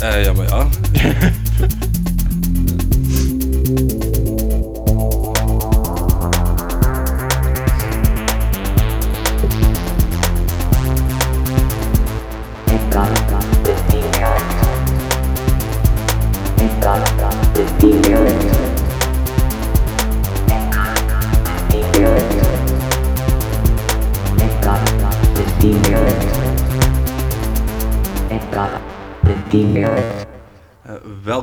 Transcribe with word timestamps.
Eh, 0.00 0.24
ja, 0.24 0.32
maar 0.32 0.48
ja. 0.50 0.68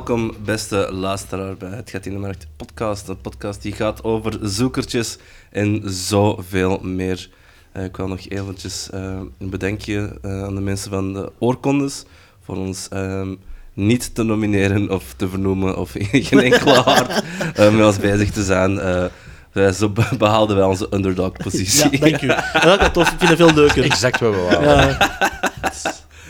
Welkom, 0.08 0.34
beste 0.44 0.88
luisteraar, 0.92 1.56
bij 1.56 1.68
Het 1.70 1.90
Gaat 1.90 2.06
in 2.06 2.12
de 2.12 2.18
Markt 2.18 2.46
podcast. 2.56 3.08
Een 3.08 3.20
podcast 3.20 3.62
die 3.62 3.72
gaat 3.72 4.04
over 4.04 4.38
zoekertjes 4.42 5.18
en 5.50 5.82
zoveel 5.84 6.78
meer. 6.82 7.30
Eh, 7.72 7.84
ik 7.84 7.96
wil 7.96 8.08
nog 8.08 8.28
eventjes 8.28 8.90
eh, 8.90 9.00
een 9.38 9.50
bedenkje 9.50 10.18
eh, 10.22 10.42
aan 10.44 10.54
de 10.54 10.60
mensen 10.60 10.90
van 10.90 11.12
de 11.12 11.32
oorkondes 11.38 12.04
voor 12.44 12.56
ons 12.56 12.88
ehm, 12.88 13.34
niet 13.74 14.14
te 14.14 14.22
nomineren 14.22 14.90
of 14.90 15.14
te 15.16 15.28
vernoemen 15.28 15.76
of 15.76 15.90
geen 15.98 16.40
enkele 16.40 16.74
hart 16.80 17.22
met 17.56 17.84
ons 17.84 17.98
bezig 17.98 18.30
te 18.30 18.42
zijn. 18.44 18.78
Eh, 18.78 19.04
wij- 19.52 19.72
zo 19.72 19.88
be- 19.88 20.16
behaalden 20.18 20.56
wij 20.56 20.66
onze 20.66 20.88
underdog-positie. 20.90 21.90
Ja, 21.90 21.98
dank 21.98 22.22
u. 22.22 22.28
En 22.28 22.78
dat 22.78 22.92
tof, 22.92 23.10
ik 23.12 23.18
vind 23.18 23.30
het 23.30 23.38
veel 23.38 23.54
leuker. 23.54 23.84
Exact 23.84 24.20
wat 24.20 24.34
we 24.34 24.40
waren. 24.40 24.88
Ja, 24.88 25.08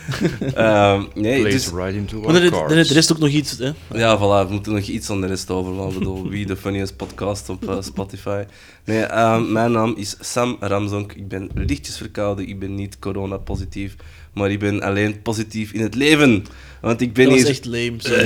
Ehm, 0.55 1.03
nee, 1.15 1.39
Plays 1.41 1.53
dus, 1.53 1.71
right 1.73 1.93
into 1.95 2.19
maar 2.21 2.35
er, 2.35 2.43
is- 2.43 2.51
er 2.51 2.77
is- 2.77 2.89
er 2.89 2.97
is 2.97 3.11
ook 3.11 3.19
nog 3.19 3.29
iets. 3.29 3.57
Hè. 3.57 3.71
Ja, 3.93 4.17
voilà, 4.17 4.47
we 4.47 4.53
moeten 4.53 4.73
nog 4.73 4.83
iets 4.83 5.09
aan 5.09 5.21
de 5.21 5.27
rest 5.27 5.49
over. 5.49 5.75
Want 5.75 5.93
ik 5.93 5.99
bedoel, 5.99 6.29
wie 6.29 6.45
de 6.45 6.55
funniest 6.57 6.95
podcast 6.95 7.49
op 7.49 7.69
eh, 7.69 7.77
Spotify. 7.81 8.43
Nee, 8.85 9.01
ehm, 9.03 9.51
mijn 9.51 9.71
naam 9.71 9.93
is 9.97 10.15
Sam 10.19 10.57
Ramzonk. 10.59 11.13
Ik 11.13 11.27
ben 11.27 11.49
lichtjes 11.55 11.97
verkouden. 11.97 12.47
Ik 12.47 12.59
ben 12.59 12.75
niet 12.75 12.99
corona-positief. 12.99 13.95
Maar 14.33 14.51
ik 14.51 14.59
ben 14.59 14.81
alleen 14.81 15.21
positief 15.21 15.71
in 15.71 15.81
het 15.81 15.95
leven. 15.95 16.45
Want 16.81 17.01
ik 17.01 17.13
ben 17.13 17.29
Dat 17.29 17.37
hier... 17.37 17.47
echt 17.47 17.65
lame. 17.65 17.93
sorry. 17.97 18.23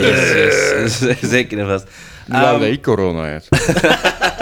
Yes, 0.00 1.00
yes, 1.00 1.18
zeker 1.30 1.58
en 1.58 1.66
vast. 1.66 1.84
Ja, 2.28 2.52
dat 2.58 2.62
ik 2.68 2.82
corona 2.82 3.24
heb. 3.26 3.44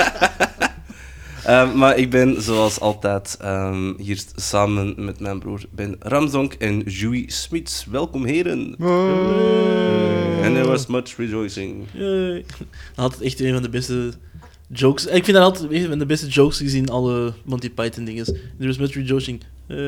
ehm, 1.44 1.78
maar 1.78 1.96
ik 1.98 2.10
ben 2.10 2.42
zoals 2.42 2.80
altijd 2.80 3.36
ehm, 3.40 3.92
hier 3.96 4.22
samen 4.36 4.94
met 5.04 5.20
mijn 5.20 5.38
broer 5.38 5.60
Ben 5.70 5.96
Ramzonk 5.98 6.52
en 6.52 6.78
Joey 6.80 7.24
Smits. 7.26 7.86
Welkom 7.90 8.24
heren. 8.24 8.74
And 10.44 10.54
there 10.54 10.66
was 10.66 10.86
much 10.86 11.16
rejoicing. 11.16 11.86
Yay. 11.92 12.44
Dat 12.94 13.12
had 13.12 13.20
echt 13.20 13.40
een 13.40 13.52
van 13.52 13.62
de 13.62 13.68
beste 13.68 14.12
jokes. 14.68 15.06
Ik 15.06 15.24
vind 15.24 15.36
dat 15.36 15.44
altijd 15.46 15.72
een 15.72 15.88
van 15.88 15.98
de 15.98 16.06
beste 16.06 16.26
jokes 16.26 16.56
gezien 16.58 16.88
alle 16.88 17.32
Monty 17.44 17.70
Python 17.70 18.04
dingen. 18.04 18.24
There 18.24 18.66
was 18.66 18.78
much 18.78 18.94
rejoicing. 18.94 19.40
Eh, 19.66 19.78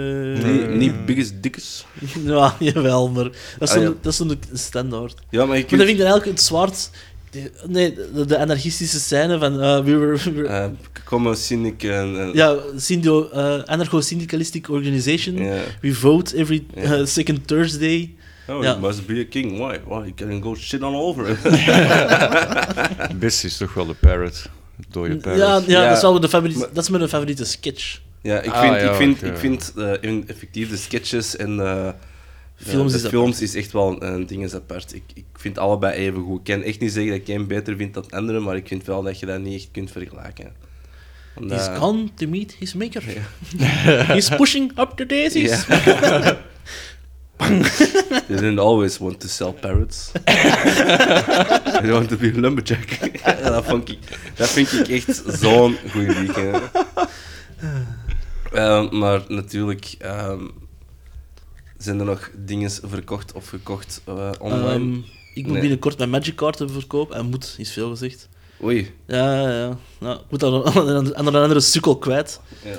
Niet, 0.45 0.69
niet 0.71 1.07
biggest 1.07 1.43
dikkes. 1.43 1.87
Ja, 2.25 2.55
jawel, 2.59 3.09
maar 3.11 3.25
dat 3.59 3.69
is 3.69 3.71
Ah, 3.75 3.83
ja. 3.83 3.93
is 4.03 4.17
zo'n 4.17 4.39
standaard. 4.53 5.15
Ja, 5.31 5.45
maar 5.45 5.57
je 5.57 5.61
Maar 5.63 5.69
kunt... 5.69 5.71
dat 5.71 5.79
vind 5.89 5.91
ik 5.91 5.97
dan 5.99 6.07
eigenlijk 6.07 6.37
het 6.39 6.41
zwart. 6.47 6.91
De- 7.35 7.51
Nee, 7.69 7.95
de, 8.15 8.25
de 8.27 8.39
anarchistische 8.39 8.99
scène 8.99 9.39
van 9.39 9.61
eh, 9.63 9.85
we 9.85 9.97
were, 9.97 10.17
we 10.25 10.33
were- 10.33 10.47
eh 10.49 10.67
Como 11.05 11.35
Cynic 11.35 11.83
en... 11.83 12.21
en- 12.21 12.31
ja, 12.33 12.57
syndio, 12.77 13.29
eh, 13.31 13.63
anarcho-syndicalistic 13.65 14.69
organization. 14.71 15.37
We 15.81 15.95
vote 15.95 16.37
every 16.37 16.65
uh, 16.79 17.05
second 17.07 17.47
Thursday. 17.47 18.15
Oh, 18.49 18.63
Ja. 18.63 18.69
you 18.71 18.81
must 18.81 19.07
be 19.07 19.21
a 19.21 19.25
king. 19.31 19.59
Why? 19.59 19.79
Why? 19.87 19.95
You 20.07 20.13
can 20.15 20.43
go 20.43 20.55
shit 20.55 20.83
on 20.83 20.95
over. 20.95 21.37
Best 23.19 23.45
is 23.45 23.57
toch 23.57 23.75
wel 23.75 23.87
de 23.87 23.95
parrot. 23.95 24.47
Dode 24.91 25.17
parrot. 25.17 25.39
Ja, 25.41 25.63
ja, 25.67 25.81
Ja. 25.83 25.89
Dat, 25.89 25.97
is 25.97 26.03
wel 26.03 26.21
de 26.21 26.29
favoriete, 26.29 26.59
Maar- 26.61 26.69
dat 26.73 26.83
is 26.85 26.91
mijn 26.91 27.09
favoriete 27.09 27.45
sketch. 27.45 28.01
ja, 28.23 28.41
ik 28.41 28.51
Ah, 28.51 28.61
vind, 28.61 28.75
ja, 28.75 28.91
ik 28.91 28.95
vind, 28.97 29.23
ik 29.23 29.37
vind 29.37 29.73
eh, 29.77 29.91
in- 30.01 30.25
effectief 30.27 30.71
de 30.71 30.77
sketches 30.77 31.37
en 31.37 31.61
eh, 31.61 31.89
Films 32.57 32.95
is 32.95 33.07
films 33.07 33.41
is 33.41 33.55
echt 33.55 33.73
wel 33.73 34.03
een 34.03 34.27
ding 34.27 34.45
is 34.45 34.55
apart. 34.55 34.95
Ik, 34.95 35.03
ik 35.15 35.25
vind 35.35 35.59
allebei 35.59 35.95
even 35.95 36.23
goed. 36.23 36.49
Ik 36.49 36.55
kan 36.55 36.63
echt 36.63 36.81
niet 36.81 36.93
zeggen 36.93 37.13
dat 37.13 37.29
ik 37.29 37.35
een 37.35 37.47
beter 37.47 37.77
vind 37.77 37.95
dan 37.95 38.11
andere, 38.11 38.41
maar 38.41 38.57
ik 38.57 38.69
vind 38.69 38.85
wel 38.85 39.03
dat 39.03 39.19
je 39.19 39.27
dat 39.27 39.41
niet 39.41 39.55
echt 39.61 39.69
kunt 39.73 39.91
vergelijken. 39.91 40.53
Omdat- 41.37 41.67
He's 41.67 41.79
gone 41.79 42.09
to 42.15 42.27
meet 42.27 42.55
his 42.59 42.75
maker. 42.75 43.03
He's 44.15 44.29
pushing 44.29 44.79
up 44.79 44.93
the 44.97 45.07
daisies. 45.07 45.67
Ja. 45.67 46.37
They 48.27 48.37
didn't 48.37 48.59
always 48.59 48.99
want 48.99 49.21
to 49.21 49.29
sell 49.29 49.53
parrots. 49.53 50.13
They 50.25 51.91
want 51.91 52.09
to 52.09 52.17
be 52.17 52.33
a 52.37 52.41
lumberjack. 52.41 52.89
Ja, 53.25 53.51
dat, 53.51 53.65
vond 53.65 53.89
ik, 53.89 53.99
dat 54.35 54.49
vind 54.49 54.73
ik 54.73 54.89
echt 54.89 55.23
zo'n 55.27 55.77
goede 55.91 56.15
weekend. 56.15 56.63
Ehm, 58.53 58.99
maar 58.99 59.21
natuurlijk 59.29 59.95
ehm, 59.99 60.45
zijn 61.85 61.99
er 61.99 62.05
nog 62.05 62.31
dingen 62.37 62.71
verkocht 62.71 63.33
of 63.33 63.49
gekocht 63.49 64.01
eh, 64.05 64.31
online. 64.39 64.69
Ehm, 64.73 64.95
ik 65.35 65.43
moet 65.43 65.53
Nee. 65.53 65.61
binnenkort 65.61 65.99
mijn 65.99 66.11
Magic 66.11 66.37
kaarten 66.37 66.71
verkopen. 66.71 67.17
En 67.17 67.27
moet, 67.27 67.55
is 67.59 67.71
veel 67.73 67.89
gezegd. 67.91 68.29
Oei. 68.63 68.95
Ja, 69.07 69.41
ja, 69.49 69.77
ja. 70.01 70.13
ik 70.15 70.31
moet 70.31 70.43
een, 70.43 71.17
aan 71.17 71.27
een 71.27 71.35
andere 71.37 71.61
sukkel 71.61 71.99
kwijt. 71.99 72.41
Ja. 72.65 72.77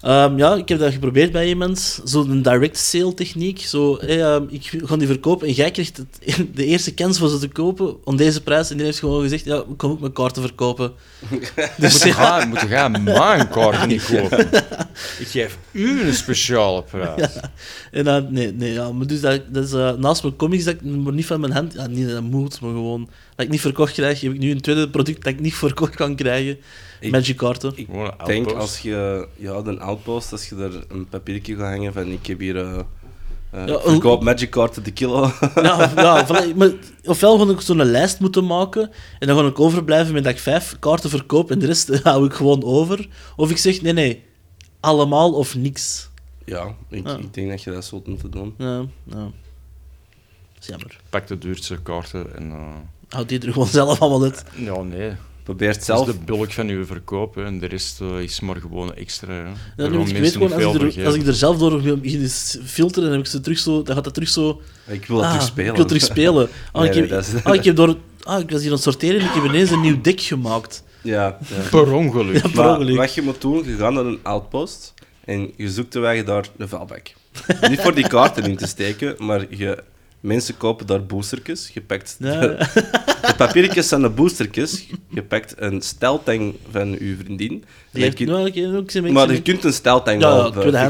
Ehm, 0.00 0.38
ja, 0.38 0.54
ik 0.54 0.68
heb 0.68 0.78
dat 0.78 0.92
geprobeerd 0.92 1.32
bij 1.32 1.48
iemand. 1.48 2.00
Zo'n 2.04 2.42
direct 2.42 2.78
sale 2.78 3.14
techniek. 3.14 3.60
Zo, 3.60 3.98
hey, 4.00 4.22
ehm, 4.22 4.44
ik 4.48 4.72
ga 4.84 4.96
die 4.96 5.06
verkopen 5.06 5.48
en 5.48 5.52
jij 5.52 5.70
krijgt 5.70 5.96
het, 5.96 6.36
de 6.56 6.64
eerste 6.64 6.94
kans 6.94 7.18
voor 7.18 7.28
ze 7.28 7.38
te 7.38 7.48
kopen 7.48 7.96
om 8.04 8.16
deze 8.16 8.42
prijs. 8.42 8.70
En 8.70 8.76
die 8.76 8.86
heeft 8.86 8.98
gewoon 8.98 9.22
gezegd, 9.22 9.44
ja, 9.44 9.56
ik 9.56 9.76
kan 9.76 9.90
ook 9.90 10.00
mijn 10.00 10.12
kaarten 10.12 10.42
verkopen. 10.42 10.92
Dus 11.76 11.92
Moet 11.92 12.02
je 12.02 12.12
gaan, 12.12 12.48
moet 12.48 12.60
je 12.60 12.66
gaan 12.66 13.04
mijn 13.04 13.48
kaarten 13.48 13.88
niet 13.88 14.04
kopen. 14.12 14.48
Ik 15.18 15.26
geef 15.26 15.58
u 15.70 16.02
een 16.02 16.14
speciale 16.14 16.82
prijs. 16.82 17.28
En 17.90 18.04
dan, 18.04 18.32
nee, 18.32 18.52
nee, 18.52 18.72
ja, 18.72 18.92
maar 18.92 19.06
dus 19.06 19.20
dat, 19.20 19.40
dat 19.48 19.64
is 19.64 19.72
eh, 19.72 19.92
naast 19.92 20.22
mijn 20.22 20.36
comics 20.36 20.64
dat 20.64 20.74
ik 20.74 20.82
maar 20.82 21.12
niet 21.12 21.26
van 21.26 21.40
mijn 21.40 21.52
hand, 21.52 21.72
ja, 21.72 21.86
niet 21.86 22.04
dat 22.04 22.14
dat 22.14 22.22
moet, 22.22 22.60
maar 22.60 22.70
gewoon 22.70 23.08
dat 23.36 23.46
ik 23.46 23.52
niet 23.52 23.60
verkocht 23.60 23.92
krijg, 23.92 24.20
heb 24.20 24.32
ik 24.32 24.38
nu 24.38 24.50
een 24.50 24.60
tweede 24.60 24.88
product 24.90 25.24
dat 25.24 25.32
ik 25.32 25.40
niet 25.40 25.54
verkocht 25.54 25.94
kan 25.94 26.16
krijgen. 26.16 26.58
Ik- 27.00 27.10
Magic 27.12 27.36
kaarten. 27.36 27.72
Ik 27.74 27.86
Gewoon 27.86 28.04
een 28.18 28.26
denk 28.26 28.46
outpost. 28.46 28.56
als 28.70 28.78
je 28.78 29.28
ja, 29.36 29.62
de 29.62 29.78
outpost, 29.78 30.32
als 30.32 30.48
je 30.48 30.56
er 30.56 30.84
een 30.88 31.08
papiertje 31.08 31.56
gaat 31.56 31.68
hangen 31.74 31.92
van 31.92 32.06
ik 32.06 32.26
heb 32.26 32.38
hier 32.38 32.56
eh 32.56 32.78
eh, 33.50 33.66
Ja, 33.66 33.74
ik 33.74 33.80
verkoop 33.80 34.22
magic 34.22 34.50
kaarten 34.50 34.82
de 34.84 34.90
kilo. 34.92 35.20
Ja, 35.54 35.92
ja 35.96 36.26
voilà, 36.26 36.56
maar 36.56 36.70
ofwel 37.04 37.38
ga 37.46 37.52
ik 37.52 37.60
zo'n 37.60 37.84
lijst 37.84 38.20
moeten 38.20 38.46
maken 38.46 38.90
en 39.18 39.26
dan 39.26 39.38
ga 39.38 39.46
ik 39.46 39.60
overblijven 39.60 40.14
met 40.14 40.24
dat 40.24 40.32
ik 40.32 40.38
vijf 40.38 40.76
kaarten 40.78 41.10
verkoop 41.10 41.50
en 41.50 41.58
de 41.58 41.66
rest 41.66 41.98
hou 42.02 42.26
ik 42.26 42.32
gewoon 42.32 42.62
over. 42.64 43.08
Of 43.36 43.50
ik 43.50 43.56
zeg, 43.58 43.82
nee, 43.82 43.92
nee, 43.92 44.24
allemaal 44.80 45.32
of 45.32 45.54
niks. 45.54 46.08
ja, 46.44 46.74
ik, 46.88 47.06
Ja. 47.06 47.16
ik 47.16 47.34
denk 47.34 47.48
dat 47.50 47.62
je 47.62 47.70
dat 47.70 47.84
zult 47.84 48.06
moeten 48.06 48.30
doen. 48.30 48.54
Ja, 48.58 48.76
ja. 49.04 49.30
Dat 50.54 50.60
is 50.60 50.66
jammer. 50.66 51.00
Pak 51.10 51.26
de 51.26 51.38
duurste 51.38 51.82
kaarten 51.82 52.36
en... 52.36 52.50
eh, 52.50 52.66
Houd 53.08 53.28
die 53.28 53.40
er 53.40 53.52
gewoon 53.52 53.68
zelf 53.80 54.00
allemaal 54.00 54.22
uit. 54.22 54.44
ja, 54.56 54.82
nee. 54.82 55.12
Probeer 55.48 55.68
het 55.68 55.76
Dat 55.76 55.84
zelf. 55.86 56.08
is 56.08 56.14
de 56.14 56.20
bulk 56.24 56.52
van 56.52 56.68
uw 56.68 56.86
verkoop 56.86 57.34
hè, 57.34 57.44
en 57.44 57.58
de 57.58 57.66
rest 57.66 58.00
eh, 58.00 58.20
is 58.20 58.40
maar 58.40 58.56
gewoon 58.56 58.94
extra. 58.94 59.32
Hè. 59.32 59.42
Ja, 59.42 59.52
Daar 59.76 59.90
nu, 59.90 59.96
gaan 59.96 60.06
ik 60.06 60.12
weet 60.12 60.20
mensen 60.20 60.32
gewoon, 60.40 60.52
als 60.52 60.74
ik, 60.74 60.80
veel 60.92 61.00
er, 61.02 61.06
als 61.06 61.14
ik 61.14 61.26
er 61.26 61.34
zelf 61.34 61.58
door 61.58 61.80
begin 61.80 62.00
te 62.26 62.60
filteren, 62.64 63.02
dan, 63.08 63.12
heb 63.12 63.20
ik 63.20 63.30
ze 63.30 63.40
terug 63.40 63.58
zo, 63.58 63.82
dan 63.82 63.94
gaat 63.94 64.04
dat 64.04 64.14
terug 64.14 64.28
zo... 64.28 64.60
Ik 64.86 65.06
wil 65.06 65.16
dat 65.16 65.24
ah, 65.24 65.30
terug 65.32 65.46
spelen. 65.46 65.70
Ik 65.70 65.76
wil 65.76 65.84
terug 65.86 66.02
spelen. 66.02 66.48
Ah, 66.72 66.80
Nee, 66.82 66.90
ik, 66.90 66.96
heb, 66.96 67.08
dat 67.08 67.26
is- 67.26 67.44
ah, 67.44 67.54
ik 67.54 67.64
heb 67.64 67.76
door... 67.76 67.96
Ah, 68.22 68.40
ik 68.40 68.50
was 68.50 68.58
hier 68.60 68.68
aan 68.68 68.74
het 68.74 68.82
sorteren 68.84 69.20
en 69.20 69.26
ik 69.26 69.32
heb 69.32 69.44
ineens 69.44 69.70
een 69.70 69.80
nieuw 69.80 70.00
dek 70.00 70.20
gemaakt. 70.20 70.82
Ja, 71.02 71.38
ja. 71.48 71.68
Per 71.70 71.92
ongeluk. 71.92 72.34
Ja, 72.34 72.40
per 72.40 72.54
Maar 72.54 72.70
ongeluk. 72.78 72.96
wat 72.96 73.14
je 73.14 73.22
moet 73.22 73.40
doen, 73.40 73.64
je 73.68 73.76
gaat 73.76 73.92
naar 73.92 74.04
een 74.04 74.18
outpost 74.22 74.94
en 75.24 75.52
je 75.56 75.70
zoekt 75.70 75.92
de 75.92 75.98
weg 75.98 76.24
daar 76.24 76.44
een 76.58 76.68
vuilbak. 76.68 77.12
Niet 77.70 77.80
voor 77.80 77.94
die 77.94 78.08
kaarten 78.08 78.44
in 78.44 78.56
te 78.56 78.66
steken, 78.66 79.14
maar 79.18 79.46
je, 79.56 79.82
mensen 80.20 80.56
kopen 80.56 80.86
daar 80.86 81.04
boostertjes. 81.06 81.70
Je 81.74 81.80
pakt 81.80 82.16
Ja. 82.18 82.40
de, 82.40 82.56
de 83.26 83.34
papiertjes 83.36 83.88
zijn 83.88 84.00
de 84.02 84.08
boostertjes. 84.08 84.86
Je 85.08 85.22
pakt 85.22 85.54
een 85.56 85.82
steltang 85.82 86.54
van 86.70 86.90
je 86.90 87.16
vriendin. 87.22 87.50
En 87.52 87.60
Die 87.92 88.02
heeft 88.02 88.16
ook 88.76 88.90
zijn 88.90 89.12
maar 89.12 89.32
je 89.32 89.42
kunt 89.42 89.64
een 89.64 89.72
steltang 89.72 90.20
Ja, 90.20 90.28
wel, 90.28 90.44
ja, 90.72 90.88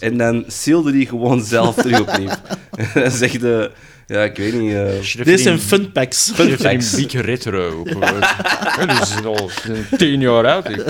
En 0.00 0.16
dan 0.18 0.44
sealde 0.46 0.92
die 0.92 1.06
gewoon 1.06 1.44
zelf 1.44 1.74
terug 1.74 2.00
opnieuw. 2.00 2.28
en 2.76 2.88
dan 3.02 3.10
zeg 3.10 3.32
je, 3.32 3.70
ja, 4.06 4.22
ik 4.22 4.36
weet 4.36 4.52
niet... 4.54 4.72
eh, 4.72 5.24
Deze 5.24 5.42
zijn 5.42 5.54
in- 5.54 5.60
fun 5.60 5.92
packs. 5.92 6.30
Fun 6.34 6.48
in 6.48 6.58
facts. 6.58 6.94
Big 6.94 7.12
Retro. 7.12 7.82
Ja, 8.00 8.86
die 8.86 9.00
is 9.00 9.24
al 9.24 9.50
tien 9.98 10.20
jaar 10.20 10.46
oud. 10.46 10.68
Ik 10.68 10.84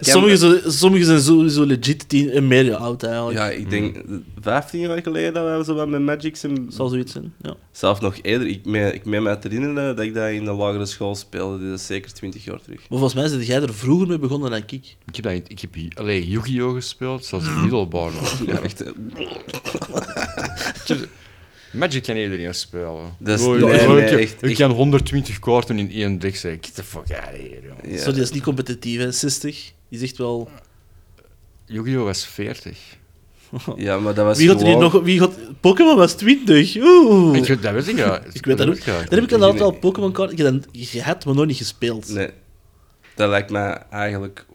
Sommige, 0.00 0.36
zo, 0.36 0.58
sommige 0.64 1.04
zijn 1.04 1.20
sowieso 1.20 1.64
legit 1.64 2.08
tien 2.08 2.30
en 2.30 2.46
meer 2.46 2.64
jaar 2.64 2.76
oud 2.76 3.02
eigenlijk. 3.02 3.38
Ja, 3.38 3.50
ik 3.50 3.70
denk 3.70 4.02
15 4.40 4.80
jaar 4.80 5.02
geleden 5.02 5.34
dat 5.34 5.58
we 5.58 5.64
zo 5.64 5.74
wat 5.74 5.88
met 5.88 6.00
Magic 6.00 6.36
zijn. 6.36 6.66
Zal 6.68 6.88
zoiets 6.88 7.12
zijn. 7.12 7.32
Ja. 7.42 7.54
Zelf 7.72 8.00
nog 8.00 8.18
eerder. 8.22 8.46
Ik 8.46 8.64
meen, 8.64 8.94
ik 8.94 9.04
meen 9.04 9.22
me 9.22 9.38
te 9.38 9.48
herinneren 9.48 9.96
dat 9.96 10.04
ik 10.04 10.14
dat 10.14 10.30
in 10.30 10.44
de 10.44 10.52
lagere 10.52 10.86
school 10.86 11.14
speelde. 11.14 11.64
Dit 11.64 11.78
is 11.78 11.86
zeker 11.86 12.12
20 12.12 12.44
jaar 12.44 12.60
terug. 12.60 12.78
Maar 12.78 12.98
volgens 12.98 13.14
mij 13.14 13.28
zit 13.28 13.46
jij 13.46 13.62
er 13.62 13.74
vroeger 13.74 14.08
mee 14.08 14.18
begonnen 14.18 14.50
dan 14.50 14.58
ik. 14.58 14.72
Ik 14.72 15.16
heb, 15.16 15.24
dat, 15.24 15.32
ik 15.48 15.60
heb 15.60 15.76
alleen 15.94 16.28
Yu-Gi-Oh! 16.28 16.74
gespeeld, 16.74 17.24
zoals 17.24 17.44
middelbaar 17.60 18.10
nog. 18.20 18.46
Ja, 18.46 18.58
echt. 18.60 18.84
Magic 21.74 22.02
kan 22.02 22.16
iedereen 22.16 22.54
spelen. 22.54 23.14
Dat 23.18 23.40
is- 23.40 23.46
nee, 23.46 23.56
ik, 23.56 24.08
heb- 24.08 24.18
echt- 24.18 24.42
ik 24.42 24.48
echt. 24.48 24.58
kan 24.58 24.70
120 24.70 25.38
kaarten 25.38 25.78
in 25.78 25.90
één 25.90 26.18
deck 26.18 26.36
zeggen. 26.36 26.64
Get 26.64 26.74
the 26.74 26.84
fuck 26.84 27.00
out 27.10 27.10
of 27.24 27.30
here, 27.30 27.60
joh. 27.62 27.90
Ja. 27.92 27.96
Sorry, 27.98 28.12
dat 28.12 28.16
is 28.24 28.30
niet 28.30 28.42
competitief, 28.42 28.98
hè. 29.00 29.12
60. 29.12 29.72
Die 29.88 29.98
zegt 29.98 30.16
wel... 30.16 30.48
Yu-Gi-Oh! 31.66 32.04
was 32.04 32.26
40. 32.26 32.78
Ja, 33.76 33.98
maar 33.98 34.14
dat 34.14 34.24
was 34.24 34.38
Wie 34.38 34.48
gaat 34.48 34.60
er 34.60 34.66
hier 34.66 34.78
nog... 34.78 35.02
Wie 35.02 35.18
gaat... 35.18 35.38
Pokémon 35.60 35.96
was 35.96 36.12
20. 36.12 36.76
Oeh. 36.76 37.36
Ik, 37.36 37.44
weet- 37.46 37.62
dat 37.62 37.72
weet 37.72 37.88
ik 37.88 37.96
ja. 37.96 38.22
Ik 38.32 38.44
weet 38.46 38.58
dat 38.58 38.68
ook. 38.68 38.78
ja. 38.78 39.02
Dan 39.08 39.20
heb 39.20 39.30
ik 39.32 39.58
wel 39.58 39.70
Pokémon-kaarten. 39.70 40.38
Ik 40.38 40.44
heb 40.44 40.52
dat 40.52 40.66
gehad, 40.72 41.24
maar 41.24 41.34
nog 41.34 41.46
niet 41.46 41.56
gespeeld. 41.56 42.08
Nee. 42.08 42.28
Dat 43.14 43.28
lijkt 43.28 43.50
mij 43.50 43.82
eigenlijk... 43.90 44.46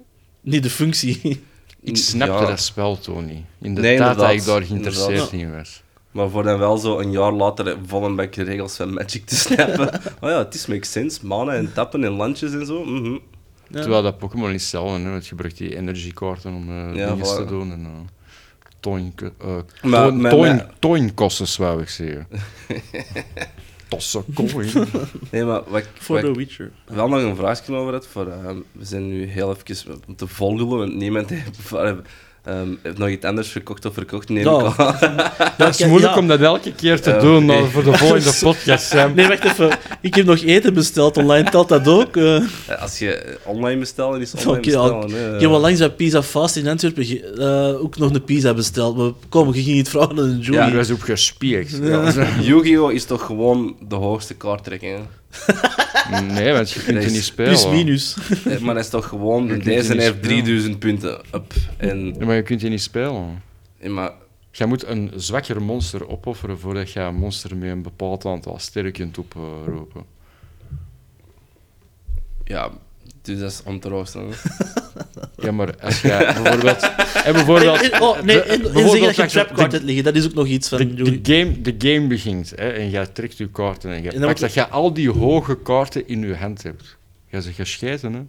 Niet 0.41 0.63
de 0.63 0.69
functie. 0.69 1.43
Ik 1.81 1.97
snapte 1.97 2.33
Ja. 2.43 2.49
dat 2.49 2.59
spel 2.61 2.99
toen 2.99 3.25
niet. 3.25 3.43
In 3.61 3.75
de 3.75 3.81
Nee, 3.81 3.97
tijd 3.97 4.17
dat 4.17 4.31
ik 4.31 4.45
daar 4.45 4.61
geïnteresseerd 4.63 5.09
Inderdaad. 5.31 5.31
in 5.33 5.55
was. 5.57 5.81
Maar 6.11 6.29
voor 6.29 6.43
dan 6.43 6.59
wel 6.59 6.77
zo 6.77 6.99
een 6.99 7.11
jaar 7.11 7.31
later 7.31 7.77
vol 7.85 8.05
een 8.05 8.15
bek 8.15 8.35
regels 8.35 8.75
van 8.75 8.93
Magic 8.93 9.25
te 9.25 9.35
snappen. 9.35 9.87
oh 10.21 10.29
ja, 10.29 10.37
het 10.37 10.53
is 10.53 10.65
makes 10.67 10.91
sense. 10.91 11.25
Manen 11.25 11.53
en 11.55 11.73
tappen 11.73 12.03
en 12.03 12.11
landjes 12.11 12.53
en 12.53 12.65
zo. 12.65 12.85
mhm. 12.85 13.17
Ja. 13.67 13.81
Terwijl 13.81 14.01
dat 14.03 14.17
Pokémon 14.17 14.51
niet 14.51 14.59
hetzelfde 14.61 14.99
hè. 15.03 15.09
want 15.09 15.23
je 15.23 15.29
gebruikt 15.29 15.57
die 15.57 15.75
energiekaarten 15.75 16.53
om 16.53 16.69
eh 16.69 16.95
Ja, 16.95 17.09
dingen 17.13 17.35
te 17.35 17.45
doen. 17.45 17.71
En, 17.71 17.79
uh, 17.81 17.87
toin, 18.79 19.13
eh, 19.39 19.55
Maar 19.81 20.01
toin, 20.07 20.21
met- 20.21 20.31
toin, 20.31 20.55
met- 20.55 20.67
toinkosten, 20.79 21.61
wou 21.63 21.81
ik 21.81 21.89
zeggen. 21.89 22.27
Tossen 23.89 24.23
coin. 24.33 24.69
Nee, 25.31 25.43
maar 25.43 25.61
wat, 25.67 25.79
ik- 25.81 25.89
Voor 25.93 26.15
wat 26.15 26.25
The 26.25 26.29
ik 26.31 26.35
Witcher. 26.37 26.71
wel 26.85 27.07
nog 27.09 27.21
een 27.21 27.35
vraagje 27.35 27.73
over 27.75 27.93
had. 27.93 28.07
Voor, 28.07 28.25
we 28.71 28.85
zijn 28.85 29.07
nu 29.07 29.25
heel 29.25 29.55
even 29.67 30.01
om 30.07 30.15
te 30.15 30.27
volgen, 30.27 30.67
want 30.67 30.95
niemand 30.95 31.29
heeft, 31.29 31.57
ehm, 32.43 32.67
heeft 32.83 32.97
nog 32.97 33.09
iets 33.09 33.25
anders 33.25 33.47
verkocht 33.47 33.85
of 33.85 33.93
verkocht. 33.93 34.29
Neem 34.29 34.43
Ja. 34.49 34.59
ik 34.59 34.77
aan. 34.79 34.95
Ja, 35.57 35.65
het 35.65 35.79
is 35.79 35.85
moeilijk 35.85 36.13
ja. 36.13 36.19
om 36.19 36.27
dat 36.27 36.39
elke 36.41 36.73
keer 36.73 37.01
te 37.01 37.09
Ja, 37.09 37.19
doen 37.19 37.45
nou, 37.45 37.69
voor 37.69 37.83
de 37.83 37.93
volgende 37.97 38.33
podcast, 38.53 38.85
Sam. 38.87 39.13
Nee, 39.15 39.27
wacht 39.27 39.43
even. 39.43 39.69
Ik 40.01 40.15
heb 40.15 40.25
nog 40.25 40.39
eten 40.43 40.73
besteld 40.73 41.17
online. 41.17 41.49
Telt 41.49 41.69
dat 41.69 41.87
ook? 41.87 42.17
Eh, 42.17 42.41
Als 42.81 42.99
je 42.99 43.13
eh, 43.13 43.35
online 43.45 43.79
bestellen, 43.79 44.21
is 44.21 44.33
Oké, 44.33 44.47
online 44.47 44.71
ja, 44.71 44.99
bestellen. 44.99 45.29
hè. 45.29 45.35
ik 45.35 45.41
heb 45.41 45.49
al 45.51 45.59
langs 45.59 45.79
bij 45.79 45.89
Pizza 45.89 46.23
Fast 46.23 46.55
in 46.55 46.67
Antwerpen 46.67 47.05
eh, 47.37 47.81
ook 47.83 47.97
nog 47.97 48.13
een 48.13 48.23
pizza 48.23 48.53
besteld. 48.53 48.97
Maar 48.97 49.11
kom, 49.29 49.53
je 49.53 49.61
ging 49.63 49.75
niet 49.75 49.89
vragen 49.89 50.09
aan 50.11 50.17
een 50.17 50.37
Ja, 50.37 50.43
Julie. 50.43 50.59
er 50.61 50.75
was 50.75 50.91
op 50.91 51.01
gespierd. 51.01 51.69
Ja, 51.81 52.13
Yu-Gi-Oh! 52.41 52.91
is 52.91 53.05
toch 53.05 53.25
gewoon 53.25 53.75
de 53.87 53.95
hoogste 53.95 54.33
kaarttrekking? 54.33 54.99
Nee, 56.27 56.53
want 56.53 56.71
je 56.71 56.83
kunt 56.83 57.03
er 57.03 57.11
niet 57.11 57.23
spelen. 57.23 57.51
Plus 57.51 57.67
minus. 57.67 58.15
Maar 58.59 58.73
dat 58.73 58.83
is 58.83 58.89
toch 58.89 59.07
gewoon... 59.07 59.43
Je 59.43 59.49
kunt 59.51 59.63
Deze 59.63 59.91
niet 59.93 60.01
heeft 60.01 60.15
spelen. 60.15 60.43
3000 60.43 60.79
punten 60.79 61.19
up. 61.33 61.53
En, 61.77 62.15
Ja, 62.19 62.25
maar 62.25 62.35
je 62.35 62.41
kunt 62.41 62.59
die 62.59 62.69
niet 62.69 62.81
spelen. 62.81 63.41
en 63.79 63.93
maar, 63.93 64.11
Je 64.51 64.65
moet 64.65 64.85
een 64.85 65.11
zwakker 65.15 65.61
monster 65.61 66.07
opofferen 66.07 66.59
voordat 66.59 66.91
je 66.91 66.99
een 66.99 67.15
monster 67.15 67.57
met 67.57 67.69
een 67.69 67.81
bepaald 67.81 68.25
aantal 68.25 68.59
sterren 68.59 68.91
kunt 68.91 69.17
oproepen. 69.17 70.03
ja, 72.43 72.69
dus 73.21 73.39
dat 73.39 73.51
is 73.51 73.63
om 73.63 73.79
te 73.79 73.89
roosteren. 73.89 74.29
hè. 74.29 74.78
Ja, 75.49 75.55
maar 75.55 75.79
als 75.81 76.01
jij 76.01 76.33
bijvoorbeeld... 76.33 76.91
En 77.23 77.33
bijvoorbeeld... 77.33 77.81
En- 77.81 77.91
en- 77.91 78.01
oh, 78.01 78.21
nee, 78.21 78.41
en, 78.41 78.49
en 78.49 78.61
bijvoorbeeld 78.61 78.91
zeggen 78.91 79.05
dat 79.07 79.15
je 79.15 79.21
als 79.23 79.31
trapkaart 79.31 79.71
hebt 79.71 79.83
liggen. 79.83 80.03
Dat 80.03 80.15
is 80.15 80.25
ook 80.25 80.33
nog 80.33 80.47
iets 80.47 80.69
van 80.69 80.77
De, 80.77 80.93
de, 81.21 81.35
game, 81.35 81.61
de 81.61 81.75
game 81.77 82.07
begint 82.07 82.49
hè, 82.55 82.69
en 82.69 82.89
jij 82.89 83.05
trekt 83.05 83.37
je 83.37 83.49
kaarten 83.49 83.91
en 83.91 84.03
je 84.03 84.09
pakt 84.11 84.25
moet- 84.25 84.39
dat 84.39 84.53
je 84.53 84.67
al 84.67 84.93
die 84.93 85.11
hoge 85.11 85.61
kaarten 85.61 86.07
in 86.07 86.21
je 86.21 86.35
hand 86.35 86.63
hebt. 86.63 86.97
Je 87.29 87.41
zegt 87.41 87.55
gescheiden, 87.55 88.13
hè? 88.13 88.21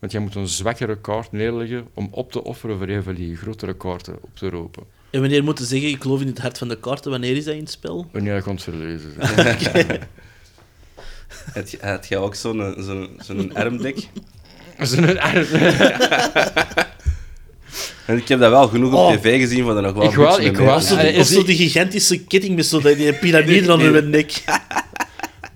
Want 0.00 0.12
jij 0.12 0.20
moet 0.20 0.34
een 0.34 0.48
zwakkere 0.48 1.00
kaart 1.00 1.32
neerleggen 1.32 1.86
om 1.94 2.08
op 2.10 2.32
te 2.32 2.44
offeren 2.44 2.78
voor 2.78 2.88
een 2.88 3.02
van 3.02 3.14
die 3.14 3.36
grotere 3.36 3.76
kaarten 3.76 4.14
op 4.22 4.30
te 4.34 4.48
roepen. 4.50 4.82
En 5.10 5.20
wanneer 5.20 5.44
moeten 5.44 5.66
zeggen, 5.66 5.88
ik 5.88 6.02
geloof 6.02 6.20
in 6.20 6.26
het 6.26 6.38
hart 6.38 6.58
van 6.58 6.68
de 6.68 6.78
kaarten, 6.80 7.10
wanneer 7.10 7.36
is 7.36 7.44
dat 7.44 7.54
in 7.54 7.60
het 7.60 7.70
spel? 7.70 8.06
Wanneer 8.12 8.34
je 8.34 8.42
komt 8.42 8.62
verlezen. 8.62 9.10
Heb 11.52 11.68
je- 11.68 11.78
Heb 11.80 12.04
jij 12.04 12.18
ook 12.18 12.34
zo'n 12.34 12.74
zo'n 12.78 13.08
zo'n 13.18 13.54
armdek? 13.54 14.08
Zo'n 14.80 15.06
En 18.06 18.16
ik 18.16 18.28
heb 18.28 18.38
dat 18.40 18.50
wel 18.50 18.68
genoeg 18.68 18.92
op 18.92 18.98
Oh. 18.98 19.12
tv 19.12 19.38
gezien 19.40 19.64
van 19.64 19.76
er 19.76 19.82
nog 19.82 19.92
wel 19.92 20.02
Ik 20.04 20.16
beetje 20.16 20.42
ik 20.44 20.60
Of 20.60 20.82
zo, 20.82 20.96
die, 20.96 21.10
of 21.10 21.16
is 21.16 21.28
zo 21.30 21.42
die- 21.44 21.56
gigantische 21.56 22.18
ketting 22.24 22.56
met 22.56 22.66
zo 22.66 22.80
die, 22.80 23.12
piramide 23.12 23.72
aan 23.72 23.80
hun 23.80 24.10
nek. 24.10 24.44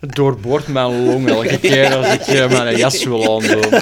doorboort 0.01 0.67
mijn 0.69 1.05
long 1.07 1.29
elke 1.29 1.59
keer 1.59 1.95
als 1.95 2.07
ik 2.13 2.21
eh, 2.21 2.49
mijn 2.51 2.77
jas 2.77 3.05
wil 3.05 3.41
aandoen. 3.41 3.65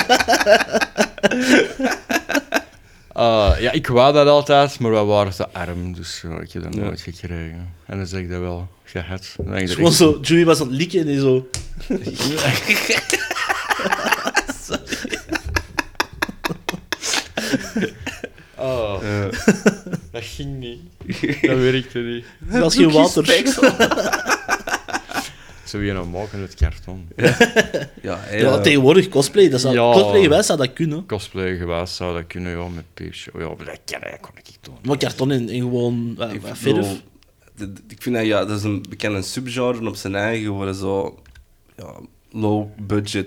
Ah, 3.13 3.61
ja, 3.61 3.73
ik 3.73 3.87
wou 3.87 4.13
dat 4.13 4.27
altijd, 4.27 4.79
maar 4.79 4.91
we 4.91 4.97
waren 5.05 5.33
te 5.35 5.49
arm, 5.49 5.95
dus 5.95 6.23
ja, 6.29 6.41
ik 6.41 6.53
heb 6.53 6.63
dat 6.63 6.75
Ja. 6.75 6.81
nooit 6.81 7.01
gekregen. 7.01 7.75
En 7.87 7.97
dan 7.97 8.07
zeg 8.07 8.21
ik 8.21 8.31
dat 8.31 8.41
wel 8.41 8.69
gehad. 8.85 9.37
Ik 9.55 9.69
Gewoon 9.71 9.93
zo, 9.93 10.19
Julie 10.23 10.45
was 10.45 10.61
aan 10.61 10.67
het 10.69 10.77
likken 10.77 11.01
en 11.01 11.07
die 11.07 11.21
zo... 11.21 11.49
Oh, 18.61 18.99
Eh, 19.03 19.25
dat 20.13 20.23
ging 20.25 20.59
niet. 20.59 20.81
Dat 21.43 21.59
werkte 21.59 21.99
niet. 21.99 22.25
Dat 22.39 22.61
was 22.63 22.75
geen 22.77 22.91
water. 22.93 23.25
Zou 25.65 25.85
je 25.85 25.93
nou 25.93 26.07
maken 26.07 26.39
uit 26.41 26.55
karton? 26.55 27.09
ja, 27.17 28.19
hey, 28.21 28.41
Ja, 28.41 28.55
eh, 28.57 28.61
tegenwoordig 28.61 29.09
cosplay. 29.09 29.49
Dat 29.49 29.61
zou, 29.61 29.75
Ja. 29.75 29.93
Cosplay 29.93 30.23
gewijs 30.23 30.47
zou 30.47 30.59
dat 30.59 30.73
kunnen. 30.73 31.07
Cosplay 31.07 31.57
gewaas 31.57 31.97
zou 31.97 32.15
dat 32.15 32.27
kunnen, 32.27 32.53
ja, 32.59 32.69
met 32.69 32.85
peepshow. 32.95 33.41
Ja, 33.41 33.47
maar 33.47 33.65
dat 33.67 33.81
kan 34.21 34.31
ik, 34.35 34.47
niet 34.47 34.59
doen. 34.61 34.75
Maar 34.83 34.97
karton 34.99 35.31
en 35.31 35.49
gewoon 35.49 36.17
uh, 36.19 36.33
ik, 36.33 36.41
verf. 36.43 36.63
bedoel, 36.63 36.97
d- 37.57 37.77
d- 37.77 37.93
ik 37.93 38.03
vind 38.03 38.15
dat 38.17 38.25
ja, 38.25 38.45
dat 38.45 38.59
is 38.59 38.65
een 38.65 38.85
bekende 38.89 39.23
subgenre 39.23 39.89
op 39.89 39.97
zijn 39.97 40.15
eigen 40.15 40.45
geworden, 40.45 40.75
zo 40.75 41.19
ja, 41.77 41.95
low-budget 42.31 43.27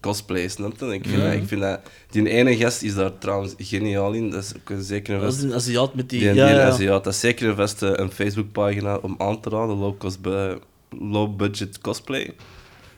cosplay, 0.00 0.48
snap 0.48 0.72
je? 0.80 0.86
Ik 0.94 1.04
vind, 1.06 1.22
Ja. 1.22 1.24
dat, 1.24 1.32
ik 1.32 1.48
vind 1.48 1.60
dat... 1.60 1.80
Die 2.10 2.28
ene 2.28 2.56
gast 2.56 2.82
is 2.82 2.94
daar 2.94 3.18
trouwens 3.18 3.54
geniaal 3.58 4.12
in, 4.12 4.30
dat 4.30 4.42
is 4.42 4.52
ook 4.56 4.70
een 4.70 4.82
zeker 4.82 5.14
een 5.14 5.20
Dat 5.20 5.28
is 5.32 5.34
vast... 5.38 5.48
een 5.50 5.54
Aziat 5.54 5.94
met 5.94 6.08
die... 6.10 6.18
Die, 6.20 6.34
ja, 6.34 6.46
die 6.46 6.54
ja. 6.54 6.68
Aziat, 6.68 7.04
dat 7.04 7.12
is 7.12 7.20
zeker 7.20 7.48
een 7.48 7.56
vaste 7.56 7.98
een 8.00 8.10
Facebookpagina 8.10 8.96
om 8.96 9.14
aan 9.18 9.40
te 9.40 9.48
raden, 9.50 9.76
low, 9.76 9.98
cost, 9.98 10.20
bu- 10.20 10.58
low 11.00 11.36
budget 11.36 11.78
cosplay. 11.80 12.34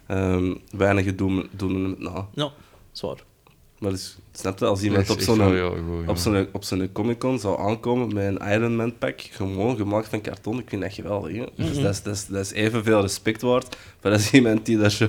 Ehm 0.07 0.55
weinigen 0.77 1.17
doen, 1.17 1.49
doen 1.57 1.85
het 1.85 1.99
na. 1.99 2.27
Ja, 2.35 2.51
zwaar. 2.93 3.17
Maar 3.79 3.91
dus, 3.91 4.19
snap 4.33 4.59
je, 4.59 4.65
als 4.65 4.83
iemand 4.83 5.11
op 5.11 5.21
zo'n 5.21 5.55
ja. 5.55 5.71
op 6.07 6.17
zo'n 6.17 6.49
op 6.53 6.65
zo'n 6.65 6.89
Comic-Con 6.93 7.39
zou 7.39 7.61
aankomen 7.61 8.15
met 8.15 8.25
een 8.27 8.53
Iron 8.53 8.77
Man 8.77 8.99
pack, 8.99 9.21
gewoon 9.21 9.77
gemaakt 9.77 10.09
van 10.09 10.21
karton, 10.21 10.59
ik 10.59 10.69
vind 10.69 10.83
dat 10.83 10.93
geweldig. 10.93 11.37
hè. 11.37 11.45
Dus 11.57 11.73
Mhm. 11.75 11.83
dat, 11.83 11.95
is, 11.95 12.03
dat, 12.03 12.15
is, 12.15 12.27
dat 12.27 12.45
is 12.45 12.53
evenveel 12.53 13.01
respect 13.01 13.43
waard, 13.43 13.77
maar 14.03 14.13
dat 14.13 14.21
is 14.21 14.31
iemand 14.33 14.67
die 14.67 14.79
daar 14.79 14.91
zo 14.91 15.09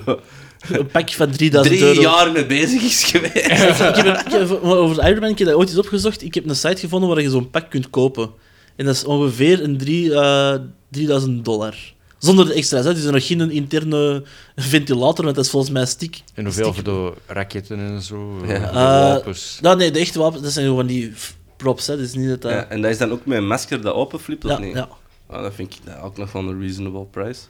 Een 0.68 0.86
pakje 0.86 1.16
van 1.16 1.30
3000 1.30 1.76
drie 1.76 1.88
euro. 1.88 2.00
jaar 2.00 2.32
mee 2.32 2.46
bezig 2.46 2.82
is 2.82 3.04
geweest. 3.04 3.34
ik 3.36 3.50
heb, 3.52 4.06
een- 4.06 4.26
ik 4.26 4.32
heb, 4.48 4.62
over 4.62 5.06
Iron 5.08 5.20
Man, 5.20 5.30
ik 5.30 5.38
heb 5.38 5.48
dat 5.48 5.56
ooit 5.56 5.68
eens 5.68 5.78
opgezocht. 5.78 6.22
Ik 6.22 6.34
heb 6.34 6.48
een 6.48 6.56
site 6.56 6.76
gevonden 6.80 7.08
waar 7.08 7.20
je 7.22 7.30
zo'n 7.30 7.50
pak 7.50 7.70
kunt 7.70 7.90
kopen. 7.90 8.30
En 8.76 8.84
dat 8.84 8.94
is 8.94 9.04
ongeveer 9.04 9.62
een 9.64 9.78
drie, 9.78 10.14
eh, 10.14 10.54
3000 10.90 11.44
dollar. 11.44 11.74
Zonder 12.18 12.46
de 12.46 12.52
extra's. 12.54 12.84
Hè. 12.84 12.94
Dus 12.94 13.02
er 13.04 13.06
is 13.08 13.12
nog 13.12 13.26
geen 13.26 13.50
interne 13.50 14.22
ventilator, 14.56 15.24
want 15.24 15.36
dat 15.36 15.44
is 15.44 15.50
volgens 15.50 15.72
mij 15.72 15.86
stick. 15.86 16.20
En 16.34 16.44
hoeveel 16.44 16.74
voor 16.74 16.84
de 16.84 17.12
raketten 17.26 17.78
en 17.78 18.02
zo, 18.02 18.36
Ja. 18.40 18.46
de 18.46 18.54
Eh, 18.54 18.72
wapens. 18.74 19.58
Nou, 19.60 19.76
nee, 19.76 19.90
de 19.90 19.98
echte 19.98 20.18
wapens, 20.18 20.42
dat 20.42 20.52
zijn 20.52 20.64
gewoon 20.64 20.80
van 20.80 20.88
die 20.90 21.12
props. 21.56 21.86
Hè. 21.86 21.96
Dus 21.96 22.14
niet 22.14 22.28
dat 22.28 22.42
dat... 22.42 22.50
Ja, 22.52 22.64
en 22.68 22.82
dat 22.82 22.90
is 22.90 22.98
dan 22.98 23.10
ook 23.12 23.26
met 23.26 23.38
een 23.38 23.46
masker 23.46 23.80
dat 23.82 23.94
openflipt, 23.94 24.44
of 24.44 24.50
ja, 24.50 24.58
niet? 24.58 24.74
ja. 24.74 24.88
Ah, 25.26 25.42
dat 25.42 25.54
vind 25.54 25.74
ik 25.74 25.78
dat 25.84 26.00
ook 26.02 26.16
nog 26.16 26.30
van 26.30 26.48
een 26.48 26.60
reasonable 26.60 27.04
price. 27.04 27.40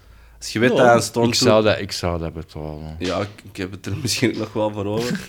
Als 0.41 0.53
je 0.53 0.59
weet 0.59 0.71
Ja, 0.71 0.77
dat 0.77 0.87
een 0.91 0.97
Ik 0.97 1.03
stormtrooper... 1.03 1.49
zou, 1.49 1.63
dat, 1.65 1.79
ik 1.79 1.93
zou 1.93 2.19
dat 2.19 2.33
betalen. 2.33 2.97
Ja, 2.99 3.19
ik, 3.21 3.29
ik 3.51 3.57
heb 3.57 3.71
het 3.71 3.87
er 3.87 3.97
misschien 4.03 4.31
ook 4.31 4.37
nog 4.37 4.53
wel 4.53 4.71
voor 4.73 4.85
over. 4.87 5.21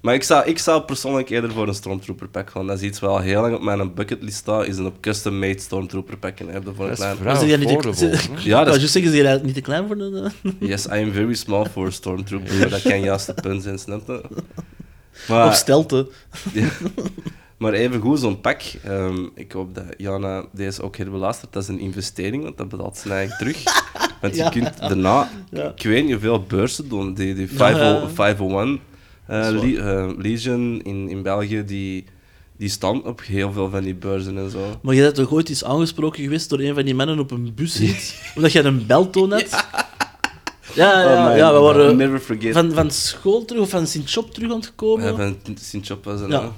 maar 0.00 0.14
ik 0.14 0.22
zou, 0.22 0.46
ik 0.46 0.58
zou 0.58 0.82
persoonlijk 0.82 1.28
eerder 1.30 1.52
voor 1.52 1.68
een 1.68 1.74
Stormtrooper 1.74 2.28
pack 2.28 2.50
gaan. 2.50 2.66
Dat 2.66 2.76
is 2.76 2.82
iets 2.82 3.00
wel 3.00 3.18
heel 3.18 3.40
lang 3.40 3.54
op 3.54 3.62
mijn 3.62 3.94
bucketlist 3.94 4.36
staat, 4.36 4.66
is 4.66 4.76
een 4.76 4.86
op 4.86 5.00
custom-made 5.00 5.60
Stormtrooper 5.60 6.16
pack. 6.16 6.38
En 6.40 6.48
heb 6.48 6.64
je 6.64 6.74
voor 6.74 6.88
een 6.90 6.96
Dat 6.96 6.98
is 7.12 7.18
klein... 7.20 7.36
Zeg 7.36 7.48
jij 7.48 7.56
niet 7.56 7.96
ze-? 7.96 8.18
Ja, 8.50 8.64
dat 8.64 8.76
is... 8.76 8.82
is... 8.82 8.92
zeggen 8.92 9.10
ze 9.10 9.16
eigenlijk 9.16 9.44
niet 9.46 9.54
te 9.54 9.60
klein 9.60 9.86
voor 9.86 9.96
de... 9.96 10.30
Yes, 10.68 10.86
I 10.86 10.90
am 10.90 11.12
very 11.12 11.34
small 11.34 11.64
for 11.66 11.86
a 11.86 11.90
Stormtrooper. 11.90 12.70
dat 12.70 12.82
kan 12.82 13.00
juist 13.00 13.26
het 13.26 13.40
punt 13.42 13.62
zijn, 13.62 13.78
snap 13.78 14.06
je? 14.06 14.22
Maar, 15.28 15.46
Of 15.48 15.54
stelte. 15.54 16.08
Ja. 16.52 16.68
Maar 17.56 17.72
even 17.72 18.00
goed, 18.00 18.20
zo'n 18.20 18.40
pak. 18.40 18.62
ehm, 18.84 19.26
ik 19.34 19.52
hoop 19.52 19.74
dat 19.74 19.84
Jana 19.96 20.44
deze 20.52 20.82
ook 20.82 20.96
herbeluistert. 20.96 21.52
Dat 21.52 21.62
is 21.62 21.68
een 21.68 21.78
investering, 21.78 22.42
want 22.42 22.56
dat 22.58 22.68
betaalt 22.68 22.96
zijn 22.96 23.14
eigen 23.14 23.38
terug. 23.38 23.62
Want 24.24 24.36
je 24.36 24.48
kunt 24.60 24.78
daarna, 24.78 25.28
ik 25.76 25.82
weet 25.82 26.02
niet 26.02 26.12
hoeveel 26.12 26.42
beurzen 26.42 26.88
doen. 26.88 27.14
Die, 27.14 27.34
die 27.34 27.48
Ja, 27.56 27.68
ja. 27.68 27.76
50 27.76 28.10
501 28.14 28.80
Dat 29.26 29.44
is 29.44 29.60
Eh. 29.60 29.60
Le- 29.62 29.80
eh, 30.06 30.10
Legion 30.18 30.80
in, 30.82 31.08
in 31.08 31.22
België, 31.22 31.64
die, 31.64 32.04
die 32.56 32.68
staan 32.68 33.04
op 33.04 33.22
heel 33.24 33.52
veel 33.52 33.70
van 33.70 33.82
die 33.82 33.94
beurzen 33.94 34.38
en 34.38 34.50
zo. 34.50 34.78
Maar 34.82 34.94
je 34.94 35.00
bent 35.02 35.14
toch 35.14 35.32
ooit 35.32 35.48
eens 35.48 35.64
aangesproken 35.64 36.22
geweest 36.22 36.48
door 36.50 36.58
een 36.60 36.74
van 36.74 36.84
die 36.84 36.94
mannen 36.94 37.18
op 37.18 37.30
een 37.30 37.52
bus 37.54 37.74
zit, 37.74 38.20
omdat 38.36 38.52
jij 38.52 38.64
een 38.64 38.86
beltoon 38.86 39.30
had? 39.36 39.66
Ja, 40.74 41.00
ja, 41.02 41.30
Oh, 41.30 41.36
ja, 41.36 41.52
we 41.52 41.58
waren 41.58 41.96
van, 42.54 42.72
van 42.72 42.90
school 42.90 43.44
terug 43.44 43.62
of 43.62 43.70
van 43.70 43.86
Sint-Job 43.86 44.34
terug 44.34 44.50
aan 44.50 44.56
het 44.60 44.72
komen. 44.74 45.04
Ja, 45.06 45.14
van 45.16 45.36
Sint-Job 45.60 46.04
was 46.04 46.20
dat. 46.20 46.30
Ja. 46.30 46.52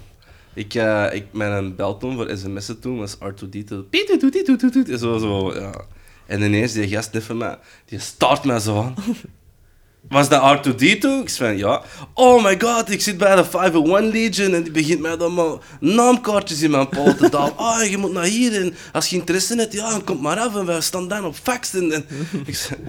Ik, 0.55 0.75
eh, 0.75 1.07
ik, 1.13 1.25
mijn 1.31 1.75
beltoon 1.77 2.15
voor 2.15 2.31
sms'en 2.37 2.81
toen 2.81 2.99
was 2.99 3.17
R2D2. 3.17 3.75
Piet-toet-toet-toet-toet. 3.91 5.01
Zo, 5.01 5.19
zo, 5.19 5.55
ja. 5.55 5.85
En 6.27 6.43
ineens, 6.43 6.73
die 6.73 6.89
gast 6.89 7.13
net 7.13 7.25
van 7.25 7.37
mij, 7.37 7.59
die 7.85 7.99
start 7.99 8.45
mij 8.45 8.59
zo 8.59 8.83
aan. 8.83 8.95
Was 10.09 10.29
dat 10.29 10.67
R2D2? 10.67 11.07
Ik 11.23 11.29
zei 11.29 11.59
ja. 11.59 11.83
Oh 12.15 12.45
my 12.45 12.61
god, 12.61 12.91
ik 12.91 13.01
zit 13.01 13.19
bij 13.19 13.37
de 13.37 13.45
501 13.45 14.11
Legion 14.11 14.55
en 14.55 14.63
die 14.63 14.73
begint 14.73 15.01
mij 15.01 15.17
dan 15.17 15.35
maar 15.35 15.57
naamkaartjes 15.81 16.63
in 16.63 16.71
mijn 16.71 16.89
poot 16.89 17.19
te 17.19 17.29
dalen. 17.29 17.57
Ah, 17.67 17.91
je 17.91 17.97
moet 17.97 18.13
naar 18.13 18.25
hier 18.25 18.61
en 18.63 18.75
als 18.93 19.09
je 19.09 19.17
interesse 19.17 19.57
hebt, 19.57 19.73
ja, 19.73 19.91
dan 19.91 20.05
kom 20.05 20.21
maar 20.21 20.39
af 20.39 20.57
en 20.57 20.67
wij 20.67 20.81
staan 20.81 21.09
dan 21.09 21.25
op 21.25 21.35
fax. 21.35 21.75
En, 21.75 21.93
en 21.93 22.05
ik, 22.47 22.57
zei, 22.57 22.81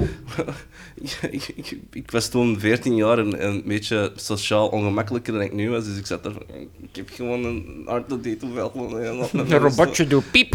ik, 1.32 1.51
ik, 1.56 1.77
ik 1.91 2.12
was 2.12 2.29
toen 2.29 2.60
14 2.60 2.96
jaar 2.96 3.20
en, 3.20 3.39
en 3.39 3.50
een 3.50 3.63
beetje 3.65 4.12
sociaal 4.15 4.67
ongemakkelijker 4.67 5.34
dan 5.34 5.41
ik 5.41 5.53
nu 5.53 5.70
was, 5.70 5.86
dus 5.86 5.98
ik 5.98 6.06
zat 6.06 6.25
er 6.25 6.32
van, 6.32 6.44
ik 6.82 6.96
heb 6.96 7.10
gewoon 7.13 7.44
een 7.44 7.88
R2D2 7.89 8.53
veld. 8.53 8.75
Een 9.34 9.58
robotje 9.58 10.08
doet 10.08 10.32
piep. 10.32 10.53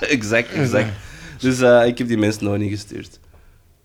exact, 0.00 0.52
exact. 0.52 0.88
Dus 1.40 1.60
eh, 1.60 1.86
ik 1.86 1.98
heb 1.98 2.08
die 2.08 2.18
mensen 2.18 2.44
nooit 2.44 2.60
niet 2.60 2.70
gestuurd. 2.70 3.18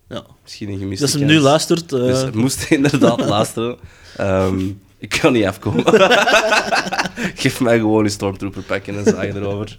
Ja. 0.08 0.24
Misschien 0.42 0.68
een 0.68 0.78
gemiste 0.78 1.06
hem 1.06 1.18
kans. 1.18 1.32
nu 1.32 1.38
luistert, 1.38 1.92
eh, 1.92 1.98
Dus 1.98 2.30
moest 2.30 2.70
inderdaad 2.70 3.26
luisteren. 3.36 3.76
Ehm, 4.16 4.60
ik 4.98 5.08
kan 5.08 5.32
niet 5.32 5.44
afkomen. 5.44 5.84
Geef 7.40 7.60
mij 7.60 7.78
gewoon 7.78 8.04
een 8.04 8.10
stormtrooper 8.10 8.62
pakken 8.62 8.98
en 8.98 9.04
zagen 9.04 9.36
erover. 9.36 9.78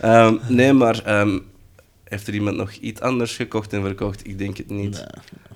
Ehm, 0.00 0.36
nee, 0.48 0.72
maar 0.72 1.04
ehm, 1.04 1.38
heeft 2.04 2.26
er 2.26 2.34
iemand 2.34 2.56
nog 2.56 2.72
iets 2.72 3.00
anders 3.00 3.36
gekocht 3.36 3.72
en 3.72 3.82
verkocht? 3.82 4.26
Ik 4.26 4.38
denk 4.38 4.56
het 4.56 4.70
niet. 4.70 4.92
nee. 4.92 5.06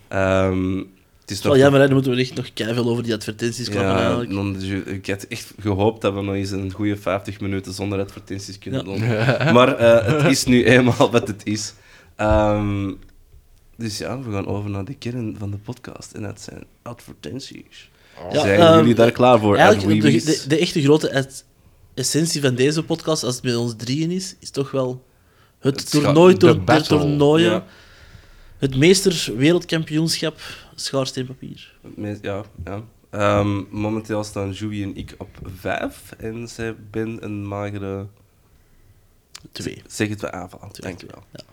Ehm, 0.09 0.83
het 1.29 1.45
is 1.45 1.57
jammer, 1.61 1.81
hè, 1.81 1.87
dan 1.87 1.95
moeten 1.95 2.13
we 2.15 2.21
echt 2.21 2.35
nog 2.35 2.53
keihard 2.55 2.87
over 2.87 3.03
die 3.03 3.15
advertenties 3.15 3.69
klappen 3.69 3.93
ja, 3.93 3.99
eigenlijk. 3.99 4.31
non- 4.31 4.57
je- 4.61 4.83
ik 4.85 5.07
had 5.07 5.23
echt 5.23 5.53
gehoopt 5.61 6.01
dat 6.03 6.15
we 6.15 6.21
nog 6.23 6.35
eens 6.35 6.51
een 6.51 6.73
goede 6.73 6.97
50 6.97 7.41
minuten 7.41 7.73
zonder 7.73 7.99
advertenties 8.01 8.59
kunnen 8.59 8.85
Ja. 8.87 8.93
doen. 8.93 9.01
Maar 9.55 9.77
eh, 9.77 10.23
het 10.23 10.31
is 10.31 10.45
nu 10.45 10.65
eenmaal 10.65 11.11
wat 11.11 11.29
het 11.29 11.41
is. 11.45 11.75
Ehm, 12.17 12.93
dus 13.77 13.99
ja, 13.99 14.21
we 14.21 14.33
gaan 14.33 14.47
over 14.47 14.71
naar 14.71 14.85
de 14.85 14.95
kern 14.95 15.37
van 15.39 15.51
de 15.51 15.57
podcast 15.57 16.13
en 16.13 16.23
dat 16.23 16.41
zijn 16.41 16.65
advertenties. 16.83 17.91
Ja, 18.33 18.41
zijn 18.41 18.61
ehm, 18.61 18.77
jullie 18.79 18.95
daar 18.95 19.11
klaar 19.13 19.39
voor? 19.39 19.57
Eigenlijk, 19.57 20.03
de, 20.03 20.11
de, 20.25 20.45
de 20.49 20.59
echte 20.59 20.83
grote 20.83 21.09
es- 21.09 21.45
essentie 21.95 22.41
van 22.41 22.55
deze 22.55 22.83
podcast, 22.83 23.23
als 23.25 23.35
het 23.35 23.45
met 23.45 23.57
ons 23.57 23.75
drieën 23.77 24.11
is, 24.11 24.35
is 24.41 24.51
toch 24.51 24.71
wel 24.71 25.05
het, 25.59 25.91
toernooi 25.91 26.33
de 26.33 26.39
door 26.39 26.53
de 26.53 26.61
battle. 26.61 26.99
toernooien. 26.99 27.51
Ja. 27.51 27.65
Het 28.59 28.77
meester 28.77 29.33
wereldkampioenschap 29.37 30.41
schaarsteen-papier. 30.75 31.73
Ja, 32.23 32.43
ja. 32.65 32.83
Ehm, 33.11 33.63
momenteel 33.71 34.25
staan 34.25 34.51
Joey 34.51 34.83
en 34.83 34.97
ik 34.97 35.15
op 35.19 35.29
vijf 35.61 36.13
en 36.19 36.49
zij 36.49 36.75
ben 36.91 37.19
een 37.25 37.47
magere... 37.47 38.07
Twee. 39.53 39.83
Zeg 39.87 40.09
het 40.09 40.21
wel 40.21 40.31
aanval. 40.31 40.61
Dankjewel. 40.73 41.23
Maar 41.33 41.45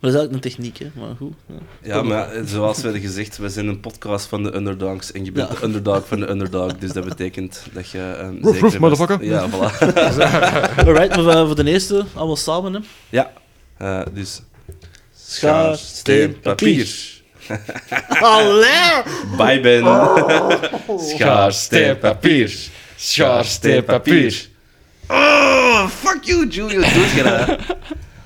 dat 0.00 0.10
is 0.10 0.14
eigenlijk 0.14 0.32
een 0.32 0.40
techniek, 0.40 0.78
hè. 0.78 0.90
Maar 1.00 1.16
goed. 1.16 1.32
Ja. 1.46 1.54
Ja, 1.94 2.02
maar 2.02 2.32
eh, 2.32 2.42
zoals 2.46 2.80
we 2.82 3.00
gezegd, 3.00 3.36
we 3.36 3.48
zijn 3.48 3.66
een 3.66 3.80
podcast 3.80 4.26
van 4.26 4.42
de 4.42 4.54
underdogs 4.54 5.12
en 5.12 5.24
je 5.24 5.32
bent 5.32 5.48
Ja. 5.48 5.54
de 5.54 5.64
underdog 5.64 6.06
van 6.08 6.20
de 6.20 6.28
underdog, 6.30 6.78
dus 6.78 6.92
dat 6.92 7.04
betekent 7.04 7.62
dat 7.72 7.90
je 7.90 7.98
een 7.98 8.38
zekere 8.42 8.78
motherfucker. 8.78 9.24
Ja, 9.24 9.48
voilà. 9.50 9.54
Alright, 10.86 11.16
maar 11.16 11.22
voor- 11.22 11.46
voor 11.46 11.54
de 11.64 11.64
eerste, 11.70 12.04
allemaal 12.14 12.36
samen, 12.36 12.72
hè. 12.74 12.80
Ja, 13.08 13.32
eh, 13.76 14.02
dus... 14.14 14.42
Schaar, 15.26 15.76
steen, 15.76 16.40
papier. 16.40 16.88
Allee! 18.08 19.02
Bye, 19.36 19.60
Ben. 19.60 19.82
Schaar, 21.16 21.52
steen, 21.52 21.98
papier. 21.98 22.52
Schaar, 22.96 23.44
steen, 23.44 23.84
papier. 23.84 24.46
Oh, 25.08 25.86
fuck 25.88 26.18
you, 26.24 26.48
Julius. 26.48 26.92
Doe 26.92 27.06
je 27.16 27.22
dat? 27.22 27.58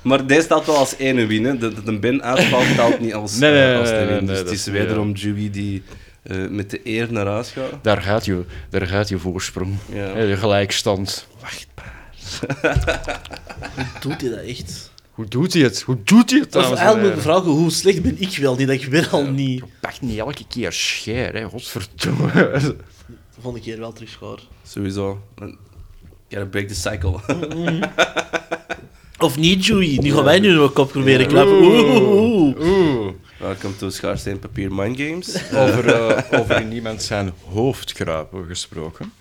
Maar 0.01 0.25
deze 0.25 0.41
staat 0.41 0.65
wel 0.65 0.77
als 0.77 0.95
ene 0.97 1.25
winnen. 1.25 1.59
Dat 1.59 1.73
een 1.85 1.99
Ben 1.99 2.23
uitvalt, 2.23 2.75
telt 2.75 2.99
niet 2.99 3.13
als, 3.13 3.35
Nee, 3.37 3.51
nee, 3.51 3.73
eh, 3.73 3.79
als 3.79 3.89
winnen. 3.89 4.07
nee, 4.17 4.25
dus 4.25 4.37
het 4.39 4.49
is 4.51 4.65
wederom 4.65 5.11
Julie 5.11 5.49
die 5.49 5.83
eh, 6.23 6.37
met 6.49 6.69
de 6.69 6.79
eer 6.83 7.07
naar 7.11 7.25
huis 7.27 7.49
gaat. 7.51 7.83
Daar 7.83 8.01
gaat 8.01 8.25
je, 8.25 8.43
daar 8.69 8.87
gaat 8.87 9.09
je 9.09 9.17
voorsprong. 9.17 9.75
Ja. 9.93 10.13
Hè, 10.13 10.27
De 10.27 10.37
gelijkstand. 10.37 11.27
Doet 13.99 14.21
hij 14.21 14.29
dat 14.29 14.39
echt? 14.39 14.88
Hoe 15.19 15.27
doet 15.27 15.53
hij 15.53 15.61
het? 15.61 15.81
Hoe 15.81 15.97
doet 16.03 16.29
hij 16.29 16.39
het? 16.39 16.51
Dames 16.51 16.69
en 16.69 16.75
eigenlijk 16.77 17.07
moet 17.07 17.17
ik 17.17 17.23
heren? 17.25 17.41
vragen, 17.41 17.59
hoe 17.61 17.71
slecht 17.71 18.01
ben 18.01 18.15
ik 18.21 18.37
wel 18.37 18.55
niet, 18.55 18.67
dat 18.67 18.75
ik 18.81 18.85
weer 18.85 19.07
al 19.11 19.25
niet... 19.25 19.63
Pak 19.81 20.01
niet 20.01 20.17
elke 20.19 20.43
keer 20.47 20.71
scheer, 20.73 21.33
hè. 21.33 21.43
Godverdomme. 21.43 22.31
De 22.33 22.75
volgende 23.41 23.65
keer 23.65 23.79
wel 23.79 23.93
terug 23.93 24.09
schaar. 24.09 24.39
Sowieso. 24.67 25.21
Gotta 26.29 26.45
break 26.45 26.67
the 26.67 26.75
cycle. 26.75 27.19
Of 29.27 29.37
niet, 29.37 29.65
Joey. 29.65 29.97
Nu 30.01 30.11
gaan 30.13 30.23
wij 30.23 30.39
nu 30.39 30.53
nog 30.53 30.67
een 30.67 30.73
kop 30.73 30.91
proberen 30.91 31.21
Ja. 31.21 31.27
klappen. 31.27 31.55
Oeh, 31.61 32.59
oeh. 32.59 33.11
Welkom 33.39 33.77
to 33.77 33.89
Schaarsteen 33.89 34.39
Papier 34.39 34.73
Mind 34.73 34.97
Games. 34.99 35.51
Over, 35.53 35.87
eh, 35.93 36.39
over 36.39 36.61
in 36.61 36.71
iemand 36.71 37.03
zijn 37.03 37.33
hoofd 37.51 37.93
kruipen 37.93 38.45
gesproken. 38.47 39.11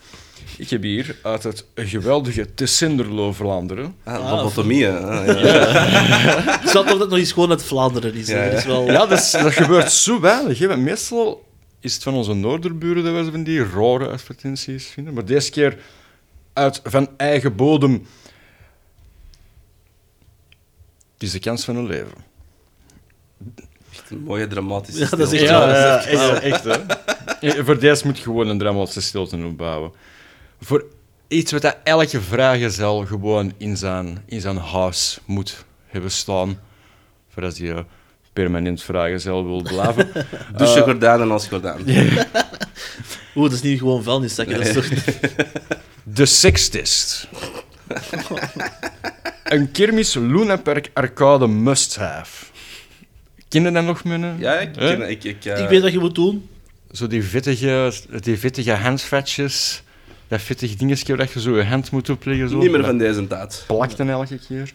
Ik 0.58 0.70
heb 0.70 0.82
hier 0.82 1.16
uit 1.22 1.42
het 1.42 1.64
geweldige 1.74 2.54
Tessinderlo 2.54 3.32
Vlaanderen. 3.32 3.94
Ah, 4.04 4.30
lobotomie, 4.30 4.84
hè. 4.84 4.98
Ah, 5.00 5.26
ja. 5.44 6.62
Ik 6.62 6.68
zou 6.68 6.84
toch 6.86 6.92
dat 6.92 7.00
het 7.00 7.08
nog 7.10 7.18
eens 7.18 7.32
gewoon 7.32 7.50
uit 7.50 7.62
Vlaanderen 7.62 8.14
is. 8.14 8.26
Ja, 8.28 8.42
ja. 8.44 8.50
Dat 8.50 8.58
is 8.58 8.64
wel... 8.64 8.84
Ja, 8.86 9.06
dat, 9.06 9.18
is- 9.18 9.30
dat 9.30 9.52
gebeurt 9.52 9.92
zo 9.92 10.20
weinig. 10.20 10.58
Hè. 10.58 10.76
Meestal 10.76 11.44
is 11.80 11.94
het 11.94 12.02
van 12.02 12.14
onze 12.14 12.34
noorderburen 12.34 13.04
dat 13.04 13.24
we 13.24 13.30
van 13.30 13.42
die 13.42 13.64
rare 13.64 14.08
advertenties 14.08 14.86
vinden. 14.86 15.14
Maar 15.14 15.24
deze 15.24 15.50
keer 15.50 15.78
uit 16.52 16.80
van 16.84 17.08
eigen 17.16 17.56
bodem. 17.56 17.92
Het 21.12 21.22
is 21.22 21.30
de 21.32 21.38
kans 21.38 21.64
van 21.64 21.76
een 21.76 21.86
leven. 21.86 22.26
Echt 23.92 24.10
een 24.10 24.22
mooie 24.22 24.46
dramatische 24.46 25.00
Ja, 25.00 25.08
dat 25.10 25.32
is 25.32 25.40
stilte. 25.40 25.64
echt 25.64 26.10
ja, 26.10 26.40
echt, 26.40 26.64
hè. 26.64 27.64
Voor 27.64 27.78
deze 27.78 28.06
moet 28.06 28.16
je 28.16 28.22
gewoon 28.22 28.48
een 28.48 28.58
dramatische 28.58 29.00
stilte 29.00 29.36
opbouwen. 29.36 29.92
Voor 30.60 30.84
iets 31.28 31.52
wat 31.52 31.62
dat 31.62 31.76
elke 31.84 32.20
vrijgezel 32.20 33.06
gewoon 33.06 33.52
in 33.56 33.76
zijn, 33.76 34.22
in 34.26 34.40
zijn 34.40 34.56
huis 34.56 35.18
moet 35.24 35.64
hebben 35.86 36.10
staan. 36.10 36.60
Voor 37.28 37.44
als 37.44 37.58
hij 37.58 37.72
eh, 37.72 37.80
permanent 38.32 38.82
vrijgezel 38.82 39.46
wil 39.46 39.62
blijven. 39.62 40.10
Douche 40.56 40.82
gordijnen 40.82 41.30
als 41.30 41.46
gordijn. 41.46 41.80
Oeh, 43.36 43.48
dat 43.48 43.52
is 43.52 43.62
niet 43.62 43.78
gewoon 43.78 44.02
vuilniszakken. 44.02 44.56
Dat 44.56 44.66
is 44.66 44.72
toch... 44.72 44.88
De 46.02 46.26
Sextist. 46.26 47.28
een 49.44 49.70
kermis 49.70 50.14
Lunapark 50.14 50.90
arcade 50.92 51.46
must-have. 51.46 52.44
Ken 53.48 53.62
je 53.62 53.70
dat 53.70 53.84
nog, 53.84 54.04
meneer? 54.04 54.34
Ja, 54.38 54.58
ik, 54.58 54.72
ken, 54.72 55.10
ik, 55.10 55.24
ik, 55.24 55.44
eh, 55.44 55.62
Ik 55.62 55.68
weet 55.68 55.82
wat 55.82 55.92
je 55.92 55.98
moet 55.98 56.14
doen. 56.14 56.48
Zo 56.90 57.06
die 57.06 57.24
vettige, 57.24 57.92
die 58.20 58.38
vettige 58.38 58.72
handvatjes. 58.72 59.82
Dat 60.28 60.42
vettige 60.42 60.76
dingetje 60.76 61.16
dat 61.16 61.32
je 61.32 61.40
zo 61.40 61.56
je 61.56 61.64
hand 61.64 61.90
moet 61.90 62.08
opleggen. 62.10 62.48
Zo. 62.48 62.58
niet 62.58 62.70
meer 62.70 62.84
van 62.84 62.98
deze 62.98 63.26
tijd. 63.26 63.64
plakt 63.66 63.96
dan 63.96 64.08
elke 64.08 64.38
keer. 64.38 64.72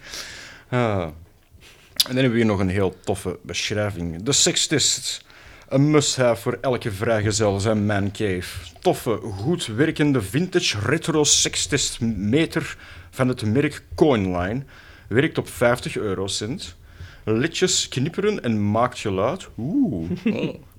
Ah. 0.69 1.01
En 1.01 2.15
dan 2.15 2.15
hebben 2.15 2.31
we 2.31 2.37
hier 2.37 2.45
nog 2.45 2.59
een 2.59 2.69
heel 2.69 2.95
toffe 3.03 3.39
beschrijving. 3.41 4.23
De 4.23 4.31
Sextist. 4.31 5.25
Een 5.73 5.91
must-have 5.91 6.41
voor 6.41 6.57
elke 6.61 6.91
vrijgezel 6.91 7.59
zijn 7.59 7.85
mancave. 7.85 8.71
Toffe, 8.79 9.19
goed 9.21 9.65
werkende 9.65 10.21
vintage 10.21 10.79
retro 10.79 11.23
sextist 11.23 12.01
meter 12.01 12.77
van 13.09 13.27
het 13.27 13.45
merk 13.45 13.83
Coinline. 13.95 14.63
Werkt 15.07 15.37
op 15.37 15.47
50 15.49 15.97
eurocent. 15.97 16.75
Lichtjes 17.23 17.87
knipperen 17.87 18.43
en 18.43 18.71
maakt 18.71 18.99
geluid. 18.99 19.47
Oeh, 19.57 20.09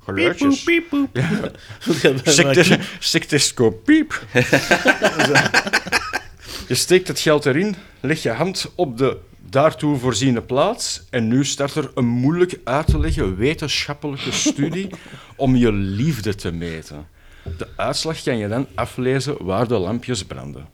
geluidjes. 0.05 0.65
Secte- 2.25 2.79
Sectescopiep. 2.99 4.23
je 6.69 6.75
steekt 6.75 7.09
het 7.09 7.21
geld 7.21 7.47
erin, 7.47 7.75
leg 8.01 8.23
je 8.23 8.31
hand 8.31 8.73
op 8.75 8.99
de 8.99 9.17
daartoe 9.51 9.99
voorziene 9.99 10.41
plaats 10.43 11.03
en 11.11 11.29
nu 11.29 11.45
start 11.45 11.75
er 11.75 11.91
een 11.95 12.07
moeilijk 12.07 12.59
uit 12.65 12.87
te 12.87 12.99
leggen 12.99 13.37
wetenschappelijke 13.37 14.33
studie 14.33 14.89
om 15.37 15.57
je 15.57 15.73
liefde 15.73 16.35
te 16.35 16.53
meten. 16.53 17.07
De 17.59 17.69
uitslag 17.77 18.23
kan 18.23 18.37
je 18.39 18.49
dan 18.49 18.67
aflezen 18.75 19.37
waar 19.45 19.69
de 19.69 19.79
lampjes 19.79 20.25
branden. 20.25 20.69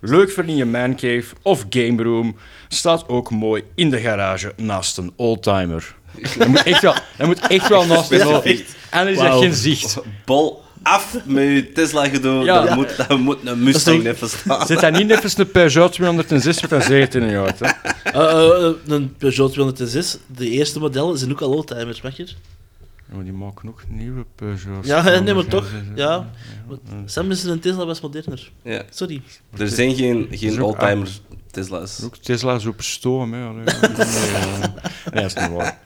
Leuk 0.00 0.30
voor 0.30 0.44
in 0.44 0.56
je 0.56 0.64
mancave 0.64 1.34
of 1.42 1.64
game 1.70 2.02
room. 2.02 2.36
Staat 2.68 3.08
ook 3.08 3.30
mooi 3.30 3.62
in 3.74 3.90
de 3.90 4.00
garage 4.00 4.52
naast 4.56 4.98
een 4.98 5.12
oldtimer. 5.16 5.96
Dat 6.38 6.48
moet 6.48 6.62
echt 6.62 6.82
wel, 6.82 6.94
dat 7.16 7.26
moet 7.26 7.46
echt 7.46 7.68
wel 7.68 7.86
naast 7.86 8.10
echt. 8.12 8.76
En 8.90 9.08
is 9.08 9.16
Wauw. 9.16 9.40
geen 9.40 9.54
zicht. 9.54 9.98
Bol 10.24 10.62
af 10.82 11.16
met 11.24 11.44
je 11.44 11.72
Tesla-gedoe. 11.72 12.44
Ja. 12.44 12.62
Dat, 12.64 12.74
moet, 12.76 12.96
dat 12.96 13.18
moet 13.18 13.38
een 13.44 13.62
Mustang 13.62 14.06
even 14.06 14.28
staan. 14.28 14.66
Zit 14.66 14.80
dat 14.80 14.92
niet 14.92 15.10
even 15.10 15.40
een 15.40 15.50
Peugeot 15.50 15.92
206 15.92 16.60
met 16.62 16.72
een 16.72 16.82
17 16.82 17.30
jaar? 17.30 17.54
Hè? 17.58 17.66
Eh, 18.10 18.66
eh, 18.66 18.74
een 18.86 19.14
Peugeot 19.18 19.52
206, 19.52 20.18
de 20.26 20.50
eerste 20.50 20.78
modellen 20.78 21.18
zijn 21.18 21.30
ook 21.30 21.40
al 21.40 21.50
oldtimers, 21.50 22.00
mag 22.00 22.16
je? 22.16 22.28
Oh, 23.12 23.22
die 23.22 23.32
maken 23.32 23.68
ook 23.68 23.82
nieuwe 23.88 24.24
Peugeots. 24.34 24.88
Ja, 24.88 25.18
nee, 25.20 25.34
maar 25.34 25.46
toch. 25.46 25.66
Ja. 25.94 26.30
Sam 27.04 27.30
is 27.30 27.44
een 27.44 27.60
Tesla 27.60 27.86
was 27.86 28.00
moderner. 28.00 28.50
Ja. 28.62 28.82
Sorry. 28.90 29.22
Er 29.58 29.68
zijn 29.68 29.94
geen, 29.94 30.26
geen 30.30 30.52
Zoek- 30.52 30.64
oldtimer 30.64 31.08
Tesla's. 31.50 32.02
Ook 32.04 32.16
Tesla's 32.16 32.64
op 32.66 32.82
stoom, 32.82 33.32
hè. 33.32 33.52
Nee, 35.12 35.22
dat 35.22 35.24
is 35.24 35.34
niet 35.34 35.52
waar. 35.52 35.78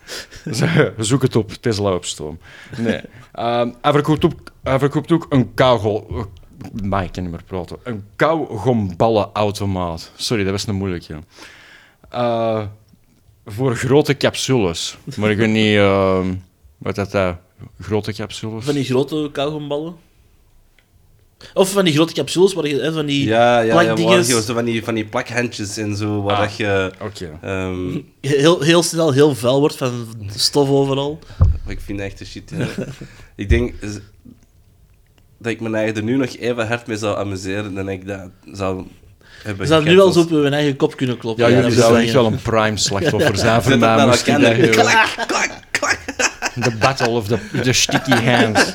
Zoek 0.98 1.22
het 1.22 1.36
op, 1.36 1.52
Tesla 1.52 1.94
op 1.94 2.04
stoom. 2.04 2.38
Nee. 2.78 3.00
Ehm, 3.32 3.70
hij, 3.82 3.92
verkoopt 3.92 4.24
ook, 4.24 4.52
hij 4.62 4.78
verkoopt 4.78 5.12
ook 5.12 5.26
een 5.28 5.54
kauwgol... 5.54 6.26
Maar 6.82 7.04
ik 7.04 7.12
kan 7.12 7.22
niet 7.22 7.32
meer 7.32 7.44
praten. 7.44 7.76
Een 7.82 8.04
kauwgomballenautomaat. 8.16 10.12
Sorry, 10.16 10.42
dat 10.42 10.52
was 10.52 10.66
een 10.66 10.74
moeilijke. 10.74 11.18
Eh, 12.08 12.62
voor 13.46 13.76
grote 13.76 14.16
capsules. 14.16 14.96
Maar 15.16 15.30
ik 15.30 15.36
weet 15.36 15.48
niet... 15.48 15.76
ehm, 15.76 16.34
wat 16.78 16.94
dat 16.94 17.14
eh, 17.14 17.30
Grote 17.80 18.12
capsules? 18.12 18.64
Van 18.64 18.74
die 18.74 18.84
grote 18.84 19.28
kauwgomballen. 19.32 19.94
Of 21.54 21.70
van 21.72 21.84
die 21.84 21.94
grote 21.94 22.12
capsules, 22.12 22.52
waar 22.52 22.66
je 22.66 22.80
hè, 22.80 22.92
van 22.92 23.06
die 23.06 23.26
Ja, 23.26 23.60
ja, 23.60 23.74
ja 23.74 23.82
plakdinges- 23.82 24.46
zo 24.46 24.54
van 24.54 24.64
die, 24.64 24.84
van 24.84 24.94
die 24.94 25.04
plakhandjes 25.04 25.76
en 25.76 25.96
zo, 25.96 26.22
waar 26.22 26.36
Ah. 26.36 26.40
dat 26.42 26.56
je... 26.56 26.90
Ehm, 27.42 27.98
heel, 28.40 28.60
heel 28.60 28.82
snel 28.82 29.12
heel 29.12 29.34
vuil 29.34 29.60
wordt 29.60 29.76
van 29.76 30.06
stof 30.36 30.68
overal. 30.68 31.18
ik 31.66 31.80
vind 31.80 32.00
echt 32.00 32.18
de 32.18 32.24
shit. 32.24 32.52
ja. 32.56 32.66
ik 33.42 33.48
denk 33.48 33.74
dat 35.38 35.52
ik 35.52 35.60
me 35.60 35.76
eigen 35.76 35.96
er 35.96 36.02
nu 36.02 36.16
nog 36.16 36.36
even 36.36 36.66
hard 36.66 36.86
mee 36.86 36.96
zou 36.96 37.18
amuseren 37.18 37.74
dan 37.74 37.88
ik 37.88 38.06
dat 38.06 38.28
zou 38.52 38.86
hebben 39.42 39.60
We 39.62 39.66
zouden 39.66 39.90
nu 39.90 39.96
wel 39.96 40.12
zo 40.12 40.20
op 40.20 40.30
hun 40.30 40.52
eigen 40.52 40.76
kop 40.76 40.96
kunnen 40.96 41.18
kloppen. 41.18 41.44
Ja, 41.44 41.50
dat 41.50 41.58
jullie 41.58 41.72
is 41.76 41.82
zouden 41.82 41.98
wel 41.98 42.06
echt 42.08 42.14
wel 42.22 42.26
een 42.32 42.42
prime 42.42 42.76
slachtoffer 42.76 43.36
zijn 43.36 43.62
voor 43.62 43.78
mij. 43.78 44.68
klak, 44.70 45.26
klak. 45.26 45.98
The 46.62 46.76
battle 46.78 47.08
of 47.08 47.26
the, 47.26 47.38
the 47.62 47.72
sticky 47.72 48.10
hands. 48.14 48.74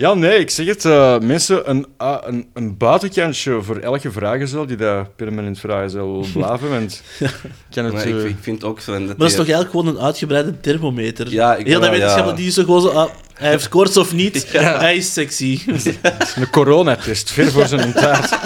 Ja, 0.00 0.14
nee, 0.14 0.38
ik 0.38 0.50
zeg 0.50 0.66
het. 0.66 0.84
eh, 0.84 1.18
mensen, 1.18 1.70
een, 1.70 1.86
ah, 1.96 2.16
een, 2.26 2.48
een 2.54 2.76
buitenkantje 2.76 3.62
voor 3.62 3.76
elke 3.76 4.12
vragenzel 4.12 4.66
die 4.66 4.76
daar 4.76 5.08
permanent 5.16 5.58
vragenzel 5.58 6.12
wil 6.12 6.26
blijven. 6.42 6.70
Want 6.70 7.02
ik 7.18 7.30
kan 7.70 7.84
het... 7.84 7.92
Maar 7.94 8.06
ik, 8.06 8.14
eh, 8.16 8.24
ik 8.24 8.36
vind 8.40 8.64
ook 8.64 8.80
zo... 8.80 8.92
en 8.94 9.04
Maar 9.06 9.16
dat 9.16 9.26
is 9.28 9.34
toch 9.34 9.48
eigenlijk 9.48 9.70
gewoon 9.70 9.86
een 9.86 10.00
uitgebreide 10.00 10.60
thermometer? 10.60 11.30
Ja, 11.32 11.56
ik- 11.56 11.66
Heel 11.66 11.80
dat 11.80 11.88
ja, 11.88 11.94
wetenschap, 11.94 12.26
ja. 12.26 12.32
die 12.32 12.46
is 12.46 12.54
zo 12.54 12.64
gewoon 12.64 12.80
zo... 12.82 12.88
ah, 12.88 13.10
hij 13.34 13.50
heeft 13.50 13.68
koorts 13.68 13.96
of 13.96 14.12
niet, 14.12 14.46
hij 14.84 14.96
is 14.96 15.12
sexy. 15.12 15.60
een 16.36 16.50
coronatest, 16.50 17.30
ver 17.30 17.50
voor 17.50 17.66
zijn 17.66 17.92
tijd. 17.92 18.38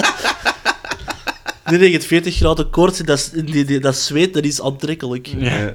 Nee, 1.64 1.78
nee, 1.78 1.92
het 1.92 2.04
40 2.06 2.36
graden 2.36 2.70
koorts, 2.70 2.98
dat, 2.98 3.32
die, 3.44 3.80
dat 3.80 3.96
zweet, 3.96 4.34
dat 4.34 4.44
is 4.44 4.60
aantrekkelijk. 4.62 5.26
Ja. 5.26 5.56
Ja. 5.58 5.74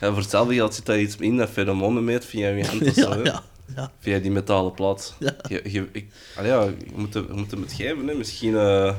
Ja, 0.00 0.08
voor 0.08 0.16
hetzelfde 0.20 0.54
geld 0.54 0.74
zit 0.74 0.86
daar 0.86 0.98
iets 1.00 1.16
in 1.18 1.36
dat 1.36 1.50
pheromonen 1.52 2.04
meet 2.04 2.24
via 2.24 2.48
je 2.48 2.66
hand 2.66 2.82
of 2.82 2.94
zo. 2.94 3.10
Ja, 3.14 3.20
ja, 3.24 3.42
ja. 3.76 3.90
Via 4.00 4.18
die 4.18 4.30
metalen 4.30 4.72
plaat. 4.74 5.14
Ja. 5.18 5.36
Je, 5.48 5.60
je, 5.64 5.88
ik, 5.92 6.06
allee, 6.36 6.50
ja, 6.50 6.62
je, 6.62 6.74
moet 6.94 7.14
hem, 7.14 7.26
je 7.28 7.32
moet 7.34 7.50
hem 7.50 7.60
het 7.62 7.72
geven, 7.72 8.06
hè. 8.08 8.14
Misschien... 8.14 8.56
eh, 8.56 8.94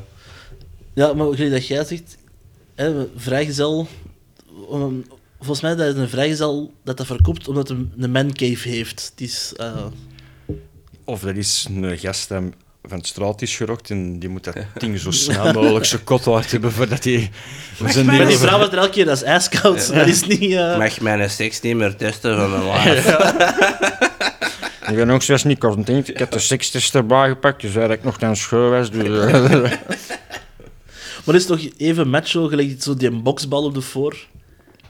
Ja, 0.94 1.14
maar 1.14 1.34
gelijk 1.34 1.52
dat 1.52 1.68
jij 1.68 1.84
zegt, 1.86 2.18
hè, 2.76 3.06
vrijgezel... 3.16 3.88
um, 4.72 5.06
volgens 5.38 5.62
mij 5.62 5.76
dat 5.76 5.96
is 5.96 6.02
een 6.02 6.10
vrijgezel 6.10 6.74
dat 6.84 6.98
dat 6.98 7.06
verkoopt 7.06 7.48
omdat 7.48 7.68
hij 7.68 7.78
een 7.98 8.12
mancave 8.12 8.70
heeft. 8.70 9.12
Het 9.16 9.22
is... 9.28 9.54
eh, 9.58 9.86
Of 11.04 11.20
dat 11.22 11.36
is 11.36 11.68
een 11.70 11.98
gast 11.98 12.28
die 12.28 12.54
van 12.84 12.98
het 12.98 13.08
straat 13.08 13.42
is 13.42 13.56
gerokt 13.56 13.90
en 13.90 14.20
die 14.20 14.30
moet 14.30 14.44
dat 14.44 14.56
ding 14.78 15.00
zo 15.00 15.12
snel 15.12 15.54
mogelijk 15.54 15.86
zijn 15.86 16.04
kot 16.04 16.28
uit 16.28 16.52
hebben 16.52 16.72
voordat 16.72 17.04
hij... 17.04 17.32
zijn 17.88 18.06
maar 18.06 18.26
die 18.28 18.38
vrouw 18.38 18.58
was 18.60 18.68
er 18.68 18.78
elke 18.78 18.90
keer, 18.90 19.06
dat 19.06 19.16
is 19.16 19.24
ijskoud. 19.24 19.94
Dat 19.94 20.08
is 20.08 20.26
niet... 20.28 20.52
eh, 20.54 20.78
Mag 20.78 21.00
mijn 21.00 21.30
seks 21.30 21.62
niet 21.62 21.76
meer 21.76 21.96
testen 21.96 22.38
van 22.38 22.50
mijn 22.50 22.64
lijf? 22.72 23.06
Ik 24.90 24.96
ben 24.96 25.10
ook 25.10 25.22
zelfs 25.22 25.44
niet 25.44 25.60
content. 25.60 26.10
Ik 26.10 26.18
heb 26.18 26.32
de 26.32 26.40
sekstest 26.40 26.96
erbij 26.96 27.28
gepakt, 27.28 27.62
dus 27.62 27.76
eigenlijk 27.76 28.04
nog 28.04 28.38
school 28.38 28.70
was. 28.70 28.92
Dus, 28.92 29.32
eh, 29.32 29.72
Maar 31.26 31.36
is 31.36 31.46
toch 31.46 31.60
even 31.78 32.10
macho, 32.10 32.48
gelijk 32.48 32.76
zo 32.80 32.96
die 32.96 33.10
boksbal 33.12 33.64
op 33.64 33.74
de 33.74 33.82
voor? 33.82 34.12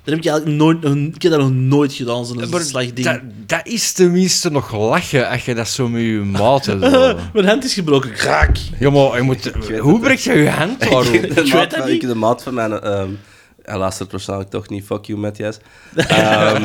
Dat 0.04 0.16
heb 0.16 0.26
ik 0.26 0.26
eigenlijk 0.32 0.58
nooit... 0.58 0.84
een- 0.84 1.12
Ik 1.16 1.22
heb 1.22 1.32
dat 1.32 1.42
nog 1.42 1.52
nooit 1.52 1.94
gedaan, 1.94 2.26
zo'n 2.26 2.48
slag 2.60 2.94
ding. 2.94 3.08
dat, 3.08 3.20
dat 3.46 3.60
is 3.68 3.92
tenminste 3.92 4.50
nog 4.52 4.72
lachen 4.78 5.30
als 5.30 5.46
je 5.46 5.54
dat 5.56 5.68
zo 5.68 5.88
met 5.90 6.02
je 6.02 6.08
maten 6.12 6.80
doet. 6.82 7.16
Mijn 7.34 7.46
hand 7.48 7.64
is 7.64 7.74
gebroken. 7.74 8.12
Kraak. 8.12 8.58
Ja, 8.80 8.90
maar 8.90 9.16
je 9.16 9.22
moet... 9.22 9.52
weet 9.68 9.80
Hoe 9.80 10.00
breng 10.00 10.20
je 10.20 10.34
je 10.34 10.50
hand 10.50 10.82
Ik, 10.84 10.90
daarop? 10.90 11.12
de, 11.12 11.34
weet 11.34 11.54
maat, 11.54 11.72
dat 11.72 11.86
niet. 11.86 12.04
ik, 12.04 12.08
de 12.08 12.16
maat 12.16 12.44
van 12.44 12.54
mijn... 12.54 12.80
ehm 12.80 13.10
hij 13.68 13.78
luistert 13.78 14.12
waarschijnlijk 14.12 14.50
toch 14.50 14.70
niet. 14.70 14.86
Fuck 14.86 15.06
you, 15.06 15.20
Matthias. 15.20 15.58
Ehm, 15.96 16.64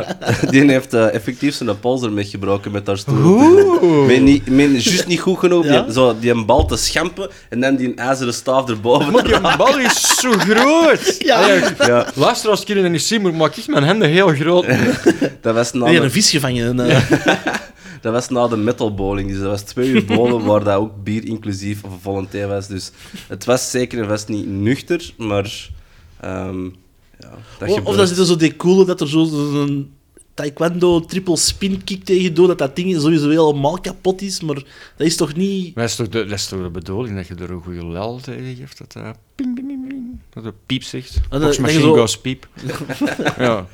die 0.50 0.70
heeft 0.70 0.94
eh, 0.94 1.14
effectief 1.14 1.54
zijn 1.54 1.80
polder 1.80 2.12
metgebroken 2.12 2.72
met 2.72 2.86
haar 2.86 2.98
stoel. 2.98 3.40
Oeh. 3.82 4.06
Met 4.06 4.22
niet, 4.22 4.50
met 4.50 4.84
juist 4.84 5.06
niet 5.06 5.20
goed 5.20 5.38
genoeg. 5.38 5.64
Ja? 5.64 5.82
Die, 5.82 5.92
zo, 5.92 6.18
die 6.18 6.30
een 6.30 6.46
bal 6.46 6.66
te 6.66 6.76
schampen 6.76 7.30
en 7.48 7.60
dan 7.60 7.76
die 7.76 7.88
een 7.88 7.96
ijzeren 7.96 8.34
staaf 8.34 8.68
erboven. 8.68 9.12
Maar 9.12 9.24
die 9.24 9.56
bal 9.56 9.78
is 9.78 10.16
zo 10.20 10.32
groot. 10.32 11.14
Ja. 11.26 11.48
Ja, 11.78 12.06
Luisteraars 12.14 12.64
kunnen 12.64 12.84
dat 12.84 12.92
niet 12.92 13.02
zien, 13.02 13.22
maar 13.22 13.34
maak 13.34 13.56
ik 13.56 13.66
mijn 13.66 13.84
handen 13.84 14.08
heel 14.08 14.28
groot. 14.28 14.66
dat 15.40 15.54
was 15.54 15.72
na 15.72 15.86
de, 15.86 16.00
een 16.00 16.10
vis 16.10 16.30
gevangen. 16.30 16.80
eh. 16.80 17.10
dat 18.00 18.12
was 18.12 18.28
na 18.28 18.48
de 18.48 18.56
metal 18.56 18.94
bowling. 18.94 19.28
Dus 19.28 19.38
dat 19.38 19.48
was 19.48 19.62
twee 19.62 19.88
uur 19.88 20.04
bowlen 20.04 20.44
waar 20.44 20.64
dat 20.64 20.74
ook 20.74 21.04
bier 21.04 21.24
inclusief 21.26 21.80
of 22.04 22.26
thee 22.30 22.46
was. 22.46 22.66
Dus 22.66 22.90
het 23.28 23.44
was 23.44 23.70
zeker 23.70 23.98
en 24.02 24.08
vast 24.08 24.28
niet 24.28 24.46
nuchter, 24.46 25.12
maar... 25.16 25.74
ehm, 26.26 26.64
ja, 27.20 27.30
dat 27.58 27.68
Of, 27.68 27.68
of 27.68 27.74
gebeurt. 27.76 27.96
dan 27.96 28.06
zit 28.06 28.18
er 28.18 28.26
zo 28.26 28.36
die 28.36 28.56
coole 28.56 28.84
dat 28.84 29.00
er 29.00 29.08
zo 29.08 29.24
zo'n 29.24 29.90
taekwondo 30.34 31.00
triple 31.00 31.36
spin 31.36 31.84
kick 31.84 32.04
tegen 32.04 32.34
doet, 32.34 32.46
dat 32.48 32.58
dat 32.58 32.76
ding 32.76 33.00
sowieso 33.00 33.28
helemaal 33.28 33.80
kapot 33.80 34.22
is, 34.22 34.40
maar 34.40 34.54
dat 34.96 35.06
is 35.06 35.16
toch 35.16 35.34
niet... 35.34 35.74
Maar 35.74 35.84
dat 35.84 35.90
is, 35.92 35.96
toch 35.96 36.08
de, 36.08 36.24
dat 36.24 36.38
is 36.38 36.46
toch 36.46 36.62
de 36.62 36.70
bedoeling 36.70 37.16
dat 37.16 37.26
je 37.26 37.34
er 37.34 37.50
een 37.50 37.62
goede 37.62 37.86
lel 37.86 38.20
tegen 38.22 38.56
geeft? 38.56 38.78
Dat 38.78 38.92
dat 38.92 39.16
ping, 39.34 39.54
ping, 39.54 39.66
ping, 39.66 39.88
ping, 39.88 40.18
dat 40.32 40.44
het 40.44 40.54
piep 40.66 40.82
zegt. 40.82 41.20
dat- 41.28 41.40
dat 41.40 41.58
machine 41.58 41.80
zo- 41.80 41.94
goes 41.94 42.18
piep. 42.18 42.48
ja. 43.38 43.66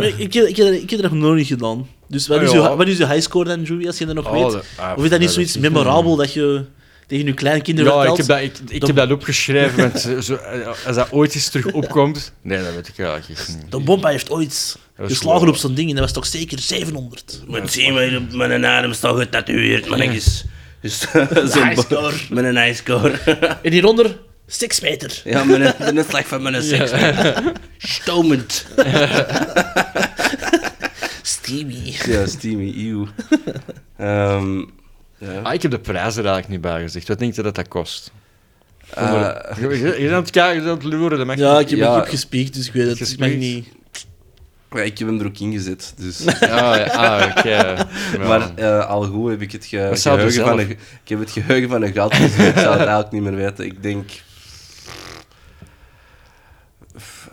ik, 0.00 0.18
ik, 0.18 0.34
ik, 0.34 0.56
ik, 0.58 0.90
heb 0.90 1.00
dat 1.02 1.10
nog 1.10 1.20
nooit 1.20 1.36
niet 1.38 1.46
gedaan. 1.46 1.86
Dus 2.06 2.26
wat 2.26 2.40
is, 2.42 2.48
Ah, 2.48 2.54
ja. 2.54 2.70
je, 2.70 2.76
wat 2.76 2.86
is 2.88 2.98
je 2.98 3.06
highscore 3.06 3.44
dan, 3.48 3.62
Joey, 3.62 3.86
als 3.86 3.98
je 3.98 4.06
dat 4.06 4.14
nog 4.14 4.26
Oh, 4.26 4.32
weet? 4.32 4.42
dat- 4.52 4.64
ah, 4.76 4.92
Of 4.98 5.04
is 5.04 5.10
dat 5.10 5.18
niet 5.18 5.28
dat 5.28 5.36
zoiets 5.36 5.58
memorabel 5.58 6.16
dat 6.16 6.32
je 6.32 6.64
tegen 7.08 7.26
je 7.26 7.34
kleine 7.34 7.62
kinderen 7.62 7.94
Ja, 7.94 8.02
ik 8.10 8.16
heb 8.16 8.26
dat, 8.26 8.40
ik, 8.68 8.86
heb 8.86 8.96
dat 8.96 9.10
opgeschreven, 9.10 9.76
want 9.90 10.24
zo- 10.24 10.34
eh, 10.34 10.66
als 10.86 10.96
dat 10.96 11.12
ooit 11.12 11.34
eens 11.34 11.48
terug 11.48 11.72
opkomt... 11.72 12.32
Nee, 12.42 12.62
dat 12.62 12.74
weet 12.74 12.88
ik 12.88 12.98
eigenlijk 12.98 13.48
niet. 13.48 13.70
De 13.70 13.80
bomba 13.80 14.08
heeft 14.08 14.30
ooit 14.30 14.78
geslagen 14.98 15.48
op 15.48 15.56
zo'n 15.56 15.74
ding 15.74 15.88
en 15.88 15.94
dat 15.94 16.04
was 16.04 16.12
toch 16.12 16.26
zeker 16.26 16.58
700. 16.58 17.42
Moet 17.46 17.72
zien 17.72 17.94
waar 17.94 18.16
op 18.16 18.32
mijn 18.32 18.66
adem 18.66 18.92
staat 18.92 19.18
getatoeëerd, 19.18 19.88
man. 19.88 20.02
is 20.02 20.44
is 20.80 20.98
zo'n 21.52 21.66
Highscore. 21.68 22.14
Met 22.30 22.44
een. 22.44 23.14
En 23.62 23.72
hieronder 23.72 24.18
6 24.46 24.80
meter. 24.80 25.20
ja, 25.24 25.44
met 25.44 25.60
een, 25.60 25.74
met 25.78 25.96
een 25.96 26.04
slag 26.08 26.26
van 26.26 26.42
mijn 26.42 26.62
seks. 26.62 26.90
Stomend. 27.78 28.66
Steamy. 31.22 31.94
Ja, 32.06 32.26
steamy, 32.26 32.72
eeuw. 32.76 33.08
Ehm 33.96 34.60
ja. 35.18 35.40
Ah, 35.42 35.54
ik 35.54 35.62
heb 35.62 35.70
de 35.70 35.78
prijs 35.78 36.16
er 36.16 36.24
eigenlijk 36.24 36.48
niet 36.48 36.60
bij 36.60 36.80
gezegd. 36.82 37.08
Wat 37.08 37.18
denk 37.18 37.34
je 37.34 37.42
dat 37.42 37.54
dat 37.54 37.68
kost? 37.68 38.12
Eh, 38.94 39.30
je, 39.60 39.68
je, 39.68 39.76
je 39.78 39.80
bent 39.98 40.10
aan 40.12 40.20
het 40.22 40.30
kijken, 40.30 40.54
je 40.54 40.60
bent 40.60 40.70
aan 40.84 40.90
het 40.90 40.98
loeren, 40.98 41.18
dat 41.18 41.26
mag 41.26 41.36
Ja, 41.36 41.58
ik 41.58 41.70
heb, 41.70 41.78
Ja. 41.78 41.90
ik 41.90 42.00
heb 42.00 42.08
gespiekt, 42.08 42.54
dus 42.54 42.66
ik 42.66 42.72
weet 42.72 42.98
het. 42.98 43.10
Ik 43.10 43.18
mag 43.18 43.28
niet... 43.34 43.68
ja, 44.72 44.80
ik 44.80 44.98
heb 44.98 45.08
hem 45.08 45.20
er 45.20 45.26
ook 45.26 45.38
ingezet, 45.38 45.94
dus... 45.96 46.26
Ah, 46.26 46.40
ja, 46.76 46.84
ah, 46.84 47.36
oké. 47.38 47.48
Ja. 47.48 47.86
Maar 48.28 48.54
eh, 48.54 48.86
al 48.88 49.04
goed 49.06 49.30
heb 49.30 49.40
ik 49.42 49.52
het 49.52 49.64
ge- 49.66 49.90
geheugen 49.94 50.44
van 50.44 50.58
een, 50.58 50.70
ik 50.70 50.78
heb 51.08 51.18
het 51.18 51.30
geheugen 51.30 51.68
van 51.68 51.82
een 51.82 51.92
gat, 51.92 52.10
dus 52.12 52.22
ik 52.36 52.58
zou 52.58 52.70
het 52.78 52.78
eigenlijk 52.88 53.10
niet 53.10 53.22
meer 53.22 53.34
weten. 53.36 53.64
Ik 53.64 53.82
denk... 53.82 54.10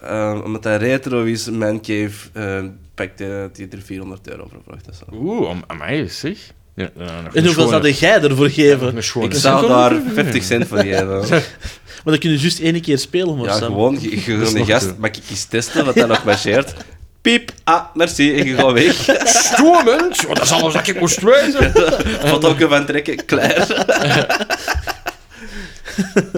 eh, 0.01 0.41
omdat 0.43 0.63
hij 0.63 0.77
retro 0.77 1.23
is, 1.23 1.49
Mancave, 1.49 2.11
uh, 2.33 2.63
pakt 2.95 3.19
hij 3.19 3.49
die 3.53 3.67
er 3.69 3.81
400 3.81 4.27
euro 4.29 4.47
voor 4.51 4.61
vraagt. 4.67 4.85
Dat 4.85 4.95
zo. 4.95 5.15
Oeh, 5.15 5.49
am- 5.49 5.63
amai, 5.67 6.09
zeg. 6.09 6.37
Ja, 6.75 6.89
eh, 6.97 7.07
En 7.07 7.43
hoeveel 7.45 7.51
schone- 7.51 7.69
zou 7.69 7.89
jij 7.89 8.21
ervoor 8.21 8.49
geven? 8.49 8.97
Ik 8.97 9.33
zou 9.33 9.67
daar 9.73 10.01
50 10.13 10.43
cent 10.43 10.67
voor 10.67 10.77
geven. 10.77 11.19
Maar 11.29 12.13
dan 12.13 12.17
kun 12.17 12.31
je 12.31 12.37
juist 12.37 12.59
één 12.59 12.81
keer 12.81 12.99
spelen, 12.99 13.37
maar 13.37 13.45
Ja, 13.45 13.57
Sam. 13.57 13.65
gewoon, 13.65 13.97
je, 14.01 14.33
een 14.33 14.53
nog 14.53 14.67
gast, 14.67 14.93
mag 14.97 15.09
ik 15.09 15.23
eens 15.29 15.45
testen 15.45 15.85
wat 15.85 15.95
hij 15.95 16.05
nog 16.05 16.23
marcheert? 16.23 16.73
Piep, 17.21 17.51
ah, 17.63 17.83
merci, 17.93 18.35
en 18.39 18.45
je 18.47 18.55
gaat 18.55 18.71
weg. 18.71 18.93
Stormend? 19.27 20.17
Ja, 20.21 20.27
dat 20.33 20.43
is 20.43 20.51
alles 20.51 20.73
wat 20.73 20.87
ik 20.87 20.99
moest 20.99 21.21
weten. 21.21 21.71
Fotoken 22.25 22.69
van 22.69 22.85
trekken, 22.85 23.25
klaar. 23.25 23.67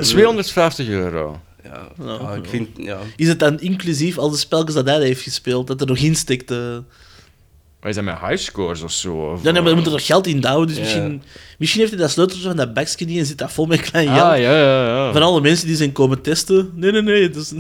250 0.02 0.88
euro. 0.88 1.40
Ja, 1.64 1.88
ja, 2.06 2.34
ik 2.34 2.50
vind, 2.50 2.68
ja. 2.76 2.98
Is 3.16 3.28
het 3.28 3.40
dan 3.40 3.60
inclusief 3.60 4.18
al 4.18 4.30
de 4.30 4.38
spelletjes 4.38 4.76
dat 4.76 4.86
hij 4.86 5.00
heeft 5.02 5.22
gespeeld, 5.22 5.68
dat 5.68 5.82
er 5.82 5.88
nog 5.88 5.98
in 5.98 6.16
steekt? 6.16 6.52
eh? 6.52 6.58
Maar 7.88 7.96
is 7.98 8.04
dat 8.06 8.14
met 8.22 8.30
highscores 8.30 8.82
of 8.82 8.92
zo? 8.92 9.16
Of, 9.32 9.44
Ja, 9.44 9.52
nee, 9.52 9.62
maar 9.62 9.72
eh, 9.72 9.78
je 9.78 9.84
moet 9.84 9.94
er 9.94 10.00
geld 10.00 10.28
in 10.28 10.40
douwen, 10.40 10.68
dus 10.68 10.80
misschien, 10.80 11.22
misschien 11.58 11.80
heeft 11.82 11.94
hij 11.94 12.02
dat 12.02 12.12
sleuteltje 12.12 12.48
van 12.48 12.56
dat 12.58 12.74
bagsje 12.74 13.06
niet 13.06 13.18
en 13.20 13.26
zit 13.26 13.38
dat 13.38 13.52
vol 13.52 13.66
met 13.66 13.80
klein 13.82 14.08
geld. 14.08 14.20
Ah, 14.20 14.40
ja, 14.40 14.52
ja, 14.60 14.86
ja. 15.06 15.12
Van 15.14 15.22
alle 15.22 15.42
mensen 15.42 15.68
die 15.68 15.76
zijn 15.76 15.92
komen 15.92 16.22
testen. 16.22 16.72
Nee, 16.76 16.92
nee, 16.92 17.02
nee. 17.02 17.30
Dus... 17.30 17.54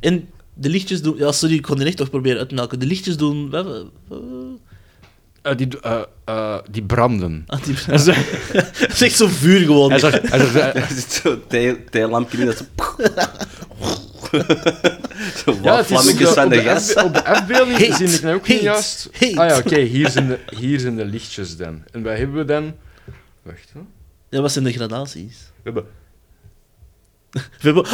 En 0.00 0.28
de 0.54 0.68
lichtjes 0.68 1.02
doen... 1.02 1.16
Ja, 1.16 1.32
sorry, 1.32 1.54
ik 1.54 1.62
kon 1.62 1.76
die 1.76 1.86
echt 1.86 1.96
toch 1.96 2.10
proberen 2.10 2.38
uit 2.38 2.48
te 2.48 2.54
melken. 2.54 2.78
De 2.78 2.86
lichtjes 2.86 3.16
doen... 3.16 3.50
wat- 3.50 3.64
wat- 3.66 3.86
wat- 4.08 4.20
Eh, 5.42 5.56
die, 5.56 5.80
eh, 5.80 6.00
eh, 6.24 6.58
die 6.70 6.82
branden. 6.82 7.44
Ah, 7.46 7.62
die- 7.64 7.74
Hij 7.86 7.98
zegt, 7.98 8.52
Dat 8.80 8.90
is 8.90 9.02
echt 9.02 9.16
zo 9.16 9.26
vuur 9.26 9.60
gewoon. 9.60 9.90
hij 9.90 9.98
zegt, 9.98 10.28
hij 10.30 10.46
zegt, 10.46 10.92
zit 10.98 11.12
zo'n 11.22 11.42
thee- 11.48 11.84
theelampje 11.84 12.38
in 12.38 12.46
dat 12.46 12.56
zo... 12.56 12.64
zo 15.44 15.52
ja, 15.52 15.60
wat 15.60 15.88
het 15.88 15.90
is 15.90 16.10
op 16.12 16.18
de, 16.18 16.28
op 16.28 16.50
de 16.50 16.56
de, 16.56 16.62
gas. 16.62 16.94
Op 16.94 17.14
de 17.14 17.24
afbeelding 17.24 17.78
zie 17.94 18.06
ik 18.08 18.22
nou 18.22 18.34
ook 18.36 18.46
heet, 18.46 18.56
niet 18.56 18.64
juist. 18.64 19.08
heet. 19.12 19.36
Ah 19.38 19.48
ja, 19.48 19.58
oké, 19.58 19.78
hier, 19.80 20.10
zijn 20.10 20.26
de, 20.28 20.38
hier 20.56 20.80
zijn 20.80 20.96
de 20.96 21.04
lichtjes 21.04 21.56
dan. 21.56 21.82
En 21.92 22.02
wat 22.02 22.16
hebben 22.16 22.36
we 22.36 22.44
dan? 22.44 22.74
Wacht, 23.42 23.70
hoor. 23.74 23.84
Ja, 24.28 24.40
wat 24.40 24.52
zijn 24.52 24.64
de 24.64 24.72
gradaties? 24.72 25.36
We 25.56 25.60
hebben... 25.62 25.84
We 27.32 27.42
hebben... 27.60 27.86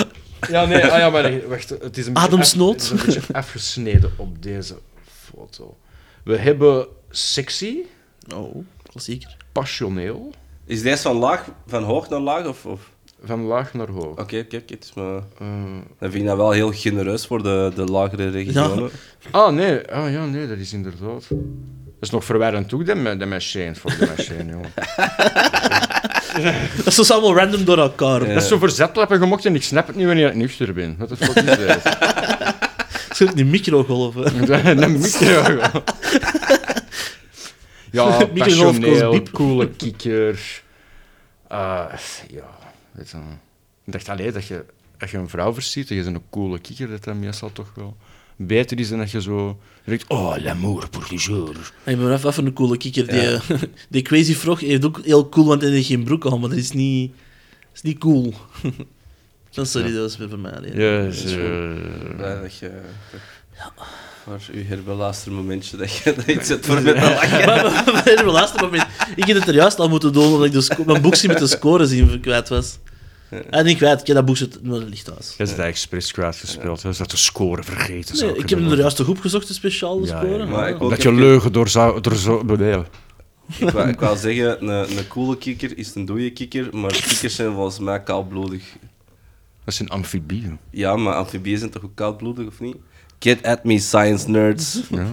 Ja, 0.51 0.65
nee, 0.65 0.87
ah 0.87 0.99
ja, 0.99 1.11
maar 1.11 1.49
wacht, 1.49 1.69
het 1.69 1.97
is 1.99 2.07
een 2.07 2.13
beetje, 2.13 2.29
Ademsnood. 2.29 2.75
af- 2.83 2.91
het 2.91 3.07
is 3.09 3.15
een 3.15 3.21
beetje 3.21 3.33
afgesneden 3.35 4.13
op 4.17 4.43
deze 4.43 4.79
foto. 5.31 5.77
We 6.25 6.37
hebben 6.37 6.87
sexy, 7.11 7.77
Oh, 8.35 8.65
klassieker. 8.91 9.37
passioneel, 9.53 10.33
Is 10.67 10.83
deze 10.83 11.03
van, 11.03 11.17
laag, 11.17 11.49
van 11.67 11.83
hoog 11.83 12.09
naar 12.09 12.21
laag? 12.21 12.47
Of, 12.47 12.67
of? 12.67 12.91
Van 13.25 13.43
laag 13.43 13.75
naar 13.75 13.89
hoog. 13.89 14.19
Oké, 14.19 14.43
kijk, 14.45 14.71
het 14.71 14.85
is 14.85 14.93
maar... 14.95 15.17
Eh, 15.17 15.47
Dan 15.99 16.11
vind 16.11 16.15
ik 16.15 16.25
dat 16.27 16.37
wel 16.37 16.51
heel 16.51 16.73
genereus 16.73 17.27
voor 17.27 17.43
de, 17.43 17.73
de 17.75 17.85
lagere 17.85 18.31
regionen. 18.31 18.91
ah, 19.31 19.53
nee, 19.53 19.91
ah, 19.93 20.13
ja, 20.13 20.25
nee, 20.25 20.47
dat 20.49 20.59
is 20.59 20.73
inderdaad... 20.73 21.29
Dat 21.29 22.01
is 22.01 22.11
nog 22.11 22.25
verwarrend 22.25 22.73
ook, 22.75 22.87
de, 22.87 22.95
ma- 22.95 23.15
de 23.15 23.27
machine, 23.27 23.75
voor 23.75 23.91
de 23.99 24.13
machine, 24.17 24.45
jongen. 24.53 24.73
Dat 26.77 26.87
is 26.87 26.95
dus 26.95 27.11
allemaal 27.11 27.37
random 27.37 27.65
door 27.65 27.79
elkaar. 27.79 28.21
Ja. 28.27 28.35
Dat 28.35 28.43
is 28.43 28.49
zo 28.49 28.59
verzetlappen 28.59 29.19
gemokt 29.19 29.45
en 29.45 29.55
ik 29.55 29.63
snap 29.63 29.87
het 29.87 29.97
niet 29.97 30.07
wanneer 30.07 30.29
ik 30.29 30.35
nuchter 30.35 30.73
ben. 30.75 30.95
Wat 30.99 31.09
de 31.09 31.17
fuck 31.17 31.37
is 31.37 31.83
dat? 33.19 33.35
Die 33.37 33.45
microgolven. 33.45 34.51
Een 34.83 34.99
micro. 35.01 35.43
Ja, 37.91 38.27
passioneel, 38.27 39.23
coole 39.33 39.69
kikker. 39.69 40.63
Eh, 41.49 41.85
ja, 42.29 42.49
weet 42.95 43.11
je, 43.11 43.17
ik 43.85 43.93
dacht 43.93 44.09
alleen 44.09 44.33
dat 44.33 44.47
je, 44.47 44.65
als 45.01 45.11
je 45.11 45.19
een 45.19 45.29
vrouw 45.29 45.55
versiet 45.55 45.91
en 45.91 45.97
je 45.97 46.03
een 46.05 46.23
coole 46.31 46.59
kikker, 46.59 46.89
dat 46.89 47.05
dat 47.05 47.15
meestal 47.15 47.53
toch 47.53 47.73
wel 47.75 47.97
beter 48.37 48.79
is 48.79 48.89
dan 48.89 48.99
dat 48.99 49.11
je 49.11 49.23
zo 49.23 49.59
denkt, 49.85 50.05
oh, 50.09 50.35
l'amour 50.39 50.89
pour 50.89 51.07
le 51.11 51.17
jour. 51.17 51.73
Ik 51.85 51.99
ben 51.99 52.13
even, 52.13 52.29
even 52.31 52.47
een 52.47 52.53
coole 52.53 52.77
kikker. 52.77 53.07
Die, 53.07 53.21
eh, 53.21 53.51
die 53.89 54.03
Crazy 54.03 54.35
Frog 54.35 54.61
heeft 54.61 54.85
ook 54.85 55.01
heel 55.05 55.29
cool, 55.29 55.47
want 55.47 55.63
hij 55.63 55.71
heeft 55.71 55.87
geen 55.87 56.05
broek 56.05 56.27
aan, 56.27 56.41
maar 56.41 56.49
dat 56.49 56.59
is 56.59 56.73
niet, 56.73 57.13
dat 57.51 57.75
is 57.75 57.83
niet 57.83 57.99
cool. 57.99 58.35
Dan 59.55 59.67
sorry, 59.67 59.93
dat 59.93 60.01
was 60.01 60.17
weer 60.17 60.29
voor 60.29 60.39
mij. 60.39 60.53
alleen. 60.53 60.79
Ja, 60.79 61.05
Dat 61.05 61.13
is 61.13 61.33
zo, 61.33 61.75
Blij 62.17 62.41
dat 62.41 62.57
je... 62.59 62.81
Voor 64.25 64.41
uw 64.53 64.65
herbeluistermomentje, 64.65 65.77
dat 65.77 65.97
je 65.97 66.13
dat 66.17 66.27
iets 66.27 66.47
zet 66.47 66.67
voor 66.67 66.83
met 66.83 66.95
te 66.95 67.01
lachen. 67.01 67.47
Maar, 67.47 67.63
maar, 67.63 67.83
maar 67.85 68.05
moment. 68.63 68.87
Ik 69.17 69.25
heb 69.25 69.37
het 69.37 69.49
er 69.49 69.55
juist 69.55 69.79
al 69.79 69.89
moeten 69.89 70.13
doen, 70.13 70.25
omdat 70.33 70.45
ik 70.45 70.53
de 70.53 70.85
mijn 70.87 71.03
boekje 71.03 71.29
met 71.29 71.39
de 71.39 71.47
score 71.47 71.87
zien 71.87 72.21
kwijt 72.21 72.49
was. 72.49 72.79
En 73.51 73.65
niet 73.65 73.77
kwijt, 73.77 74.01
ik 74.01 74.07
heb 74.07 74.17
dat 74.17 74.25
boekje, 74.25 74.49
maar 74.63 74.81
dat 74.81 74.89
ligt 74.89 75.05
thuis. 75.05 75.29
Je 75.29 75.35
hebt 75.37 75.51
het 75.51 75.59
expres 75.59 76.13
kwijtgespeeld. 76.13 76.83
Je 76.83 76.89
hebt 76.89 77.11
de 77.11 77.17
score 77.17 77.63
vergeten. 77.63 78.17
zou 78.17 78.31
Nee, 78.33 78.41
ik 78.41 78.49
heb 78.49 78.59
hem 78.59 78.71
er 78.71 78.79
juist 78.79 78.97
toch 78.97 79.09
opgezocht, 79.09 79.49
de 79.49 79.55
speciale 79.55 80.01
Ja, 80.07 80.07
score. 80.07 80.39
ja, 80.39 80.45
Maar 80.45 80.69
ik 80.69 80.79
Dat 80.79 81.03
je 81.03 81.09
heb- 81.09 81.19
leugen 81.19 81.53
door 81.53 81.69
zo... 81.69 82.01
Door 82.01 82.17
zo. 82.17 82.43
Ik 83.59 83.71
wou, 83.71 83.89
ik 83.89 84.01
wou 84.01 84.17
zeggen, 84.17 84.69
een, 84.69 84.99
een 84.99 85.09
coole 85.09 85.39
kikker 85.39 85.79
is 85.79 85.95
een 85.95 86.05
dode 86.05 86.31
kikker, 86.31 86.69
maar 86.77 86.93
kikkers 86.93 87.35
zijn 87.35 87.53
volgens 87.53 87.79
mij 87.79 88.03
koudbloedig. 88.03 88.63
Dat 89.65 89.75
zijn 89.75 89.89
amfibieën. 89.89 90.59
Ja, 90.71 90.97
maar 90.97 91.15
amfibieën 91.15 91.59
zijn 91.59 91.71
toch 91.71 91.85
ook 91.85 91.95
koudbloedig, 91.95 92.47
of 92.47 92.61
niet? 92.61 92.77
Get 93.25 93.43
at 93.47 93.65
me, 93.65 93.79
science 93.79 94.29
nerds. 94.31 94.81
Ja. 94.91 95.07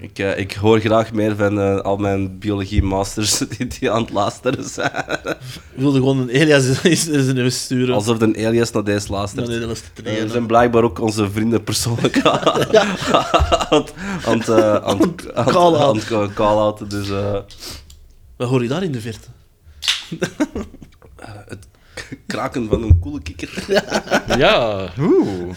Ik, 0.00 0.18
eh, 0.18 0.38
ik 0.38 0.52
hoor 0.52 0.80
graag 0.80 1.12
meer 1.12 1.36
van 1.36 1.60
eh, 1.60 1.78
al 1.80 1.96
mijn 1.96 2.38
biologie-masters 2.38 3.38
die, 3.56 3.66
die 3.66 3.90
aan 3.90 4.00
het 4.02 4.10
luisteren 4.10 4.64
zijn. 4.68 4.90
Ik 5.74 5.76
wilde 5.84 5.98
gewoon 5.98 6.18
een 6.18 6.28
Elias 6.28 6.82
eens 6.84 7.06
eens 7.06 7.62
sturen. 7.62 7.94
Alsof 7.94 8.18
de 8.18 8.46
alias 8.46 8.70
naar 8.72 8.84
deze 8.84 9.12
luistert. 9.12 9.48
Nee, 9.48 9.58
dat 9.58 9.68
was 9.68 9.78
te 9.80 9.86
Eh, 9.94 10.02
trainen. 10.02 10.30
zijn 10.30 10.46
blijkbaar 10.46 10.82
ook 10.82 11.00
onze 11.00 11.30
vrienden 11.30 11.64
persoonlijk 11.64 12.20
aan 12.26 12.58
het- 14.28 14.48
eh, 14.48 16.34
Call-out. 16.34 16.90
Dus 16.90 17.10
eh, 17.10 17.38
Wat 18.36 18.48
hoor 18.48 18.62
je 18.62 18.68
daar 18.68 18.82
in 18.82 18.92
de 18.92 19.00
verte? 19.00 19.28
het 21.48 21.66
kraken 22.26 22.68
van 22.68 22.82
een 22.82 22.98
coole 23.00 23.20
kikker. 23.22 23.64
Ja, 24.38 24.88
oeh. 24.98 25.54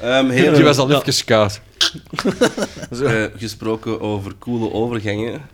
Ehm 0.00 0.28
Die 0.28 0.38
heren, 0.38 0.64
was 0.64 0.76
al 0.78 0.90
Ja. 0.90 1.02
even 1.06 1.24
koud. 1.24 1.60
eh, 3.02 3.24
gesproken 3.36 4.00
over 4.00 4.32
coole 4.38 4.72
overgangen. 4.72 5.40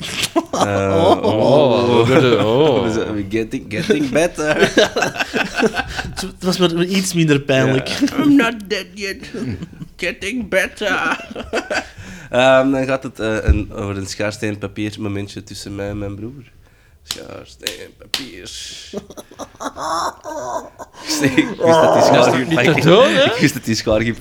Eh, 0.53 1.05
Oh. 1.07 1.23
Oh, 1.25 1.99
oh. 2.45 2.83
We 2.85 2.93
zijn 2.93 3.27
getting, 3.31 3.65
getting 3.69 4.11
better. 4.11 4.57
Het 6.15 6.35
was 6.41 6.59
maar 6.59 6.85
iets 6.85 7.15
minder 7.15 7.41
pijnlijk. 7.41 7.89
I'm 8.19 8.37
not 8.37 8.55
dead 8.67 8.87
yet. 8.95 9.31
Getting 9.97 10.49
better. 10.49 11.27
Ehm, 12.31 12.71
dan 12.71 12.85
gaat 12.85 13.03
het 13.03 13.21
eh, 13.21 13.37
een, 13.43 13.73
over 13.73 13.97
een 13.97 14.07
schaarsteen 14.07 14.59
papier 14.59 14.95
momentje 14.99 15.43
tussen 15.43 15.75
mij 15.75 15.89
en 15.89 15.99
mijn 15.99 16.15
broer. 16.15 16.43
Schaarsteen 17.03 17.89
papier. 17.99 18.43
Ik 21.23 21.47
wist 21.59 21.81
dat 21.83 21.95
die 21.95 22.03
schaar 22.05 22.33
ging 22.33 22.49
niet 22.49 22.59
te 22.59 22.65
pakken. 22.65 22.83
doen, 22.83 23.05
hè? 23.05 23.23
Ik 23.35 23.41
wist 23.41 23.55
dat 23.55 23.65
die 23.65 23.75
schaar. 23.75 24.03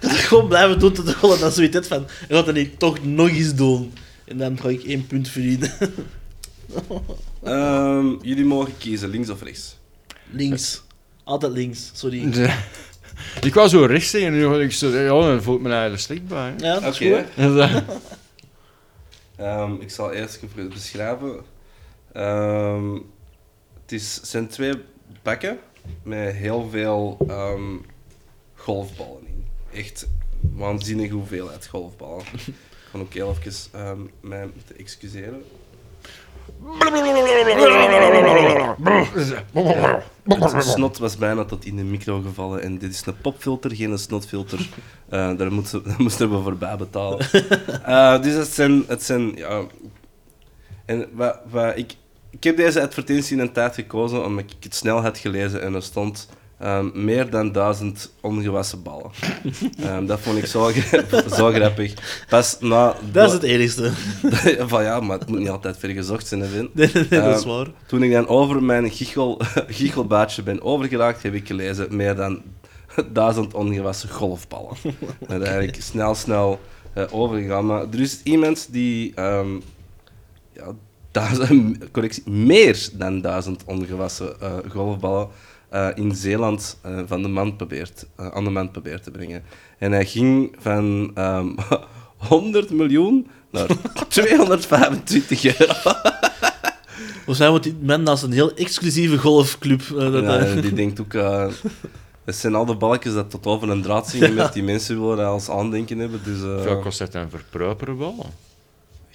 Gewoon 0.00 0.48
blijven 0.48 0.78
doen 0.78 0.92
tot 0.92 1.06
de 1.06 1.14
goal 1.14 1.34
en 1.34 1.40
dan 1.40 1.52
zoiets 1.52 1.74
hebt 1.74 1.86
van, 1.86 2.06
gaat 2.28 2.46
dat 2.46 2.54
niet 2.54 2.78
toch 2.78 3.04
nog 3.04 3.28
eens 3.28 3.54
doen. 3.54 3.92
En 4.24 4.38
dan 4.38 4.58
ga 4.60 4.68
ik 4.68 4.82
één 4.84 5.06
punt 5.06 5.28
verdienen. 5.28 5.72
Ehm, 7.42 8.06
jullie 8.22 8.44
mogen 8.44 8.72
kiezen, 8.78 9.08
links 9.08 9.28
of 9.30 9.42
rechts. 9.42 9.76
Links. 10.30 10.82
Altijd 11.24 11.52
links, 11.52 11.90
sorry. 11.94 12.48
Ik 13.40 13.54
wou 13.54 13.68
zo 13.68 13.84
rechts 13.84 14.10
zeggen 14.10 14.30
en 14.32 14.36
nu 14.38 14.44
hoor 14.44 14.62
ik 14.62 14.72
zo... 14.72 14.88
Ja, 14.88 15.08
dan 15.08 15.42
voelt 15.42 15.60
me 15.60 15.70
eigenlijk 15.70 16.02
slecht 16.02 16.26
bij. 16.26 16.54
hè. 16.56 16.66
Ja, 16.66 16.80
dat 16.80 17.00
is 17.00 17.08
goed. 17.08 17.24
Ehm, 19.40 19.74
ik 19.74 19.90
zal 19.90 20.12
eerst 20.12 20.42
even 20.42 20.68
beschrijven. 20.68 21.40
Ehm, 22.12 22.94
het 23.82 23.92
is, 23.92 24.20
zijn 24.22 24.48
twee 24.48 24.74
bakken 25.22 25.58
met 26.02 26.34
heel 26.34 26.68
veel 26.70 27.16
ehm, 27.28 27.76
golfballen 28.54 29.26
in. 29.26 29.44
Echt 29.72 30.08
waanzinnige 30.40 31.14
hoeveelheid 31.14 31.66
golfballen. 31.66 32.24
Ik 32.90 32.96
kan 32.96 33.00
ook 33.00 33.14
heel 33.14 33.36
even 33.40 34.10
mij 34.20 34.50
moeten 34.54 34.76
excuseren. 34.76 35.42
Het 40.24 40.64
snot 40.74 40.98
was 40.98 41.16
bijna 41.16 41.44
tot 41.44 41.64
in 41.64 41.76
de 41.76 41.84
micro 41.84 42.20
gevallen 42.20 42.62
en 42.62 42.78
dit 42.78 42.94
is 42.94 43.06
een 43.06 43.20
popfilter, 43.20 43.76
geen 43.76 43.90
een 43.90 43.98
snotfilter. 43.98 44.68
Eh, 45.08 45.36
daar, 45.36 45.52
moesten 45.98 46.30
we 46.30 46.42
voorbij 46.42 46.76
betalen. 46.76 47.26
Eh, 47.84 48.22
dus 48.22 48.34
het 48.34 48.48
zijn, 48.48 48.84
het 48.86 49.02
zijn 49.02 49.36
ja... 49.36 49.62
En 50.84 51.06
wat, 51.12 51.38
wat, 51.50 51.76
ik, 51.76 51.94
ik 52.30 52.44
heb 52.44 52.56
deze 52.56 52.82
advertentie 52.82 53.36
in 53.36 53.42
een 53.42 53.52
tijd 53.52 53.74
gekozen 53.74 54.24
omdat 54.24 54.44
ik 54.44 54.64
het 54.64 54.74
snel 54.74 55.00
had 55.00 55.18
gelezen 55.18 55.62
en 55.62 55.74
er 55.74 55.82
stond 55.82 56.28
ehm, 56.60 57.04
meer 57.04 57.30
dan 57.30 57.52
duizend 57.52 58.12
ongewassen 58.20 58.82
ballen. 58.82 59.10
Ehm, 59.84 60.06
dat 60.06 60.20
vond 60.20 60.38
ik 60.38 60.46
zo, 60.46 60.70
zo 61.36 61.50
grappig. 61.50 61.94
Pas 62.28 62.56
na... 62.60 62.96
Dat 63.12 63.26
is 63.26 63.32
het 63.32 63.42
enigste. 63.42 63.92
van 64.72 64.82
ja, 64.82 65.00
maar 65.00 65.18
het 65.18 65.28
moet 65.28 65.38
niet 65.38 65.48
altijd 65.48 65.76
ver 65.76 65.88
gezocht 65.88 66.26
zijn, 66.26 66.40
hè. 66.40 66.48
Nee, 66.48 66.68
nee, 66.72 66.92
dat 66.92 67.36
is 67.36 67.42
Ehm, 67.42 67.48
waar. 67.48 67.66
Toen 67.86 68.02
ik 68.02 68.12
dan 68.12 68.28
over 68.28 68.62
mijn 68.62 68.90
giechel, 68.90 69.40
giechelbaardje 69.66 70.42
ben 70.42 70.62
overgeraakt, 70.62 71.22
heb 71.22 71.34
ik 71.34 71.46
gelezen 71.46 71.96
meer 71.96 72.14
dan 72.14 72.42
duizend 73.12 73.54
ongewassen 73.54 74.08
golfballen. 74.08 74.76
En 75.26 75.42
eigenlijk 75.42 75.82
snel, 75.82 76.14
snel 76.14 76.60
eh, 76.92 77.04
overgegaan. 77.10 77.66
Maar 77.66 77.82
er 77.92 78.00
is 78.00 78.20
iemand 78.22 78.68
die, 78.72 79.12
ja, 80.52 80.74
duizend, 81.10 81.90
correctie, 81.90 82.30
meer 82.30 82.88
dan 82.92 83.20
duizend 83.20 83.64
ongewassen 83.64 84.40
eh, 84.40 84.52
golfballen 84.68 85.28
eh, 85.70 85.88
in 85.94 86.14
Zeeland 86.14 86.78
eh, 86.82 86.98
van 87.06 87.22
de 87.22 87.28
man 87.28 87.56
probeert, 87.56 88.06
eh, 88.16 88.26
aan 88.28 88.44
de 88.44 88.50
man 88.50 88.70
probeert 88.70 89.02
te 89.02 89.10
brengen. 89.10 89.42
En 89.78 89.92
hij 89.92 90.06
ging 90.06 90.54
van 90.58 91.10
ehm 91.14 91.48
100 92.28 92.70
miljoen 92.70 93.26
naar 93.50 93.66
225 94.08 95.58
euro. 95.58 95.74
Mij 97.38 97.48
wordt 97.48 97.64
die 97.64 97.76
man 97.82 98.02
naast 98.02 98.22
een 98.22 98.32
heel 98.32 98.54
exclusieve 98.54 99.18
golfclub. 99.18 99.80
eh, 99.80 100.12
dat, 100.12 100.24
Ja, 100.24 100.54
die 100.60 100.72
denkt 100.72 101.00
ook... 101.00 101.14
eh, 101.14 101.46
Het 102.24 102.36
zijn 102.36 102.54
al 102.54 102.64
de 102.66 102.74
balkjes 102.74 103.14
dat 103.14 103.30
tot 103.30 103.46
over 103.46 103.70
een 103.70 103.82
draad 103.82 104.08
zingen 104.08 104.34
met 104.34 104.52
die 104.52 104.62
mensen 104.62 105.08
willen 105.08 105.26
als 105.26 105.48
aandenken 105.50 105.98
hebben. 105.98 106.20
Dus, 106.24 106.42
eh, 106.42 106.62
Veel 106.62 106.78
kost 106.78 106.98
het 106.98 107.14
een 107.14 107.30
verpropere 107.30 107.92
bal? 107.92 108.26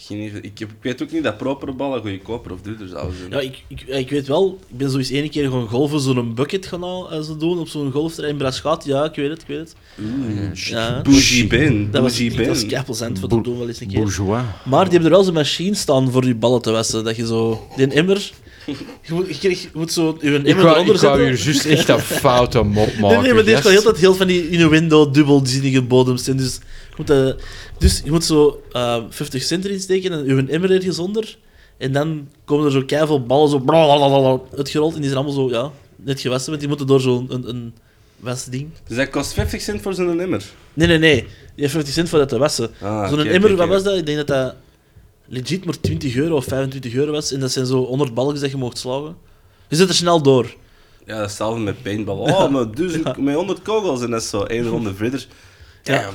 Geen 0.08 0.44
ik, 0.44 0.60
heb- 0.60 0.70
ik 0.70 0.76
weet 0.82 1.02
ook 1.02 1.12
niet 1.12 1.24
dat 1.24 1.38
propere 1.38 1.72
ballen 1.74 2.02
goedkoper 2.02 2.52
of 2.52 2.62
duurder 2.62 2.88
zouden 2.88 3.16
zijn. 3.18 3.32
Ja, 3.32 3.40
ik, 3.40 3.64
ik, 3.68 3.82
ik 3.82 4.10
weet 4.10 4.28
wel, 4.28 4.60
ik 4.70 4.78
ben 4.78 4.90
zo 4.90 4.98
eens 4.98 5.10
één 5.12 5.30
keer 5.30 5.52
gaan 5.52 5.68
golven, 5.68 6.00
zo'n 6.00 6.34
bucket 6.34 6.66
gaan 6.66 6.84
al, 6.84 7.12
eh, 7.12 7.22
zo 7.22 7.38
doen 7.38 7.60
op 7.60 7.68
zo'n 7.68 7.92
golfterrein 7.92 8.34
in 8.34 8.40
Braschaat. 8.40 8.86
Ja, 8.86 9.04
ik 9.04 9.16
weet 9.16 9.30
het, 9.30 9.42
ik 9.42 9.48
weet 9.48 9.58
het. 9.60 9.76
Oeh, 10.02 10.54
Ja. 10.54 11.02
Bougie 11.02 11.48
Ben. 11.48 11.92
Dat 11.92 12.02
was, 12.02 12.12
Bougie 12.12 12.32
ik 12.42 12.48
was 12.48 12.64
voor 13.20 13.30
te 13.30 13.42
doen 13.42 13.58
wel 13.58 13.68
eens 13.68 13.80
een 13.82 13.88
keer. 13.88 14.00
Bourgeois. 14.00 14.44
Maar 14.66 14.84
die 14.84 14.92
hebben 14.94 15.10
er 15.10 15.16
wel 15.16 15.24
zo'n 15.26 15.34
machine 15.34 15.76
staan 15.76 16.12
voor 16.12 16.26
je 16.26 16.36
ballen 16.36 16.62
te 16.62 16.72
wassen. 16.72 17.04
Dat 17.04 17.16
je 17.16 17.26
zo... 17.28 17.68
Die 17.76 17.88
emmer... 17.88 18.32
Je 18.66 19.14
moet, 19.14 19.38
je 19.42 19.50
je 19.50 19.58
moet 19.74 19.92
zo 19.92 20.18
je 20.22 20.30
Ik 20.32 20.46
emmer 20.46 20.64
wou, 20.64 20.76
eronder 20.76 20.96
ik 20.96 21.02
wou 21.02 21.20
hier 21.24 21.44
juist 21.44 21.66
echt 21.66 21.90
een 21.90 22.00
foute 22.24 22.62
mop 22.64 22.98
maken. 23.00 23.08
Nee, 23.08 23.18
nee, 23.18 23.34
maar 23.34 23.44
die 23.44 23.52
heeft 23.52 23.64
wel 23.64 23.72
heel 23.74 23.82
tijd 23.82 23.98
heel 23.98 24.16
van 24.16 24.28
die 24.28 24.68
window 24.70 25.14
dubbelzinnige 25.14 25.82
bodems 25.82 26.24
zijn. 26.24 26.38
Dus 26.38 26.54
je 26.56 26.62
moet, 26.98 27.10
eh, 27.10 27.30
dus 27.78 28.02
je 28.04 28.12
moet 28.12 28.24
zo 28.24 28.62
eh, 28.72 29.04
50 29.10 29.44
cent 29.44 29.66
erin 29.66 29.80
steken 29.80 30.12
en 30.12 30.26
je 30.26 30.46
emmer 30.48 30.72
ergens 30.72 31.00
onder. 31.00 31.38
En 31.78 31.92
dan 31.92 32.28
komen 32.46 32.66
er 32.66 32.72
zo 32.72 32.84
keiveel 32.86 33.26
ballen 33.26 33.50
zo 33.50 33.60
blablabla 33.60 34.40
uitgerold. 34.58 34.94
En 34.94 35.02
die 35.02 35.10
zijn 35.10 35.24
allemaal 35.24 35.50
zo, 35.50 35.56
ja, 35.56 35.72
net 35.96 36.20
gewassen. 36.20 36.50
Want 36.50 36.60
die 36.60 36.70
moeten 36.70 36.88
door 36.88 37.02
zo'n 37.02 37.28
een, 37.30 37.50
een 37.50 37.74
wasding. 38.20 38.70
Dus 38.88 38.98
dat 38.98 39.10
kost 39.10 39.34
50 39.34 39.62
cent 39.62 39.82
voor 39.82 39.94
zo'n 39.94 40.20
emmer. 40.20 40.44
Nee, 40.74 40.88
nee, 40.88 40.98
nee. 40.98 41.16
Die 41.22 41.28
heeft 41.56 41.74
50 41.74 41.94
cent 41.94 42.10
voor 42.10 42.20
dat 42.20 42.30
te 42.30 42.38
wassen. 42.38 42.70
Ah, 42.82 43.10
Zo'n 43.10 43.20
oké, 43.20 43.30
emmer, 43.30 43.56
wat 43.56 43.68
was 43.68 43.84
dat? 43.84 43.98
Ik 43.98 44.06
denk 44.06 44.18
dat 44.18 44.28
dat 44.28 44.56
legit 45.28 45.66
maar 45.66 45.80
20 45.80 46.16
euro 46.16 46.36
of 46.36 46.46
25 46.46 46.94
euro 46.94 47.12
was. 47.12 47.32
En 47.32 47.40
dat 47.40 47.52
zijn 47.52 47.66
zo 47.66 47.86
100 47.86 48.14
balletjes 48.14 48.42
dat 48.42 48.52
je 48.52 48.58
mocht 48.58 48.78
slagen. 48.78 49.16
Je 49.68 49.76
zit 49.76 49.90
er 49.90 49.96
snel 49.96 50.22
door. 50.22 50.56
Ja, 51.06 51.14
dat 51.14 51.16
is 51.16 51.22
hetzelfde 51.22 51.60
met 51.60 51.82
paintball. 51.84 52.16
Oh, 52.16 52.52
met, 52.56 52.76
duizend, 52.76 53.18
met 53.18 53.36
100 53.36 53.62
kogels 53.62 54.02
en 54.02 54.12
dat 54.12 54.22
is 54.22 54.30
zo 54.30 54.44
één 54.44 54.68
ronde 54.68 54.94
verder. 54.94 55.28
Ja. 55.86 56.10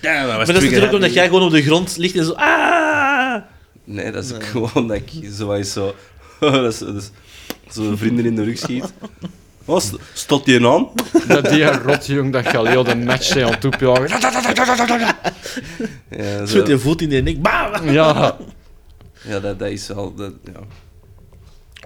Damn, 0.00 0.26
dat 0.26 0.36
was 0.36 0.36
Maar 0.36 0.46
dat 0.46 0.56
is 0.56 0.62
natuurlijk 0.62 0.92
omdat 0.92 1.12
jij 1.12 1.26
gewoon 1.26 1.42
op 1.42 1.50
de 1.50 1.62
grond 1.62 1.96
ligt 1.96 2.16
en 2.16 2.24
zo... 2.24 2.32
Ah! 2.32 3.42
Nee, 3.84 4.12
dat 4.12 4.24
is 4.24 4.32
ook 4.32 4.44
gewoon 4.44 4.88
dat 4.88 4.96
ik 4.96 5.30
zo 5.32 5.52
is 5.52 5.72
zo... 5.72 5.94
dat 6.40 6.72
is, 6.72 6.78
dat 6.78 6.94
is, 6.94 7.10
zo 7.70 7.96
vrienden 7.96 8.24
in 8.24 8.34
de 8.34 8.42
rug 8.42 8.58
schiet. 8.58 8.92
Oh, 9.64 9.80
st- 9.80 9.96
stot 10.12 10.44
die 10.44 10.66
aan? 10.66 10.88
Dat 11.28 11.48
die 11.48 11.64
rotjong 11.64 12.32
dat 12.32 12.66
heel 12.66 12.84
de 12.84 12.96
match 12.96 13.24
zijn 13.24 13.44
aan 13.44 13.52
het. 13.60 15.26
Ja, 16.10 16.46
Zo 16.46 16.66
je 16.66 16.78
voet 16.78 17.02
in 17.02 17.08
die 17.08 17.22
nek. 17.22 17.42
Bam! 17.42 17.90
Ja, 17.90 18.36
ja 19.22 19.40
dat, 19.40 19.58
dat 19.58 19.68
is 19.68 19.86
wel... 19.86 20.14
Dat, 20.14 20.32
ja. 20.44 20.60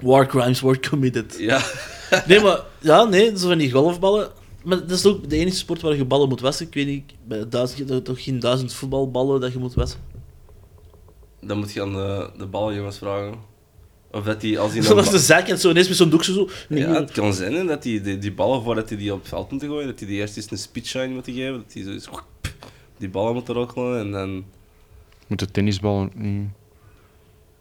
War 0.02 0.26
crimes 0.26 0.60
were 0.60 0.80
committed. 0.88 1.34
ja. 1.38 1.60
Nee, 2.26 2.40
maar... 2.40 2.58
Ja, 2.78 3.04
nee, 3.04 3.38
zo 3.38 3.48
van 3.48 3.58
die 3.58 3.70
golfballen... 3.70 4.28
Maar 4.64 4.78
dat 4.78 4.90
is 4.90 5.06
ook 5.06 5.28
de 5.30 5.36
enige 5.36 5.56
sport 5.56 5.80
waar 5.80 5.96
je 5.96 6.04
ballen 6.04 6.28
moet 6.28 6.40
wassen. 6.40 6.66
Ik 6.66 6.74
weet 6.74 6.86
niet, 6.86 7.12
bij 7.26 7.48
duizend, 7.48 7.88
je 7.88 7.94
hebt 7.94 8.04
toch 8.04 8.22
geen 8.22 8.38
duizend 8.38 8.72
voetbalballen 8.72 9.40
dat 9.40 9.52
je 9.52 9.58
moet 9.58 9.74
wassen? 9.74 10.00
Dan 11.40 11.58
moet 11.58 11.72
je 11.72 11.82
aan 11.82 11.92
de, 11.92 12.30
de 12.38 12.46
ballenjongens 12.46 12.98
vragen. 12.98 13.34
Of 14.12 14.24
dat 14.24 14.40
die, 14.40 14.58
als 14.58 14.72
die... 14.72 14.82
Zo 14.82 14.90
een 14.90 14.96
was 14.96 15.04
ba- 15.06 15.10
de 15.12 15.18
zak 15.18 15.48
en 15.48 15.58
zo 15.58 15.70
ineens 15.70 15.88
met 15.88 15.96
zo'n 15.96 16.10
doekje 16.10 16.32
zo... 16.32 16.48
Ja, 16.68 16.92
het 16.94 17.10
kan 17.10 17.34
zijn 17.34 17.52
hè, 17.52 17.64
dat 17.64 17.82
die, 17.82 18.00
die, 18.00 18.18
die 18.18 18.32
ballen, 18.32 18.62
voordat 18.62 18.88
die 18.88 18.98
die 18.98 19.12
op 19.12 19.18
het 19.18 19.28
veld 19.28 19.50
moeten 19.50 19.68
gooien, 19.68 19.86
dat 19.86 19.98
die 19.98 20.08
die 20.08 20.16
eerst 20.16 20.36
eens 20.36 20.50
een 20.50 20.58
speedshine 20.58 21.08
moeten 21.08 21.32
geven. 21.32 21.52
Dat 21.52 21.72
die 21.72 21.84
zo 21.84 21.90
eens 21.90 22.08
die 22.98 23.08
ballen 23.08 23.34
moeten 23.34 23.54
rokkelen 23.54 23.98
en 23.98 24.10
dan... 24.10 24.44
Moeten 25.26 25.52
tennisballen 25.52 26.10
niet. 26.14 26.48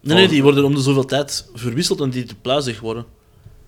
Nee, 0.02 0.16
nee, 0.18 0.28
die 0.28 0.44
worden 0.44 0.63
om 0.66 0.76
de 0.76 0.82
zoveel 0.82 1.06
tijd 1.06 1.50
verwisseld 1.54 2.02
en 2.02 2.10
die 2.10 2.24
te 2.24 2.36
pluizig 2.36 2.80
worden. 2.80 3.06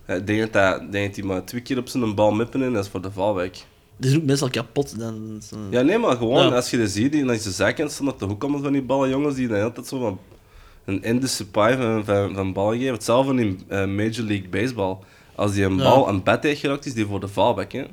Ja, 0.06 0.14
ik 0.14 0.26
denk 0.26 0.52
dat, 0.52 0.80
ik 0.80 0.92
denk 0.92 1.06
dat 1.06 1.14
die 1.14 1.24
maar 1.24 1.44
twee 1.44 1.60
keer 1.60 1.78
op 1.78 1.88
zijn 1.88 2.14
bal 2.14 2.30
mippen 2.32 2.62
en 2.62 2.72
dat 2.72 2.84
is 2.84 2.90
voor 2.90 3.02
de 3.02 3.10
valwijk. 3.10 3.64
Die 3.96 4.10
zijn 4.10 4.20
ook 4.22 4.26
meestal 4.28 4.50
kapot. 4.50 4.98
Dan, 4.98 5.40
zo- 5.50 5.56
Ja, 5.70 5.80
nee, 5.82 5.98
maar 5.98 6.16
gewoon, 6.16 6.46
Ja. 6.46 6.54
als 6.54 6.70
je 6.70 6.78
dat 6.78 6.90
ziet, 6.90 7.12
die 7.12 7.24
langs 7.24 7.44
de 7.44 7.50
zijkant 7.50 7.90
staan 7.92 8.08
op 8.08 8.18
de 8.18 8.24
hoek 8.24 8.42
allemaal 8.42 8.62
van 8.62 8.72
die 8.72 8.82
ballenjongens 8.82 9.34
die 9.34 9.48
dan 9.48 9.62
altijd 9.62 9.86
zo 9.86 9.98
van 10.00 10.18
een 10.84 11.02
Indische 11.02 11.48
pie 11.50 11.76
van, 11.76 12.04
van, 12.04 12.34
van 12.34 12.52
ballen 12.52 12.78
geven. 12.78 12.92
Hetzelfde 12.92 13.34
in 13.34 13.60
eh, 13.68 13.78
Major 13.86 14.24
League 14.24 14.48
Baseball. 14.48 14.96
Als 15.34 15.52
die 15.52 15.64
een 15.64 15.76
Ja. 15.76 15.82
bal 15.82 16.08
een 16.08 16.22
bed 16.22 16.42
heeft 16.42 16.60
geraakt, 16.60 16.86
is 16.86 16.94
die 16.94 17.06
voor 17.06 17.20
de 17.20 17.28
valback, 17.28 17.72
hè. 17.72 17.84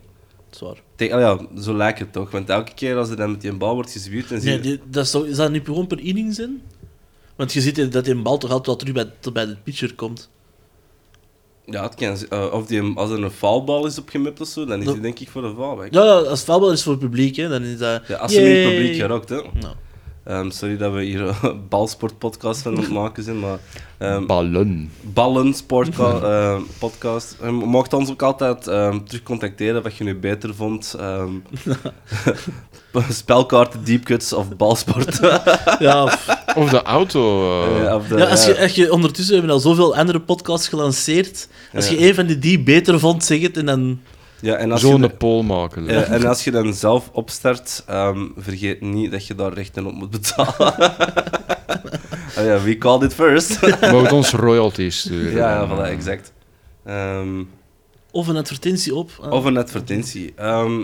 Zwaar. 0.49 0.75
Tegen, 0.95 1.15
ah 1.15 1.21
ja, 1.55 1.61
zo 1.61 1.73
lijkt 1.75 1.99
het 1.99 2.11
toch. 2.13 2.31
Want 2.31 2.49
elke 2.49 2.73
keer 2.73 2.97
als 2.97 3.09
er 3.09 3.15
dan 3.15 3.31
met 3.31 3.41
die 3.41 3.53
bal 3.53 3.73
wordt 3.73 3.91
gezwierd, 3.91 4.27
zie 4.27 4.37
Nee, 4.39 4.53
je... 4.53 4.61
die, 4.61 4.79
dat 4.89 5.05
is, 5.05 5.13
is 5.13 5.35
dat 5.35 5.51
niet 5.51 5.65
gewoon 5.65 5.87
per 5.87 5.99
inning 5.99 6.33
zijn? 6.33 6.61
Want 7.35 7.53
je 7.53 7.61
ziet 7.61 7.91
dat 7.91 8.05
die 8.05 8.15
bal 8.21 8.37
toch 8.37 8.49
altijd 8.49 8.67
wel 8.67 8.75
terug 8.75 8.93
bij, 8.93 9.31
bij 9.33 9.45
de 9.45 9.55
pitcher 9.63 9.95
komt. 9.95 10.29
Ja, 11.65 11.83
het 11.83 11.95
kan, 11.95 12.17
eh, 12.29 12.53
of 12.53 12.65
die, 12.65 12.91
als 12.95 13.09
er 13.11 13.23
een 13.23 13.31
foulbal 13.31 13.85
is 13.85 13.99
opgemipt 13.99 14.41
of 14.41 14.47
zo, 14.47 14.65
dan 14.65 14.81
is 14.81 14.85
die 14.87 14.99
denk 14.99 15.19
ik 15.19 15.29
voor 15.29 15.41
de 15.41 15.53
valwijk. 15.57 15.93
Ja, 15.93 16.03
ja, 16.03 16.11
als 16.11 16.27
het 16.39 16.47
vuilbal 16.47 16.71
is 16.71 16.83
voor 16.83 16.91
het 16.91 17.01
publiek, 17.01 17.35
hè, 17.35 17.49
dan 17.49 17.61
is 17.63 17.77
dat... 17.77 18.01
Ja, 18.07 18.15
als 18.17 18.33
ze 18.33 18.39
niet 18.39 18.55
het 18.63 18.73
publiek 18.73 18.95
geraakt, 18.95 19.29
hè. 19.29 19.41
Ehm, 20.23 20.49
sorry 20.49 20.77
dat 20.77 20.93
we 20.93 21.03
hier 21.03 21.21
een 21.41 21.67
balsportpodcast 21.69 22.61
van 22.61 22.77
het 22.77 22.89
maken 22.89 23.23
zijn, 23.23 23.39
maar... 23.39 23.57
ehm, 23.97 24.25
Ballen. 24.25 24.91
Ballen 25.01 25.53
Sportca- 25.53 26.21
eh, 26.55 26.61
podcast. 26.79 27.37
Je 27.43 27.51
mocht 27.51 27.93
ons 27.93 28.09
ook 28.09 28.21
altijd 28.21 28.67
ehm, 28.67 28.99
terug 29.03 29.23
contacteren 29.23 29.83
wat 29.83 29.95
je 29.95 30.03
nu 30.03 30.15
beter 30.15 30.55
vond. 30.55 30.95
ehm 30.99 31.29
spelkaarten, 33.09 33.83
deepcuts 33.83 34.33
of 34.33 34.55
balsport. 34.55 35.19
ja, 35.79 36.03
of- 36.03 36.32
Of 36.55 36.69
de 36.69 36.81
auto. 36.81 37.51
eh. 37.75 37.83
Ja, 37.83 37.95
of 37.95 38.07
de- 38.07 38.17
ja, 38.17 38.25
als, 38.25 38.45
je, 38.45 38.59
als 38.61 38.71
je 38.75 38.91
ondertussen 38.93 39.33
hebben 39.35 39.51
al 39.53 39.59
zoveel 39.59 39.95
andere 39.95 40.19
podcasts 40.19 40.67
gelanceerd. 40.67 41.47
Als 41.73 41.89
Ja. 41.89 41.97
je 41.99 42.07
een 42.07 42.15
van 42.15 42.25
die, 42.25 42.39
die 42.39 42.59
beter 42.59 42.99
vond, 42.99 43.23
zeg 43.23 43.41
het 43.41 43.57
en 43.57 43.65
dan... 43.65 43.99
Ja, 44.41 44.55
en 44.55 44.71
als 44.71 44.81
Zo'n 44.81 45.01
je, 45.01 45.09
poll 45.09 45.43
maken. 45.43 45.87
eh, 45.87 46.11
en 46.11 46.25
als 46.25 46.43
je 46.43 46.51
dan 46.51 46.73
zelf 46.73 47.09
opstart, 47.13 47.83
ehm, 47.87 48.25
vergeet 48.37 48.81
niet 48.81 49.11
dat 49.11 49.27
je 49.27 49.35
daar 49.35 49.53
rechten 49.53 49.85
op 49.85 49.93
moet 49.93 50.09
betalen. 50.09 50.73
oh 52.37 52.43
ja, 52.45 52.61
we 52.61 52.77
called 52.77 53.03
it 53.03 53.13
first. 53.13 53.81
Mogen 53.91 54.11
ons 54.11 54.31
royalties 54.31 54.99
sturen. 54.99 55.31
ja, 55.35 55.53
ja, 55.53 55.67
voilà, 55.67 55.89
exact. 55.91 56.31
Ehm, 56.85 57.43
Of 58.11 58.27
een 58.27 58.37
advertentie 58.37 58.95
op. 58.95 59.11
eh, 59.23 59.31
Of 59.31 59.45
een 59.45 59.57
advertentie. 59.57 60.33
Ehm, 60.35 60.81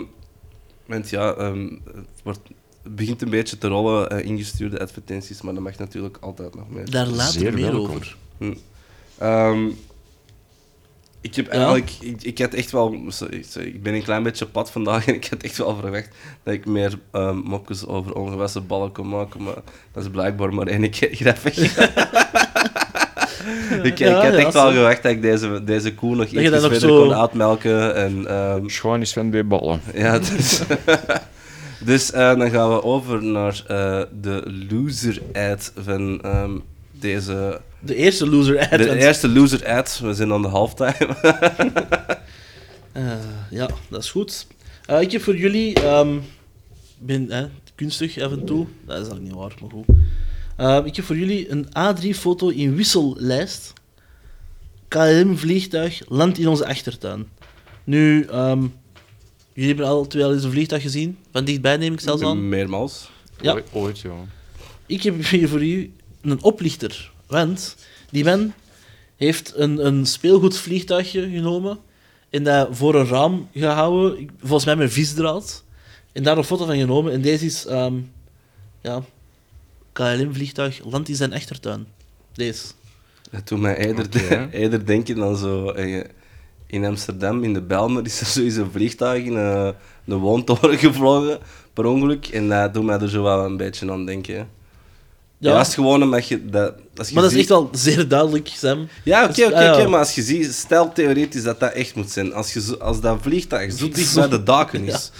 want 0.86 1.10
ja, 1.10 1.32
ehm, 1.34 1.62
het, 1.84 2.20
wordt, 2.24 2.40
begint 2.82 3.22
een 3.22 3.30
beetje 3.30 3.58
te 3.58 3.68
rollen, 3.68 4.10
eh, 4.10 4.24
ingestuurde 4.24 4.80
advertenties, 4.80 5.42
maar 5.42 5.54
dat 5.54 5.62
mag 5.62 5.78
natuurlijk 5.78 6.16
altijd 6.20 6.54
nog 6.54 6.68
meer. 6.70 6.90
Daar 6.90 7.06
later 7.06 7.40
Zeer 7.40 7.52
meer 7.54 7.72
welkom. 7.72 7.94
over. 7.96 8.16
Ehm, 9.18 9.66
ik 11.20 11.34
heb 11.34 11.48
eigenlijk, 11.48 11.90
ik, 12.00 12.22
ik 12.22 12.38
had 12.38 12.54
echt 12.54 12.70
wel, 12.70 13.00
sorry, 13.08 13.44
sorry, 13.48 13.68
ik 13.68 13.82
ben 13.82 13.94
een 13.94 14.02
klein 14.02 14.22
beetje 14.22 14.46
pad 14.46 14.70
vandaag 14.70 15.06
en 15.08 15.14
ik 15.14 15.26
had 15.30 15.42
echt 15.42 15.56
wel 15.56 15.76
verwacht 15.76 16.08
dat 16.42 16.54
ik 16.54 16.66
meer 16.66 16.98
ehm, 17.10 17.36
mopjes 17.36 17.86
over 17.86 18.14
ongewassen 18.14 18.66
ballen 18.66 18.92
kon 18.92 19.08
maken, 19.08 19.42
maar 19.42 19.56
dat 19.92 20.02
is 20.04 20.10
blijkbaar 20.10 20.54
maar 20.54 20.66
één 20.66 20.90
keer 20.90 21.08
grappig. 21.12 21.58
ik, 23.82 23.98
Ja, 23.98 24.08
ik 24.08 24.22
had 24.22 24.32
ja, 24.32 24.38
echt 24.38 24.52
wel 24.52 24.66
zo. 24.66 24.72
verwacht 24.72 25.02
dat 25.02 25.12
ik 25.12 25.22
deze, 25.22 25.64
deze 25.64 25.94
koe 25.94 26.14
nog 26.16 26.26
iets 26.26 26.48
verder 26.50 26.80
zo- 26.80 27.02
kon 27.02 27.14
uitmelken 27.14 27.94
en... 27.94 28.26
ehm, 28.26 28.68
Schoon 28.68 29.00
is 29.00 29.12
van 29.12 29.30
bij 29.30 29.46
ballen. 29.46 29.80
ja, 29.94 30.18
dus, 30.18 30.60
dus 31.84 32.10
eh, 32.12 32.38
dan 32.38 32.50
gaan 32.50 32.70
we 32.70 32.82
over 32.82 33.24
naar 33.24 33.62
eh, 33.66 34.02
de 34.20 34.64
loser-ad 34.70 35.72
van 35.76 36.20
ehm, 36.22 36.58
deze... 36.90 37.60
De 37.80 37.94
eerste 37.94 38.28
loser 38.28 38.58
ad. 38.58 38.78
De 38.78 38.98
eerste 38.98 39.28
loser-ad. 39.28 40.00
We 40.02 40.14
zijn 40.14 40.32
aan 40.32 40.42
de 40.42 40.48
halftime. 40.48 41.16
Eh, 42.92 43.12
ja, 43.50 43.68
dat 43.90 44.02
is 44.02 44.10
goed. 44.10 44.46
Ik 45.00 45.12
heb 45.12 45.22
voor 45.22 45.36
jullie... 45.36 45.74
ehm, 45.74 46.18
ben 46.98 47.30
eh, 47.30 47.44
kunstig 47.74 48.18
af 48.18 48.32
en 48.32 48.44
toe. 48.44 48.66
Dat 48.84 49.00
is 49.00 49.08
eigenlijk 49.08 49.22
niet 49.22 49.34
waar, 49.34 49.54
maar 49.60 49.70
goed. 49.70 50.86
Ik 50.86 50.96
heb 50.96 51.04
voor 51.04 51.16
jullie 51.16 51.50
een 51.50 51.66
A3-foto 51.66 52.48
in 52.48 52.74
wissellijst. 52.76 53.72
KLM-vliegtuig 54.88 56.02
landt 56.08 56.38
in 56.38 56.48
onze 56.48 56.66
achtertuin. 56.66 57.28
Nu, 57.84 58.24
ehm, 58.24 58.66
jullie 59.60 59.74
hebben 59.74 59.94
al 59.94 60.06
twee 60.06 60.24
al 60.24 60.32
eens 60.32 60.44
een 60.44 60.50
vliegtuig 60.50 60.82
gezien. 60.82 61.18
Van 61.32 61.44
dichtbij 61.44 61.76
neem 61.76 61.92
ik 61.92 62.00
zelfs 62.00 62.22
aan. 62.22 62.48
Meermaals. 62.48 63.10
Ja. 63.40 63.52
Ooit, 63.52 63.66
ooit, 63.72 64.00
ja. 64.00 64.14
Ik 64.86 65.02
heb 65.02 65.24
hier 65.24 65.48
voor 65.48 65.64
u 65.64 65.92
een 66.20 66.42
oplichter. 66.42 67.12
Want 67.26 67.76
die 68.10 68.24
man 68.24 68.52
heeft 69.16 69.52
een, 69.56 69.86
een 69.86 70.06
speelgoedvliegtuigje 70.06 71.30
genomen 71.30 71.78
en 72.30 72.44
dat 72.44 72.68
voor 72.70 72.94
een 72.94 73.06
raam 73.06 73.48
gehouden, 73.54 74.30
volgens 74.38 74.64
mij 74.64 74.76
met 74.76 74.92
visdraad. 74.92 75.64
En 76.12 76.22
daar 76.22 76.36
een 76.38 76.44
foto 76.44 76.66
van 76.66 76.76
genomen. 76.78 77.12
En 77.12 77.20
deze 77.20 77.44
is, 77.44 77.66
ehm, 77.66 77.94
ja, 78.80 79.02
KLM-vliegtuig 79.92 80.84
landt 80.84 81.08
in 81.08 81.14
zijn 81.14 81.32
achtertuin. 81.32 81.86
Deze. 82.32 82.66
Dat 83.30 83.48
doet 83.48 83.60
mij 83.60 83.76
eerder, 83.76 84.08
eerder 84.60 84.86
denken 84.86 85.22
aan 85.22 85.36
zo... 85.36 85.70
eh, 85.70 86.04
in 86.70 86.84
Amsterdam, 86.84 87.44
in 87.44 87.52
de 87.52 87.60
Bijlmer, 87.60 88.04
is 88.04 88.20
er 88.20 88.26
sowieso 88.26 88.62
een 88.62 88.70
vliegtuig 88.70 89.24
in 89.24 89.34
een, 89.34 89.74
een 90.06 90.18
woontoren 90.18 90.78
gevlogen, 90.88 91.38
per 91.72 91.84
ongeluk. 91.84 92.26
En 92.26 92.48
dat 92.48 92.74
doet 92.74 92.84
mij 92.84 92.98
er 92.98 93.08
zo 93.08 93.22
wel 93.22 93.44
een 93.44 93.56
beetje 93.56 93.90
aan 93.90 94.06
denken. 94.06 94.34
hè. 94.34 94.44
Ja, 95.38 95.56
dat 95.56 95.66
is 95.66 95.74
gewoon 95.74 96.02
omdat 96.02 96.28
je... 96.28 96.46
Dat, 96.46 96.74
als 96.96 97.08
je 97.08 97.14
Maar 97.14 97.22
dat 97.22 97.32
is 97.32 97.38
echt 97.38 97.48
wel 97.48 97.68
zeer 97.72 98.08
duidelijk, 98.08 98.48
Sam. 98.48 98.88
Ja, 99.04 99.24
oké, 99.24 99.32
Dus, 99.32 99.44
oké, 99.44 99.70
ah, 99.70 99.78
ja. 99.78 99.88
maar 99.88 99.98
als 99.98 100.14
je 100.14 100.22
ziet, 100.22 100.52
stel 100.52 100.92
theoretisch 100.92 101.42
dat 101.42 101.60
dat 101.60 101.72
echt 101.72 101.94
moet 101.94 102.10
zijn. 102.10 102.32
Als, 102.34 102.52
je 102.52 102.78
als 102.78 103.00
dat 103.00 103.18
vliegtuig 103.20 103.72
zo 103.72 103.88
dicht 103.88 104.14
bij 104.14 104.28
de 104.28 104.42
daken 104.42 104.84
is, 104.94 105.10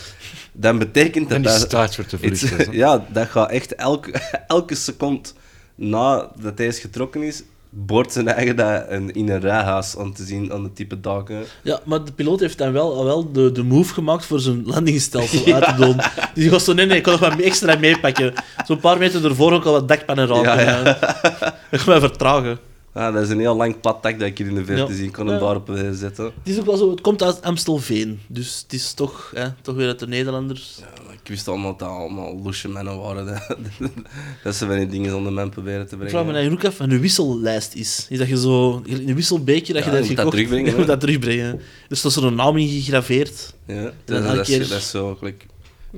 dan 0.53 0.79
betekent 0.79 1.29
dat 1.29 1.37
En 1.37 1.43
die 1.43 1.89
voor 1.91 2.07
te 2.07 2.19
vliegen. 2.19 2.73
ja, 2.73 3.07
dat 3.13 3.29
gaat 3.29 3.51
echt 3.51 3.75
elke, 3.75 4.13
elke 4.47 4.75
seconde 4.75 5.29
nadat 5.75 6.59
hij 6.59 6.67
is 6.67 6.79
getrokken 6.79 7.23
is, 7.23 7.43
boort 7.71 8.13
zijn 8.13 8.29
eigen 8.29 8.57
dat 8.57 8.89
in, 8.91 9.13
in 9.15 9.29
een 9.29 9.41
rijhuis 9.41 9.97
aan 9.99 10.13
te 10.13 10.25
zien 10.25 10.53
aan 10.53 10.63
de 10.63 10.73
type 10.73 11.01
daken. 11.01 11.45
Ja, 11.63 11.81
maar 11.85 12.05
de 12.05 12.13
piloot 12.13 12.41
heeft 12.41 12.59
dan 12.59 12.73
wel, 12.73 13.05
wel 13.05 13.33
de, 13.33 13.53
de 13.53 13.63
move 13.63 13.95
gemaakt 13.95 14.25
voor 14.27 14.41
zijn 14.41 14.63
landingsstelsel 14.67 15.53
uit 15.55 15.65
te 15.65 15.75
doen. 15.75 15.97
Dus 15.97 16.05
die 16.35 16.51
was 16.51 16.65
zo, 16.65 16.73
nee, 16.73 16.87
nee, 16.87 16.97
ik 16.97 17.03
kan 17.03 17.13
nog 17.13 17.21
wat 17.29 17.39
extra 17.41 17.77
meepakken. 17.79 18.33
Zo'n 18.67 18.81
paar 18.81 18.99
meter 18.99 19.25
ervoor 19.25 19.53
ook 19.53 19.65
al 19.65 19.73
wat 19.73 19.89
dakpannen 19.89 20.27
raken. 20.27 20.65
Ja, 20.65 20.81
ja. 20.85 20.99
Ik 21.71 21.79
ga 21.81 21.91
mij 21.91 22.01
vertragen. 22.01 22.59
Ah, 22.93 23.15
dat 23.15 23.23
is 23.23 23.29
een 23.31 23.39
heel 23.41 23.57
lang 23.57 23.81
plat 23.81 24.03
dak 24.03 24.19
dat 24.19 24.29
ik 24.29 24.39
hier 24.39 24.47
in 24.47 24.55
de 24.55 24.65
verte 24.65 24.93
Ja. 24.93 24.97
zie. 24.99 25.07
Ik 25.07 25.13
kon 25.13 25.27
hem 25.27 25.35
Ja. 25.35 25.41
daarop 25.41 25.71
eh, 25.71 25.91
zetten. 25.93 26.25
Het 26.25 26.33
is 26.45 26.59
ook 26.59 26.65
wel 26.67 26.77
zo, 26.77 26.91
het 26.91 27.01
komt 27.01 27.23
uit 27.23 27.43
Amstelveen. 27.43 28.21
Dus 28.29 28.61
het 28.63 28.73
is 28.73 28.93
toch, 28.93 29.31
hè, 29.35 29.47
toch 29.63 29.75
weer 29.75 29.87
uit 29.87 29.99
de 29.99 30.07
Nederlanders. 30.07 30.77
Ja, 30.81 31.10
ik 31.23 31.29
wist 31.29 31.49
allemaal 31.49 31.71
dat 31.71 31.79
dat 31.79 31.89
allemaal 31.89 32.41
loesje 32.43 32.69
mannen 32.69 32.99
waren. 33.01 33.27
Dat, 33.27 33.57
dat 34.45 34.55
ze 34.55 34.67
van 34.67 34.77
die 34.77 34.87
dingen 34.87 35.17
onder 35.17 35.33
men 35.33 35.49
proberen 35.51 35.79
te 35.87 35.93
Ik 35.95 35.99
brengen. 35.99 36.11
vraag 36.11 36.25
me 36.27 36.33
eigenlijk 36.33 36.65
ook 36.65 36.71
af 36.73 36.79
wat 36.79 36.91
een 36.91 37.01
wissellijst 37.01 37.75
is. 37.75 38.07
Is 38.09 38.19
dat 38.19 38.29
je 38.29 38.39
zo, 38.39 38.83
een 38.87 39.15
wisselbeekje, 39.15 39.73
dat 39.73 39.85
Ja, 39.85 39.91
je 39.91 39.97
dat 39.97 40.03
je 40.09 40.15
moet 40.15 40.23
dat 40.23 40.31
terugbrengen, 40.31 40.71
Je 40.73 40.77
moet 40.77 40.87
dat 40.87 41.01
terugbrengen. 41.01 41.61
Dus 41.89 42.01
dat 42.03 42.11
is 42.11 42.17
er 42.17 42.25
een 42.25 42.35
naam 42.35 42.57
in 42.57 42.69
gegraveerd. 42.69 43.55
Ja, 43.67 43.93
dan 44.05 44.23
dat, 44.23 44.49
is, 44.49 44.69
dat 44.69 44.79
is 44.79 44.91
zo 44.91 45.15
gelijk. 45.15 45.47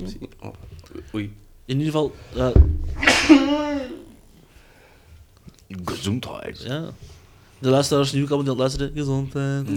Zie- 0.05 0.17
Oh, 0.41 0.53
oei. 1.15 1.31
In 1.65 1.77
ieder 1.79 1.85
geval, 1.85 2.15
eh, 2.35 2.47
Gezondheid. 5.85 6.61
ja. 6.65 6.89
De 7.59 7.69
luisteraars 7.69 8.09
die 8.09 8.19
nu 8.19 8.25
ook 8.25 8.31
allemaal 8.31 8.53
aan 8.53 8.59
het 8.61 8.75
luisteren, 8.77 8.91
gezondheid. 8.95 9.67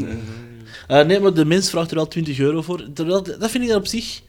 Eh, 0.89 1.05
nee, 1.05 1.21
maar 1.21 1.35
de 1.35 1.45
mens 1.45 1.71
vraagt 1.71 1.91
er 1.91 1.97
wel 1.97 2.09
20 2.09 2.39
euro 2.39 2.63
voor. 2.63 2.85
Terwijl, 2.95 3.23
dat 3.23 3.51
vind 3.51 3.63
ik 3.65 3.69
dan 3.71 3.79
op 3.79 3.87
zich 3.87 4.23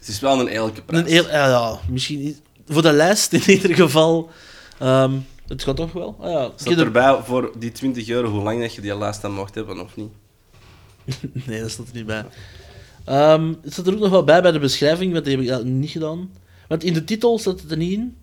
Het 0.00 0.08
is 0.08 0.20
wel 0.20 0.40
een 0.40 0.48
eerlijke 0.48 0.82
prijs. 0.82 1.02
een 1.02 1.08
heel... 1.10 1.28
Ja, 1.28 1.46
ja, 1.48 1.78
misschien... 1.88 2.20
niet- 2.20 2.40
Voor 2.66 2.82
de 2.82 2.92
lijst 2.92 3.32
in 3.32 3.50
ieder 3.50 3.74
geval... 3.74 4.30
ehm, 4.78 5.12
het 5.48 5.62
gaat 5.62 5.76
toch 5.76 5.92
wel? 5.92 6.16
Ah, 6.20 6.30
ja. 6.30 6.50
Staat 6.56 6.72
er- 6.72 6.78
erbij 6.84 7.20
voor 7.24 7.52
die 7.58 7.72
20 7.72 8.08
euro 8.08 8.28
hoe 8.28 8.42
lang 8.42 8.60
dat 8.60 8.74
je 8.74 8.80
die 8.80 8.98
lijst 8.98 9.22
dan 9.22 9.32
mocht 9.32 9.54
hebben 9.54 9.80
of 9.80 9.96
niet? 9.96 10.10
Nee, 11.46 11.60
dat 11.60 11.70
staat 11.70 11.88
er 11.88 11.94
niet 11.94 12.06
bij. 12.06 12.24
Ehm, 13.04 13.54
het 13.62 13.72
staat 13.72 13.86
er 13.86 13.92
ook 13.94 13.98
nog 14.00 14.10
wel 14.10 14.24
bij 14.24 14.42
bij 14.42 14.52
de 14.52 14.58
beschrijving, 14.58 15.12
want 15.12 15.24
die 15.24 15.36
heb 15.50 15.60
ik 15.60 15.64
niet 15.64 15.90
gedaan. 15.90 16.30
Want 16.68 16.84
in 16.84 16.92
de 16.92 17.04
titel 17.04 17.38
staat 17.38 17.60
het 17.60 17.70
er 17.70 17.76
niet 17.76 17.92
in. 17.92 18.16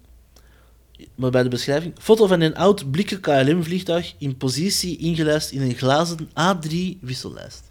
Maar 1.16 1.32
bij 1.32 1.44
de 1.44 1.50
beschrijving... 1.50 1.94
Foto 2.00 2.28
van 2.28 2.42
een 2.42 2.56
oud 2.56 2.92
blikken 2.92 3.20
KLM-vliegtuig 3.20 4.14
in 4.18 4.38
positie 4.38 4.98
ingelijst 4.98 5.52
in 5.52 5.62
een 5.62 5.76
glazen 5.76 6.30
A3-wissellijst. 6.30 7.67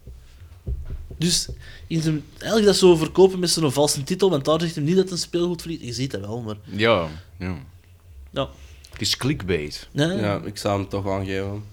Dus 1.17 1.47
in 1.87 2.01
zijn, 2.01 2.23
eigenlijk 2.37 2.65
dat 2.65 2.75
zo 2.75 2.95
verkopen 2.95 3.39
met 3.39 3.49
zo'n 3.49 3.71
valse 3.71 4.03
titel, 4.03 4.29
want 4.29 4.45
daar 4.45 4.61
zegt 4.61 4.75
hem 4.75 4.83
niet 4.83 4.95
dat 4.95 5.03
het 5.03 5.13
een 5.13 5.17
speelgoedvlieg 5.17 5.81
Je 5.81 5.93
ziet 5.93 6.11
dat 6.11 6.21
wel, 6.21 6.41
maar... 6.41 6.55
Ja, 6.63 7.07
ja. 7.39 7.55
Ja. 8.31 8.49
Het 8.91 9.01
is 9.01 9.17
clickbait. 9.17 9.87
Ja, 9.91 10.11
Ja, 10.11 10.41
ik 10.45 10.57
zou 10.57 10.79
hem 10.79 10.89
toch 10.89 11.07
aangeven. 11.07 11.63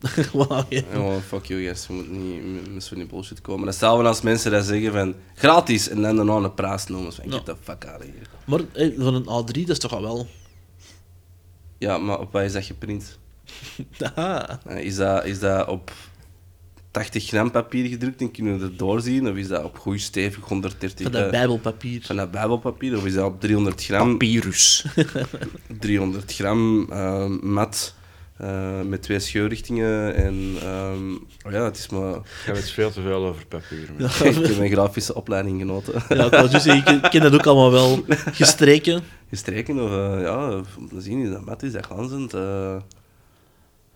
En 0.16 0.24
gewoon, 0.24 1.20
fuck 1.22 1.44
you 1.44 1.62
guys, 1.64 1.86
je 1.86 1.92
moet 1.92 2.10
niet 2.10 2.72
met- 2.74 2.84
zo'n 2.84 3.06
bullshit 3.10 3.40
komen. 3.40 3.66
Hetzelfde 3.66 4.08
als 4.08 4.20
mensen 4.20 4.50
dat 4.50 4.64
zeggen 4.64 4.92
van 4.92 5.14
gratis 5.34 5.88
en 5.88 6.02
dan 6.02 6.16
daarna 6.16 6.36
een 6.36 6.54
prijs 6.54 6.86
noemen. 6.86 7.12
Van, 7.12 7.32
get 7.32 7.44
the 7.44 7.56
fuck 7.62 7.84
out 7.86 7.98
of 8.00 8.04
here. 8.06 8.26
Maar 8.44 8.60
eh, 8.72 8.92
van 8.98 9.14
een 9.14 9.22
A3, 9.22 9.60
dat 9.60 9.68
is 9.70 9.78
toch 9.78 9.92
al 9.92 10.02
wel... 10.02 10.26
Ja, 11.78 11.98
maar 11.98 12.18
op 12.20 12.32
wat 12.32 12.42
is 12.42 12.52
dat 12.52 12.64
geprint? 12.64 13.18
Aha. 14.14 14.60
Eh, 14.66 14.84
Is 14.84 14.96
dat, 14.96 15.24
is 15.24 15.38
dat 15.38 15.68
op 15.68 15.92
80 16.94 17.26
gram 17.26 17.50
papier 17.50 17.88
gedrukt 17.88 18.20
en 18.20 18.30
kunnen 18.30 18.58
we 18.58 18.64
er 18.64 18.76
doorzien? 18.76 19.28
Of 19.28 19.36
is 19.36 19.48
dat 19.48 19.64
op 19.64 19.78
goed 19.78 20.00
stevig 20.00 20.44
130 20.44 21.02
Van 21.02 21.12
dat 21.12 21.24
eh, 21.24 21.30
bijbelpapier. 21.30 22.02
van 22.02 22.16
dat 22.16 22.30
bijbelpapier? 22.30 22.96
Of 22.96 23.04
is 23.06 23.14
dat 23.14 23.24
op 23.26 23.40
300 23.40 23.84
gram, 23.84 24.10
Papyrus. 24.10 24.84
300 25.80 26.34
gram 26.34 26.86
eh, 26.90 27.26
mat 27.40 27.94
eh, 28.36 28.80
met 28.80 29.02
twee 29.02 29.18
scheurrichtingen? 29.18 30.14
En 30.14 30.54
ehm, 30.62 31.12
oh 31.46 31.52
ja, 31.52 31.64
het 31.64 31.76
is 31.76 31.88
maar... 31.88 32.14
Je 32.46 32.52
weet 32.52 32.70
veel 32.70 32.90
te 32.90 33.00
veel 33.02 33.24
over 33.26 33.46
papier. 33.46 33.88
ik 34.40 34.46
heb 34.46 34.58
mijn 34.58 34.70
grafische 34.70 35.14
opleiding 35.14 35.60
genoten. 35.60 36.02
Ja, 36.08 36.24
ik 36.32 36.50
zeggen, 36.50 36.76
ik 36.76 36.84
ken- 36.84 37.02
ik 37.12 37.20
dat 37.22 37.34
ook 37.34 37.46
allemaal 37.46 37.70
wel. 37.72 38.04
Gestreken. 38.32 39.02
Gestreken 39.28 39.80
of 39.80 39.90
eh, 39.90 40.20
ja, 40.22 40.62
om 40.78 40.88
te 40.88 41.00
zien 41.00 41.20
is 41.22 41.30
dat 41.30 41.44
mat, 41.44 41.62
is 41.62 41.72
dat 41.72 41.86
glanzend. 41.86 42.34
eh. 42.34 42.76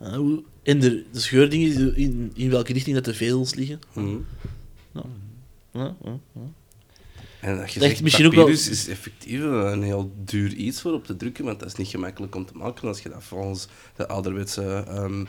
Ja, 0.01 0.17
hoe- 0.17 0.43
en 0.69 0.81
de, 0.81 1.05
de 1.13 1.21
scheurdingen, 1.21 1.97
in, 1.97 2.33
in 2.35 2.51
welke 2.51 2.73
richting 2.73 2.95
dat 2.95 3.05
de 3.05 3.15
vezels 3.15 3.55
liggen. 3.55 3.81
mhm. 3.93 4.17
Ja, 4.93 5.05
ja, 5.73 5.95
ja. 6.35 6.41
En 7.41 7.57
dat 7.59 7.73
je 7.73 7.81
zegt, 7.81 8.03
misschien 8.03 8.27
ook 8.27 8.35
wel- 8.35 8.47
is 8.47 8.89
effectief 8.89 9.41
een 9.41 9.83
heel 9.83 10.13
duur 10.25 10.53
iets 10.53 10.81
voor 10.81 10.93
op 10.93 11.07
te 11.07 11.17
drukken, 11.17 11.45
want 11.45 11.59
dat 11.61 11.69
is 11.69 11.75
niet 11.75 11.89
gemakkelijk 11.89 12.35
om 12.35 12.47
te 12.47 12.53
maken 12.57 12.89
als 12.89 13.01
je 13.01 13.09
dat 13.09 13.25
volgens 13.25 13.69
de 13.97 14.09
ouderwetse 14.09 14.85
ehm, 14.89 15.25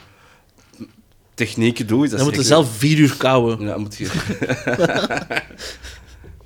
technieken 1.34 1.88
doet. 1.88 2.04
is 2.04 2.10
Dat 2.10 2.20
Dan 2.20 2.28
moet 2.28 2.38
je 2.38 2.44
zelf 2.44 2.78
vier 2.78 2.98
uur 2.98 3.18
kouwen. 3.18 3.62
Ja, 3.62 3.78
moet 3.78 3.96
je... 3.96 4.06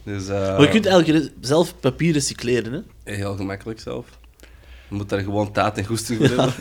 dus 0.04 0.28
eh, 0.28 0.40
Maar 0.40 0.62
je 0.62 0.70
kunt 0.70 0.86
eigenlijk 0.86 1.32
zelf 1.40 1.80
papier 1.80 2.14
recycleren. 2.14 2.86
Hè? 3.04 3.14
heel 3.14 3.36
gemakkelijk 3.36 3.80
zelf. 3.80 4.06
Je 4.90 4.96
moet 4.96 5.10
daar 5.10 5.22
gewoon 5.22 5.52
taat 5.52 5.78
en 5.78 5.86
goesting 5.86 6.18
voor 6.18 6.28
hebben. 6.28 6.54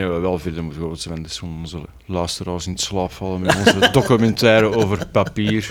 we 0.00 0.18
wel 0.18 0.38
verder 0.38 0.64
moeten 0.64 0.82
gaan 0.82 0.96
zijn. 0.96 1.22
Dus 1.22 1.40
onze 1.40 1.80
luisteraars 2.06 2.66
in 2.66 2.72
het 2.72 2.80
slaap 2.80 3.12
vallen 3.12 3.40
met 3.40 3.56
onze 3.56 3.88
documentaire 3.92 4.76
over 4.76 5.06
papier. 5.06 5.68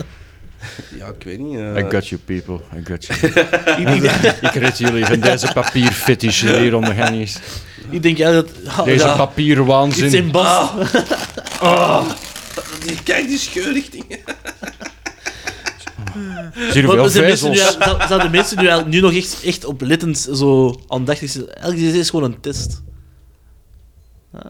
Ja, 0.98 1.08
ik 1.08 1.24
weet 1.24 1.40
niet. 1.40 1.58
eh, 1.58 1.78
I 1.78 1.84
got 1.90 2.08
you, 2.08 2.22
people. 2.26 2.60
I 2.78 2.82
got 2.86 3.06
you. 3.06 3.20
ik 4.42 4.54
red 4.54 4.78
jullie 4.78 5.06
van 5.06 5.20
deze 5.20 5.52
papierfetish 5.54 6.42
hier 6.42 6.76
om 6.76 6.86
de 6.86 6.94
gang 6.94 7.16
is. 7.16 7.38
Ik 7.90 8.04
denk 8.04 8.20
eigenlijk 8.20 8.64
dat... 8.64 8.74
ah, 8.74 8.86
Deze 8.94 9.06
ja, 9.06 9.16
papierwaanzin. 9.16 10.14
in 10.14 10.32
bas. 10.32 10.70
die, 12.86 13.04
kijk, 13.04 13.28
die 13.28 13.38
scheurrichting. 13.38 14.06
Zie 16.72 16.82
je 16.82 17.56
zou- 17.80 18.08
zouden 18.08 18.32
mensen 18.32 18.58
nu, 18.64 18.90
nu 18.90 19.00
nog 19.00 19.14
echt, 19.14 19.44
echt 19.44 19.66
oplettend 19.66 20.30
zo 20.34 20.80
aandachtig 20.88 21.30
zijn? 21.30 21.50
Eigenlijk 21.54 21.96
is 21.96 22.10
gewoon 22.10 22.26
een 22.32 22.40
test. 22.40 22.82
Ah, 24.34 24.42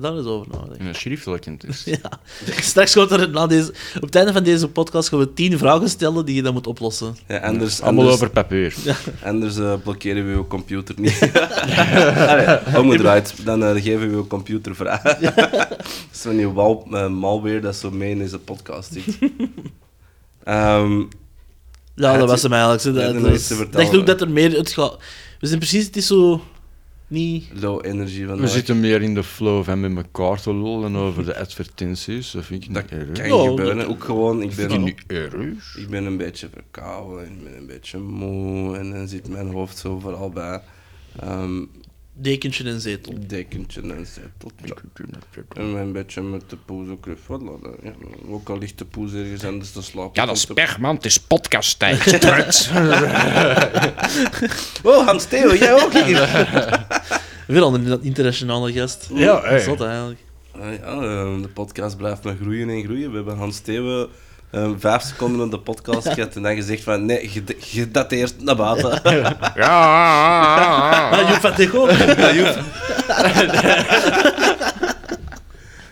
daar 0.00 0.16
is 0.18 0.24
over 0.24 0.46
nadenken. 0.52 0.86
Een 0.86 0.94
schriftelijk 0.94 1.42
test. 1.58 1.84
Ja. 2.02 2.20
Straks 2.60 2.94
komt 2.94 3.10
er 3.10 3.30
na 3.30 3.46
deze, 3.46 3.72
op 3.96 4.02
het 4.02 4.14
einde 4.14 4.32
van 4.32 4.42
deze 4.42 4.68
podcast 4.68 5.08
gaan 5.08 5.18
we 5.18 5.32
tien 5.32 5.58
vragen 5.58 5.88
stellen 5.88 6.24
die 6.24 6.34
je 6.34 6.42
dan 6.42 6.52
moet 6.52 6.66
oplossen. 6.66 7.16
Ja, 7.28 7.38
anders, 7.38 7.80
Allemaal 7.80 8.00
anders, 8.00 8.14
over 8.16 8.30
papier. 8.30 8.74
anders 9.24 9.56
eh, 9.58 9.74
blokkeren 9.82 10.26
we 10.26 10.32
uw 10.32 10.46
computer 10.46 10.94
niet. 10.98 11.30
Allee, 12.28 12.58
omgedraaid, 12.76 13.34
dan 13.44 13.64
eh, 13.64 13.82
geven 13.82 14.08
we 14.10 14.14
uw 14.16 14.26
computer 14.26 14.74
vrij. 14.76 15.00
dat 15.34 15.76
is 16.12 16.20
van 16.20 16.36
die 16.36 16.48
wal, 16.48 16.86
eh, 16.92 17.08
malware 17.08 17.60
dat 17.60 17.76
zo 17.76 17.90
mee 17.90 18.10
in 18.10 18.18
deze 18.18 18.38
podcast 18.38 18.92
zit. 18.92 19.18
Ehm, 20.44 21.00
Ja, 21.94 22.16
dat 22.18 22.28
was 22.28 22.40
je- 22.42 22.48
hem 22.48 22.56
eigenlijk. 22.56 22.82
zo. 22.82 22.90
Ja, 22.90 23.20
Dat, 23.58 23.66
ik 23.66 23.72
dacht 23.72 23.96
ook 23.96 24.06
dat 24.06 24.20
er 24.20 24.30
meer... 24.30 24.52
Het 24.56 24.70
gaat, 24.72 24.96
we 25.40 25.46
zijn 25.46 25.58
precies... 25.58 25.84
Het 25.86 25.96
is 25.96 26.06
zo... 26.06 26.42
Niet... 27.12 27.44
low 27.60 27.86
energy 27.86 28.26
van 28.26 28.40
We 28.40 28.48
zitten 28.48 28.80
meer 28.80 29.02
in 29.02 29.14
de 29.14 29.22
flow 29.24 29.64
van 29.64 29.80
met 29.80 29.96
elkaar 29.96 30.40
te 30.40 30.54
lullen 30.54 30.96
over 30.96 31.24
de 31.24 31.36
advertenties. 31.38 32.30
Dat 32.30 32.44
vind 32.44 32.64
ik 32.64 32.74
Dat 32.74 32.82
niet 32.90 33.00
erg. 33.00 33.28
kan 33.28 33.48
gebeuren. 33.48 33.76
dat- 33.76 33.86
Ook 33.86 34.04
gewoon, 34.04 34.42
ik 34.42 34.52
vind 34.52 34.70
ik 34.72 34.76
ben, 34.76 34.84
niet 34.84 35.02
erg. 35.06 35.76
ik 35.78 35.88
ben 35.88 36.04
een 36.04 36.16
beetje 36.16 36.48
verkouden, 36.52 37.24
ik 37.26 37.44
ben 37.44 37.56
een 37.56 37.66
beetje 37.66 37.98
moe 37.98 38.76
en 38.76 38.90
dan 38.90 39.08
zit 39.08 39.28
mijn 39.28 39.48
hoofd 39.52 39.78
zo 39.78 39.98
vooral 39.98 40.30
bij 40.30 40.60
ehm 41.20 41.60
Dekentje 42.14 42.64
en 42.64 42.80
zetel. 42.80 43.14
dekentje 43.26 43.80
en 43.80 44.06
zeteltje. 44.06 44.74
En 45.54 45.64
een 45.64 45.92
beetje 45.92 46.22
met 46.22 46.50
de 46.50 46.56
poes 46.56 46.88
ook 46.88 47.06
even 47.06 47.44
laten. 47.44 47.74
Ja, 47.82 47.92
ook 48.28 48.48
al 48.48 48.58
ligt 48.58 48.78
de 48.78 48.84
poes 48.84 49.12
ergens 49.12 49.44
anders 49.44 49.72
te 49.72 49.82
slapen. 49.82 50.20
Ja, 50.20 50.26
dat 50.26 50.36
is 50.36 50.44
pech, 50.44 50.78
man. 50.78 50.94
Het 50.94 51.04
is 51.04 51.18
podcasttijd. 51.18 52.02
Trut. 52.20 52.70
Oh, 54.82 55.06
Hans 55.06 55.24
Theo, 55.24 55.54
jij 55.54 55.82
ook 55.82 55.92
hier? 55.92 56.46
Weer 57.46 57.62
al 57.62 57.74
een 57.74 58.02
internationale 58.02 58.72
gast. 58.72 59.08
Ja, 59.14 59.40
hey. 59.40 59.60
Zot 59.60 59.80
eigenlijk. 59.80 60.20
Ah, 60.50 60.60
ja, 60.60 60.78
eh, 60.78 61.42
de 61.42 61.48
podcast 61.54 61.96
blijft 61.96 62.22
maar 62.22 62.36
groeien 62.40 62.68
en 62.68 62.82
groeien. 62.84 63.10
We 63.10 63.16
hebben 63.16 63.36
Hans 63.36 63.58
Theo 63.58 64.08
eh, 64.52 64.70
vijf 64.78 65.02
seconden 65.02 65.44
op 65.44 65.50
de 65.50 65.58
podcast 65.58 66.08
gehad 66.08 66.34
en 66.36 66.42
dan 66.42 66.54
gezegd 66.54 66.82
van 66.82 67.04
nee, 67.06 67.28
ged- 67.28 67.54
gedateerd 67.58 68.34
naar 68.42 68.56
buiten. 68.56 69.00
Ja. 69.56 71.10
Ah, 71.10 71.28
Joep 71.28 71.40
van 71.40 71.54
Techo. 71.54 71.88
Ja, 71.90 72.32
Joep. 72.32 72.58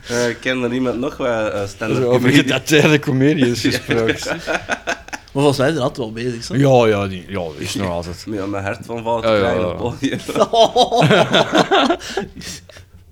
Eh, 0.09 0.29
Ik 0.29 0.37
ken 0.41 0.63
er 0.63 0.73
iemand 0.73 0.99
nog 0.99 1.17
wat 1.17 1.29
uh, 1.29 1.61
stand-up 1.67 2.05
Over 2.05 2.19
comedian. 2.21 2.43
gedateerde 2.45 2.99
comedians 2.99 3.61
gesproken. 3.69 4.41
Maar 5.33 5.43
volgens 5.43 5.57
mij 5.59 5.67
zijn 5.67 5.75
ze 5.79 5.83
altijd 5.83 5.97
wel 5.99 6.13
bezig. 6.13 6.45
Zo. 6.45 6.57
Ja, 6.57 6.87
ja, 6.99 7.09
die, 7.09 7.25
ja, 7.29 7.35
dat 7.39 7.55
is 7.59 7.75
nog 7.75 7.91
altijd. 7.91 8.25
Ja, 8.31 8.47
mijn 8.47 8.65
hart 8.65 8.79
van 8.87 9.03
valt 9.03 9.25
Ja, 9.25 9.33
ja, 9.35 9.39
krijgen 9.39 9.61
ja. 9.61 9.67
op 9.67 9.77
podium. 9.79 10.19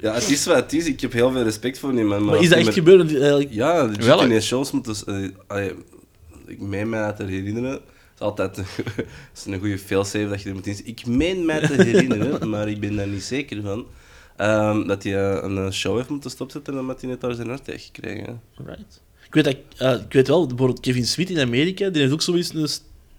Ja, 0.01 0.15
het 0.15 0.31
is 0.31 0.45
wat 0.47 0.57
het 0.57 0.73
is. 0.73 0.87
Ik 0.87 1.01
heb 1.01 1.13
heel 1.13 1.31
veel 1.31 1.43
respect 1.43 1.79
voor 1.79 1.93
die 1.93 2.05
man. 2.05 2.25
Maar 2.25 2.41
is 2.43 2.49
dat 2.49 2.57
echt 2.57 2.67
met- 2.67 2.75
gebeurd? 2.75 3.11
Eigenlijk- 3.17 3.53
Ja, 3.53 3.87
de 3.87 4.05
Welk? 4.05 4.23
in 4.23 4.43
shows 4.43 4.71
moeten... 4.71 4.93
Dus, 4.93 5.05
eh, 5.05 5.29
allee, 5.47 5.73
ik 6.47 6.61
meen 6.61 6.89
mij 6.89 7.13
te 7.13 7.25
herinneren. 7.25 7.71
Het 7.73 7.81
is 8.15 8.21
altijd 8.21 8.57
een, 8.57 8.65
is 9.37 9.45
een 9.47 9.59
goede 9.59 9.79
failsafe 9.79 10.29
dat 10.29 10.43
je 10.43 10.49
er 10.49 10.55
moet 10.55 10.67
in 10.67 10.75
zitten. 10.75 10.93
Ik 10.93 11.07
meen 11.07 11.45
mij 11.45 11.61
te 11.67 11.83
herinneren, 11.83 12.49
maar 12.51 12.69
ik 12.69 12.81
ben 12.81 12.97
daar 12.97 13.07
niet 13.09 13.23
zeker 13.23 13.63
van. 13.63 13.87
ehm, 14.37 14.87
dat 14.87 15.03
hij 15.03 15.15
eh, 15.33 15.43
een 15.43 15.59
eh, 15.59 15.71
show 15.71 15.97
heeft 15.97 16.09
moeten 16.09 16.31
stopzetten 16.31 16.79
en 16.79 16.87
dat 16.87 17.01
hij 17.01 17.11
net 17.11 17.21
daar 17.21 17.35
zijn 17.35 17.49
hart 17.49 17.67
heeft 17.67 17.85
gekregen. 17.85 18.41
Right. 18.67 19.01
Ik 19.27 19.35
weet, 19.35 19.45
dat, 19.45 19.57
eh, 19.77 19.93
ik 20.07 20.13
weet 20.13 20.29
wel, 20.29 20.47
bijvoorbeeld 20.47 20.81
Kevin 20.81 21.07
Smith 21.07 21.31
in 21.31 21.39
Amerika, 21.41 21.89
die 21.89 22.01
heeft 22.01 22.13
ook 22.13 22.23
zoiets 22.23 22.55
een 22.55 22.69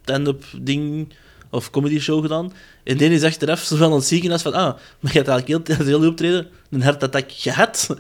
stand-up 0.02 0.44
ding 0.62 1.08
of 1.50 1.70
comedy 1.70 2.00
show 2.00 2.22
gedaan. 2.22 2.54
En 2.84 2.98
die 2.98 3.10
is 3.10 3.24
achteraf 3.24 3.60
zo 3.64 3.76
van 3.76 3.92
het 3.92 4.04
ziekenhuis 4.06 4.42
van, 4.42 4.54
ah, 4.54 4.74
maar 5.00 5.12
je 5.12 5.18
hebt 5.18 5.28
eigenlijk 5.28 5.48
heel, 5.48 5.62
tijdens 5.62 5.88
heel 5.88 6.08
optreden 6.10 6.48
een 6.70 6.82
hartattack 6.82 7.32
gehad. 7.32 7.96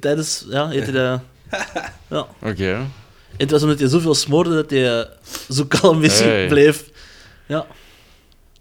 Tijdens, 0.00 0.44
ja, 0.48 0.68
hij 0.68 0.92
dat... 0.92 1.20
Ja. 2.10 2.26
Oké. 2.42 2.72
En 2.72 2.88
het 3.36 3.50
was 3.50 3.62
omdat 3.62 3.78
hij 3.78 3.88
zoveel 3.88 4.14
smoorde 4.14 4.54
dat 4.54 4.70
hij 4.70 4.98
eh, 5.00 5.06
zo 5.50 5.64
kalm 5.64 6.02
is 6.02 6.18
Hey. 6.20 6.46
bleef. 6.48 6.90
Ja, 7.46 7.66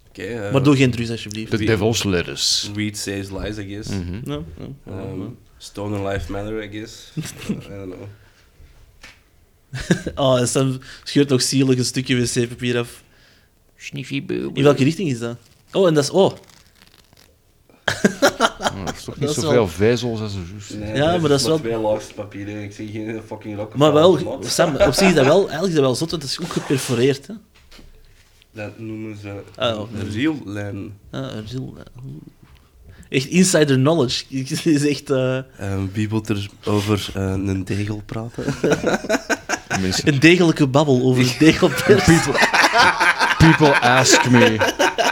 Oké, 0.10 0.22
eh, 0.24 0.52
maar 0.52 0.64
doe 0.64 0.76
geen 0.76 0.92
drugs 0.92 1.10
alsjeblieft. 1.10 1.52
The 1.52 1.58
Wie- 1.58 1.68
Devil's 1.68 2.04
Lettuce. 2.04 2.72
Weed 2.74 2.98
saves 2.98 3.30
lives, 3.30 3.58
I 3.58 3.68
guess. 3.74 3.89
Mhm. 3.89 4.32
Ja, 4.32 4.39
ja. 4.58 4.92
Ehm, 4.94 5.20
Stoner 5.58 6.08
life 6.08 6.32
matter, 6.32 6.64
I 6.64 6.70
guess. 6.80 7.12
Uh, 7.18 7.26
I 7.50 7.70
don't 7.70 7.94
know. 7.94 8.08
Oh, 10.16 10.39
en 10.39 10.48
Sam 10.48 10.80
scheurt 11.04 11.30
nog 11.30 11.42
zielig 11.42 11.78
een 11.78 11.86
stukje 11.86 12.16
wc-papier 12.22 12.78
af. 12.78 13.04
In 13.90 14.54
welke 14.64 14.84
richting 14.84 15.10
is 15.10 15.20
dat? 15.20 15.38
Oh, 15.72 15.88
en 15.88 15.94
dat 15.94 16.04
is... 16.04 16.10
Oh, 16.10 16.32
Oh, 18.60 18.86
dat 18.86 18.96
is 18.96 19.04
toch 19.04 19.16
niet 19.16 19.28
Dat 19.28 19.30
is 19.38 19.44
zoveel 19.44 19.52
wel- 19.52 19.68
vezels 19.68 20.20
als 20.22 20.34
er 20.36 20.40
juist. 20.52 20.74
Nee, 20.78 20.96
Ja, 20.96 21.18
maar 21.18 21.30
dat 21.30 21.40
is 21.40 21.46
wel- 21.46 21.58
twee 21.60 21.78
laagste 21.78 22.14
papier 22.14 22.48
in. 22.48 22.64
Ik 22.64 22.72
zie 22.74 22.92
geen 22.92 23.22
fucking 23.28 23.56
rock. 23.58 23.76
maar 23.78 23.94
wel... 23.94 24.38
Sam, 24.42 24.76
op 24.76 24.94
zich 24.94 25.08
is 25.08 25.14
dat 25.14 25.26
wel... 25.26 25.38
Eigenlijk 25.40 25.68
is 25.68 25.74
dat 25.74 25.84
wel 25.84 25.96
zot, 25.96 26.10
want 26.12 26.22
het 26.22 26.32
is 26.32 26.40
ook 26.42 26.52
geperforeerd, 26.54 27.28
hè. 27.28 27.34
Dat 28.54 28.80
noemen 28.80 29.18
ze 29.22 29.42
Ah, 29.56 29.80
oh. 29.80 29.90
een 29.94 30.12
real 30.12 30.36
lijn. 30.46 30.98
Ah, 31.12 31.36
een 31.36 31.48
ziel. 31.48 31.78
Echt 33.10 33.26
insider 33.26 33.76
knowledge. 33.76 34.24
Het 34.38 34.66
is 34.66 34.86
echt... 34.88 35.10
eh, 35.10 35.38
Ehm, 35.38 35.86
wie 35.94 36.10
wil 36.10 36.24
er 36.28 36.50
over 36.66 37.10
eh, 37.14 37.22
een 37.24 37.66
degel 37.66 38.02
praten? 38.06 38.44
Mensen, 39.82 40.08
een 40.08 40.20
degelijke 40.20 40.68
babbel 40.68 41.02
over 41.02 41.36
degelpers. 41.40 42.06
People, 43.42 43.74
ask 43.80 44.30
me 44.30 44.58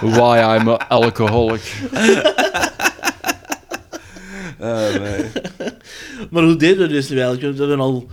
why 0.01 0.39
I'm 0.55 0.67
an 0.69 0.77
alcoholic. 0.89 1.61
Ah, 4.59 4.93
nee. 4.99 5.25
Maar 6.32 6.43
hoe 6.43 6.55
deden 6.55 6.77
we 6.77 6.93
dus 6.93 7.09
nu 7.09 7.19
eigenlijk? 7.19 7.53
We 7.57 7.59
hebben 7.59 7.80
al... 7.80 8.07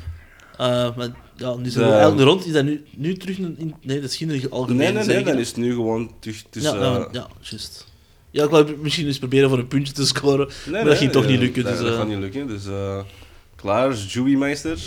eh, 0.58 0.96
maar, 0.96 1.08
ja, 1.36 1.54
nu 1.54 1.68
zijn 1.70 1.84
we 1.84 1.90
De- 1.90 1.96
eigenlijk 1.96 2.28
rond. 2.28 2.46
Is 2.46 2.52
dat 2.52 2.64
nu, 2.64 2.84
nu 2.96 3.16
terug... 3.16 3.38
In, 3.38 3.74
nee, 3.82 4.00
dat 4.00 4.10
is 4.10 4.16
geen 4.16 4.50
algemeen 4.50 4.94
nee, 4.94 5.04
nee, 5.04 5.22
nee, 5.24 5.34
hè? 5.34 5.40
is 5.40 5.54
nu 5.54 5.70
gewoon 5.74 6.10
terug 6.20 6.36
Ja, 6.36 6.46
tussen... 6.50 6.78
ja, 6.78 6.96
eh, 6.96 7.04
ja, 7.12 7.26
juist. 7.40 7.86
Ja, 8.30 8.44
ik 8.44 8.50
wou 8.50 8.76
misschien 8.82 9.06
eens 9.06 9.18
proberen 9.18 9.48
voor 9.48 9.58
een 9.58 9.68
puntje 9.68 9.92
te 9.92 10.06
scoren. 10.06 10.48
nee, 10.64 10.74
maar 10.74 10.84
dat 10.84 10.96
ging 10.98 11.12
toch 11.12 11.22
eh, 11.24 11.28
niet 11.30 11.38
lukken. 11.40 11.62
Dat, 11.64 11.72
Dus, 11.72 11.80
dat 11.82 11.90
eh, 11.92 11.96
gaat 11.98 12.08
niet 12.08 12.18
lukken, 12.18 12.46
dus... 12.46 12.66
eh 12.66 12.98
klaar, 13.56 13.92
Joey-meester. 13.94 14.78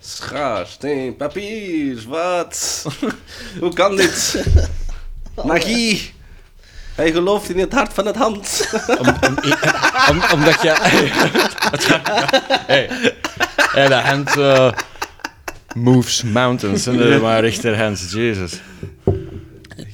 Schaar, 0.00 0.66
steen, 0.66 1.16
papier, 1.16 2.02
wat? 2.08 2.86
Hoe 3.60 3.72
kan 3.74 3.96
dit? 3.96 4.44
Magie! 5.44 6.12
Hij 6.94 7.12
gelooft 7.12 7.50
in 7.50 7.58
het 7.58 7.72
hart 7.72 7.92
van 7.92 8.06
het 8.06 8.16
hand. 8.16 8.68
Om, 8.98 9.06
om, 9.08 9.38
om, 10.10 10.22
omdat 10.32 10.62
je... 10.62 10.74
hey, 12.66 13.12
hey, 13.70 13.88
dat 13.88 14.02
hand 14.02 14.36
eh, 14.36 14.72
moves 15.74 16.22
mountains. 16.22 16.86
En 16.86 16.94
uh, 16.94 17.20
mijn 17.22 17.40
rechterhand, 17.40 18.10
jezus. 18.10 18.52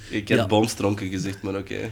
Ik 0.09 0.29
heb 0.29 0.39
Ja. 0.39 0.47
boomstronken 0.47 1.09
gezegd, 1.09 1.43
maar 1.43 1.55
oké. 1.55 1.91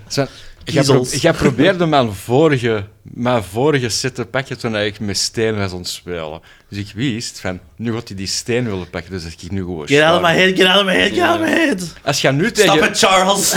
Kiezels. 0.65 1.15
jij 1.15 1.33
probeerde 1.33 1.87
mijn 1.87 2.13
vorige, 2.25 2.85
mijn 3.03 3.43
vorige 3.43 3.89
set 3.89 4.15
te 4.15 4.25
pakken 4.25 4.59
toen 4.59 4.77
ik 4.77 5.01
met 5.01 5.17
steen 5.19 5.57
was 5.59 5.73
aan 5.73 5.79
het 5.79 5.89
spelen. 5.89 6.41
Dus 6.69 6.79
ik 6.79 6.93
wist 6.95 7.41
van, 7.41 7.61
nu 7.77 7.93
gaat 7.93 8.09
hij 8.09 8.17
die 8.17 8.27
steen 8.27 8.65
willen 8.65 8.91
pakken, 8.91 9.11
dus 9.11 9.23
dat 9.23 9.33
ik 9.33 9.51
nu 9.51 9.59
gewoon 9.61 9.87
Get 9.89 10.03
out 10.03 10.23
of 10.23 10.29
my 10.31 10.35
head, 10.37 10.57
get 10.57 10.67
out 10.67 10.81
of 10.81 10.87
my 10.87 10.95
head, 10.95 11.09
get 11.13 11.23
out 11.23 11.41
of 11.41 11.47
my 11.47 11.51
head. 11.53 11.93
Als 12.05 12.21
jij 12.21 12.31
nu 12.31 12.45
Stop 12.47 12.55
tegen... 12.57 12.89
it, 12.89 12.99
Charles! 12.99 13.53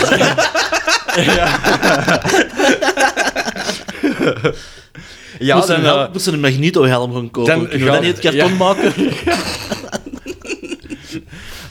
Ja, 5.38 5.56
Moest 5.56 5.68
dan... 5.68 5.84
een, 5.84 6.06
eh, 6.06 6.12
moest 6.12 6.26
een 6.26 6.40
Magneto-helm 6.40 7.12
gaan 7.14 7.30
kopen. 7.30 7.58
dan 7.58 7.68
Kunnen 7.68 7.78
we 7.78 7.84
dat 7.92 7.94
gaan- 7.94 8.04
niet 8.04 8.24
uit 8.24 8.34
karton 8.34 8.50
ja. 8.50 8.56
maken? 8.56 8.94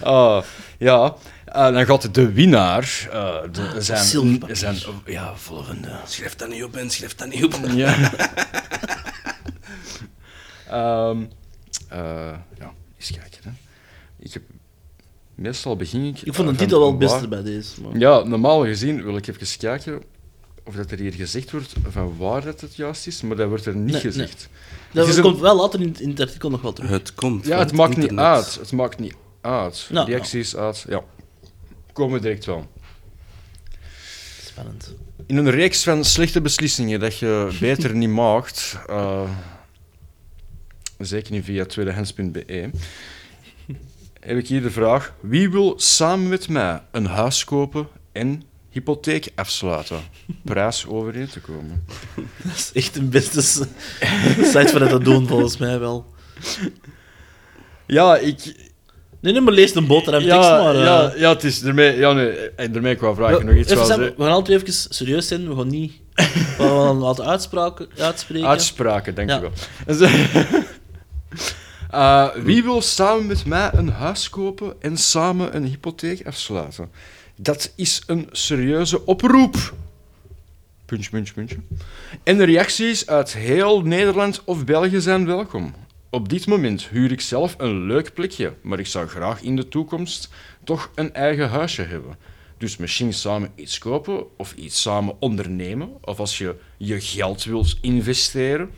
Oh, 0.04 0.42
ja. 0.78 1.16
Eh, 1.56 1.74
dan 1.74 1.86
gaat 1.86 2.14
de 2.14 2.32
winnaar 2.32 3.08
uh, 3.14 3.36
de, 3.52 3.82
zijn, 3.82 4.04
zilverpapier. 4.06 4.56
zijn 4.56 4.76
ja, 5.06 5.36
volgende. 5.36 6.00
Schrijf 6.06 6.36
dat 6.36 6.50
niet 6.50 6.64
op, 6.64 6.76
en 6.76 6.90
schrijf 6.90 7.16
dat 7.16 7.30
niet 7.30 7.44
op. 7.44 7.54
Ja. 7.76 7.96
Ehm, 10.70 11.18
eh, 11.90 12.34
ja, 12.60 12.74
eens 12.98 13.12
kijken. 13.12 13.40
Hè. 13.44 13.50
Ik 14.20 14.34
heb, 14.34 14.42
meestal 15.36 15.76
begin 15.76 16.06
ik... 16.06 16.22
Ik 16.22 16.34
vond 16.34 16.50
de 16.50 16.56
titel 16.56 16.80
wel 16.80 16.90
het 16.90 16.98
beste 17.00 17.20
waar- 17.20 17.28
bij 17.28 17.44
deze. 17.44 17.82
Maar... 17.82 17.98
Ja, 17.98 18.24
normaal 18.24 18.66
gezien 18.66 19.04
wil 19.04 19.18
ik 19.18 19.28
even 19.28 19.58
kijken 19.58 20.02
of 20.64 20.76
dat 20.76 20.92
er 20.92 21.00
hier 21.00 21.14
gezegd 21.14 21.52
wordt 21.52 21.74
van 21.90 22.18
waar 22.18 22.44
dat 22.44 22.62
het 22.62 22.76
juist 22.76 23.08
is, 23.08 23.22
maar 23.22 23.36
dat 23.36 23.48
wordt 23.48 23.66
er 23.66 23.76
niet 23.76 23.92
Nee, 23.92 24.02
gezegd. 24.02 24.50
Dat 24.92 25.20
komt 25.22 25.36
een- 25.36 25.42
wel 25.42 25.56
later 25.56 25.82
in, 25.82 25.96
in 26.00 26.10
het 26.10 26.20
artikel 26.20 26.50
nog 26.50 26.62
wel 26.62 26.74
terug. 26.74 26.90
Het 26.90 27.14
komt 27.14 27.46
Ja, 27.46 27.58
het 27.60 27.72
maakt 27.74 27.98
niet 27.98 28.16
uit. 28.16 28.56
Het 28.56 28.72
maakt 28.72 29.00
niet 29.00 29.16
uit. 29.42 29.88
Nou, 29.92 30.10
Reacties 30.10 30.56
uit, 30.56 30.86
ja. 30.90 31.02
Komen 31.96 32.22
direct 32.22 32.46
wel. 32.46 32.68
Spannend. 34.42 34.94
In 35.26 35.38
een 35.38 35.50
reeks 35.50 35.84
van 35.84 36.04
slechte 36.04 36.42
beslissingen 36.42 37.00
dat 37.00 37.18
je 37.18 37.50
beter 37.60 37.96
niet 37.96 38.10
maakt, 38.10 38.78
eh, 38.88 39.30
zeker 40.98 41.32
niet 41.32 41.46
via 41.46 41.66
tweedehands.be, 41.66 42.70
heb 44.20 44.38
ik 44.38 44.48
hier 44.48 44.62
de 44.62 44.72
vraag: 44.72 45.14
wie 45.20 45.50
wil 45.50 45.74
samen 45.80 46.28
met 46.28 46.48
mij 46.50 46.82
een 46.92 47.06
huis 47.06 47.44
kopen 47.44 47.88
en 48.12 48.44
hypotheek 48.70 49.32
afsluiten? 49.36 50.00
Prijs 50.44 50.86
overeen 50.88 51.28
te 51.28 51.40
komen. 51.40 51.86
Dat 52.44 52.56
is 52.56 52.72
echt 52.74 52.96
een 52.96 53.10
beste 53.10 53.42
site 54.52 54.68
voor 54.68 54.80
dat 54.80 54.90
te 54.90 55.00
doen, 55.00 55.28
volgens 55.28 55.58
mij 55.58 55.80
wel. 55.80 56.14
Ja, 57.86 58.18
ik. 58.18 58.65
Nee, 59.26 59.34
nee, 59.34 59.42
maar 59.44 59.54
lees 59.54 59.76
een 59.76 59.88
boterham 59.88 60.22
tekst 60.22 60.36
Ja, 60.50 60.64
maar. 60.64 60.76
eh. 60.76 60.84
ja, 60.84 61.14
ja, 61.16 61.30
het 61.30 61.44
is 61.44 61.64
ermee. 61.64 61.98
Ja, 61.98 62.12
nee, 62.14 62.30
eh, 62.30 62.76
ermee 62.76 62.96
qua 62.96 63.14
vraag 63.14 63.38
We- 63.38 63.44
nog 63.44 63.56
iets 63.56 63.72
even, 63.72 63.98
we 63.98 64.14
gaan 64.18 64.32
altijd 64.32 64.62
even 64.62 64.74
serieus 64.90 65.28
zijn. 65.28 65.50
We 65.50 65.56
gaan 65.56 65.68
niet... 65.68 65.94
We 66.16 66.54
gaan 66.58 67.00
wat 67.00 67.22
uitspraken, 67.22 67.88
uitspreken. 67.98 68.48
Uitspraken, 68.48 69.16
denk 69.16 69.30
Ja. 69.30 69.36
ik 69.36 69.42
wel. 69.42 69.52
Dus, 69.86 70.10
eh, 71.92 72.28
wie 72.36 72.64
wil 72.64 72.82
samen 72.82 73.26
met 73.26 73.46
mij 73.46 73.70
een 73.74 73.90
huis 73.90 74.30
kopen 74.30 74.74
en 74.80 74.98
samen 74.98 75.56
een 75.56 75.66
hypotheek 75.66 76.28
afsluiten? 76.28 76.90
Dat 77.36 77.72
is 77.76 78.02
een 78.08 78.30
serieuze 78.32 79.06
oproep. 79.06 79.74
Puntje, 80.86 81.10
puntje, 81.10 81.34
puntje. 81.34 81.58
En 82.24 82.38
de 82.38 82.44
reacties 82.44 83.08
uit 83.08 83.34
heel 83.34 83.82
Nederland 83.82 84.42
of 84.46 84.66
België 84.66 85.00
zijn 85.02 85.26
welkom. 85.26 85.74
Op 86.16 86.30
dit 86.30 86.48
moment 86.48 86.88
huur 86.88 87.12
ik 87.12 87.22
zelf 87.22 87.56
een 87.58 87.86
leuk 87.86 88.14
plekje, 88.14 88.54
maar 88.62 88.80
ik 88.80 88.88
zou 88.88 89.08
graag 89.08 89.42
in 89.42 89.56
de 89.56 89.68
toekomst 89.68 90.30
toch 90.64 90.92
een 90.96 91.14
eigen 91.14 91.50
huisje 91.50 91.82
hebben. 91.82 92.16
Dus 92.58 92.78
misschien 92.78 93.14
samen 93.14 93.52
iets 93.56 93.78
kopen 93.78 94.38
of 94.38 94.54
iets 94.54 94.82
samen 94.82 95.16
ondernemen. 95.20 95.90
Of 96.02 96.20
als 96.20 96.38
je 96.38 96.56
je 96.78 97.02
geld 97.02 97.44
wilt 97.44 97.78
investeren. 97.82 98.70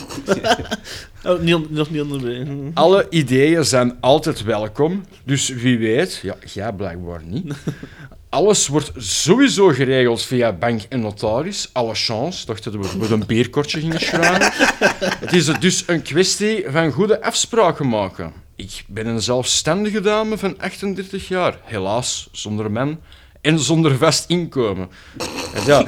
Oh, 1.26 1.40
niet, 1.40 1.70
nog 1.70 1.90
niet 1.90 2.02
onderbreken. 2.02 2.72
Alle 2.74 3.08
ideeën 3.10 3.66
zijn 3.66 3.98
altijd 4.00 4.44
welkom. 4.44 5.06
Dus 5.24 5.50
wie 5.50 5.78
weet, 5.78 6.20
ja, 6.22 6.36
jij 6.54 6.74
blijkbaar 6.74 7.24
niet. 7.24 7.54
Alles 8.32 8.68
wordt 8.68 8.92
sowieso 8.98 9.68
geregeld 9.68 10.22
via 10.22 10.52
bank 10.52 10.82
en 10.90 11.00
notaris. 11.00 11.70
Alle 11.72 11.96
chance, 11.96 12.46
dacht 12.46 12.64
dat 12.64 12.74
we 12.74 12.98
met 12.98 13.10
een 13.10 13.24
beerkortje 13.28 13.80
gingen 13.80 14.00
schrijven. 14.00 14.52
Het 15.26 15.34
is 15.34 15.46
dus 15.46 15.84
een 15.88 16.02
kwestie 16.02 16.66
van 16.68 16.92
goede 16.92 17.22
afspraken 17.22 17.90
maken. 17.90 18.34
Ik 18.56 18.84
ben 18.88 19.08
een 19.08 19.22
zelfstandige 19.22 20.02
dame 20.02 20.38
van 20.38 20.56
38 20.60 21.28
jaar. 21.28 21.58
Helaas 21.64 22.30
zonder 22.32 22.72
man 22.72 23.00
en 23.42 23.60
zonder 23.60 23.98
vast 23.98 24.26
inkomen. 24.28 24.90
En 25.54 25.66
ja, 25.66 25.86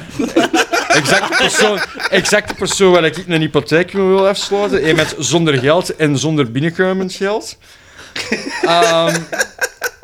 exacte 1.00 1.36
persoon, 1.36 1.80
exacte 2.10 2.54
persoon 2.54 2.92
waar 2.92 3.04
ik 3.04 3.24
een 3.26 3.40
hypotheek 3.40 3.92
wil 3.92 4.28
afsluiten. 4.28 4.86
Iemand 4.86 5.14
zonder 5.18 5.58
geld 5.58 5.96
en 5.96 6.18
zonder 6.18 6.50
binnenkomend 6.50 7.12
geld. 7.12 7.56
Ehm, 8.62 9.16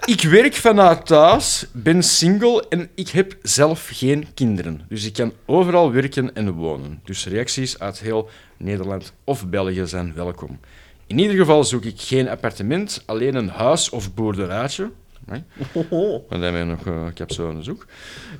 Ik 0.04 0.22
werk 0.22 0.54
vanuit 0.54 1.06
thuis, 1.06 1.66
ben 1.72 2.02
single 2.02 2.64
en 2.68 2.90
ik 2.94 3.08
heb 3.08 3.36
zelf 3.42 3.88
geen 3.92 4.26
kinderen. 4.34 4.80
Dus 4.88 5.04
ik 5.04 5.12
kan 5.12 5.32
overal 5.46 5.92
werken 5.92 6.34
en 6.34 6.52
wonen. 6.52 7.00
Dus 7.04 7.26
reacties 7.26 7.78
uit 7.78 8.00
heel 8.00 8.28
Nederland 8.56 9.12
of 9.24 9.48
België 9.48 9.86
zijn 9.86 10.14
welkom. 10.14 10.60
In 11.06 11.18
ieder 11.18 11.36
geval 11.36 11.64
zoek 11.64 11.84
ik 11.84 12.00
geen 12.00 12.28
appartement, 12.28 13.02
alleen 13.06 13.34
een 13.34 13.48
huis 13.48 13.90
of 13.90 14.14
boerderijtje. 14.14 14.90
Nee. 15.26 15.42
Van 16.28 16.40
daarmee 16.40 16.64
nog, 16.64 16.86
eh, 16.86 17.06
ik 17.06 17.18
heb 17.18 17.32
zo 17.32 17.50
een 17.50 17.62
zoek. 17.62 17.86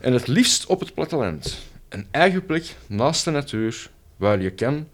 En 0.01 0.13
het 0.13 0.27
liefst 0.27 0.67
op 0.67 0.81
het 0.81 0.95
platteland. 0.95 1.59
Een 1.89 2.07
eigen 2.11 2.47
plek 2.47 2.75
naast 2.87 3.25
de 3.25 3.31
natuur, 3.31 3.91
waar 4.17 4.43
je 4.43 4.51
kan 4.51 4.87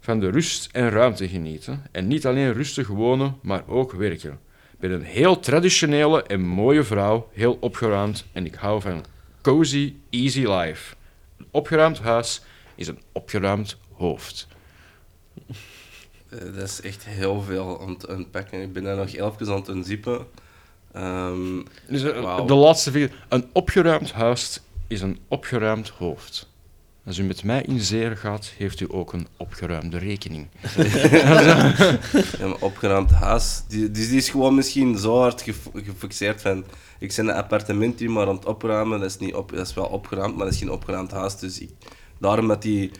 van 0.00 0.20
de 0.20 0.30
rust 0.30 0.68
en 0.72 0.90
ruimte 0.90 1.28
genieten. 1.28 1.82
En 1.92 2.06
niet 2.06 2.26
alleen 2.26 2.52
rustig 2.52 2.88
wonen, 2.88 3.36
maar 3.42 3.62
ook 3.66 3.92
werken. 3.92 4.38
Ik 4.76 4.82
ben 4.82 4.90
een 4.90 5.02
heel 5.02 5.38
traditionele 5.38 6.22
en 6.22 6.40
mooie 6.40 6.82
vrouw, 6.84 7.28
heel 7.32 7.56
opgeruimd 7.60 8.24
en 8.32 8.46
ik 8.46 8.54
hou 8.54 8.80
van 8.80 9.04
cozy, 9.42 9.94
easy 10.10 10.46
life. 10.46 10.94
Een 11.38 11.46
opgeruimd 11.50 11.98
huis 11.98 12.40
is 12.74 12.88
een 12.88 13.00
opgeruimd 13.12 13.76
hoofd. 13.92 14.46
Eh, 16.28 16.38
dat 16.38 16.62
is 16.62 16.80
echt 16.80 17.04
heel 17.04 17.40
veel 17.42 17.64
om 17.66 17.98
te 17.98 18.10
unpacken. 18.10 18.62
Ik 18.62 18.72
ben 18.72 18.82
daar 18.82 18.96
nog 18.96 19.10
elfjes 19.10 19.48
aan 19.48 19.56
het 19.56 19.68
unziepen. 19.68 20.26
Ehm, 20.92 21.62
Dus 21.88 22.02
eh, 22.02 22.46
de 22.46 22.54
laatste 22.54 22.90
vier. 22.90 23.24
Een 23.28 23.48
opgeruimd 23.52 24.12
huis 24.12 24.60
is 24.86 25.00
een 25.00 25.18
opgeruimd 25.28 25.88
hoofd. 25.88 26.48
Als 27.06 27.18
u 27.18 27.22
met 27.22 27.44
mij 27.44 27.62
in 27.62 27.80
zeer 27.80 28.16
gaat, 28.16 28.52
heeft 28.56 28.80
u 28.80 28.86
ook 28.88 29.12
een 29.12 29.26
opgeruimde 29.36 29.98
rekening. 29.98 30.46
ja, 32.38 32.46
maar 32.46 32.56
opgeruimd 32.60 33.10
huis. 33.10 33.62
Die, 33.68 33.90
dus 33.90 34.08
die 34.08 34.16
is 34.16 34.28
gewoon 34.28 34.54
misschien 34.54 34.98
zo 34.98 35.18
hard 35.20 35.42
gef- 35.42 35.68
gefixeerd 35.74 36.40
van... 36.40 36.64
Ik 36.98 37.12
ben 37.16 37.28
een 37.28 37.34
appartement 37.34 37.98
die 37.98 38.08
maar 38.08 38.26
aan 38.28 38.34
het 38.34 38.44
opruimen. 38.44 39.00
Dat 39.00 39.10
is, 39.10 39.18
niet 39.18 39.34
op, 39.34 39.52
dat 39.56 39.66
is 39.66 39.74
wel 39.74 39.84
opgeruimd, 39.84 40.36
maar 40.36 40.44
dat 40.44 40.54
is 40.54 40.60
geen 40.60 40.70
opgeruimd 40.70 41.10
huis. 41.10 41.36
Dus 41.38 41.60
ik, 41.60 41.70
daarom 42.20 42.48
dat 42.48 42.62
die 42.62 42.90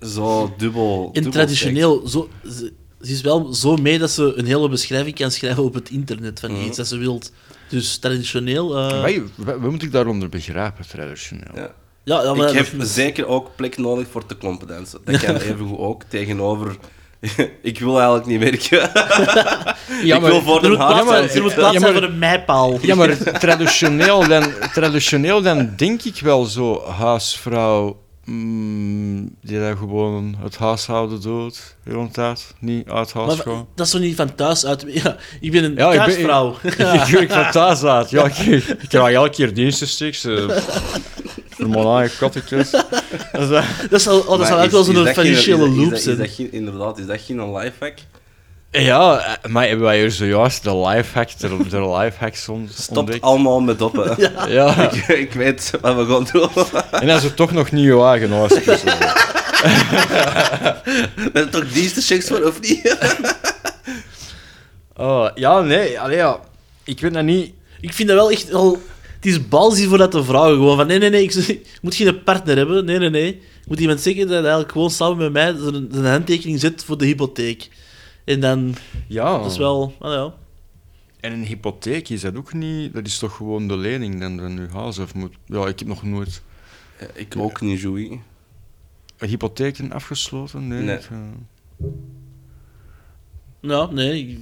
zo 0.00 0.54
dubbel... 0.56 1.04
En 1.06 1.12
dubbel 1.12 1.32
traditioneel, 1.32 2.08
zo, 2.08 2.28
ze, 2.44 2.72
ze 3.00 3.12
is 3.12 3.20
wel 3.20 3.54
zo 3.54 3.76
mee 3.76 3.98
dat 3.98 4.10
ze 4.10 4.32
een 4.36 4.46
hele 4.46 4.68
beschrijving 4.68 5.14
kan 5.14 5.30
schrijven 5.30 5.62
op 5.64 5.74
het 5.74 5.90
internet 5.90 6.40
van 6.40 6.52
Mhm. 6.52 6.64
iets 6.66 6.76
dat 6.76 6.86
ze 6.88 6.96
wilt. 6.96 7.32
Dus 7.68 7.96
traditioneel... 7.98 8.76
eh, 8.78 9.00
Wij, 9.02 9.22
wat, 9.34 9.58
wat 9.60 9.70
moet 9.70 9.82
ik 9.82 9.92
daaronder 9.92 10.28
begrijpen, 10.28 10.88
traditioneel? 10.88 11.54
Ja. 11.54 11.74
Ja, 12.04 12.22
ja, 12.22 12.34
maar 12.34 12.48
ik 12.48 12.54
heb 12.54 12.66
dat- 12.78 12.88
zeker 12.88 13.26
ook 13.26 13.50
plek 13.56 13.78
nodig 13.78 14.06
voor 14.10 14.26
te 14.26 14.36
klompen 14.36 14.66
dansen. 14.66 15.00
Dat 15.04 15.20
kan 15.20 15.36
evengoed 15.52 15.78
ook 15.78 16.02
tegenover... 16.08 16.76
ik 17.62 17.78
wil 17.80 17.94
eigenlijk 18.00 18.26
niet 18.26 18.38
werken. 18.40 18.82
ik 20.16 20.20
wil 20.20 20.42
voor 20.42 20.60
de 20.60 20.76
haat 20.76 21.08
zijn, 21.08 21.28
er 21.30 21.42
moet 21.42 21.54
plaats 21.54 21.72
Ja, 21.74 21.80
zijn 21.80 21.92
maar- 21.92 22.02
voor 22.02 22.10
een 22.10 22.18
mijpaal. 22.18 22.78
Ja, 22.82 22.94
maar 22.94 23.38
traditioneel 23.38 24.28
dan, 24.28 24.44
traditioneel 24.72 25.42
dan 25.42 25.72
denk 25.76 26.02
ik 26.02 26.20
wel 26.20 26.44
zo 26.44 26.82
huisvrouw 26.88 28.00
mm, 28.24 29.36
die 29.42 29.58
daar 29.58 29.76
gewoon 29.76 30.36
het 30.42 30.56
huishouden 30.56 31.20
doet, 31.20 31.76
tijd, 32.12 32.54
niet 32.58 32.88
uit 32.88 33.12
huis 33.12 33.26
Maar 33.36 33.44
gaan. 33.46 33.66
dat 33.74 33.86
is 33.86 33.92
toch 33.92 34.00
niet 34.00 34.16
van 34.16 34.34
thuis 34.34 34.66
uit... 34.66 34.84
Ja, 34.88 35.16
ik 35.40 35.50
ben 35.52 35.64
een 35.64 35.74
Ja, 35.74 35.92
ik 35.92 36.16
ben-. 36.26 37.20
Ik 37.22 37.30
van 37.30 37.50
thuis 37.50 37.82
uit. 37.84 38.10
Ja, 38.10 38.24
ik, 38.24 38.36
ik 38.36 38.88
krijg 38.88 39.14
elke 39.14 39.30
keer 39.30 39.54
dienstenstiks. 39.54 40.26
Eigen 41.98 42.18
kattekjes. 42.18 42.70
Dat 43.32 43.40
is, 43.42 43.50
eh, 43.50 43.64
Dat 43.90 44.02
zal, 44.02 44.18
oh, 44.20 44.38
dat 44.38 44.52
ook 44.52 44.70
wel 44.70 44.82
zo'n 44.84 45.06
financiële 45.06 45.34
is 45.34 45.46
dat- 45.46 45.58
loop 45.58 45.84
is 45.84 45.90
dat- 45.90 46.00
zijn. 46.00 46.18
Is 46.20 46.26
dat 46.26 46.34
geen, 46.36 46.52
inderdaad, 46.52 46.98
is 46.98 47.06
dat 47.06 47.20
geen 47.20 47.52
lifehack? 47.56 47.94
Ja, 48.72 49.18
eh, 49.42 49.50
maar 49.50 49.66
hebben 49.66 49.84
wij 49.84 49.98
hier 49.98 50.10
zojuist 50.10 50.62
de 50.64 50.76
lifehack, 50.76 51.38
de, 51.38 51.56
de 51.68 51.88
lifehacks 51.88 52.48
on, 52.48 52.68
Stop 52.74 52.96
ontdekt? 52.96 53.22
allemaal 53.22 53.60
met 53.60 53.78
doppen. 53.78 54.16
Ja, 54.48 54.74
ik, 54.92 55.08
ik 55.08 55.32
weet 55.32 55.72
wat 55.80 55.94
we 55.96 56.06
gaan 56.06 56.28
doen. 56.32 56.48
en 57.00 57.06
dan 57.06 57.16
is 57.16 57.22
het 57.22 57.36
toch 57.36 57.52
nog 57.52 57.70
dus, 58.64 58.84
eh. 58.84 59.10
Ben 61.32 61.42
er 61.44 61.50
toch 61.50 61.72
dienstenchecks 61.72 62.26
voor, 62.28 62.42
of 62.42 62.60
niet? 62.60 62.96
Oh, 64.96 65.28
ja, 65.34 65.60
nee, 65.60 66.00
allee, 66.00 66.16
ja. 66.16 66.38
Ik 66.84 67.00
weet 67.00 67.14
dat 67.14 67.22
niet. 67.24 67.52
Ik 67.80 67.92
vind 67.92 68.08
dat 68.08 68.16
wel 68.16 68.30
echt 68.30 68.52
al... 68.52 68.78
Het 69.20 69.26
is 69.28 69.48
balzie 69.48 69.88
voor 69.88 69.98
dat 69.98 70.10
te 70.10 70.24
vragen. 70.24 70.54
Gewoon 70.54 70.76
van, 70.76 70.86
nee, 70.86 70.98
nee, 70.98 71.10
nee, 71.10 71.22
ik, 71.22 71.34
ik 71.34 71.78
moet 71.82 71.94
geen 71.94 72.22
partner 72.22 72.56
hebben. 72.56 72.84
Nee, 72.84 72.98
nee, 72.98 73.10
nee. 73.10 73.28
Ik 73.34 73.66
moet 73.66 73.80
iemand 73.80 74.00
zeggen 74.00 74.20
dat 74.22 74.30
hij 74.30 74.40
eigenlijk 74.40 74.72
gewoon 74.72 74.90
samen 74.90 75.16
met 75.18 75.32
mij 75.32 75.54
zijn, 75.58 75.88
zijn 75.92 76.04
handtekening 76.04 76.60
zet 76.60 76.84
voor 76.84 76.98
de 76.98 77.04
hypotheek. 77.06 77.68
En 78.24 78.40
dan, 78.40 78.74
Ja, 79.06 79.38
dat 79.38 79.50
is 79.50 79.56
wel... 79.58 79.94
ah, 79.98 80.12
ja. 80.12 80.34
En 81.20 81.32
een 81.32 81.44
hypotheek 81.44 82.08
is 82.08 82.20
dat 82.20 82.36
ook 82.36 82.52
niet. 82.52 82.92
Dat 82.92 83.06
is 83.06 83.18
toch 83.18 83.36
gewoon 83.36 83.68
de 83.68 83.76
lening 83.76 84.20
dan 84.20 84.38
van 84.38 84.58
uw 84.58 84.68
huis? 84.68 84.98
Of 84.98 85.14
moet... 85.14 85.34
Ja, 85.46 85.66
ik 85.66 85.78
heb 85.78 85.88
nog 85.88 86.02
nooit 86.02 86.42
Ja, 87.00 87.06
ik 87.14 87.34
ook 87.38 87.60
niet, 87.60 87.80
Joey. 87.80 88.20
een 89.18 89.28
hypotheek 89.28 89.78
afgesloten. 89.90 90.68
Nee. 90.68 90.82
Nee. 90.82 90.96
ik, 90.96 91.02
eh, 91.10 91.88
Ja, 93.60 93.86
nee. 93.90 94.20
ik- 94.28 94.38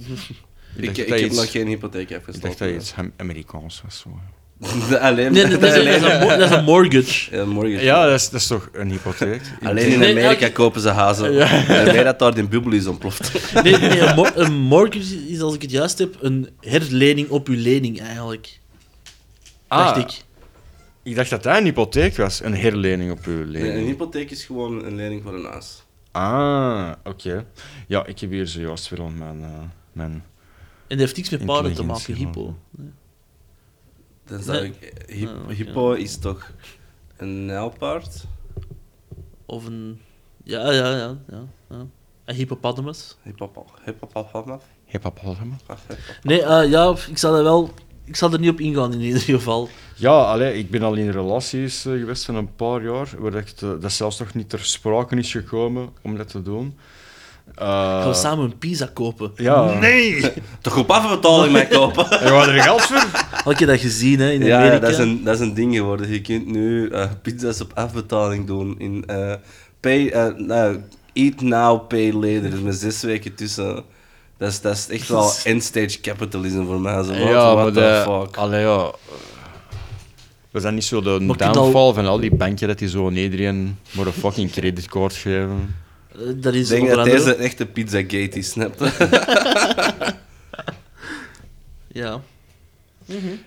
Ik, 0.75 0.97
ik, 0.97 1.07
heb 1.07 1.19
iets- 1.19 1.35
nog 1.35 1.51
geen 1.51 1.67
hypotheek 1.67 2.09
Ik 2.09 2.17
afgesloten. 2.17 2.41
dacht 2.49 2.59
dat 2.59 2.69
je 2.69 2.75
iets 2.75 2.93
Am- 2.95 3.13
Amerikaans 3.17 3.81
was. 3.81 3.99
Zo. 3.99 4.19
Alleen, 4.99 5.31
Nee, 5.31 5.47
dat 5.47 5.63
is, 5.63 5.73
een, 5.75 5.85
dat, 5.85 5.95
is 5.95 6.01
een, 6.01 6.19
mo- 6.19 6.27
dat 6.37 6.39
is 6.51 6.55
een 6.57 6.63
mortgage. 6.63 7.29
Ja. 7.69 7.79
Ja, 7.81 8.05
dat 8.05 8.13
is, 8.19 8.29
dat 8.29 8.39
is 8.41 8.47
toch 8.47 8.69
een 8.73 8.89
hypotheek? 8.89 9.41
Alleen 9.63 9.91
in 9.91 9.99
Nee, 9.99 10.11
Amerika 10.11 10.49
kopen 10.49 10.81
ze 10.81 10.89
hazen. 10.89 11.39
En 11.67 11.85
weet 11.93 12.03
dat 12.03 12.19
daar 12.19 12.33
die 12.33 12.47
bubbel 12.47 12.71
is 12.71 12.85
ontploft. 12.87 13.53
Nee, 13.63 13.77
nee 13.77 13.99
een, 13.99 14.15
mo- 14.15 14.29
een 14.35 14.53
mortgage 14.53 15.27
is, 15.27 15.41
als 15.41 15.53
ik 15.55 15.61
het 15.61 15.71
juist 15.71 15.97
heb, 15.97 16.15
een 16.21 16.49
herlening 16.59 17.29
op 17.29 17.47
uw 17.47 17.55
lening 17.61 18.01
eigenlijk. 18.01 18.59
Dacht 19.67 19.95
Ah, 19.95 20.01
ik. 20.01 20.21
Ik 21.03 21.15
dacht 21.15 21.29
dat 21.29 21.43
dat 21.43 21.57
een 21.57 21.63
hypotheek 21.63 22.17
was, 22.17 22.43
een 22.43 22.55
herlening 22.55 23.11
op 23.11 23.25
uw 23.25 23.35
Nee, 23.37 23.45
lening. 23.45 23.73
een 23.73 23.85
hypotheek 23.85 24.31
is 24.31 24.43
gewoon 24.45 24.85
een 24.85 24.95
lening 24.95 25.23
voor 25.23 25.33
een 25.33 25.45
huis. 25.45 25.83
Ah, 26.11 26.91
oké. 27.03 27.45
Ja, 27.87 28.05
ik 28.05 28.19
heb 28.19 28.29
hier 28.31 28.47
zojuist 28.47 28.89
weer 28.89 29.01
al 29.01 29.09
mijn... 29.17 29.41
eh, 29.41 29.47
mijn... 29.91 30.11
En 30.11 30.21
dat 30.87 30.99
heeft 30.99 31.15
niks 31.15 31.29
met 31.29 31.45
paarden 31.45 31.73
te 31.73 31.83
maken, 31.83 32.13
hypo. 32.13 32.55
Dan 34.29 34.41
zou 34.41 34.57
ik, 34.57 34.93
hyp- 35.07 35.27
Ah, 35.29 35.43
oké. 35.43 35.53
hypo 35.53 35.91
is 35.91 36.17
toch 36.17 36.51
een 37.17 37.45
nijlpaard? 37.45 38.23
Of 39.45 39.65
een... 39.65 40.01
Ja, 40.43 40.71
ja, 40.71 40.89
ja. 40.97 41.17
ja, 41.29 41.43
ja. 41.69 41.85
Een 42.25 42.35
hippopotamus. 42.35 43.17
Hippopo- 43.23 43.65
Hippopotamus? 43.85 44.61
Hippopotamus? 44.85 45.59
Nee, 46.23 46.41
eh, 46.43 46.69
ja, 46.69 46.95
ik 47.09 47.17
zal 47.17 47.35
er 47.35 47.43
wel... 47.43 47.69
Ik 48.03 48.15
zal 48.15 48.33
er 48.33 48.39
niet 48.39 48.49
op 48.49 48.59
ingaan 48.59 48.93
in 48.93 48.99
ieder 49.01 49.21
geval. 49.21 49.69
Ja, 49.95 50.21
allee, 50.23 50.57
ik 50.57 50.69
ben 50.69 50.83
al 50.83 50.93
in 50.95 51.09
relaties 51.09 51.85
eh, 51.85 51.91
geweest 51.93 52.25
van 52.25 52.35
een 52.35 52.55
paar 52.55 52.83
jaar, 52.83 53.09
waar 53.17 53.31
dat, 53.31 53.53
eh, 53.61 53.71
dat 53.81 53.91
zelfs 53.91 54.19
nog 54.19 54.33
niet 54.33 54.49
ter 54.49 54.59
sprake 54.65 55.15
is 55.15 55.31
gekomen 55.31 55.89
om 56.01 56.17
dat 56.17 56.27
te 56.29 56.41
doen. 56.41 56.77
Eh, 57.55 57.65
Gaan 58.01 58.07
we 58.07 58.13
samen 58.13 58.45
een 58.45 58.57
pizza 58.57 58.89
kopen? 58.93 59.31
Ja. 59.35 59.73
Nee! 59.79 60.31
Toch 60.61 60.77
op 60.77 60.91
afbetaling 60.91 61.51
mij 61.51 61.67
kopen? 61.67 62.09
En 62.21 62.31
wat 62.33 62.47
er 62.47 62.61
geld 62.61 62.81
voor? 62.81 63.05
Had 63.43 63.59
je 63.59 63.65
dat 63.65 63.79
gezien, 63.79 64.19
hè, 64.19 64.31
in 64.31 64.43
Ja, 64.45 64.57
Amerika? 64.57 64.79
dat 64.79 64.89
is, 64.89 64.97
een, 64.97 65.23
dat 65.23 65.33
is 65.35 65.39
een 65.41 65.53
ding 65.53 65.75
geworden. 65.75 66.09
Je 66.11 66.21
kunt 66.21 66.45
nu 66.47 66.89
eh, 66.89 67.05
pizza's 67.21 67.61
op 67.61 67.71
afbetaling 67.73 68.47
doen. 68.47 68.75
In, 68.77 69.03
eh, 69.07 69.33
pay, 69.79 70.07
eh, 70.09 70.25
nou, 70.37 70.79
eat 71.13 71.41
now, 71.41 71.87
pay 71.87 72.11
later. 72.13 72.49
Dus 72.49 72.59
met 72.59 72.75
zes 72.75 73.01
weken 73.01 73.35
tussen. 73.35 73.83
Dat 74.37 74.49
is, 74.49 74.61
dat 74.61 74.75
is 74.75 74.87
echt 74.89 75.07
wel 75.09 75.31
end-stage 75.43 75.99
capitalism 76.01 76.65
voor 76.65 76.79
mij. 76.79 77.03
Zo, 77.03 77.09
what, 77.11 77.17
ja, 77.17 77.55
what 77.55 77.55
maar 77.55 77.71
the 77.71 78.01
fuck. 78.05 78.37
allee, 78.37 78.61
ja. 78.61 78.91
Was 80.51 80.63
dat 80.63 80.73
niet 80.73 80.83
zo 80.83 81.01
de 81.01 81.25
downfall 81.37 81.73
al- 81.73 81.93
van 81.93 82.05
al 82.05 82.19
die 82.19 82.35
banken 82.35 82.67
dat 82.67 82.79
die 82.79 82.89
zo 82.89 83.07
aan 83.07 83.15
iedereen 83.15 83.77
maar 83.91 84.05
een 84.05 84.13
fucking 84.13 84.51
creditcard 84.51 85.13
geven? 85.13 85.75
Eh, 86.19 86.25
Dat 86.35 86.53
is 86.53 86.71
Ik 86.71 86.79
denk 86.79 86.95
dat 86.95 87.05
deze 87.05 87.35
een 87.35 87.41
echte 87.43 87.65
Pizzagate 87.65 88.37
is, 88.37 88.49
snap 88.49 88.79
je? 88.79 90.13
Ja. 91.91 92.21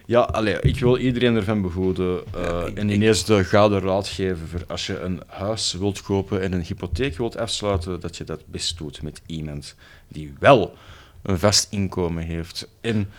Ja, 0.07 0.21
allee, 0.21 0.61
ik 0.61 0.79
wil 0.79 0.97
iedereen 0.99 1.37
ervan 1.37 1.63
behoeden. 1.63 2.23
eh, 2.35 2.43
Ja, 2.43 2.65
ik- 2.67 2.77
en 2.79 2.89
ineens 2.89 3.25
de 3.25 3.45
gouden 3.45 3.81
raad 3.81 4.09
geven 4.09 4.49
voor 4.49 4.65
als 4.69 4.87
je 4.87 5.01
een 5.01 5.23
huis 5.27 5.73
wilt 5.73 6.03
kopen 6.03 6.41
en 6.41 6.53
een 6.53 6.63
hypotheek 6.63 7.17
wilt 7.17 7.37
afsluiten, 7.37 8.01
dat 8.01 8.17
je 8.17 8.25
dat 8.25 8.41
best 8.47 8.79
doet 8.79 9.03
met 9.03 9.21
iemand 9.27 9.75
die 10.09 10.35
wel 10.39 10.75
een 11.23 11.39
vast 11.39 11.67
inkomen 11.71 12.23
heeft 12.25 12.69
en 12.81 13.11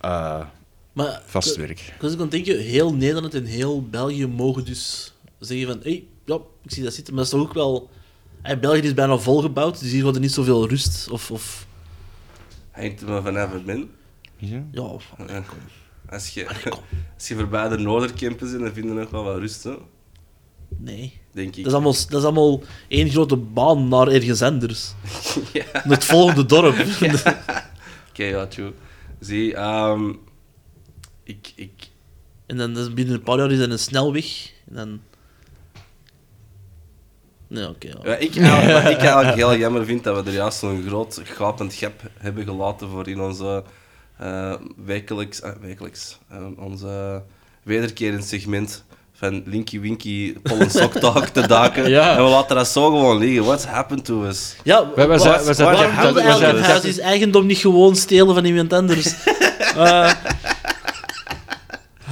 eh, 0.00 0.44
Maar 0.92 1.22
vast 1.26 1.50
ik- 1.50 1.58
werk. 1.66 1.80
Ik 1.80 2.02
ook 2.04 2.12
aan 2.12 2.18
het 2.18 2.30
denken, 2.30 2.58
heel 2.58 2.94
Nederland 2.94 3.34
en 3.34 3.44
heel 3.44 3.82
België 3.88 4.26
mogen 4.26 4.64
dus 4.64 5.12
zeggen 5.38 5.66
van... 5.66 5.76
Hé, 5.82 5.90
hey, 5.90 6.04
ja, 6.24 6.34
ik 6.62 6.70
zie 6.72 6.82
dat 6.82 6.94
zitten. 6.94 7.14
Maar 7.14 7.24
dat 7.24 7.32
is 7.32 7.38
toch 7.38 7.48
ook 7.48 7.54
wel... 7.54 7.90
Hey, 8.44 8.58
België 8.58 8.80
is 8.80 8.94
bijna 8.94 9.16
volgebouwd, 9.16 9.80
dus 9.80 9.90
hier 9.90 10.02
wordt 10.02 10.16
er 10.16 10.22
niet 10.22 10.32
zoveel 10.32 10.68
rust. 10.68 11.10
Of... 11.10 11.30
of 11.30 11.66
Hangt 12.70 13.00
er 13.00 13.08
maar 13.08 13.22
vanaf 13.22 13.52
het 13.52 13.66
min. 13.66 13.90
Ja? 14.36 14.62
ja, 14.70 14.96
Ja. 15.28 15.44
Als 16.08 16.28
je, 16.28 16.48
allee, 16.48 16.62
kom. 16.62 16.80
als 17.14 17.28
je 17.28 17.34
voorbij 17.34 17.68
de 17.68 17.78
Noordercampus 17.78 18.50
bent, 18.50 18.62
dan 18.62 18.72
vind 18.72 18.86
je 18.86 18.92
nog 18.92 19.10
wel 19.10 19.24
wat 19.24 19.38
rust, 19.38 19.64
hè? 19.64 19.74
Nee. 20.68 21.20
denk 21.32 21.48
ik. 21.48 21.56
Dat 21.56 21.66
is, 21.66 21.72
allemaal, 21.72 21.92
dat 21.92 22.20
is 22.20 22.24
allemaal 22.24 22.62
één 22.88 23.10
grote 23.10 23.36
baan 23.36 23.88
naar 23.88 24.08
ergens 24.08 24.42
anders. 24.42 24.92
Ja. 25.52 25.64
Naar 25.72 25.84
het 25.84 26.04
volgende 26.04 26.46
dorp. 26.46 26.86
Oké, 28.10 28.24
ja, 28.24 28.46
true. 28.46 28.72
Zie, 29.20 29.54
ehm, 29.54 30.12
Ik, 31.22 31.52
ik, 31.54 31.72
En 32.46 32.56
dan 32.56 32.74
dus 32.74 32.94
binnen 32.94 33.14
een 33.14 33.22
paar 33.22 33.38
jaar 33.38 33.50
is 33.52 33.58
dat 33.58 33.70
een 33.70 33.78
snelweg. 33.78 34.52
En 34.68 34.74
dan... 34.74 35.00
Nee, 37.54 37.68
oké. 37.68 37.86
ja. 37.86 38.10
ja, 38.10 38.16
ik, 38.16 38.36
eigenlijk, 38.36 38.72
wat 38.82 38.92
ik 38.92 38.98
eigenlijk 38.98 39.34
heel 39.36 39.56
jammer 39.56 39.84
vind 39.84 40.04
dat 40.04 40.22
we 40.24 40.30
er 40.30 40.36
juist 40.36 40.58
zo'n 40.58 40.84
groot 40.86 41.20
gapend 41.24 41.74
gap 41.74 42.00
hebben 42.18 42.44
gelaten 42.44 42.88
voor 42.88 43.08
in 43.08 43.20
onze 43.20 43.62
eh, 44.18 44.52
wekelijks, 44.84 45.40
eh, 45.40 45.50
wekelijks 45.60 46.18
eh, 46.30 46.36
onze 46.58 47.22
wederkerend 47.62 48.24
segment 48.24 48.84
van 49.16 49.42
Linky 49.46 49.80
Winky 49.80 50.34
Pollen 50.42 50.70
Sock 50.70 50.92
Talk 50.92 51.26
te 51.26 51.46
daken. 51.46 51.88
Ja. 51.98 52.16
En 52.16 52.24
we 52.24 52.30
laten 52.30 52.56
dat 52.56 52.68
zo 52.68 52.84
gewoon 52.90 53.18
liggen. 53.18 53.44
What's 53.44 53.64
happened 53.64 54.04
to 54.04 54.24
us? 54.24 54.56
Ja, 54.64 54.90
wij 54.94 55.06
wa- 55.06 55.18
zijn- 55.18 55.44
wij 55.44 55.54
zijn- 55.54 55.72
waarom 55.72 55.96
dat- 56.14 56.16
eigenlijk 56.16 56.56
het 56.56 56.66
huis 56.66 56.84
is 56.84 56.98
eigendom 56.98 57.46
niet 57.46 57.58
gewoon 57.58 57.96
stelen 57.96 58.34
van 58.34 58.44
iemand 58.44 58.72
anders? 58.72 59.14
Eh 59.76 60.10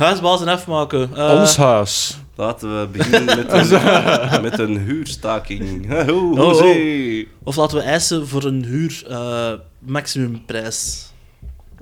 huisbazen 0.03 0.49
afmaken. 0.49 1.17
Eh, 1.17 1.41
Ons 1.41 1.57
huis. 1.57 2.19
Laten 2.35 2.81
we 2.81 2.87
beginnen 2.87 3.37
met 3.37 3.53
een, 3.53 4.43
met 4.51 4.59
een 4.59 4.79
huurstaking. 4.79 5.71
Oh, 6.11 6.39
hoezee. 6.39 7.29
Of 7.43 7.57
laten 7.57 7.77
we 7.79 7.83
eisen 7.83 8.29
voor 8.29 8.45
een 8.45 8.65
huur 8.65 9.05
eh, 9.09 9.53
maximumprijs. 9.79 11.11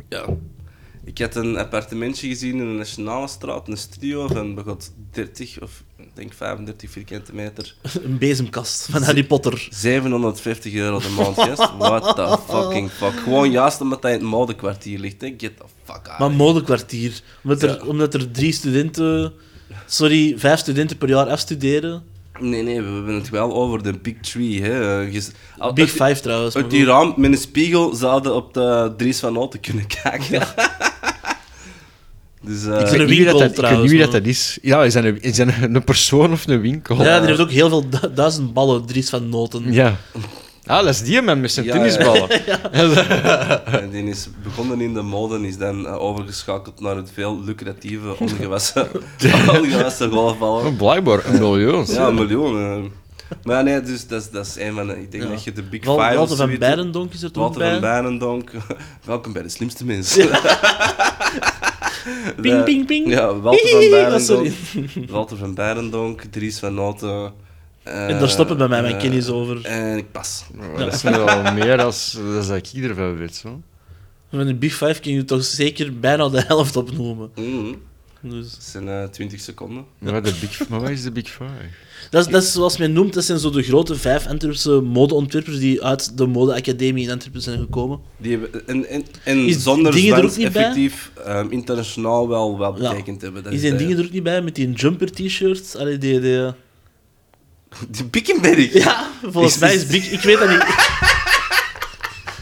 Ja. 0.09 0.25
Ik 1.05 1.19
had 1.19 1.35
een 1.35 1.57
appartementje 1.59 2.29
gezien 2.29 2.53
in 2.53 2.59
de 2.73 2.79
Nationale 2.79 3.29
Straat, 3.29 3.69
een 3.69 3.77
studio 3.77 4.27
van 4.27 4.55
begot 4.55 4.93
30 5.11 5.61
of 5.63 5.83
denk 6.15 6.33
35 6.33 6.91
vierkante 6.91 7.35
meter. 7.35 7.75
Een 8.05 8.19
bezemkast 8.19 8.89
van 8.91 9.03
Harry 9.03 9.25
Potter. 9.25 9.69
750 9.71 10.75
euro 10.75 10.99
de 10.99 11.09
maand, 11.09 11.37
gast. 11.41 11.73
What 11.79 12.17
the 12.17 12.39
fucking 12.53 12.91
fuck. 12.91 13.13
Gewoon 13.23 13.51
juist 13.51 13.81
omdat 13.81 14.03
hij 14.03 14.13
in 14.13 14.19
het 14.19 14.29
modekwartier 14.29 14.99
ligt. 14.99 15.21
Hè. 15.21 15.27
Get 15.37 15.57
the 15.57 15.65
fuck 15.85 16.09
out. 16.09 16.19
Maar 16.19 16.31
modekwartier. 16.31 17.21
Omdat 17.45 17.63
er, 17.63 17.69
Ja. 17.69 17.87
omdat 17.87 18.15
er 18.15 18.31
drie 18.31 18.53
studenten... 18.53 19.33
Sorry, 19.87 20.35
vijf 20.39 20.59
studenten 20.61 20.97
per 20.99 21.09
jaar 21.09 21.27
afstuderen. 21.29 22.03
Nee, 22.39 22.63
nee, 22.63 22.83
we 22.83 22.91
hebben 22.91 23.15
het 23.15 23.29
wel 23.29 23.55
over 23.55 23.83
de 23.83 23.93
Big 23.99 24.17
Tree. 24.21 24.63
Hè. 24.63 25.05
Big 25.11 25.31
uit- 25.59 25.91
Five 25.91 26.21
trouwens. 26.21 26.57
Uit 26.57 26.71
die 26.71 26.85
raam 26.85 27.15
met 27.17 27.33
een 27.33 27.39
spiegel 27.39 27.95
zouden 27.95 28.35
op 28.35 28.55
de 28.55 28.95
Dries 28.97 29.19
van 29.21 29.33
Noten 29.33 29.61
kunnen 29.61 29.87
kijken. 30.03 30.47
Dus, 32.43 32.65
eh, 32.67 32.81
Ik 32.81 32.87
weet 32.87 33.01
een 33.01 33.07
niet 33.07 33.25
dat, 33.25 33.35
ik 33.35 33.41
weet 33.41 33.55
trouwens, 33.55 33.83
niet 33.83 33.91
wie 33.91 34.01
dat, 34.01 34.13
dat 34.13 34.25
is. 34.27 34.59
Ja, 34.63 34.85
is 34.85 34.93
dat 34.93 35.05
een, 35.05 35.23
is 35.23 35.37
dat 35.37 35.47
een, 35.61 35.75
een 35.75 35.85
persoon 35.85 36.33
of 36.33 36.47
een 36.47 36.61
winkel? 36.61 37.03
Ja, 37.05 37.19
die 37.19 37.29
heeft 37.29 37.41
ook 37.41 37.51
heel 37.51 37.69
veel 37.69 37.89
du- 37.89 38.13
duizend 38.15 38.53
ballen, 38.53 38.87
Dries 38.87 39.09
van 39.11 39.29
Noten. 39.29 39.73
Ja. 39.73 39.97
Ah, 40.67 40.77
dat 40.85 40.89
is 40.95 41.03
die 41.03 41.23
man 41.23 41.41
met 41.41 41.53
zijn 41.53 41.67
Ja, 41.67 41.73
tennisballen. 41.73 42.29
En 43.73 43.91
die 43.93 44.05
is 44.05 44.29
begonnen 44.43 44.81
in 44.81 44.95
de 44.95 45.03
mode 45.03 45.35
en 45.35 45.45
is 45.45 45.57
dan 45.59 45.87
eh, 45.87 46.01
overgeschakeld 46.01 46.81
naar 46.81 46.97
het 46.97 47.11
veel 47.15 47.41
lucratieve 47.45 48.19
ongewassen, 48.21 48.89
ongewassen 49.49 50.11
golfballen. 50.11 50.67
Oh, 50.67 50.77
blijkbaar 50.77 51.25
een 51.27 51.39
miljoen. 51.39 51.85
Ja, 51.89 52.07
een 52.07 52.15
miljoen. 52.15 52.59
eh. 52.59 52.91
Maar 53.43 53.65
nee, 53.65 53.81
dus 53.81 54.07
dat 54.07 54.21
is, 54.23 54.31
dat 54.31 54.47
is 54.47 54.57
een 54.59 54.75
van 54.75 54.87
de... 54.87 55.01
Ik 55.01 55.11
denk 55.11 55.23
Ja. 55.23 55.29
dat 55.29 55.45
je 55.45 55.53
de 55.53 55.63
Big 55.63 55.85
Wal- 55.85 55.99
Five... 56.01 56.15
Walter 56.17 56.37
van 56.37 56.59
Beirendonk 56.59 57.13
is 57.13 57.23
er 57.23 57.31
toch 57.31 57.43
Walter 57.43 57.61
bij. 57.61 57.71
van 57.71 57.81
Beirendonk. 57.81 58.51
Welkom 59.05 59.33
bij 59.33 59.43
de 59.43 59.49
slimste 59.49 59.85
mensen. 59.85 60.29
Ping, 62.43 62.65
ping, 62.65 62.87
ping. 62.87 63.09
Ja, 63.09 63.41
Walter 63.41 63.69
van 63.69 63.79
Beirendonk. 63.91 64.21
sorry. 64.23 64.53
Walter 65.09 65.37
van 65.37 65.55
Beirendonk, 65.55 66.23
Dries 66.23 66.59
van 66.59 66.75
Noten. 66.75 67.33
eh, 67.83 68.09
En 68.09 68.19
daar 68.19 68.29
stoppen 68.29 68.57
bij 68.59 68.69
mij 68.69 68.83
mijn 68.83 68.95
eh, 68.95 69.01
kennis 69.01 69.29
over. 69.29 69.65
En 69.65 69.97
ik 69.99 70.13
pas. 70.13 70.45
Dat 70.77 70.93
is 70.95 71.03
wel 71.03 71.53
meer 71.53 71.83
als, 71.83 72.19
als 72.37 72.49
dat 72.49 72.57
ik 72.75 72.85
ervan 72.85 73.17
weet. 73.17 73.37
Zo. 73.37 73.61
Van 74.31 74.47
de 74.47 74.55
Big 74.55 74.75
Five 74.75 75.01
kun 75.01 75.13
je 75.13 75.25
toch 75.25 75.45
zeker 75.45 75.99
bijna 76.01 76.29
de 76.29 76.43
helft 76.47 76.77
opnoemen. 76.77 77.31
Mhm. 77.35 77.75
Dus, 78.23 78.51
Dat 78.55 78.63
zijn 78.65 78.89
eh 78.89 79.05
20 79.05 79.41
seconden. 79.41 79.85
Maar, 79.99 80.23
de 80.23 80.35
big, 80.41 80.59
maar 80.69 80.81
wat 80.81 80.91
is 80.91 81.03
de 81.03 81.11
Big 81.13 81.29
Five? 81.29 81.69
Dat, 82.11 82.27
is, 82.27 82.33
dat 82.33 82.43
is 82.43 82.53
zoals 82.53 82.77
men 82.77 82.93
noemt, 82.93 83.15
dat 83.15 83.25
zijn 83.25 83.39
zo 83.39 83.51
de 83.51 83.63
grote 83.63 83.95
vijf 83.97 84.27
Antwerpse 84.27 84.71
modeontwerpers 84.71 85.59
die 85.59 85.85
uit 85.85 86.19
de 86.19 86.27
modeacademie 86.27 87.05
in 87.05 87.11
Antwerpen 87.11 87.43
zijn 87.43 87.59
gekomen. 87.59 88.01
Die 88.17 88.31
hebben, 88.39 88.67
en 88.69 88.89
en, 88.89 89.05
en 89.25 89.39
Is 89.47 89.63
zonder 89.63 89.93
dingen 89.93 90.13
er 90.13 90.19
zwans 90.19 90.33
ook 90.33 90.39
niet 90.39 90.53
bij? 90.53 90.63
effectief 90.63 91.11
ehm, 91.25 91.47
internationaal 91.51 92.29
wel, 92.29 92.59
wel 92.59 92.83
Ja. 92.83 92.91
betekend 92.91 93.23
hebben. 93.23 93.43
Dat 93.43 93.53
Die 93.53 93.61
is 93.61 93.67
zijn 93.67 93.79
dingen 93.79 93.99
er 93.99 94.05
ook 94.05 94.13
niet 94.13 94.23
bij 94.23 94.43
met 94.43 94.55
die 94.55 94.71
jumper 94.73 95.13
t-shirts. 95.13 95.77
Allee, 95.77 95.99
die, 95.99 96.21
die... 96.21 96.41
Die 97.89 98.05
Bickenberg. 98.05 98.73
Ja, 98.73 99.09
volgens 99.23 99.55
Is- 99.55 99.61
mij 99.61 99.75
is- 99.75 99.87
Big... 99.87 100.11
Ik 100.11 100.21
weet 100.21 100.39
dat 100.39 100.49
niet. 100.49 100.65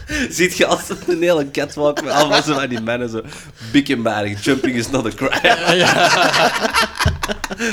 Ziet 0.29 0.57
je 0.57 0.65
als 0.65 0.89
een 1.07 1.21
hele 1.21 1.51
catwalk 1.51 2.03
met 2.03 2.13
allemaal 2.13 2.43
zo 2.43 2.53
van 2.53 2.69
die 2.69 2.81
mannen 2.81 3.09
zo... 3.09 3.21
Bickenberg, 3.71 4.43
jumping 4.43 4.75
is 4.75 4.89
not 4.89 5.05
a 5.05 5.09
crime. 5.15 5.85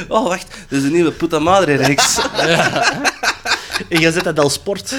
oh, 0.15 0.29
wacht. 0.29 0.47
Dat 0.69 0.79
is 0.79 0.85
een 0.85 0.93
nieuwe 0.93 1.13
puta 1.13 1.39
madre 1.39 1.75
reeks. 1.75 2.19
En 3.89 4.01
jij 4.01 4.11
zet 4.11 4.25
dat 4.25 4.39
als 4.39 4.53
sport. 4.53 4.95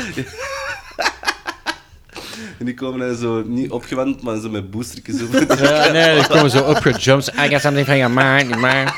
en 2.60 2.66
die 2.66 2.74
komen 2.74 3.08
dan 3.08 3.18
zo 3.18 3.44
niet 3.46 3.72
opgewand, 3.72 4.22
maar 4.22 4.40
zo 4.40 4.50
met 4.50 4.72
boostertjes 4.72 5.22
op. 5.22 5.60
Ja, 5.60 5.92
nee, 5.92 6.16
die 6.16 6.28
komen 6.28 6.50
zo 6.50 6.64
opgejumpt. 6.64 7.28
I 7.28 7.50
got 7.50 7.62
something 7.62 7.86
from 7.86 7.98
your 7.98 8.14
mind, 8.14 8.56
man. 8.56 8.86
Dun, 8.86 8.94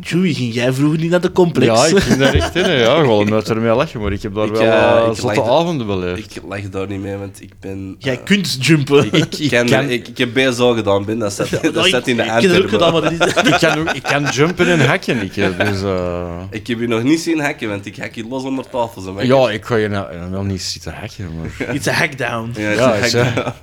Joey, 0.00 0.32
ging 0.32 0.54
jij 0.54 0.72
vroeger 0.72 0.98
niet 0.98 1.10
naar 1.10 1.20
de 1.20 1.32
complex? 1.32 1.66
Ja, 1.90 1.96
ik 1.96 2.02
ging 2.02 2.18
daar 2.18 2.34
echt 2.34 2.56
in. 2.56 2.64
hè. 2.64 2.72
Ja, 2.72 2.94
gewoon 3.00 3.18
omdat 3.18 3.48
er 3.48 3.60
mee 3.60 3.74
lachen, 3.74 4.00
maar 4.00 4.12
ik 4.12 4.22
heb 4.22 4.34
daar 4.34 4.46
Ik, 4.46 4.52
wel 4.52 4.62
eh, 4.62 5.02
uh, 5.04 5.08
ik 5.10 5.16
zotte 5.20 5.42
avonden 5.42 5.86
beleefd. 5.86 6.36
ik 6.36 6.42
lag 6.48 6.60
daar 6.68 6.86
niet 6.86 7.00
mee, 7.00 7.16
want 7.16 7.42
ik 7.42 7.52
ben... 7.60 7.96
Jij 7.98 8.14
eh, 8.18 8.24
kunt 8.24 8.66
jumpen. 8.66 9.06
ik, 9.12 9.34
ik, 9.34 9.48
ken- 9.50 9.66
kan- 9.68 9.88
ik, 9.90 10.08
ik 10.08 10.18
heb 10.18 10.32
BSO 10.34 10.72
gedaan, 10.72 11.04
Ben. 11.04 11.18
Dat 11.18 11.32
zat, 11.32 11.48
dat 11.72 11.86
zat 11.86 12.06
in 12.06 12.16
de 12.16 12.22
ik 12.22 12.28
heb 12.30 12.42
dat 12.42 12.62
ook 12.62 12.68
gedaan, 12.68 12.92
Antwerpen. 12.92 13.18
maar 13.18 13.34
dat 13.34 13.44
is... 13.44 13.52
ik, 13.52 13.58
kan 13.68 13.78
ook, 13.78 13.90
ik 13.94 14.02
kan 14.02 14.24
jumpen 14.24 14.68
en 14.68 14.86
hacken, 14.86 15.22
ik. 15.22 15.34
Dus, 15.34 15.82
eh, 15.82 16.40
Ik 16.50 16.66
heb 16.66 16.80
je 16.80 16.86
nog 16.88 17.02
niet 17.02 17.20
zien 17.20 17.40
hacken, 17.40 17.68
want 17.68 17.86
ik 17.86 17.96
hak 17.98 18.14
je 18.14 18.26
los 18.28 18.42
onder 18.42 18.64
tafel. 18.70 19.02
Zo, 19.02 19.22
ja, 19.22 19.50
ik 19.50 19.64
ga 19.64 19.76
je 19.76 19.88
nou 19.88 20.06
wel 20.30 20.42
niet 20.42 20.62
zitten 20.62 20.92
hacken, 20.94 21.28
maar 21.38 21.74
It's 21.74 21.86
a 21.86 21.92
hackdown. 21.92 22.50
Ja, 22.54 22.60
het 22.68 22.78
Ja, 22.78 22.94
is 22.94 23.14
is, 23.14 23.20
hack- 23.20 23.54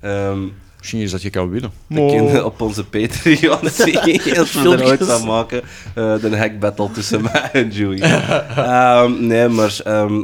Ehm, 0.00 0.38
misschien 0.80 1.00
is 1.00 1.10
dat 1.10 1.22
je 1.22 1.30
kan 1.30 1.50
winnen. 1.50 1.70
we 1.86 1.94
kunnen 2.06 2.44
op 2.44 2.60
onze 2.60 2.84
Patreon 2.84 3.58
zien 3.70 4.38
als 4.38 4.52
we 4.52 4.76
er 4.76 4.84
ooit 4.86 5.04
van 5.04 5.26
maken. 5.26 5.62
eh, 5.94 6.18
de 6.20 6.36
hack 6.36 6.58
battle 6.58 6.90
tussen 6.90 7.22
mij 7.32 7.50
en 7.52 7.70
Joey. 7.70 7.98
Ehm, 8.56 9.26
nee, 9.26 9.48
maar 9.48 9.80
ehm, 9.84 10.22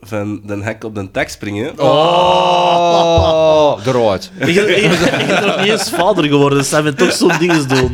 van 0.00 0.40
de 0.44 0.62
hack 0.62 0.84
op 0.84 0.94
de 0.94 1.10
tak 1.10 1.28
springen. 1.28 1.78
Oh, 1.80 3.80
eruit. 3.86 4.30
Ik 4.38 4.54
ben, 4.54 5.46
nog 5.46 5.60
niet 5.60 5.70
eens 5.70 5.90
vader 5.90 6.24
geworden, 6.24 6.58
dus 6.58 6.70
dat 6.70 6.82
zijn 6.82 6.94
toch 6.94 7.12
zo'n 7.12 7.38
dingen 7.38 7.68
doen. 7.68 7.90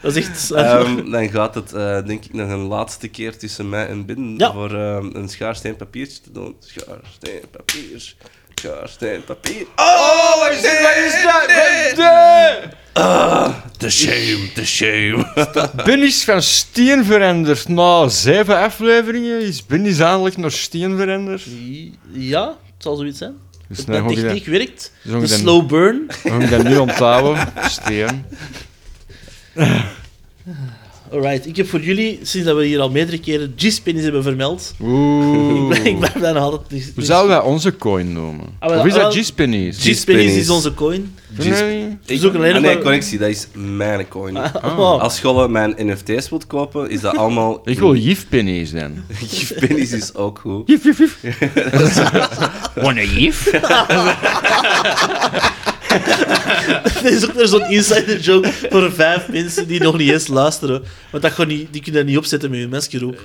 Dat 0.00 0.16
is 0.16 0.26
echt... 0.26 0.50
Ehm, 0.50 1.10
dan 1.10 1.28
gaat 1.28 1.54
het, 1.54 1.72
eh, 1.72 1.98
denk 2.06 2.24
ik, 2.24 2.32
nog 2.32 2.48
een 2.50 2.66
laatste 2.66 3.08
keer 3.08 3.38
tussen 3.38 3.68
mij 3.68 3.86
en 3.86 4.06
Ben 4.06 4.34
Ja. 4.38 4.52
voor 4.52 4.74
ehm, 4.74 5.10
een 5.12 5.28
schaarsteen 5.28 5.76
papiertje 5.76 6.20
te 6.20 6.32
doen. 6.32 6.56
Schaarsteen 6.60 7.40
papier. 7.50 8.14
Karsten 8.54 9.24
papier. 9.24 9.66
Oh, 9.76 9.84
oh, 9.84 10.40
wat 10.40 10.50
is 10.50 10.62
dit? 10.62 10.80
Wat 10.82 10.94
de 10.94 11.16
straat. 11.92 12.74
Ah, 12.92 13.54
de 13.78 13.90
shame, 13.90 14.48
de 14.54 14.66
shame. 14.66 15.26
Bunnies 15.84 16.24
van 16.24 16.42
steen 16.42 17.04
veranderd. 17.04 17.68
Na 17.68 18.08
zeven 18.08 18.58
afleveringen 18.58 19.40
is 19.40 19.66
Bunnies 19.66 19.98
eigenlijk 19.98 20.36
naar 20.36 20.50
steen 20.50 20.96
veranderd. 20.96 21.42
Ja, 22.12 22.46
het 22.46 22.82
zal 22.82 22.96
zoiets 22.96 23.18
zijn. 23.18 23.34
De 23.68 23.84
techniek 23.84 24.46
werkt. 24.46 24.92
Dus 25.02 25.30
de 25.30 25.36
slow 25.36 25.66
burn. 25.66 26.06
We 26.22 26.46
gaan 26.46 26.64
nu 26.64 26.76
onthouden. 26.76 27.52
Steen. 27.68 28.24
Alright, 31.14 31.46
ik 31.46 31.56
heb 31.56 31.68
voor 31.68 31.80
jullie, 31.80 32.18
sinds 32.22 32.46
dat 32.46 32.56
we 32.56 32.64
hier 32.64 32.80
al 32.80 32.90
meerdere 32.90 33.18
keren 33.18 33.54
G-spinnies 33.56 34.02
hebben 34.02 34.22
vermeld, 34.22 34.74
ik 34.78 34.86
Oeh. 34.86 35.84
ik 35.84 36.00
ben 36.00 36.12
bijna 36.20 36.38
altijd... 36.38 36.92
Hoe 36.94 37.04
zouden 37.04 37.36
wij 37.36 37.46
onze 37.46 37.76
coin 37.76 38.12
noemen? 38.12 38.46
Ah, 38.58 38.78
of 38.78 38.86
is 38.86 38.94
ah, 38.94 39.02
dat 39.02 39.14
wel- 39.14 39.22
G-pennies? 39.24 39.76
G- 39.76 39.80
G-spinnies 39.80 39.96
is 40.24 40.30
G-spinnies. 40.30 40.50
onze 40.50 40.74
coin. 40.74 41.14
Nee. 41.36 41.98
We 42.06 42.18
zoeken 42.18 42.40
alleen 42.40 42.54
Ah, 42.54 42.60
nee, 42.60 42.78
correctie, 42.78 43.18
dat 43.18 43.28
is 43.28 43.46
mijn 43.52 44.08
coin. 44.08 44.36
Oh. 44.36 45.00
Als 45.00 45.20
je 45.20 45.46
mijn 45.48 45.74
NFT's 45.78 46.28
wilt 46.28 46.46
kopen, 46.46 46.90
is 46.90 47.00
dat 47.00 47.16
allemaal... 47.16 47.60
Ik 47.64 47.78
wil 47.78 47.94
jif-pennies 47.94 48.72
dan. 48.72 48.92
Pennies 49.60 49.92
is 49.92 50.14
ook 50.14 50.38
goed. 50.38 50.68
Jif, 50.68 50.84
jif, 50.84 50.98
jif. 50.98 51.38
Wanna 52.74 53.02
jif? 53.02 53.50
Er 57.04 57.12
is 57.12 57.24
ook 57.24 57.32
weer 57.32 57.46
zo'n 57.46 57.70
insider 57.70 58.18
joke 58.20 58.52
voor 58.70 58.92
vijf 58.92 59.28
mensen 59.28 59.66
die 59.66 59.82
nog 59.82 59.98
niet 59.98 60.10
eens 60.10 60.26
luisteren. 60.28 60.82
Want 61.10 61.22
dat 61.22 61.32
gewoon 61.32 61.56
niet, 61.56 61.68
die 61.70 61.82
kunnen 61.82 62.00
dat 62.00 62.10
niet 62.10 62.18
opzetten 62.18 62.50
met 62.50 62.58
hun 62.60 62.68
mesgeroep. 62.68 63.20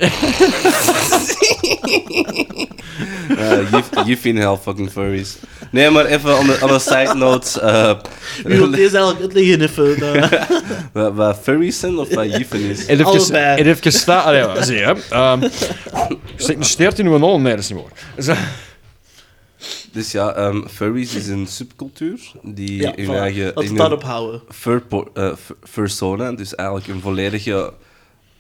Uh, 3.30 3.70
you, 3.72 3.84
you 4.06 4.18
fin 4.18 4.38
hell 4.38 4.58
fucking 4.62 4.92
furries. 4.92 5.36
Nee, 5.72 5.90
maar 5.90 6.06
even 6.06 6.38
on 6.38 6.70
a 6.72 6.80
side 6.80 7.14
note. 7.16 7.62
eh, 7.62 7.96
Wie 8.44 8.58
wil 8.58 8.70
deze 8.72 8.98
eigenlijk 8.98 9.20
uitleggen 9.22 9.62
even? 9.62 10.30
wat, 10.94 11.14
wat 11.14 11.40
furries 11.44 11.80
zijn 11.80 11.98
of 11.98 12.14
wat 12.14 12.36
jiffen 12.38 12.60
is? 12.62 12.86
En 12.86 12.94
even, 13.00 13.06
Allebei. 13.06 13.60
en 13.62 13.68
even 13.68 13.92
staan. 13.92 14.24
Allee, 14.24 14.64
zie 14.64 14.76
je. 14.78 14.96
ehm, 15.10 15.48
Steek 16.36 16.58
een 16.58 16.64
steert 16.64 17.00
in 17.00 17.06
uw 17.08 17.22
ogen. 17.24 17.42
Nee, 17.42 17.56
dat 17.56 17.64
is 17.64 17.70
niet 17.70 17.80
waar. 18.26 18.38
Dus 19.92 20.12
ja, 20.12 20.34
ehm, 20.34 20.68
furries 20.68 21.16
is 21.16 21.28
een 21.28 21.48
subcultuur 21.48 22.32
die 22.44 22.82
Ja, 22.82 22.94
voilà. 22.94 23.18
eigen... 23.20 23.46
Laten 23.46 23.62
we 23.64 23.66
in 23.70 23.76
daarop 23.76 24.04
houden. 24.04 24.42
furpo- 24.50 25.10
eh, 25.14 25.34
dus 26.36 26.56
eigenlijk 26.56 26.88
een 26.90 27.02
volledige... 27.02 27.74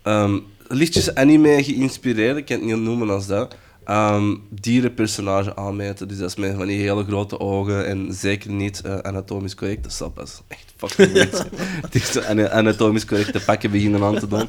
ehm 0.03 0.37
lichtjes 0.71 1.15
anime 1.15 1.63
geïnspireerd, 1.63 2.37
ik 2.37 2.45
kan 2.45 2.57
het 2.57 2.65
niet 2.65 2.75
noemen 2.79 3.09
als 3.09 3.27
dat. 3.27 3.55
ehm, 3.85 4.35
dierenpersonage 4.49 5.55
aanmeten. 5.55 6.07
Dus 6.07 6.17
dat 6.17 6.29
is 6.29 6.35
met 6.35 6.55
van 6.55 6.67
die 6.67 6.79
hele 6.79 7.03
grote 7.03 7.39
ogen 7.39 7.85
en 7.85 8.13
zeker 8.13 8.51
niet 8.51 8.81
eh, 8.81 8.97
anatomisch 8.97 9.55
correct. 9.55 9.83
Dat 9.83 9.91
echt 10.47 10.73
fucking 10.77 11.11
weird 11.11 11.35
zijn. 11.35 11.49
Het 11.85 11.95
is 11.95 12.11
zo 12.11 12.19
ana- 12.19 12.49
anatomisch 12.49 13.05
correcte 13.05 13.39
pakken 13.45 13.71
beginnen 13.71 14.03
aan 14.03 14.19
te 14.19 14.27
doen. 14.27 14.47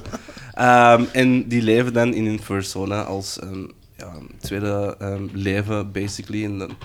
En 1.12 1.48
die 1.48 1.62
leven 1.62 1.92
dan 1.92 2.14
in 2.14 2.26
hun 2.26 2.40
persona 2.46 3.02
als 3.02 3.38
een 3.40 3.72
ja, 4.00 4.12
tweede 4.40 4.96
ehm, 4.98 5.22
leven, 5.32 5.92
basically. 5.92 6.44
En, 6.44 6.58
dan- 6.58 6.76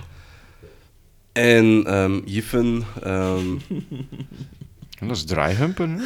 en 1.32 1.84
ehm 1.86 2.20
jiffen 2.24 2.82
ehm, 3.02 3.46
En 4.98 5.08
dat 5.08 5.16
is 5.16 5.24
draaihumpen. 5.24 6.00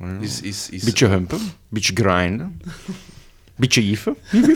ja. 0.00 0.18
is... 0.20 0.40
is, 0.40 0.68
is 0.70 0.82
Beetje 0.82 1.06
humpen, 1.06 1.38
beetje 1.68 1.92
grinden, 1.94 2.60
beetje 3.56 3.86
jieven. 3.86 4.16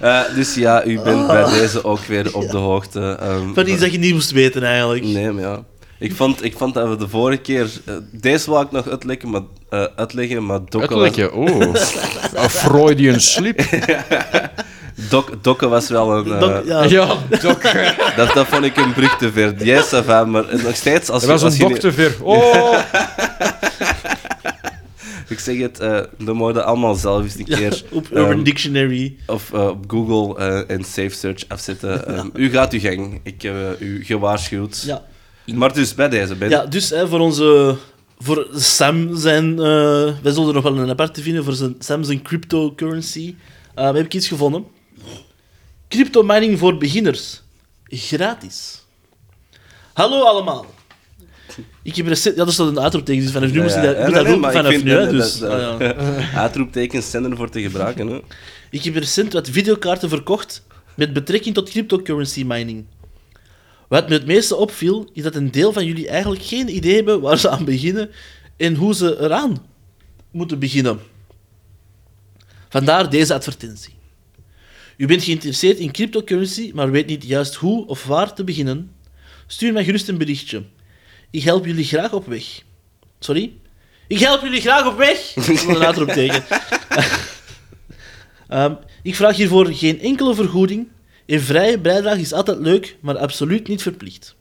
Eh, 0.00 0.34
dus 0.34 0.54
ja, 0.54 0.84
u 0.84 1.00
bent 1.00 1.26
bij 1.26 1.44
deze 1.50 1.84
ook 1.84 2.00
weer 2.00 2.34
op 2.34 2.50
de 2.50 2.56
hoogte. 2.56 3.00
ehm, 3.20 3.52
Van 3.54 3.66
iets 3.68 3.80
dat 3.80 3.92
je 3.92 3.98
niet 3.98 4.12
moest 4.14 4.30
weten, 4.30 4.62
eigenlijk. 4.62 5.04
Nee, 5.04 5.30
maar 5.32 5.42
ja. 5.42 5.64
Ik 5.98 6.14
vond, 6.14 6.44
ik 6.44 6.56
vond 6.56 6.74
dat 6.74 6.88
we 6.88 6.96
de 6.96 7.08
vorige 7.08 7.40
keer... 7.40 7.70
eh, 7.84 7.94
deze 8.12 8.50
wou 8.50 8.64
ik 8.64 8.70
nog 8.70 8.88
uitleggen, 8.88 9.30
maar, 9.30 9.40
eh, 9.70 9.84
uitleggen, 9.96 10.46
maar 10.46 10.60
Dokke 10.68 10.94
was, 10.94 11.02
Uitleggen, 11.04 11.34
oh. 11.34 11.60
Een 12.42 12.50
Freudian 12.50 13.20
slip. 13.20 13.60
Dok, 15.10 15.32
Dokke 15.42 15.68
was 15.68 15.88
wel 15.88 16.12
een... 16.16 16.32
eh, 16.32 16.40
Dat- 16.40 16.66
ja. 16.66 16.82
Ja, 16.84 17.06
dat, 18.16 18.34
dat 18.34 18.46
vond 18.46 18.64
ik 18.64 18.76
een 18.76 18.92
brug 18.92 19.16
te 19.16 19.32
ver. 19.32 19.64
Yes, 19.64 19.94
ça 19.94 20.04
va, 20.04 20.24
maar 20.24 20.44
nog 20.62 20.76
steeds... 20.76 21.10
Als 21.10 21.20
dat 21.22 21.22
je, 21.22 21.26
was 21.28 21.42
als 21.42 21.58
een 21.58 21.66
je 21.68 21.72
dokter 21.72 21.94
weer. 21.94 22.14
Oh. 22.22 22.78
Ik 25.28 25.38
zeg 25.38 25.58
het, 25.58 25.78
eh 25.80 25.98
dan 26.18 26.36
moeten 26.36 26.64
allemaal 26.64 26.94
zelf 26.94 27.22
eens 27.22 27.38
een 27.38 27.44
keer... 27.44 27.82
Op 27.90 28.06
Urban 28.10 28.30
ehm, 28.32 28.42
Dictionary. 28.42 29.16
Of 29.26 29.52
eh, 29.52 29.66
op 29.68 29.84
Google 29.86 30.38
eh, 30.44 30.76
en 30.76 30.84
Safe 30.84 31.10
Search 31.10 31.44
afzetten. 31.48 32.06
Ehm, 32.16 32.26
u 32.34 32.50
gaat 32.50 32.72
uw 32.72 32.80
gang. 32.80 33.20
Ik 33.22 33.42
heb 33.42 33.54
eh, 33.54 33.86
u 33.88 34.04
gewaarschuwd. 34.04 34.82
Ja. 34.86 35.02
Maar 35.54 35.74
dus 35.74 35.94
bij 35.94 36.08
deze, 36.08 36.34
Ben. 36.34 36.48
Ja, 36.48 36.66
dus 36.66 36.90
hè, 36.90 37.08
voor 37.08 37.20
onze... 37.20 37.76
Voor 38.18 38.46
Sam 38.54 39.16
zijn... 39.16 39.58
eh 39.58 40.12
wij 40.22 40.32
zullen 40.32 40.48
er 40.48 40.54
nog 40.54 40.62
wel 40.62 40.78
een 40.78 40.90
aparte 40.90 41.22
vinden 41.22 41.44
voor 41.44 41.52
zijn, 41.52 41.74
Sam 41.78 42.02
zijn 42.04 42.22
cryptocurrency. 42.22 43.34
eh 43.74 43.84
heb 43.94 44.04
ik 44.04 44.14
iets 44.14 44.28
gevonden. 44.28 44.64
Crypto 45.88 46.22
mining 46.22 46.58
voor 46.58 46.78
beginners. 46.78 47.42
Gratis. 47.84 48.84
Hallo 49.92 50.22
allemaal. 50.22 50.66
Ik 51.82 51.96
heb 51.96 52.06
recent... 52.06 52.36
Ja, 52.36 52.44
er 52.46 52.52
staat 52.52 52.66
een 52.68 52.80
uitroepteken, 52.80 53.22
dus 53.22 53.32
vanaf 53.32 53.50
nu 53.50 53.62
moest 53.62 53.76
ik 53.76 53.82
dat, 53.82 53.96
ik 53.96 54.04
moet 54.04 54.14
dat 54.14 54.26
ik 54.26 54.42
vanaf 54.42 54.82
nu, 54.82 54.90
hè, 54.90 55.10
dus... 55.10 55.42
ah, 55.42 55.80
ja. 55.80 55.94
Uitroeptekens 56.42 57.10
te 57.10 57.62
gebruiken. 57.62 58.06
Hè. 58.06 58.20
Ik 58.70 58.82
heb 58.84 58.94
recent 58.94 59.32
wat 59.32 59.48
videokaarten 59.48 60.08
verkocht 60.08 60.62
met 60.94 61.12
betrekking 61.12 61.54
tot 61.54 61.70
cryptocurrency 61.70 62.44
mining. 62.44 62.84
Wat 63.88 64.08
me 64.08 64.14
het 64.14 64.26
meeste 64.26 64.56
opviel, 64.56 65.10
is 65.12 65.22
dat 65.22 65.34
een 65.34 65.50
deel 65.50 65.72
van 65.72 65.86
jullie 65.86 66.08
eigenlijk 66.08 66.42
geen 66.42 66.76
idee 66.76 66.94
hebben 66.94 67.20
waar 67.20 67.38
ze 67.38 67.48
aan 67.48 67.64
beginnen 67.64 68.10
en 68.56 68.74
hoe 68.74 68.94
ze 68.94 69.20
eraan 69.20 69.66
moeten 70.30 70.58
beginnen. 70.58 71.00
Vandaar 72.68 73.10
deze 73.10 73.34
advertentie. 73.34 73.94
U 74.96 75.06
bent 75.06 75.24
geïnteresseerd 75.24 75.78
in 75.78 75.92
cryptocurrency, 75.92 76.70
maar 76.74 76.90
weet 76.90 77.06
niet 77.06 77.24
juist 77.24 77.54
hoe 77.54 77.86
of 77.86 78.04
waar 78.04 78.34
te 78.34 78.44
beginnen? 78.44 78.90
Stuur 79.46 79.72
mij 79.72 79.84
gerust 79.84 80.08
een 80.08 80.18
berichtje. 80.18 80.62
Ik 81.30 81.42
help 81.42 81.66
jullie 81.66 81.84
graag 81.84 82.12
op 82.12 82.26
weg. 82.26 82.62
Sorry? 83.18 83.52
Ik 84.08 84.18
help 84.18 84.42
jullie 84.42 84.60
graag 84.60 84.86
op 84.86 84.96
weg! 84.96 85.18
Dat 85.34 85.48
is 85.48 85.64
een 85.64 85.84
uitroepteken. 85.84 86.44
Ehm, 88.48 88.74
ik 89.02 89.14
vraag 89.14 89.36
hiervoor 89.36 89.66
geen 89.66 90.00
enkele 90.00 90.34
vergoeding. 90.34 90.88
Een 91.26 91.40
vrije 91.40 91.78
bijdrage 91.78 92.20
is 92.20 92.32
altijd 92.32 92.58
leuk, 92.58 92.96
maar 93.00 93.18
absoluut 93.18 93.68
niet 93.68 93.82
verplicht. 93.82 94.34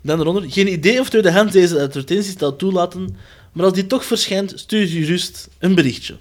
Dan 0.00 0.20
eronder, 0.20 0.50
geen 0.50 0.72
idee 0.72 1.00
of 1.00 1.08
tweedehands 1.08 1.52
deze 1.52 1.80
advertenties 1.80 2.38
zal 2.38 2.56
toelaten, 2.56 3.16
maar 3.52 3.64
als 3.64 3.74
die 3.74 3.86
toch 3.86 4.04
verschijnt, 4.04 4.52
stuur 4.56 4.80
je 4.80 4.86
gerust 4.86 5.48
een 5.58 5.74
berichtje. 5.74 6.16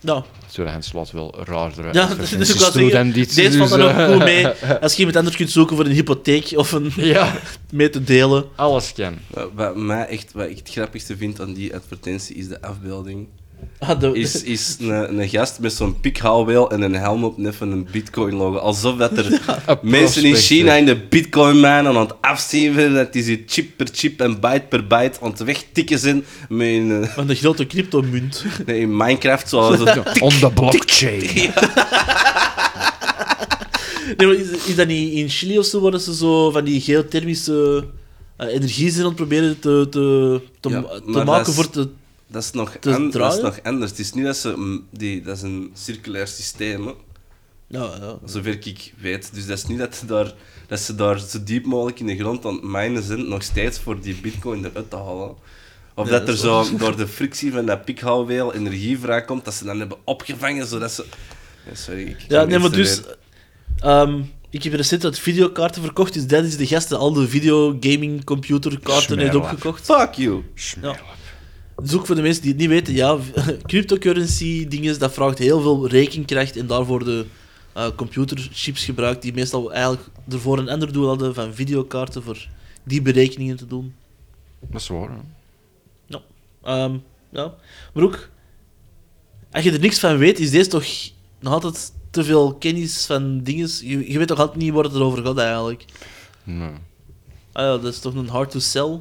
Nou, 0.00 0.22
Tweedehand 0.50 0.84
slaat 0.84 1.10
wel 1.10 1.34
raardere 1.44 1.92
ja, 1.92 2.14
dus 2.14 2.32
ik 2.32 2.44
zeggen, 2.44 2.90
dan 2.90 3.10
dit. 3.10 3.34
deze 3.34 3.58
valt 3.58 3.70
dus, 3.70 3.78
dan 3.78 3.88
ook 3.88 3.96
eh, 3.96 4.12
goed 4.12 4.24
mee. 4.24 4.46
Als 4.82 4.92
je 4.92 4.98
iemand 4.98 5.16
anders 5.16 5.36
kunt 5.36 5.50
zoeken 5.50 5.76
voor 5.76 5.84
een 5.84 5.92
hypotheek 5.92 6.52
of 6.54 6.72
een 6.72 6.92
Ja, 7.14 7.40
mee 7.70 7.90
te 7.90 8.04
delen. 8.04 8.44
alles 8.56 8.92
kan. 8.92 9.18
Wat, 9.26 9.50
wat 9.54 9.76
mij 9.76 10.06
echt, 10.06 10.32
wat 10.32 10.48
ik 10.48 10.56
het 10.56 10.68
grappigste 10.70 11.16
vind 11.16 11.40
aan 11.40 11.52
die 11.52 11.74
advertentie 11.74 12.36
is 12.36 12.48
de 12.48 12.62
afbeelding. 12.62 13.28
Ah, 13.78 14.00
de- 14.00 14.12
Is, 14.14 14.42
is 14.42 14.76
een, 14.80 15.18
een 15.20 15.28
gast 15.28 15.58
met 15.60 15.72
zo'n 15.72 16.00
pikhouweel 16.00 16.70
en 16.70 16.82
een 16.82 16.94
helm 16.94 17.24
op 17.24 17.38
net 17.38 17.56
van 17.56 17.70
een 17.72 17.88
bitcoin-logo. 17.92 18.56
Alsof 18.58 18.96
dat 18.96 19.18
er 19.18 19.40
mensen 19.82 20.24
in 20.24 20.34
China 20.34 20.74
in 20.74 20.84
de 20.86 20.96
bitcoin-mijn 20.96 21.86
aan 21.86 21.96
het 21.96 22.12
afzien. 22.20 22.94
Dat 22.94 23.12
die 23.12 23.22
ze 23.22 23.42
chip 23.46 23.76
per 23.76 23.88
chip 23.92 24.20
en 24.20 24.40
byte 24.40 24.64
per 24.68 24.86
byte 24.86 25.18
aan 25.22 25.30
het 25.30 25.40
wegtikken 25.44 25.98
zijn. 25.98 26.24
Met 26.48 26.68
een, 26.68 27.02
eh, 27.02 27.08
Van 27.08 27.26
de 27.26 27.34
grote 27.34 27.66
cryptomunt. 27.66 28.44
nee, 28.66 28.80
in 28.80 28.96
Minecraft 28.96 29.48
zoals 29.48 29.78
het 29.84 30.20
On 30.20 30.28
the 30.40 30.50
blockchain. 30.54 31.22
Nee, 34.16 34.26
maar 34.26 34.36
is, 34.36 34.48
is 34.66 34.74
dat 34.76 34.86
niet 34.86 35.12
in 35.12 35.28
Chili 35.28 35.58
of 35.58 35.64
zo, 35.66 35.80
waar 35.80 35.98
ze 36.00 36.14
zo 36.14 36.50
van 36.50 36.64
die 36.64 36.80
geothermische 36.80 37.84
uh, 38.40 38.54
energie 38.54 38.90
zijn 38.90 39.00
aan 39.02 39.06
het 39.08 39.16
proberen 39.16 39.58
te, 39.58 39.86
te, 39.90 40.40
te, 40.60 40.68
Ja, 40.68 41.24
maken 41.24 41.48
is- 41.48 41.54
voor 41.54 41.70
te... 41.70 41.88
Dat 42.30 42.42
is 42.42 42.50
nog, 42.50 42.76
an- 42.80 43.10
dat 43.10 43.34
is 43.34 43.40
nog 43.42 43.58
anders. 43.62 43.90
Het 43.90 44.00
is 44.00 44.12
niet 44.12 44.24
dat 44.24 44.36
ze... 44.36 44.80
Die, 44.90 45.22
dat 45.22 45.36
is 45.36 45.42
een 45.42 45.70
circulair 45.74 46.26
systeem, 46.26 46.86
hè. 46.86 46.92
Ja, 47.66 47.90
ja. 48.00 48.18
zover 48.24 48.66
ik 48.66 48.92
weet. 49.00 49.30
Dus 49.34 49.46
dat 49.46 49.58
is 49.58 49.66
niet 49.66 49.78
dat, 49.78 49.96
ze 49.96 50.06
daar, 50.06 50.32
dat 50.66 50.80
ze 50.80 50.94
daar 50.94 51.20
zo 51.20 51.38
diep 51.44 51.64
mogelijk 51.64 52.00
in 52.00 52.06
de 52.06 52.16
grond 52.16 52.44
aan 52.44 52.74
het 52.74 53.04
zijn, 53.04 53.28
nog 53.28 53.42
steeds 53.42 53.78
voor 53.78 54.00
die 54.00 54.14
bitcoin 54.14 54.64
eruit 54.64 54.90
te 54.90 54.96
halen. 54.96 55.34
Of 55.94 56.04
Nee, 56.04 56.12
dat 56.12 56.26
dat 56.26 56.34
er 56.34 56.40
zo 56.40 56.62
waar. 56.62 56.76
door 56.78 56.96
de 56.96 57.08
frictie 57.08 57.52
van 57.52 57.66
dat 57.66 57.84
pikhouweel 57.84 58.54
energie 58.54 58.98
vrijkomt, 58.98 59.44
dat 59.44 59.54
ze 59.54 59.64
dan 59.64 59.78
hebben 59.78 59.98
opgevangen, 60.04 60.66
zodat 60.66 60.92
ze... 60.92 61.04
Ja, 61.68 61.74
sorry, 61.74 62.06
ik 62.06 62.24
Ja, 62.28 62.44
nee, 62.44 62.58
maar 62.58 62.70
dus... 62.70 63.00
ehm, 63.78 64.22
ik 64.50 64.62
heb 64.62 64.72
recent 64.72 65.02
wat 65.02 65.18
videokaarten 65.18 65.82
verkocht, 65.82 66.14
dus 66.14 66.26
dat 66.26 66.44
is 66.44 66.56
de 66.56 66.66
gast 66.66 66.88
die 66.88 66.96
al 66.98 67.12
de 67.12 67.28
videogaming 67.28 68.24
computerkaarten 68.24 69.18
heeft 69.18 69.34
opgekocht. 69.34 69.84
Fuck 69.84 70.12
you. 70.14 70.42
Ja. 70.82 70.98
Dus 71.82 71.94
ook 71.94 72.06
voor 72.06 72.14
de 72.14 72.22
mensen 72.22 72.42
die 72.42 72.50
het 72.50 72.60
niet 72.60 72.68
weten, 72.68 72.94
ja, 72.94 73.18
cryptocurrency 73.66 74.68
dingen, 74.68 74.98
dat 74.98 75.12
vraagt 75.12 75.38
heel 75.38 75.60
veel 75.60 75.88
rekenkracht 75.88 76.56
en 76.56 76.66
daarvoor 76.66 77.04
de 77.04 77.26
eh, 77.72 77.88
computerchips 77.96 78.84
gebruikt, 78.84 79.22
die 79.22 79.32
meestal 79.32 79.72
eigenlijk 79.72 80.08
ervoor 80.28 80.58
een 80.58 80.68
ander 80.68 80.92
doel 80.92 81.06
hadden 81.06 81.34
van 81.34 81.54
videokaarten 81.54 82.22
voor 82.22 82.48
die 82.84 83.02
berekeningen 83.02 83.56
te 83.56 83.66
doen. 83.66 83.94
Dat 84.60 84.80
is 84.80 84.88
waar, 84.88 85.10
hè. 85.10 85.16
Ehm, 86.62 86.96
ja. 87.30 87.54
Maar 87.94 88.04
ook, 88.04 88.28
als 89.50 89.64
je 89.64 89.72
er 89.72 89.80
niks 89.80 89.98
van 89.98 90.16
weet, 90.16 90.38
is 90.38 90.50
deze 90.50 90.68
toch 90.68 90.84
nog 91.40 91.52
altijd 91.52 91.92
te 92.10 92.24
veel 92.24 92.54
kennis 92.54 93.06
van 93.06 93.42
dingen. 93.42 93.68
Je, 93.80 94.12
je 94.12 94.18
weet 94.18 94.28
toch 94.28 94.38
altijd 94.38 94.58
niet 94.58 94.72
waar 94.72 94.84
het 94.84 94.94
erover 94.94 95.24
gaat 95.24 95.38
eigenlijk. 95.38 95.84
Nee. 96.44 96.72
Ah 97.52 97.64
ja, 97.64 97.78
dat 97.78 97.84
is 97.92 98.00
toch 98.00 98.14
een 98.14 98.28
hard 98.28 98.50
to 98.50 98.58
sell. 98.58 99.00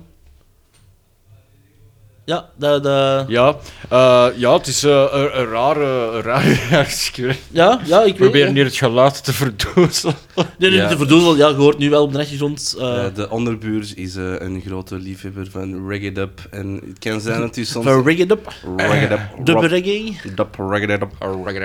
Ja, 2.27 2.49
dat... 2.57 2.83
dat... 2.83 3.25
Ja, 3.27 3.55
eh, 3.89 4.27
ja, 4.35 4.53
het 4.53 4.67
is 4.67 4.83
eh, 4.83 5.05
een, 5.11 5.39
een 5.39 5.45
rare... 5.49 6.19
Reactie. 6.21 7.25
Ja, 7.51 7.79
ja, 7.85 7.99
ik 7.99 8.05
weet 8.05 8.15
Probeer 8.15 8.47
ja. 8.47 8.53
hier 8.53 8.65
het 8.65 8.75
geluid 8.75 9.23
te 9.23 9.33
verdoezelen. 9.33 10.15
Nee, 10.59 10.69
nee, 10.69 10.79
Ja. 10.79 10.87
de 10.87 10.97
verdoezel, 10.97 11.35
ja, 11.35 11.47
je 11.47 11.53
hoort 11.53 11.77
nu 11.77 11.89
wel 11.89 12.03
op 12.03 12.13
de 12.13 12.19
achtergrond. 12.19 12.75
eh, 12.79 13.05
Eh, 13.05 13.15
de 13.15 13.29
onderbuur 13.29 13.91
is 13.95 14.15
eh, 14.15 14.33
een 14.39 14.61
grote 14.65 14.95
liefhebber 14.95 15.47
van 15.51 15.87
reggae 15.89 16.11
dub. 16.11 16.39
En 16.51 16.81
het 16.87 16.99
kan 16.99 17.21
zijn 17.21 17.39
dat 17.41 17.57
u 17.57 17.65
soms... 17.65 17.85
van 17.85 18.09
It 18.09 18.31
Up, 18.31 18.47
reggae 18.77 19.07
dub. 19.07 19.19
Dub 19.45 19.59
Reggae. 19.61 20.15
dub, 20.35 20.55
reggae 20.69 20.87
dub. 20.99 21.11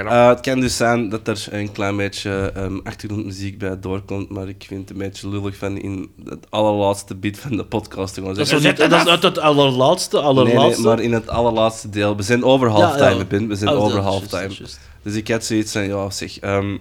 Eh, 0.07 0.29
het 0.29 0.41
kan 0.41 0.61
dus 0.61 0.77
zijn 0.77 1.09
dat 1.09 1.29
er 1.29 1.47
een 1.51 1.73
klein 1.73 1.97
beetje 1.97 2.53
ehm, 2.55 2.79
achtergrondmuziek 2.85 3.59
bij 3.59 3.81
doorkomt, 3.81 4.29
maar 4.31 4.49
ik 4.49 4.65
vind 4.69 4.81
het 4.81 4.91
een 4.91 4.99
beetje 4.99 5.29
lullig 5.29 5.57
van 5.57 5.79
in 5.79 6.11
het 6.25 6.47
allerlaatste 6.51 7.15
bit 7.15 7.39
van 7.39 7.57
de 7.57 7.65
podcast 7.65 8.15
te 8.15 8.21
gaan 8.23 8.29
Dat 8.35 8.39
is, 8.39 8.49
zeggen. 8.49 8.69
niet, 8.69 8.91
dat 8.91 9.01
is 9.01 9.07
uit 9.07 9.23
het 9.23 9.39
allerlaatste, 9.39 10.17
Nee, 10.52 10.52
nee, 10.55 10.79
maar 10.79 11.01
in 11.01 11.13
het 11.13 11.29
allerlaatste 11.29 11.89
deel. 11.91 12.17
We 12.17 12.23
zijn 12.23 12.45
over 12.45 12.69
halftime, 12.69 13.27
ja. 13.31 13.47
We 13.47 13.55
zijn 13.55 13.71
Oh, 13.71 13.83
over 13.83 13.97
dat 13.97 14.05
halftime. 14.05 14.55
Dus 15.03 15.15
ik 15.15 15.29
had 15.29 15.45
zoiets 15.45 15.73
van, 15.73 15.87
ja, 15.87 16.11
zeg... 16.11 16.39
ehm, 16.39 16.77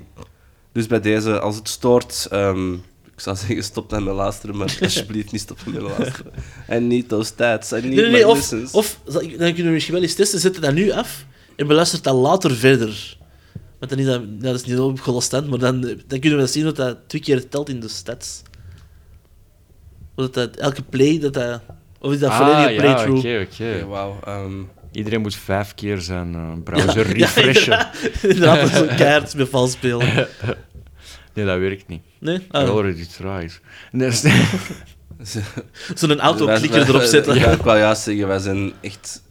dus 0.71 0.87
bij 0.87 0.99
deze, 1.01 1.39
als 1.39 1.55
het 1.55 1.69
stoort... 1.69 2.27
ehm, 2.29 2.73
ik 2.73 3.27
zou 3.27 3.35
zeggen, 3.35 3.63
stop 3.63 3.89
dan 3.89 4.03
met 4.03 4.13
luisteren, 4.13 4.57
maar 4.57 4.77
alsjeblieft 4.81 5.31
niet 5.31 5.41
stoppen 5.41 5.71
met 5.73 5.81
luisteren. 5.81 6.31
I 6.71 6.79
need 6.79 7.09
those 7.09 7.25
stats, 7.25 7.71
I 7.71 7.75
need 7.75 7.83
Nee, 7.83 8.09
nee, 8.09 8.27
of, 8.27 8.99
dan 9.05 9.21
kunnen 9.37 9.65
we 9.65 9.71
misschien 9.71 9.93
wel 9.93 10.03
eens 10.03 10.13
testen, 10.15 10.39
zet 10.39 10.55
het 10.55 10.63
dan 10.63 10.73
nu 10.73 10.91
af 10.91 11.25
en 11.55 11.67
beluistert 11.67 12.03
dat 12.03 12.15
later 12.15 12.55
verder. 12.55 13.17
Maar 13.79 13.89
dan 13.89 13.99
is 13.99 14.05
dat, 14.05 14.41
dat 14.41 14.55
is 14.55 14.63
niet 14.63 14.79
op 14.79 14.99
Golostent, 14.99 15.47
maar 15.49 15.59
dan, 15.59 15.81
dan 16.07 16.19
kunnen 16.19 16.39
we 16.39 16.47
zien 16.47 16.63
dat 16.63 16.75
dat 16.75 16.97
twee 17.07 17.21
keer 17.21 17.49
telt 17.49 17.69
in 17.69 17.79
de 17.79 17.87
stats. 17.87 18.41
Dat 20.15 20.33
dat 20.33 20.55
elke 20.55 20.81
play, 20.81 21.19
dat 21.19 21.33
dat... 21.33 21.61
Of 22.01 22.11
is 22.11 22.19
dat 22.19 22.33
volledige 22.33 22.67
ah, 22.67 22.73
ja, 22.73 22.81
playthrough? 22.81 23.17
oké, 23.17 23.47
oké. 23.87 24.19
Ehm, 24.25 24.51
Iedereen 24.91 25.21
moet 25.21 25.35
vijf 25.35 25.73
keer 25.75 25.97
zijn 25.99 26.35
eh, 26.35 26.51
browser 26.63 27.05
refreshen. 27.17 27.73
Ja, 27.73 27.91
inderdaad, 28.21 28.61
dat 28.61 28.71
is 28.71 28.77
zo'n 28.77 28.95
kaart 28.95 29.35
met 29.35 29.49
vals 29.49 29.71
spelen. 29.71 30.07
nee, 31.33 31.45
dat 31.45 31.59
werkt 31.59 31.87
niet. 31.87 32.01
Nee? 32.19 32.35
I 32.35 32.45
Ah, 32.51 32.69
already 32.69 33.05
tried. 33.05 33.61
Nee, 33.91 34.11
Zo'n 35.93 36.19
autoklikker 36.19 36.87
erop 36.87 37.01
zetten. 37.01 37.35
Ja, 37.35 37.51
ik 37.51 37.61
wou 37.61 37.77
juist 37.77 38.01
zeggen, 38.01 38.27
wij 38.27 38.39
zijn 38.39 38.73
echt... 38.81 39.23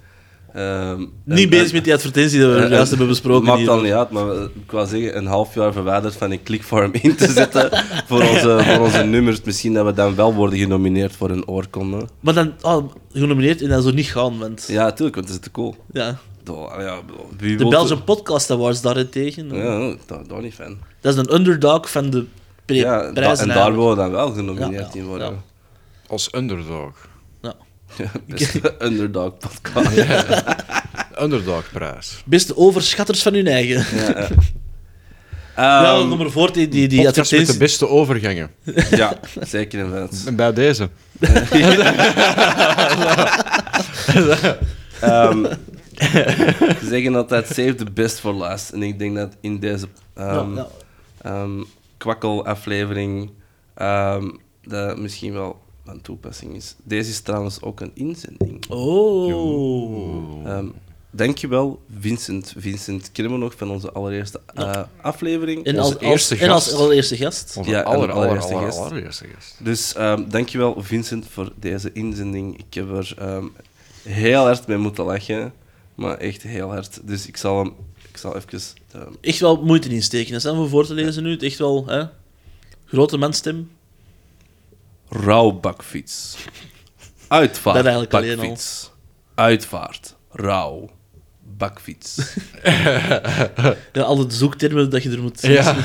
ehm, 0.55 1.05
Niet 1.25 1.51
bezig 1.51 1.73
met 1.73 1.85
die 1.85 1.93
advertentie 1.95 2.39
die 2.39 2.49
we 2.49 2.55
een- 2.55 2.71
juist 2.71 2.89
hebben 2.91 3.09
besproken 3.09 3.47
Maakt 3.47 3.65
dan 3.65 3.83
niet 3.83 3.93
uit, 3.93 4.11
maar 4.11 4.29
we- 4.29 4.51
ik 4.65 4.71
wou 4.71 4.87
zeggen, 4.87 5.17
een 5.17 5.27
half 5.27 5.55
jaar 5.55 5.73
verwijderd 5.73 6.15
van 6.17 6.31
een 6.31 6.43
clickfarm 6.43 6.91
in 6.93 7.17
te 7.17 7.33
zetten 7.33 7.71
voor 8.09 8.21
onze, 8.23 8.61
voor 8.65 8.85
onze 8.85 9.03
nummers. 9.03 9.41
Misschien 9.43 9.73
dat 9.73 9.85
we 9.87 9.93
dan 9.93 10.15
wel 10.15 10.35
worden 10.35 10.59
genomineerd 10.59 11.17
voor 11.17 11.31
een 11.31 11.47
oorkonde. 11.49 12.09
Maar 12.21 12.35
dan 12.35 12.53
oh, 12.63 12.93
genomineerd 13.13 13.63
en 13.63 13.69
dan 13.69 13.83
zo 13.83 13.91
niet 13.91 14.07
gaan, 14.11 14.39
want... 14.39 14.65
Ja. 14.69 14.75
Ja, 14.75 14.85
natuurlijk, 14.85 15.15
want 15.17 15.29
het 15.29 15.37
is 15.37 15.43
te 15.45 15.51
cool. 15.51 15.75
Ja, 15.93 16.19
wie 17.39 17.51
De 17.57 17.57
wil- 17.57 17.71
Belgian 17.71 18.05
Podcast 18.05 18.51
Awards 18.51 18.81
daarentegen. 18.81 19.55
Ja, 19.57 19.95
daar, 20.07 20.27
daar 20.29 20.43
niet 20.43 20.55
fan. 20.55 20.77
Dat 21.01 21.13
is 21.15 21.19
een 21.21 21.35
underdog 21.35 21.91
van 21.91 22.11
de 22.11 22.25
pre- 22.65 22.75
Ja, 22.75 23.03
da- 23.03 23.13
prijzen 23.13 23.49
en 23.49 23.55
daar 23.55 23.71
willen 23.75 23.91
we 23.91 23.97
dan 23.97 24.11
wel 24.11 24.33
genomineerd 24.33 24.93
Ja, 24.93 25.01
in 25.01 25.07
worden. 25.07 25.27
ja. 25.27 25.33
Als 26.07 26.29
underdog. 26.35 27.09
Beste 28.27 28.75
underdog 28.87 29.39
podcast. 29.39 29.97
Underdogprijs. 31.21 32.23
Beste 32.25 32.57
overschatters 32.57 33.23
van 33.23 33.35
hun 33.35 33.47
eigen. 33.47 33.97
Ja, 33.99 34.09
ja. 34.09 34.29
ja, 35.57 35.95
Ehm, 35.99 36.09
noem 36.09 36.19
maar 36.19 36.31
voor, 36.31 36.53
die, 36.53 36.69
die, 36.69 36.89
die 36.89 37.03
Podcast 37.03 37.17
met 37.17 37.29
de 37.31 37.37
advertentie. 37.37 37.59
beste 37.59 37.89
overgangen. 37.89 38.51
ja, 39.03 39.17
zeker 39.41 39.81
en 39.81 40.09
vast. 40.09 40.27
En 40.27 40.37
bij 40.37 40.53
deze. 40.53 40.89
Ehm, 45.01 45.45
ze 46.81 46.87
zeggen 46.89 47.15
altijd 47.15 47.47
save 47.47 47.75
the 47.75 47.91
best 47.95 48.21
for 48.21 48.33
last. 48.33 48.71
En 48.71 48.83
ik 48.83 48.99
denk 48.99 49.17
dat 49.17 49.37
in 49.41 49.59
deze 49.59 49.87
ehm 50.15 50.55
Ja, 50.55 50.67
ja. 51.23 51.31
ehm, 51.31 51.63
kwakkel-aflevering 51.97 53.31
ehm, 53.75 54.29
dat 54.63 54.99
misschien 54.99 55.33
wel 55.33 55.61
van 55.91 56.01
toepassing 56.01 56.55
is. 56.57 56.75
Deze 56.83 57.11
is 57.11 57.21
trouwens 57.21 57.63
ook 57.63 57.81
een 57.81 57.91
inzending. 57.95 58.69
Oh. 58.69 60.47
Ehm 60.47 60.67
dankjewel, 61.11 61.81
Vincent. 61.99 62.53
Vincent 62.57 63.13
kennen 63.13 63.33
we 63.33 63.39
nog 63.39 63.55
van 63.57 63.71
onze 63.71 63.93
allereerste 63.93 64.41
eh, 64.55 64.83
aflevering. 65.01 65.65
En 65.65 65.79
Onze 65.79 65.93
als, 65.93 66.03
als, 66.03 66.11
eerste 66.11 66.37
en 66.37 66.51
als 66.51 66.65
gast. 66.65 66.77
allereerste 66.77 67.17
gast. 67.17 67.57
Onze 67.57 67.71
Ja, 67.71 67.81
aller, 67.81 68.11
allereerste 68.11 68.55
aller, 68.55 68.65
gast. 68.67 68.79
allereerste 68.79 69.27
gast. 69.35 69.55
Dus 69.59 69.95
ehm, 69.95 70.29
dankjewel, 70.29 70.83
Vincent, 70.83 71.27
voor 71.31 71.53
deze 71.57 71.93
inzending. 71.93 72.59
Ik 72.59 72.75
heb 72.75 72.91
er 72.91 73.15
ehm, 73.19 73.45
heel 74.03 74.43
hard 74.43 74.67
mee 74.67 74.79
moeten 74.79 75.05
lachen. 75.05 75.53
Maar 75.95 76.17
echt 76.19 76.43
heel 76.43 76.69
hard. 76.69 77.01
Dus 77.03 77.27
ik 77.27 77.37
zal 77.37 77.59
hem... 77.59 77.73
Ik 78.11 78.17
zal 78.17 78.37
even... 78.37 78.61
ehm, 78.93 79.13
Echt 79.21 79.41
wel 79.41 79.65
moeite 79.65 79.89
insteken. 79.89 80.33
Dat 80.33 80.45
is 80.45 80.51
voor 80.51 80.69
voor 80.69 80.87
te 80.87 80.95
lezen 80.95 81.23
nu. 81.23 81.31
Het 81.31 81.43
Echt 81.43 81.59
wel, 81.59 81.87
hè? 81.87 82.05
Grote 82.85 83.17
manstem. 83.17 83.71
Rouwbakfiets. 85.11 86.37
Uitvaart. 87.29 87.77
Dat 87.77 87.85
eigenlijk 87.85 88.15
alleen 88.15 88.31
al. 88.31 88.37
bakfiets. 88.37 88.91
Uitvaart. 89.35 90.17
Rouw. 90.31 90.91
Bakfiets. 91.57 92.17
Ja, 93.93 94.03
al 94.03 94.27
de 94.27 94.35
zoektermen 94.35 94.91
dat 94.91 95.03
je 95.03 95.11
er 95.11 95.23
moet 95.23 95.43
Ja. 95.43 95.77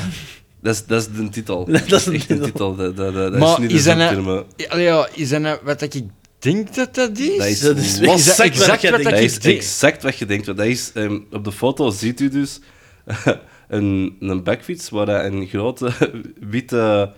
dat, 0.62 0.74
is, 0.74 0.86
dat 0.86 1.00
is 1.00 1.08
de 1.16 1.28
titel. 1.28 1.64
Dat 1.88 1.92
is 1.92 2.06
echt 2.06 2.12
een 2.12 2.18
titel. 2.20 2.44
titel. 2.44 2.76
Dat, 2.76 2.96
dat, 2.96 3.14
dat, 3.14 3.32
dat 3.32 3.40
Maar 3.40 3.52
is 3.52 3.58
niet 3.58 3.68
de 3.70 3.74
is 3.76 3.84
dat 3.84 3.96
nou- 3.96 4.14
zoektermen. 4.14 4.44
Ja, 4.56 4.76
ja, 4.78 5.08
is 5.12 5.28
dat 5.28 5.40
nou 5.40 5.58
wat 5.62 5.82
ik 5.82 6.02
denk 6.38 6.74
dat 6.74 6.94
dat 6.94 7.18
is? 7.18 7.60
Dat 7.60 7.76
is, 7.76 7.98
Dat 8.00 8.18
is 8.18 8.28
exact 8.28 8.36
wat 8.38 8.46
exact 8.46 8.80
jij 8.82 8.90
wat 8.90 9.00
denkt. 9.02 9.04
Dat 9.04 9.18
ik 9.20 9.24
is 9.30 9.38
denk. 9.40 9.56
exact 9.56 10.02
wat 10.02 10.16
je 10.18 10.26
denkt. 10.26 10.46
Want 10.46 10.58
dat 10.58 10.66
is, 10.66 10.90
ehm, 10.94 11.18
op 11.30 11.44
de 11.44 11.52
foto 11.52 11.90
ziet 11.90 12.20
u 12.20 12.28
dus 12.28 12.60
een, 13.68 14.16
een 14.20 14.42
bakfiets 14.42 14.88
waar 14.88 15.06
dat 15.06 15.24
een 15.24 15.46
grote 15.46 15.92
witte 16.40 17.12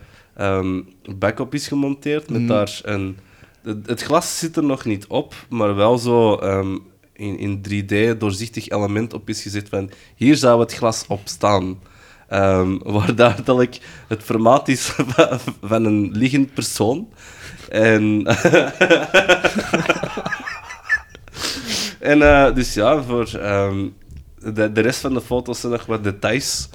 bak 1.15 1.39
op 1.39 1.53
is 1.53 1.67
gemonteerd. 1.67 2.29
Met 2.29 2.41
Mm. 2.41 2.47
daar 2.47 2.79
een, 2.83 3.17
het, 3.63 3.87
het 3.87 4.01
glas 4.01 4.37
zit 4.39 4.55
er 4.55 4.63
nog 4.63 4.85
niet 4.85 5.07
op, 5.07 5.33
maar 5.49 5.75
wel 5.75 5.97
zo 5.97 6.35
ehm, 6.35 6.77
in, 7.13 7.37
in 7.37 7.61
3D 7.69 8.17
doorzichtig 8.17 8.69
element 8.69 9.13
op 9.13 9.29
is 9.29 9.41
gezet 9.41 9.69
van 9.69 9.89
hier 10.15 10.35
zou 10.35 10.59
het 10.59 10.73
glas 10.73 11.05
op 11.07 11.21
staan. 11.23 11.79
Ehm, 12.27 12.77
waar 12.93 13.15
dadelijk 13.15 13.79
het 14.07 14.23
formaat 14.23 14.67
is 14.67 14.81
van, 14.81 15.05
van 15.69 15.85
een 15.85 16.11
liggend 16.11 16.53
persoon. 16.53 17.09
En 17.69 18.23
En 21.99 22.21
eh, 22.21 22.55
dus 22.55 22.73
ja, 22.73 23.03
voor 23.03 23.25
de, 24.53 24.71
de 24.71 24.81
rest 24.81 24.99
van 24.99 25.13
de 25.13 25.21
foto's 25.21 25.59
zijn 25.59 25.71
nog 25.71 25.85
wat 25.85 26.03
details. 26.03 26.69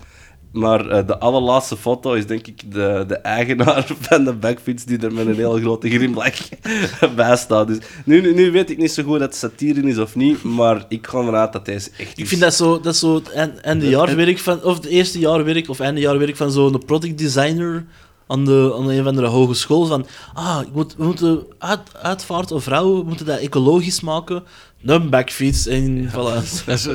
Maar 0.54 0.88
eh, 0.88 1.06
de 1.06 1.18
allerlaatste 1.18 1.76
foto 1.76 2.12
is 2.12 2.26
denk 2.26 2.46
ik 2.46 2.72
de, 2.72 3.04
de 3.08 3.14
eigenaar 3.16 3.86
van 4.08 4.24
de 4.24 4.32
backfiets 4.32 4.84
die 4.84 4.98
er 4.98 5.12
met 5.12 5.26
een 5.26 5.34
hele 5.34 5.60
grote 5.60 5.90
grimlach 5.90 6.34
bij 7.16 7.36
staat. 7.36 7.66
Dus 7.66 7.78
nu, 8.04 8.20
nu, 8.20 8.34
nu 8.34 8.50
weet 8.50 8.70
ik 8.70 8.78
niet 8.78 8.90
zo 8.92 9.02
goed 9.02 9.18
dat 9.18 9.28
het 9.28 9.36
satire 9.38 9.80
is 9.88 9.98
of 9.98 10.14
niet, 10.14 10.42
maar 10.42 10.84
ik 10.88 11.06
ga 11.06 11.18
ervan 11.18 11.34
uit 11.34 11.52
dat 11.52 11.64
deze 11.64 11.90
echt 11.98 12.08
is. 12.08 12.14
Ik 12.16 12.28
vind 12.28 12.40
dat 12.40 12.54
zo, 12.54 12.80
dat 12.80 12.94
is 12.94 13.00
zo 13.00 13.14
het 13.14 13.30
eind- 13.32 13.60
eindejaarwerk 13.60 14.38
van, 14.38 14.62
of 14.62 14.76
het 14.76 14.84
eerste 14.84 15.18
jaarwerk 15.18 15.68
of 15.68 15.80
eindejaarwerk 15.80 16.36
van 16.36 16.50
zo'n 16.52 16.82
product 16.86 17.18
designer 17.18 17.84
aan, 18.26 18.44
de, 18.44 18.74
aan 18.78 18.88
een 18.88 19.00
of 19.00 19.06
andere 19.06 19.26
hogeschool. 19.26 19.84
Van, 19.86 20.06
ah, 20.34 20.60
ik 20.66 20.74
moet, 20.74 20.94
we 20.96 21.04
moeten 21.04 21.44
uit, 21.58 21.80
uitvaart 22.02 22.52
of 22.52 22.62
vrouwen, 22.62 22.98
we 23.00 23.04
moeten 23.06 23.26
dat 23.26 23.38
ecologisch 23.38 24.00
maken. 24.00 24.42
Een 24.84 25.10
backfiets 25.10 25.66
en 25.66 26.10
voilà. 26.10 26.14
Dat 26.66 26.66
is, 26.66 26.84
dat 26.84 26.86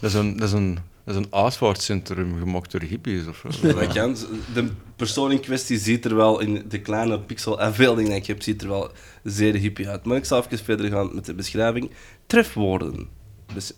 is 0.00 0.14
een, 0.14 0.36
dat 0.36 0.48
is 0.48 0.52
een, 0.54 0.78
dat 1.04 1.14
is 1.14 1.20
een 1.24 1.34
uitvaartcentrum 1.34 2.38
gemaakt 2.38 2.70
door 2.70 2.80
hippies 2.80 3.26
of 3.26 3.36
zo. 3.36 3.72
Dat. 3.72 4.26
De 4.54 4.70
persoon 4.96 5.32
in 5.32 5.40
kwestie 5.40 5.78
ziet 5.78 6.04
er 6.04 6.16
wel, 6.16 6.40
in 6.40 6.64
de 6.68 6.80
kleine 6.80 7.20
pixel-afbeelding 7.20 8.08
die 8.08 8.16
ik 8.16 8.26
heb, 8.26 8.42
ziet 8.42 8.62
er 8.62 8.68
wel 8.68 8.90
zeer 9.24 9.54
hippie 9.54 9.88
uit. 9.88 10.04
Maar 10.04 10.16
ik 10.16 10.24
zal 10.24 10.44
even 10.44 10.64
verder 10.64 10.90
gaan 10.90 11.14
met 11.14 11.26
de 11.26 11.34
beschrijving. 11.34 11.90
Trefwoorden. 12.26 13.08
Dus, 13.54 13.72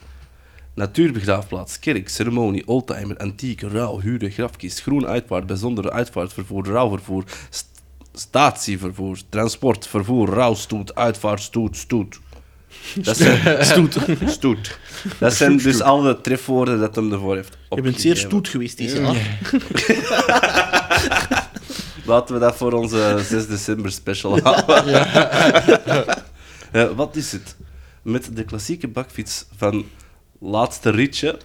natuurbegraafplaats, 0.75 1.79
kerk, 1.79 2.09
ceremonie, 2.09 2.67
oldtimer, 2.69 3.17
antieke, 3.17 3.69
rouw, 3.69 4.01
huurde, 4.01 4.31
grafkist, 4.31 4.83
groen 4.83 5.07
uitvaart, 5.07 5.47
bijzondere 5.47 5.91
uitvaartvervoer, 5.91 6.67
rouwvervoer, 6.67 7.25
st 7.51 7.71
statievervoer, 8.13 9.19
transport, 9.29 9.87
vervoer, 9.87 10.29
rouwstoet, 10.29 10.95
uitvaartstoet, 10.95 11.77
stoet. 11.77 12.21
Dat 12.95 13.17
zijn, 13.17 13.65
stoet. 13.67 13.97
stoet. 14.27 14.79
Dat 15.19 15.35
zijn 15.41 15.57
dus 15.57 15.81
alle 15.81 16.21
trefwoorden 16.21 16.81
dat 16.81 16.95
hem 16.95 17.13
ervoor 17.13 17.35
heeft 17.35 17.57
Je 17.71 17.81
bent 17.81 18.01
zeer 18.01 18.17
stoet 18.17 18.49
geweest 18.49 18.77
dit 18.79 18.93
jaar. 18.93 19.15
Laten 22.05 22.35
we 22.35 22.41
dat 22.41 22.57
voor 22.57 22.73
onze 22.73 23.21
6 23.29 23.47
december 23.47 23.93
special 23.93 24.41
houden. 24.43 25.07
Eh, 26.73 26.89
wat 26.97 27.17
is 27.17 27.33
het? 27.33 27.57
Met 28.03 28.37
de 28.37 28.45
klassieke 28.45 28.89
bakfiets 28.89 29.45
van 29.57 29.85
Laatste 30.41 30.91
Ritje. 30.91 31.39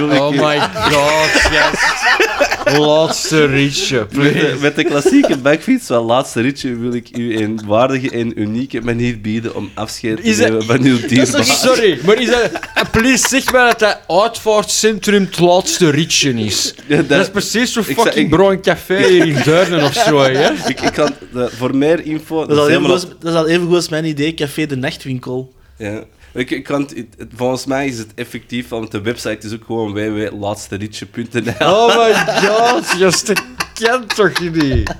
Oh 0.00 0.30
my 0.30 0.60
god, 0.60 1.30
gast. 1.30 2.29
Laatste 2.78 3.44
ritje, 3.46 3.96
met, 3.98 4.10
de, 4.10 4.18
please. 4.30 4.56
met 4.60 4.76
de 4.76 4.84
klassieke 4.84 5.36
bakfiets 5.36 5.86
van 5.86 6.02
Laatste 6.04 6.40
Ritje 6.40 6.76
wil 6.76 6.92
ik 6.92 7.16
u 7.18 7.36
een 7.42 7.60
waardige 7.66 8.10
en 8.10 8.40
unieke 8.40 8.80
manier 8.80 9.20
bieden 9.20 9.54
om 9.54 9.70
afscheid 9.74 10.16
te 10.16 10.22
Is 10.22 10.36
dat- 10.36 10.48
nemen 10.48 10.64
van 10.64 10.82
uw 10.82 11.06
dierbaar. 11.06 11.44
Sorry, 11.44 11.98
maar 12.04 12.20
is 12.20 12.26
dat... 12.30 12.50
eh, 12.74 12.82
Please, 12.92 13.28
zeg 13.28 13.52
maar 13.52 13.66
dat 13.66 13.78
dat 13.78 13.98
uitvaartcentrum 14.22 15.22
het 15.24 15.38
laatste 15.38 15.90
ritje 15.90 16.32
is. 16.34 16.74
Ja, 16.86 16.96
dat- 16.96 17.08
Dat 17.08 17.20
is 17.20 17.30
precies 17.30 17.72
zo 17.72 17.80
ik 17.80 17.86
fucking 17.86 18.14
ik- 18.14 18.30
Bruin 18.30 18.60
Café 18.62 19.06
hier 19.08 19.26
in 19.26 19.36
Duinen 19.44 19.82
of 19.84 19.94
zo, 19.94 20.18
hè? 20.22 20.50
Ik, 20.68 20.80
ik 20.80 20.92
kan 20.92 21.10
de- 21.32 21.50
voor 21.56 21.76
meer 21.76 22.04
info... 22.04 22.46
Dat 22.46 22.50
is, 22.50 22.56
al 22.56 22.68
even 22.68 22.72
helemaal- 22.80 22.98
goed, 22.98 23.08
als- 23.10 23.18
dat 23.20 23.32
is 23.32 23.38
al 23.38 23.46
even 23.48 23.66
goed 23.66 23.74
als 23.74 23.88
mijn 23.88 24.04
idee, 24.04 24.34
Café 24.34 24.66
de 24.66 24.76
Nachtwinkel. 24.76 25.52
Ja. 25.78 26.02
Ik, 26.34 26.50
ik 26.50 26.64
kan, 26.64 26.80
het- 26.80 26.94
het- 27.18 27.30
volgens 27.34 27.66
mij 27.66 27.86
is 27.86 27.98
het 27.98 28.14
effectief, 28.14 28.68
want 28.68 28.90
de 28.90 29.00
website 29.00 29.46
is 29.46 29.52
ook 29.54 29.64
gewoon 29.64 29.92
www.laatsteritje.nl. 29.92 31.52
Oh 31.60 31.96
my 31.96 32.14
god, 32.48 32.98
dat 33.26 33.42
kan 33.82 34.06
toch 34.06 34.40
niet? 34.40 34.94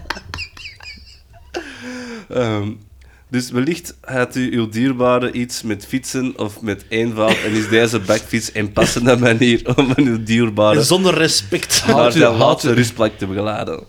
Ehm, 2.28 2.70
dus 3.28 3.50
wellicht 3.50 3.96
had 4.00 4.36
u 4.36 4.52
uw 4.56 4.68
dierbare 4.68 5.32
iets 5.32 5.62
met 5.62 5.86
fietsen 5.86 6.38
of 6.38 6.60
met 6.60 6.84
eenvoud 6.88 7.36
en 7.44 7.52
is 7.52 7.68
deze 7.68 7.98
bakfiets 8.00 8.50
een 8.54 8.72
passende 8.72 9.16
manier 9.16 9.76
om 9.76 9.92
uw 9.96 10.22
dierbare 10.22 10.78
En 10.78 10.84
zonder 10.84 11.14
respect. 11.14 11.82
naar 11.86 11.96
houdt 11.96 12.14
laatste 12.16 12.72
rustplek 12.72 13.18
te 13.18 13.26
begeleiden. 13.26 13.84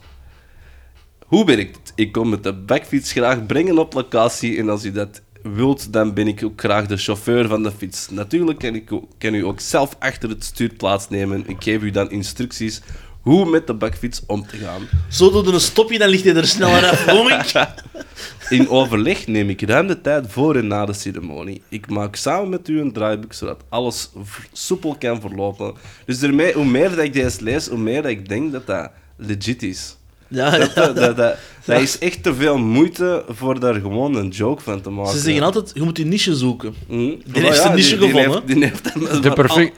Hoe 1.26 1.46
werkt 1.46 1.76
het? 1.76 1.92
Ik 1.96 2.12
kom 2.12 2.30
met 2.30 2.44
de 2.44 2.54
bakfiets 2.54 3.12
graag 3.12 3.46
brengen 3.46 3.78
op 3.78 3.94
locatie 3.94 4.58
en 4.58 4.70
als 4.70 4.86
u 4.86 4.92
dat 4.92 5.22
wilt, 5.44 5.94
dan 5.94 6.14
ben 6.14 6.28
ik 6.28 6.44
ook 6.44 6.60
graag 6.62 6.86
de 6.88 6.98
chauffeur 6.98 7.48
van 7.48 7.64
de 7.64 7.72
fiets. 7.72 8.10
Natuurlijk 8.10 8.60
kan, 8.60 8.76
ik 8.76 8.92
kan 9.18 9.34
u 9.34 9.46
ook 9.46 9.60
zelf 9.60 9.96
achter 10.00 10.30
het 10.30 10.44
stuur 10.44 10.74
plaatsnemen. 10.74 11.44
Ik 11.48 11.64
geef 11.64 11.82
u 11.82 11.92
dan 11.92 12.12
instructies 12.12 12.82
hoe 13.22 13.50
met 13.50 13.68
de 13.68 13.74
bakfiets 13.74 14.22
om 14.28 14.48
te 14.48 14.58
gaan. 14.58 14.82
Zo 15.10 15.32
doe 15.32 15.44
je 15.46 15.52
een 15.52 15.60
stopje, 15.60 15.98
dan 15.98 16.10
ligt 16.10 16.24
hij 16.24 16.36
er 16.36 16.48
sneller 16.48 16.90
af. 16.90 17.70
In 18.50 18.70
overleg 18.70 19.28
neem 19.28 19.50
ik 19.50 19.62
ruim 19.62 19.88
de 19.88 20.02
tijd 20.02 20.26
voor 20.28 20.56
en 20.56 20.68
na 20.68 20.86
de 20.86 20.94
ceremonie. 20.94 21.62
Ik 21.70 21.90
maak 21.90 22.16
samen 22.16 22.50
met 22.50 22.68
u 22.68 22.80
een 22.80 22.92
draaiboek, 22.92 23.34
zodat 23.34 23.64
alles 23.70 24.12
soepel 24.52 24.96
kan 25.00 25.22
verlopen. 25.22 25.74
Dus 26.06 26.20
daarmee, 26.20 26.54
hoe 26.54 26.66
meer 26.66 26.90
dat 26.90 27.00
ik 27.00 27.14
deze 27.14 27.44
lees, 27.44 27.68
hoe 27.68 27.78
meer 27.78 28.02
dat 28.02 28.12
ik 28.12 28.30
denk 28.30 28.52
dat 28.52 28.68
dat 28.68 28.92
legit 29.18 29.64
is. 29.64 29.96
Ja, 30.32 30.58
Dat, 30.58 30.74
ja. 30.74 30.86
dat, 30.86 30.96
dat, 30.96 31.18
dat, 31.18 31.36
dat 31.66 31.82
is 31.82 31.98
echt 32.00 32.24
te 32.24 32.34
veel 32.36 32.58
moeite 32.58 33.24
voor 33.30 33.60
daar 33.60 33.74
gewoon 33.74 34.16
een 34.16 34.28
joke 34.30 34.62
van 34.62 34.82
te 34.82 34.90
maken. 34.90 35.12
Ze 35.12 35.20
zeggen 35.20 35.44
altijd, 35.44 35.72
je 35.74 35.82
moet 35.82 35.98
je 35.98 36.06
niche 36.06 36.36
zoeken. 36.36 36.74
Die 36.88 37.18
heeft 37.32 37.58
zijn 37.62 37.76
niche 37.76 37.98
die 37.98 38.08
gevonden. 38.10 38.32
heeft- 38.32 38.48
die 38.48 38.64
heeft 38.66 38.94
hem- 38.94 39.22
De, 39.22 39.32
perfect, 39.34 39.78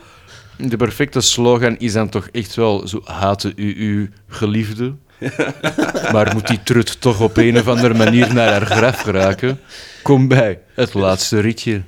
de 0.57 0.77
perfecte 0.77 1.21
slogan 1.21 1.77
is 1.77 1.93
dan 1.93 2.09
toch 2.09 2.27
echt 2.31 2.55
wel 2.55 2.87
zo 2.87 3.01
haten 3.05 3.53
u 3.55 3.75
uw 3.77 4.07
geliefde. 4.27 4.93
Maar 6.13 6.31
moet 6.33 6.47
die 6.47 6.63
trut 6.63 7.01
toch 7.01 7.21
op 7.21 7.37
een 7.37 7.57
of 7.59 7.67
andere 7.67 7.93
manier 7.93 8.33
naar 8.33 8.51
haar 8.51 8.65
graf 8.65 9.01
geraken? 9.01 9.59
Kom 10.03 10.27
bij, 10.27 10.59
het 10.75 10.93
laatste 10.93 11.39
ritje. 11.39 11.81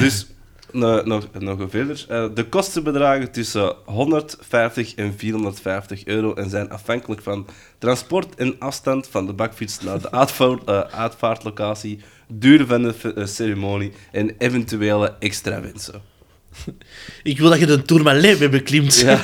Dus 0.00 0.26
nog, 0.72 1.04
nog, 1.04 1.24
nog 1.38 1.70
verder. 1.70 2.04
Eh, 2.08 2.26
de 2.34 2.44
kosten 2.44 2.84
bedragen 2.84 3.30
tussen 3.30 3.74
150 3.84 4.94
en 4.94 5.14
450 5.16 6.04
euro 6.04 6.34
en 6.34 6.50
zijn 6.50 6.70
afhankelijk 6.70 7.22
van 7.22 7.46
transport 7.78 8.34
en 8.34 8.56
afstand 8.58 9.08
van 9.08 9.26
de 9.26 9.32
bakfiets 9.32 9.80
naar 9.80 10.00
de 10.00 10.10
uitvaart, 10.10 10.64
eh, 10.64 10.80
uitvaartlocatie, 10.80 11.98
duur 12.28 12.66
van 12.66 12.82
de 12.82 13.12
eh, 13.14 13.26
ceremonie 13.26 13.92
en 14.12 14.34
eventuele 14.38 15.14
extra 15.18 15.60
wensen. 15.60 16.02
Ik 17.22 17.38
wil 17.38 17.50
dat 17.50 17.58
je 17.58 17.66
de 17.66 17.82
Tourmalet 17.82 18.38
mee 18.38 18.48
beklimt. 18.48 18.96
Ja. 18.96 19.20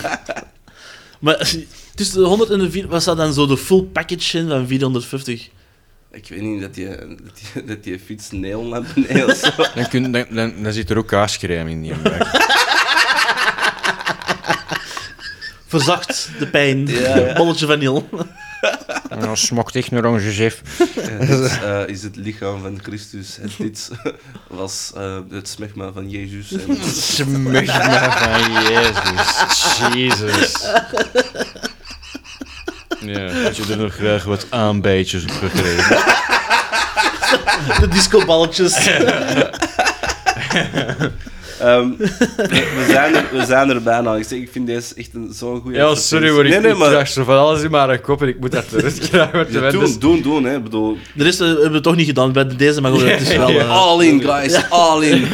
maar 1.20 1.54
tussen 1.94 2.20
de 2.20 2.26
100 2.26 2.50
en 2.50 2.58
de 2.58 2.70
4, 2.70 2.88
wat 2.88 3.02
staat 3.02 3.16
dan 3.16 3.32
zo 3.32 3.46
de 3.46 3.56
full 3.56 3.82
package 3.82 4.38
in 4.38 4.48
van 4.48 4.66
450? 4.66 5.50
Ik 6.12 6.28
weet 6.28 6.40
niet 6.40 6.60
dat 6.60 6.76
je, 6.76 7.16
dat 7.64 7.84
je 7.84 7.98
fiets 8.06 8.30
neel 8.30 8.64
naar 8.64 8.82
beneden 8.94 9.26
of 9.26 9.36
zo. 9.36 9.50
Dan, 9.74 9.88
kun, 9.88 10.12
dan, 10.12 10.26
dan, 10.30 10.62
dan 10.62 10.72
zit 10.72 10.90
er 10.90 10.98
ook 10.98 11.06
kaascrème 11.06 11.70
in 11.70 11.82
die. 11.82 11.92
Verzacht 15.66 16.28
de 16.38 16.46
pijn. 16.46 16.86
Ja, 16.86 17.16
ja. 17.16 17.34
Bolletje 17.34 17.66
vanille. 17.66 18.04
En 19.08 19.20
dan 19.20 19.36
smokt 19.36 19.76
echt 19.76 19.92
een 19.92 19.98
orange 19.98 20.34
jef. 20.34 20.62
Eh, 20.96 21.18
dit 21.18 21.58
eh, 21.62 21.82
is 21.86 22.02
het 22.02 22.16
lichaam 22.16 22.60
van 22.60 22.78
Christus. 22.82 23.38
En 23.38 23.50
dit 23.58 23.90
was 24.60 24.92
eh, 24.96 25.18
het 25.30 25.48
smegma 25.48 25.92
van 25.92 26.10
Jezus. 26.10 26.52
En, 26.52 26.76
Smegma 26.84 27.64
van 28.18 28.62
Jezus. 28.62 29.78
Jezus. 29.94 30.52
Ja, 33.00 33.32
had 33.42 33.56
je 33.56 33.64
er 33.70 33.76
nog 33.76 33.94
graag 33.94 34.24
wat 34.24 34.46
aanbijtjes 34.50 35.22
op 35.22 35.30
gekregen? 35.30 35.96
De 37.80 37.88
discoballetjes. 37.88 38.76
Ehm, 41.60 41.88
we, 41.96 42.86
zijn 42.90 43.14
er, 43.14 43.24
we 43.32 43.44
zijn 43.44 43.70
er 43.70 43.82
bijna. 43.82 44.14
Ik, 44.14 44.24
zeg, 44.28 44.38
ik 44.38 44.48
vind 44.52 44.66
deze 44.66 44.94
echt 44.94 45.10
een 45.14 45.32
zo'n 45.34 45.60
goede. 45.60 45.76
Ja, 45.78 45.94
sorry 45.94 46.28
hoor, 46.30 46.44
ik, 46.44 46.50
Nee, 46.50 46.60
nee, 46.60 46.70
ik 46.72 46.78
maar. 46.78 46.88
krijg 46.88 47.08
zo 47.08 47.24
van 47.24 47.38
alles 47.38 47.62
in 47.62 47.70
mijn 47.70 48.00
kop 48.00 48.22
en 48.22 48.28
ik 48.28 48.40
moet 48.40 48.52
dat 48.52 48.64
eruit 48.72 48.98
krijgen. 49.08 49.46
Ja, 49.52 49.70
doen, 49.70 49.96
doen, 49.98 50.22
doen, 50.22 50.44
hè. 50.44 50.56
Ik 50.56 50.62
bedoel, 50.62 50.96
De 51.14 51.24
rest 51.24 51.40
eh, 51.40 51.46
hebben 51.46 51.72
we 51.72 51.80
toch 51.80 51.96
niet 51.96 52.06
gedaan. 52.06 52.32
Bij 52.32 52.56
deze, 52.56 52.80
maar 52.80 52.90
goed, 52.92 53.02
het 53.02 53.20
is 53.20 53.36
wel... 53.36 53.48
eh, 53.48 53.70
all 53.70 54.04
in, 54.06 54.22
guys, 54.22 54.70
all 54.70 55.02
in. 55.02 55.26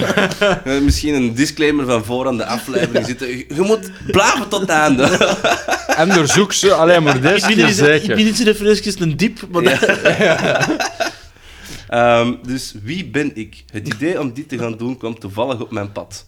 Eh, 0.64 0.78
misschien 0.80 1.14
een 1.14 1.34
disclaimer 1.34 1.86
van 1.86 2.04
voor 2.04 2.26
aan 2.26 2.36
de 2.36 2.46
aflevering 2.46 3.06
zitten. 3.12 3.28
Je 3.28 3.46
je 3.54 3.60
moet 3.62 3.90
blijven 4.06 4.48
tot 4.48 4.60
het 4.60 4.70
einde. 4.70 5.02
En 5.96 6.08
doorzoek 6.08 6.52
ze 6.52 6.72
alleen 6.74 7.02
maar 7.02 7.16
ik 7.16 7.22
deze 7.22 7.52
ik 7.52 7.74
zeker. 7.74 8.16
bied 8.16 8.26
iets 8.28 8.44
even 8.44 8.66
eventjes 8.66 9.00
een 9.00 9.16
diep, 9.16 9.38
maar 9.50 9.62
Ehm, 11.88 12.34
dus 12.46 12.74
wie 12.82 13.06
ben 13.06 13.30
ik? 13.36 13.64
Het 13.72 13.88
idee 13.94 14.20
om 14.20 14.32
dit 14.32 14.48
te 14.48 14.58
gaan 14.58 14.76
doen 14.76 14.96
kwam 14.98 15.18
toevallig 15.18 15.60
op 15.60 15.70
mijn 15.70 15.92
pad. 15.92 16.26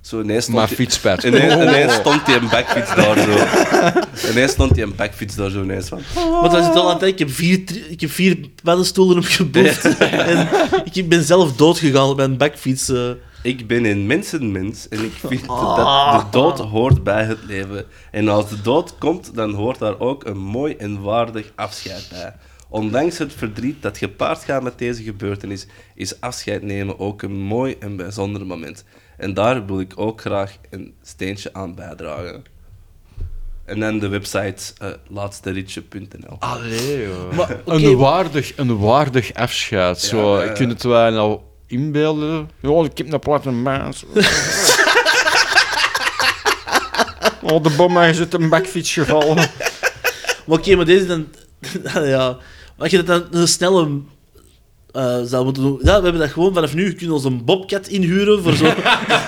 Zo 0.00 0.20
ineens 0.20 0.42
stond 0.42 0.56
Maar 0.58 0.66
die- 0.66 0.76
fietspad. 0.76 1.22
Ineens, 1.22 1.54
Oh. 1.54 1.62
ineens 1.62 1.94
stond 1.94 2.26
hij 2.26 2.36
een 2.36 2.48
backfiets 2.48 2.94
daar 2.94 3.18
zo. 3.18 4.30
Ineens 4.30 4.50
stond 4.52 4.70
hij 4.70 4.82
een 4.82 4.94
backfiets 4.96 5.34
daar 5.34 5.50
zo 5.50 5.62
ineens 5.62 5.88
van. 5.88 6.00
Want 6.14 6.52
dat 6.52 6.62
is 6.62 6.68
al 6.74 6.84
aan 6.84 6.90
het 6.90 7.00
denken. 7.00 7.08
Ik 7.08 7.18
heb 7.18 7.30
vier, 7.30 7.60
ik 7.90 8.00
heb 8.00 8.10
vier 8.10 8.38
paddenstoelen 8.62 9.16
opgeboefd. 9.16 9.98
en 9.98 10.48
ik 10.92 11.08
ben 11.08 11.24
zelf 11.24 11.52
doodgegaan 11.56 12.08
op 12.08 12.16
mijn 12.16 12.36
backfiets. 12.36 12.88
eh. 12.88 13.10
Ik 13.42 13.66
ben 13.66 13.84
een 13.84 14.06
mensenmens 14.06 14.88
en 14.88 15.04
ik 15.04 15.12
vind 15.26 15.46
dat 15.46 15.76
de 15.76 16.22
dood 16.30 16.58
hoort 16.58 17.04
bij 17.04 17.24
het 17.24 17.38
leven. 17.46 17.84
En 18.10 18.28
als 18.28 18.48
de 18.48 18.60
dood 18.62 18.94
komt, 18.98 19.34
dan 19.34 19.54
hoort 19.54 19.78
daar 19.78 19.98
ook 19.98 20.24
een 20.24 20.38
mooi 20.38 20.74
en 20.74 21.00
waardig 21.02 21.52
afscheid 21.54 22.06
bij. 22.10 22.34
Ondanks 22.70 23.18
het 23.18 23.32
verdriet 23.32 23.82
dat 23.82 23.98
gepaard 23.98 24.44
gaat 24.44 24.62
met 24.62 24.78
deze 24.78 25.02
gebeurtenis, 25.02 25.66
is 25.94 26.20
afscheid 26.20 26.62
nemen 26.62 26.98
ook 26.98 27.22
een 27.22 27.40
mooi 27.40 27.76
en 27.78 27.96
bijzonder 27.96 28.46
moment. 28.46 28.84
En 29.16 29.34
daar 29.34 29.66
wil 29.66 29.80
ik 29.80 29.92
ook 29.96 30.20
graag 30.20 30.56
een 30.70 30.94
steentje 31.02 31.52
aan 31.52 31.74
bijdragen. 31.74 32.44
En 33.64 33.80
dan 33.80 33.98
de 33.98 34.08
website 34.08 34.72
uh, 34.82 34.88
laatsteritje.nl. 35.08 36.36
Allee, 36.38 37.08
joh. 37.08 37.32
Maar, 37.32 37.56
een, 37.64 37.96
waardig, 37.96 38.56
een 38.56 38.78
waardig 38.78 39.34
afscheid. 39.34 40.00
Zo, 40.00 40.38
Ja, 40.38 40.44
ja. 40.44 40.52
Kun 40.52 40.66
je 40.66 40.72
het 40.72 40.82
wel 40.82 41.10
nou 41.12 41.38
inbeelden? 41.66 42.50
Ja, 42.60 42.84
ik 42.84 42.98
heb 42.98 43.12
een 43.12 43.18
platte 43.18 43.50
maas. 43.50 44.04
oh, 47.42 47.62
de 47.62 47.74
bom 47.76 47.98
is 47.98 48.18
uit 48.18 48.34
een 48.34 48.48
bakfiets 48.48 48.92
gevallen. 48.92 49.34
Maar 49.34 50.58
oké, 50.58 50.76
maar 50.76 50.84
deze 50.84 51.06
dan... 51.06 51.28
ja. 52.06 52.38
Maar 52.80 52.88
als 52.88 52.90
je 52.90 53.02
dat 53.04 53.06
dan 53.30 53.40
een 53.40 53.48
snelle... 53.48 53.88
eh, 54.92 55.18
zou 55.24 55.44
moeten 55.44 55.62
doen. 55.62 55.78
Ja, 55.82 55.96
we 55.96 56.02
hebben 56.02 56.18
dat 56.20 56.30
gewoon 56.30 56.54
vanaf 56.54 56.74
nu. 56.74 56.84
Je 56.84 56.92
kunt 56.94 57.10
ons 57.10 57.24
een 57.24 57.44
bobcat 57.44 57.86
inhuren 57.88 58.42
voor 58.42 58.52
zo. 58.56 58.64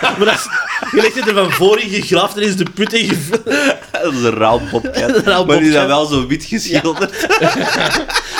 maar 0.00 0.16
dat 0.24 0.34
is, 0.34 0.46
je 0.90 1.00
legt 1.02 1.14
het 1.14 1.26
er 1.28 1.34
van 1.34 1.50
voor 1.50 1.80
in, 1.80 1.90
je 1.90 2.02
graaft 2.02 2.36
er 2.36 2.42
eens 2.42 2.56
de 2.56 2.66
put 2.74 2.92
in. 2.92 3.06
je- 3.06 3.40
Dat 4.02 4.12
is 4.12 4.22
een 4.22 4.30
rauw 4.34 4.60
bobcat. 4.70 4.96
Een 5.16 5.22
rauw 5.24 5.44
maar 5.44 5.58
die 5.58 5.66
is 5.68 5.74
dan 5.74 5.86
wel 5.86 6.06
zo 6.06 6.26
wit 6.26 6.44
geschilderd. 6.44 7.26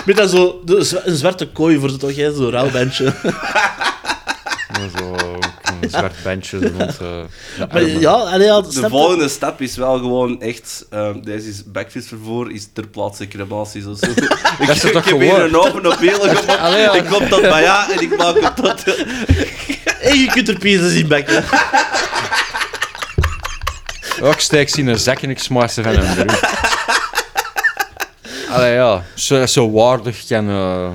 Met 0.06 0.16
dan 0.16 0.28
zo 0.28 0.60
de, 0.64 1.00
een 1.04 1.16
zwarte 1.16 1.46
kooi 1.46 1.78
voor 1.78 1.90
zo 1.90 1.96
toch, 1.96 2.16
hè, 2.16 2.34
zo'n 2.34 2.50
rouwbandje. 2.50 3.04
Ja, 3.22 4.88
Zo, 4.98 5.12
een 5.14 5.21
zwart 5.92 6.14
bandje 6.24 6.58
rond 6.58 6.80
eh, 6.80 6.96
de 6.98 7.26
Maar 7.72 7.82
ja, 7.82 8.10
allee, 8.10 8.46
ja, 8.46 8.60
De 8.60 8.88
volgende 8.88 9.28
stap 9.28 9.60
is 9.60 9.76
wel 9.76 9.98
gewoon 9.98 10.40
echt... 10.40 10.86
ehm, 10.90 11.20
deze 11.20 11.48
is 11.48 11.62
backfietsvervoer, 11.66 12.50
is 12.52 12.68
ter 12.72 12.86
plaatse 12.86 13.28
crematies 13.28 13.84
of 13.86 13.98
zo. 13.98 14.06
ik, 14.10 14.66
Dat 14.66 14.76
is 14.76 14.84
ik 14.84 14.92
toch 14.92 15.04
heb 15.04 15.18
hier 15.20 15.40
een 15.40 15.56
open 15.56 15.86
op 15.86 15.98
hele 15.98 16.36
gemaakt. 16.36 16.60
Allee, 16.66 16.80
ja. 16.80 16.92
Ik 16.92 17.04
kom 17.04 17.28
tot 17.28 17.40
bij 17.40 17.62
ja 17.62 17.90
en 17.90 18.00
ik 18.00 18.16
maak 18.16 18.40
het 18.40 18.56
tot... 18.56 18.84
En 20.00 20.18
je 20.18 20.26
kunt 20.26 20.48
er 20.48 20.58
pieces 20.58 20.94
in 20.94 21.08
bakken. 21.08 21.44
Ook 24.22 24.40
steek 24.40 24.68
ze 24.68 24.78
in 24.78 24.86
een 24.86 24.98
zak 24.98 25.18
en 25.22 25.30
ik 25.30 25.38
smaak 25.38 25.70
ze 25.70 25.82
van 25.82 25.94
hem 25.94 26.18
erin. 26.18 26.36
Allee, 28.50 28.72
ja. 28.74 29.02
Zo, 29.14 29.46
zo 29.46 29.70
waardig 29.70 30.26
kan... 30.26 30.48
eh, 30.48 30.88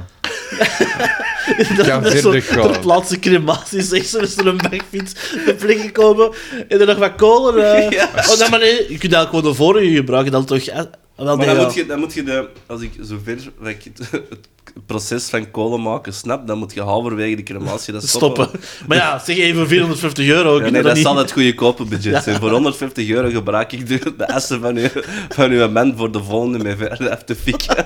Dat 1.76 2.14
is 2.14 2.22
zo 2.22 2.32
ter 2.32 2.80
plaatse 2.80 3.20
crematies, 3.20 3.88
zeg 3.90 4.06
ze, 4.06 4.20
met 4.20 4.30
zo'n 4.30 4.58
backfiets 4.58 5.14
de 5.46 5.56
plek 5.60 5.80
gekomen. 5.80 6.32
En 6.68 6.80
er 6.80 6.86
nog 6.86 6.98
wat 6.98 7.16
kolen. 7.16 7.76
eh. 7.76 7.90
Ja. 7.98 8.10
Oh, 8.30 8.40
nee, 8.40 8.50
maar 8.50 8.60
nee, 8.60 8.76
je 8.76 8.98
kunt 8.98 9.14
eigenlijk 9.14 9.30
gewoon 9.30 9.44
de 9.44 9.54
vorige 9.54 9.90
gebruiken, 9.96 10.32
dan 10.32 10.46
toch... 10.46 10.58
eh, 10.60 10.82
Wel, 11.16 11.38
Maar 11.38 11.46
dan 11.46 11.58
moet, 11.58 11.74
je, 11.74 11.86
dan 11.86 12.00
moet 12.00 12.14
je 12.14 12.24
de... 12.24 12.48
Als 12.68 12.82
ik 12.82 12.92
zover 13.02 13.38
dat 13.60 13.68
ik 13.68 13.84
het, 13.84 14.10
het 14.12 14.50
proces 14.86 15.26
van 15.30 15.52
kolen 15.52 15.82
maken 15.82 16.14
snap, 16.14 16.48
dan 16.48 16.58
moet 16.58 16.74
je 16.74 16.82
halverwege 16.82 17.36
de 17.36 17.44
crematie 17.44 17.94
dat 17.94 18.08
stoppen. 18.08 18.44
stoppen. 18.46 18.70
Maar 18.88 18.98
ja, 18.98 19.20
zeg 19.26 19.38
even 19.38 19.58
voor 19.58 19.68
450 19.68 20.28
euro. 20.28 20.52
Ja, 20.54 20.58
kun 20.58 20.66
je 20.66 20.72
nee, 20.72 20.82
dat 20.82 20.84
dat 20.84 20.94
niet... 20.96 21.04
zal 21.06 21.16
het 21.18 21.32
goedkope 21.32 21.84
budget 21.86 22.24
zijn. 22.24 22.40
Voor 22.40 22.50
150 22.52 23.10
euro 23.10 23.30
gebruik 23.30 23.72
ik 23.72 23.88
de, 23.88 24.14
de 24.18 24.28
assen 24.28 24.62
van 24.62 24.76
uw, 24.78 24.88
van 25.30 25.52
uw 25.52 25.70
man 25.70 25.94
voor 25.98 26.12
de 26.12 26.24
volgende 26.24 26.58
mee 26.64 26.76
verder 26.76 27.10
af 27.10 27.24
te 27.24 27.36
fikken. 27.36 27.86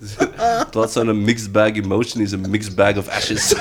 Dus, 0.00 0.14
Het 0.68 0.76
was 0.76 0.92
zo'n 0.92 1.24
mixed 1.24 1.52
bag 1.52 1.72
emotion 1.72 2.22
is 2.22 2.32
een 2.32 2.50
mixed 2.50 2.74
bag 2.74 2.96
of 2.96 3.08
ashes. 3.08 3.48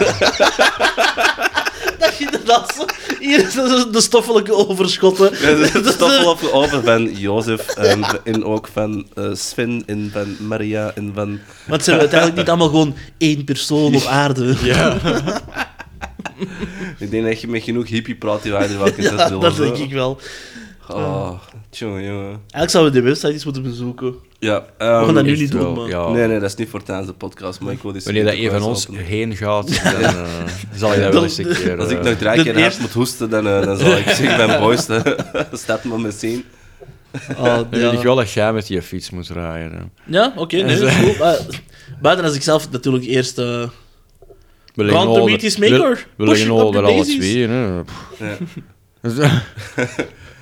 Dat 2.00 2.18
je 2.18 2.66
zo... 2.76 2.86
Hier 3.20 3.48
is 3.48 3.54
de 3.54 3.88
de 3.92 4.02
stoffelijke 4.02 4.54
overschotten. 4.68 5.32
Ja, 5.32 5.56
dus 5.56 5.72
Het 5.84 5.88
stoffel 5.88 6.30
op 6.30 6.50
over 6.52 6.84
van 6.84 7.14
Jozef 7.14 7.68
en, 7.68 8.04
en 8.24 8.44
ook 8.44 8.68
van 8.74 9.08
eh, 9.14 9.30
Sven 9.34 9.84
en 9.86 10.10
van 10.14 10.48
Maria 10.48 10.92
en 10.96 11.12
van... 11.14 11.40
Want 11.68 11.84
ze 11.84 11.90
hebben 11.90 12.10
uiteindelijk 12.10 12.36
niet 12.36 12.50
allemaal 12.50 12.70
gewoon 12.70 12.96
één 13.18 13.44
persoon 13.44 13.96
op 13.96 14.06
aarde. 14.06 14.56
ja. 14.64 14.98
Ik 17.00 17.12
denk 17.12 17.26
dat 17.26 17.42
je 17.42 17.48
met 17.48 17.64
genoeg 17.64 17.88
hippie 17.88 18.16
praat 18.16 18.44
die 18.44 18.52
wij 18.52 18.70
er 18.70 18.78
wel 18.78 18.92
Ja, 18.98 19.30
dat 19.30 19.56
denk 19.56 19.78
ik 19.78 19.92
wel. 19.92 20.20
Oh, 20.90 21.32
tjonge, 21.70 22.04
jongen. 22.04 22.28
Eigenlijk 22.28 22.70
zouden 22.70 22.94
we 22.94 23.00
de 23.00 23.06
website 23.06 23.32
eens 23.32 23.44
moeten 23.44 23.64
bezoeken. 23.64 24.16
Ja, 24.40 24.66
We 24.78 24.84
gaan 24.86 25.06
dat 25.06 25.16
ehm, 25.16 25.26
nu 25.26 25.32
Echt 25.32 25.40
niet 25.42 25.52
doen, 25.52 25.88
ja. 25.88 26.10
Nee, 26.10 26.28
nee, 26.28 26.40
dat 26.40 26.50
is 26.50 26.56
niet 26.56 26.70
voor 26.70 26.84
tijdens 26.84 27.08
de 27.08 27.14
podcast, 27.14 27.60
maar 27.60 27.74
ik 27.74 27.82
wil 27.82 27.94
Wanneer 28.04 28.24
dat 28.26 28.34
een 28.34 28.50
van 28.52 28.62
ons 28.62 28.88
openen. 28.88 29.06
heen 29.06 29.36
gaat, 29.36 29.84
dan 29.84 30.02
eh, 30.04 30.24
zal 30.76 30.94
je 30.94 31.00
dat 31.00 31.14
wel 31.14 31.24
eens 31.24 31.38
een 31.38 31.46
keer... 31.54 31.80
Als 31.80 31.90
ik 31.92 31.98
eh, 32.00 32.04
nog 32.06 32.18
drie 32.18 32.32
keer 32.32 32.46
hard 32.46 32.58
eerste- 32.58 32.82
moet 32.82 32.94
hoesten, 32.94 33.30
dan, 33.30 33.48
eh, 33.48 33.62
dan 33.66 33.78
zal 33.78 33.98
ik 33.98 34.04
zeggen 34.10 34.48
mijn 34.48 34.60
boys, 34.60 34.88
stap 35.52 35.84
me. 35.84 36.42
Ah, 37.38 37.44
Dan 37.46 37.68
wil 37.70 37.92
ik 37.92 37.98
ja, 37.98 38.04
wel 38.04 38.16
dat 38.16 38.32
jij 38.32 38.54
met 38.54 38.68
je 38.68 38.82
fiets 38.82 39.10
moet 39.10 39.30
rijden. 39.30 39.72
hè. 39.78 39.84
ja 40.18 40.34
oké, 40.36 40.56
nee, 40.56 40.80
dat 40.80 40.90
is 40.90 40.96
goed. 40.96 41.18
Maar, 41.20 41.38
buiten 42.02 42.26
als 42.26 42.36
ik 42.36 42.42
zelf 42.42 42.72
natuurlijk 42.72 43.06
eerst... 43.06 43.38
eh 43.38 43.46
We 44.76 44.84
is 45.44 45.58
we- 45.58 45.70
maker. 45.70 46.08
We 46.18 46.26
Push 46.26 46.28
liggen 46.28 46.46
it 46.56 46.62
al 46.62 46.68
up 46.68 46.76
er 46.76 46.84
the 46.84 46.88
alle 46.92 47.06
twee. 47.06 47.48
Hè. 47.48 47.82
Ja. 49.02 49.44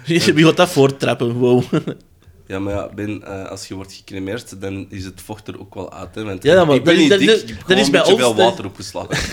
Wie 0.36 0.46
gaat 0.46 0.58
dat 0.58 0.70
voortrappen? 0.70 1.34
Wow. 1.34 1.64
Ja, 2.48 2.60
maar 2.60 2.74
ja, 2.74 2.89
Ben, 2.96 3.24
eh, 3.24 3.50
als 3.50 3.68
je 3.68 3.74
wordt 3.76 3.93
gecremeerd, 3.93 4.62
dan 4.62 4.86
is 4.89 5.06
het 5.06 5.22
vocht 5.26 5.48
er 5.48 5.60
ook 5.60 5.74
wel 5.74 5.93
uit. 5.93 6.16
Hè, 6.16 6.24
want 6.24 6.43
Ja, 6.43 6.66
maar 6.66 6.76
ik 6.76 6.84
ben 6.84 7.10
dat 7.10 7.20
niet 7.20 7.30
is- 7.30 7.39
dik, 7.46 7.48
dat- 7.48 7.58
ik 7.58 7.68
heb 7.68 7.78
is 7.78 7.89
bij 7.89 8.04
ons, 8.06 8.20
veel 8.20 8.36
water 8.36 8.66
opgeslagen. 8.66 9.18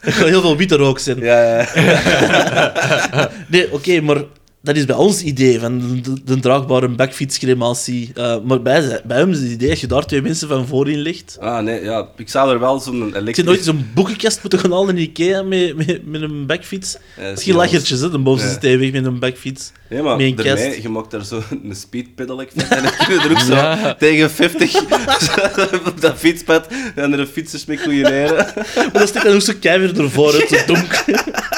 Er 0.00 0.12
gaat 0.12 0.26
heel 0.28 0.40
veel 0.40 0.56
witte 0.56 0.76
rook 0.76 0.98
zijn. 0.98 1.18
Ja, 1.18 1.58
ja. 1.74 3.30
Nee, 3.48 3.72
oké, 3.72 4.00
maar 4.00 4.22
dat 4.64 4.76
is 4.76 4.84
bij 4.84 4.96
ons 4.96 5.22
idee 5.22 5.60
van 5.60 6.00
de, 6.02 6.22
de 6.24 6.40
draagbare 6.40 6.88
backfietscrematie. 6.88 8.10
Eh, 8.14 8.36
maar 8.44 8.62
bij, 8.62 9.00
bij 9.04 9.16
hem 9.18 9.30
is 9.30 9.38
het 9.40 9.50
idee, 9.50 9.70
als 9.70 9.80
je 9.80 9.86
daar 9.86 10.06
twee 10.06 10.22
mensen 10.22 10.48
van 10.48 10.66
voorin 10.66 10.98
ligt... 10.98 11.36
Ah, 11.40 11.58
nee, 11.62 11.82
ja. 11.82 12.08
Ik 12.16 12.28
zou 12.28 12.52
er 12.52 12.60
wel 12.60 12.80
zo'n 12.80 12.96
Ik 13.00 13.04
zit 13.04 13.14
elektrisch... 13.16 13.44
nooit 13.44 13.64
zo'n 13.64 13.90
boekenkast 13.94 14.38
moeten 14.40 14.58
gaan 14.58 14.72
halen 14.72 14.96
in 14.96 15.02
Ikea 15.02 15.42
met, 15.42 15.76
met, 15.76 16.06
met 16.06 16.22
een 16.22 16.46
backfiets. 16.46 16.92
Ja, 16.92 16.98
dat 17.16 17.24
is 17.24 17.30
Misschien 17.30 17.54
lachertjes, 17.54 18.00
hè, 18.00 18.10
de 18.10 18.18
bovenste 18.18 18.48
Nee. 18.48 18.56
stevig 18.76 18.92
met 18.92 19.04
een 19.04 19.18
backfiets. 19.18 19.72
Nee, 19.90 20.02
maar 20.02 20.16
Met 20.16 20.26
een 20.26 20.34
daarmee, 20.44 20.68
kast. 20.68 20.82
je 20.82 20.88
maakt 20.88 21.10
daar 21.10 21.24
zo 21.24 21.42
een 21.64 21.76
speedpedelec 21.76 22.50
van 22.54 22.76
en 22.76 22.82
dan 22.82 22.92
kun 23.06 23.14
je 23.14 23.20
er 23.20 23.30
ook 23.30 23.38
zo 23.38 23.54
Ja. 23.64 23.94
tegen 23.94 24.30
50 24.30 24.82
op 25.90 26.00
dat 26.00 26.14
fietspad 26.16 26.66
en 26.94 27.12
er 27.12 27.20
een 27.20 27.26
fietsers 27.26 27.64
mee 27.64 27.78
koeieneren. 27.82 28.34
Maar 28.74 28.90
dat 28.92 29.08
stikt 29.08 29.24
dan 29.24 29.34
ook 29.34 29.40
zo 29.40 29.52
keihard 29.60 29.98
ervoor 29.98 30.32
uit, 30.32 30.48
zo 30.48 30.56
donk. 30.66 31.04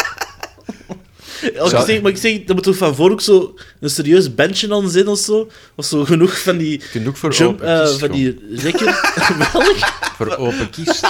Als 1.59 1.73
ik 1.73 1.81
zeg, 1.87 2.03
maar 2.03 2.11
ik 2.11 2.17
zeg, 2.17 2.45
dat 2.45 2.57
moet 2.57 2.65
toch 2.65 2.77
van 2.77 2.95
voor 2.95 3.11
ook 3.11 3.21
zo 3.21 3.55
een 3.81 3.91
serieus 3.91 4.35
benchje 4.35 4.75
aan 4.75 4.91
zijn 4.91 5.09
of 5.09 5.19
zo? 5.19 5.51
Of 5.77 5.85
zo 5.85 6.05
genoeg 6.05 6.39
van 6.39 6.57
die... 6.57 6.81
Ook 7.07 7.17
voor 7.17 7.33
Jump, 7.33 7.61
open 7.61 7.69
eh, 7.69 7.81
kist 7.81 7.99
van 7.99 8.09
gaan. 8.09 8.19
die 8.19 8.39
welk? 9.53 9.77
Voor 10.17 10.37
open 10.37 10.71
kist. 10.71 11.07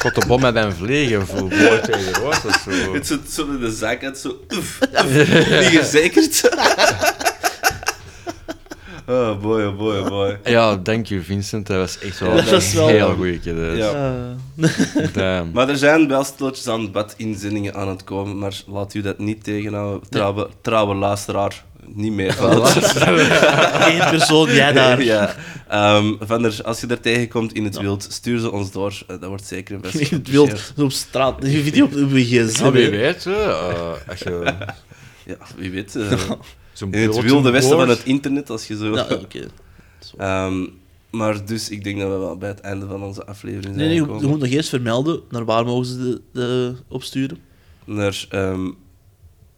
God, 0.00 0.14
de 0.14 0.22
bom 0.26 0.40
met 0.40 0.56
een 0.56 0.72
vliegen 0.72 1.26
voor 1.26 1.48
mooi 1.48 1.80
tegen 1.80 2.12
rood 2.12 2.44
of 2.44 2.62
zo. 2.64 2.94
Het 2.94 3.06
zit 3.06 3.20
zo 3.32 3.46
in 3.46 3.60
de 3.60 3.70
zak 3.70 4.04
uit, 4.04 4.18
zo... 4.18 4.40
Oef, 4.56 4.78
niet 5.60 5.78
gezekerd. 5.78 6.40
Oh 9.14 9.40
boy, 9.40 9.62
oh 9.64 9.76
boy, 9.76 9.96
oh 9.98 10.08
boy. 10.08 10.38
Ja, 10.44 10.76
dank 10.76 11.06
je 11.06 11.22
Vincent. 11.22 11.66
Dat 11.66 11.76
was 11.76 11.98
echt 11.98 12.18
wel 12.20 12.36
Ja, 12.36 12.44
was 12.44 12.72
wel- 12.72 12.88
een 12.88 12.94
heel 12.94 13.14
goeie 13.14 13.38
keer. 13.38 13.76
Ja. 13.76 14.14
Maar 15.52 15.68
er 15.68 15.76
zijn 15.76 16.08
wel 16.08 16.24
stilletjes 16.24 16.68
aan 16.68 16.90
bad-inzendingen 16.92 17.74
aan 17.74 17.88
het 17.88 18.04
komen, 18.04 18.38
maar 18.38 18.60
laat 18.66 18.94
u 18.94 19.00
dat 19.00 19.18
niet 19.18 19.44
tegenhouden. 19.44 20.08
Trouwe, 20.10 20.48
trouwe 20.62 20.94
luisteraar, 20.94 21.64
niet 21.86 22.12
meer. 22.12 22.36
Eén 23.90 24.10
persoon, 24.10 24.52
jij 24.52 24.72
daar. 24.72 25.02
ja. 25.02 25.34
Ehm, 25.68 26.12
van 26.20 26.42
der, 26.42 26.58
als 26.64 26.80
je 26.80 26.86
er 26.86 27.00
tegenkomt 27.00 27.52
in 27.52 27.64
het 27.64 27.78
wild, 27.78 28.06
stuur 28.10 28.38
ze 28.38 28.50
ons 28.52 28.70
door. 28.72 28.92
Eh, 29.06 29.16
dat 29.20 29.28
wordt 29.28 29.46
zeker 29.46 29.74
een 29.74 29.80
best 29.80 29.94
In 29.94 30.06
het 30.18 30.28
wild, 30.30 30.72
op 30.76 30.92
straat. 30.92 31.34
Je 31.42 31.62
video 31.62 31.84
op 31.84 31.92
op 31.94 32.10
je 32.10 32.24
gsm. 32.24 32.64
Ja, 32.64 32.70
wie 32.70 32.90
weet, 32.90 33.26
eh, 33.26 33.92
als 34.08 34.18
je 34.18 34.54
Ja, 35.24 35.36
wie 35.56 35.70
weet. 35.70 35.96
eh, 35.96 36.30
zo'n 36.76 36.92
in 36.92 37.08
het 37.08 37.20
wilde 37.22 37.50
westen 37.50 37.76
van 37.78 37.88
het 37.88 38.04
internet, 38.04 38.50
als 38.50 38.66
je 38.66 38.76
zo... 38.76 38.94
Ja, 38.94 39.06
oké. 39.10 39.48
Ehm, 40.18 40.66
maar 41.10 41.44
dus, 41.46 41.70
ik 41.70 41.84
denk 41.84 41.98
dat 42.00 42.10
we 42.10 42.16
wel 42.18 42.36
bij 42.36 42.48
het 42.48 42.60
einde 42.60 42.86
van 42.86 43.02
onze 43.02 43.26
aflevering 43.26 43.64
zijn 43.64 43.76
Nee, 43.76 43.86
nee, 43.86 43.94
je, 43.96 44.00
gekomen. 44.02 44.22
je 44.22 44.28
moet 44.28 44.38
nog 44.40 44.48
eerst 44.48 44.68
vermelden 44.68 45.20
naar 45.30 45.44
waar 45.44 45.64
mogen 45.64 45.86
ze 45.86 45.98
de, 45.98 46.20
de 46.32 46.74
opsturen. 46.88 47.38
naar, 47.84 48.26
ehm, 48.30 48.70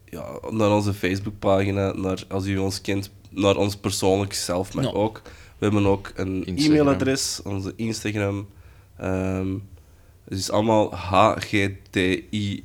ja, 0.04 0.26
naar 0.50 0.70
onze 0.70 0.94
Facebookpagina, 0.94 1.92
naar, 1.92 2.24
als 2.28 2.46
u 2.46 2.58
ons 2.58 2.80
kent, 2.80 3.10
naar 3.30 3.56
ons 3.56 3.76
persoonlijk 3.76 4.32
zelf, 4.32 4.74
maar 4.74 4.84
Ja. 4.84 4.90
ook. 4.90 5.22
We 5.58 5.64
hebben 5.64 5.86
ook 5.86 6.12
een 6.14 6.44
Instagram. 6.44 6.74
e-mailadres, 6.74 7.40
onze 7.44 7.72
Instagram. 7.76 8.46
ehm 8.96 9.54
het 10.28 10.38
is 10.38 10.50
allemaal 10.50 10.94
HGTIM. 10.94 12.62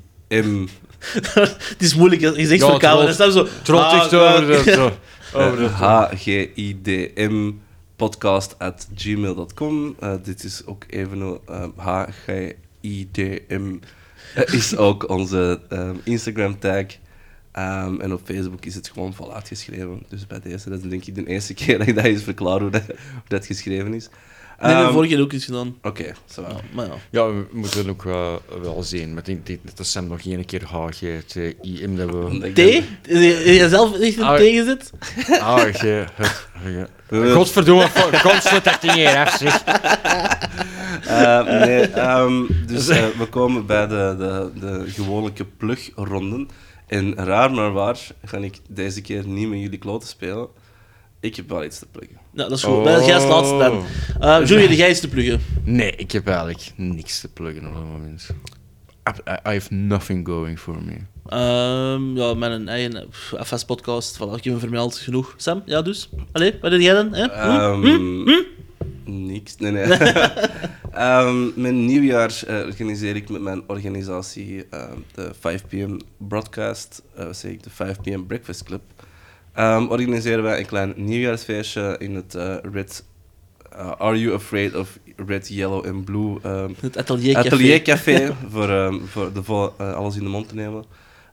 het 1.74 1.76
is 1.78 1.96
moeilijk, 1.96 2.22
Ja, 2.22 2.32
het 3.18 3.34
zo... 3.34 3.48
Trot 3.62 3.82
ah, 3.82 3.98
echt 3.98 4.12
ja. 4.12 4.34
over 4.34 4.48
de... 4.48 4.72
zo. 4.72 4.92
Over 5.34 5.58
de 5.58 5.68
HGIDM 5.68 7.52
podcast 7.96 8.60
at 8.60 8.88
gmail.com. 8.96 9.96
Eh, 10.00 10.14
dit 10.24 10.44
is 10.44 10.66
ook 10.66 10.86
even 10.90 11.40
ehm 11.46 11.70
HGIDM 11.76 13.76
eh, 14.36 14.54
is 14.54 14.78
ook 14.88 15.10
onze 15.10 15.62
ehm, 15.70 15.96
Instagram 16.04 16.60
tag. 16.60 16.86
Ehm, 17.52 18.00
en 18.00 18.14
op 18.14 18.22
Facebook 18.24 18.66
is 18.66 18.76
het 18.76 18.90
gewoon 18.90 19.14
vol 19.14 19.34
uitgeschreven. 19.34 20.04
Dus 20.08 20.28
bij 20.28 20.40
deze, 20.40 20.70
dat 20.70 20.84
is 20.84 20.90
denk 20.90 21.06
ik 21.06 21.16
de 21.16 21.28
eerste 21.28 21.54
keer 21.54 21.78
dat 21.78 21.88
ik 21.88 21.96
dat 21.96 22.06
eens 22.06 22.24
verklaar 22.24 22.60
hoe 22.60 22.70
dat, 22.70 22.86
hoe 22.86 23.22
dat 23.28 23.46
geschreven 23.46 23.94
is. 23.94 24.10
Nee, 24.62 24.74
nee, 24.74 24.84
Ehm, 24.84 24.92
vorige 24.94 25.14
keer 25.14 25.22
ook 25.24 25.32
iets 25.32 25.46
gedaan. 25.46 25.76
Oké, 25.82 26.14
zo 26.26 26.42
Ja, 26.42 26.48
wel. 26.48 26.62
maar 26.74 26.86
ja. 26.86 26.94
Ja, 27.10 27.28
we 27.28 27.46
moeten 27.52 27.90
ook 27.90 28.04
wel, 28.04 28.42
wel 28.62 28.84
zien. 28.84 29.14
Met 29.14 29.26
die, 29.26 29.42
die, 29.44 29.60
dat 29.76 29.86
Sam 29.86 30.08
nog 30.08 30.22
één 30.26 30.46
keer 30.46 30.64
HGTIM 30.66 31.96
dat 31.98 32.10
we... 32.10 32.52
T? 32.54 32.56
denk- 32.56 32.84
Heb 33.08 33.46
je 33.46 33.66
zelf 33.70 34.00
echt 34.00 34.18
een 34.18 34.24
Ah, 34.24 34.36
T 34.36 34.40
gezet? 34.42 34.92
HG... 35.74 36.06
Godverdomme, 37.34 37.88
constant 38.22 38.64
dat 38.64 38.82
ding 38.82 38.94
hier 38.94 39.18
af, 39.18 39.38
zeg. 39.38 39.64
Eh, 41.08 41.44
nee, 41.46 41.82
ehm, 41.88 42.44
dus 42.68 42.88
eh, 42.88 43.06
we 43.18 43.26
komen 43.30 43.66
bij 43.66 43.88
de, 43.88 44.16
de, 44.18 44.52
de 44.60 44.84
gewone 44.92 45.32
plugronden. 45.58 46.48
En 46.88 47.16
raar 47.16 47.52
maar 47.52 47.72
waar 47.72 47.98
ga 48.26 48.38
ik 48.38 48.60
deze 48.70 49.02
keer 49.02 49.28
niet 49.28 49.50
met 49.50 49.60
jullie 49.60 49.78
kloten 49.80 50.08
spelen. 50.08 50.48
Ik 51.24 51.36
heb 51.36 51.50
wel 51.50 51.64
iets 51.64 51.80
te 51.80 51.86
pluggen. 51.86 52.18
Nou, 52.32 52.50
dat 52.50 52.58
is 52.58 52.64
goed. 52.64 52.84
Jij 52.84 53.18
is 53.18 53.26
laatste 53.26 53.58
dan. 53.58 53.84
Uh, 54.22 54.48
Julie, 54.48 54.76
jij 54.76 54.90
is 54.90 55.00
te 55.00 55.10
pluggen. 55.10 55.42
Nee, 55.64 55.92
ik 55.96 56.12
heb 56.12 56.28
eigenlijk 56.28 56.72
niks 56.76 57.20
te 57.20 57.28
pluggen 57.28 57.68
op 57.68 57.74
het 57.74 57.84
moment. 57.84 58.30
I, 59.10 59.32
I 59.50 59.54
have 59.54 59.74
nothing 59.74 60.28
going 60.28 60.60
for 60.60 60.76
me. 60.84 60.96
Ehm, 61.26 62.16
ja, 62.18 62.50
een 62.52 62.68
eigen 62.68 63.10
pff, 63.10 63.34
FS-podcast. 63.46 64.16
Voilà, 64.18 64.36
ik 64.36 64.44
heb 64.44 64.54
hem 64.54 64.60
vermeld 64.60 64.98
genoeg. 64.98 65.34
Sam, 65.38 65.62
ja 65.66 65.82
dus. 65.82 66.10
Allee, 66.32 66.58
wat 66.62 66.72
doe 66.72 66.82
jij 66.82 66.94
dan? 66.94 67.14
Hè? 67.14 67.24
Hm? 67.24 67.86
Ehm, 67.86 68.44
Niks, 69.06 69.58
nee, 69.58 69.72
nee. 69.72 69.86
Ehm, 70.92 71.62
mijn 71.62 71.86
nieuwjaar 71.86 72.44
eh, 72.48 72.56
organiseer 72.56 73.16
ik 73.16 73.30
met 73.30 73.42
mijn 73.42 73.64
organisatie 73.68 74.66
ehm, 74.70 74.98
de 75.14 75.32
5 75.40 75.66
p.m. 75.68 75.98
broadcast, 76.18 77.02
eh 77.16 77.26
wat 77.26 77.38
zeg 77.38 77.52
ik, 77.52 77.64
de 77.64 77.70
5 77.70 78.02
p.m. 78.02 78.26
breakfast 78.26 78.64
club. 78.64 78.82
Ehm, 79.54 79.86
organiseren 79.88 80.44
wij 80.44 80.60
een 80.60 80.66
klein 80.66 80.94
nieuwjaarsfeestje 80.96 81.96
in 82.00 82.16
het 82.16 82.36
eh, 82.36 82.56
Red... 82.72 83.04
eh, 83.72 83.92
Are 83.98 84.20
You 84.20 84.34
Afraid 84.36 84.76
of 84.76 85.00
Red, 85.28 85.48
Yellow 85.48 85.86
and 85.86 86.06
Blue 86.06 86.38
ehm, 86.44 86.72
Het 86.80 86.98
Atelier 86.98 87.34
Café. 87.34 87.48
Ateliercafé 87.48 88.36
voor, 88.50 88.70
ehm, 88.70 89.00
voor 89.06 89.34
de 89.34 89.72
eh, 89.78 89.94
alles 89.94 90.16
in 90.16 90.24
de 90.24 90.30
mond 90.30 90.48
te 90.50 90.56
nemen. 90.56 90.84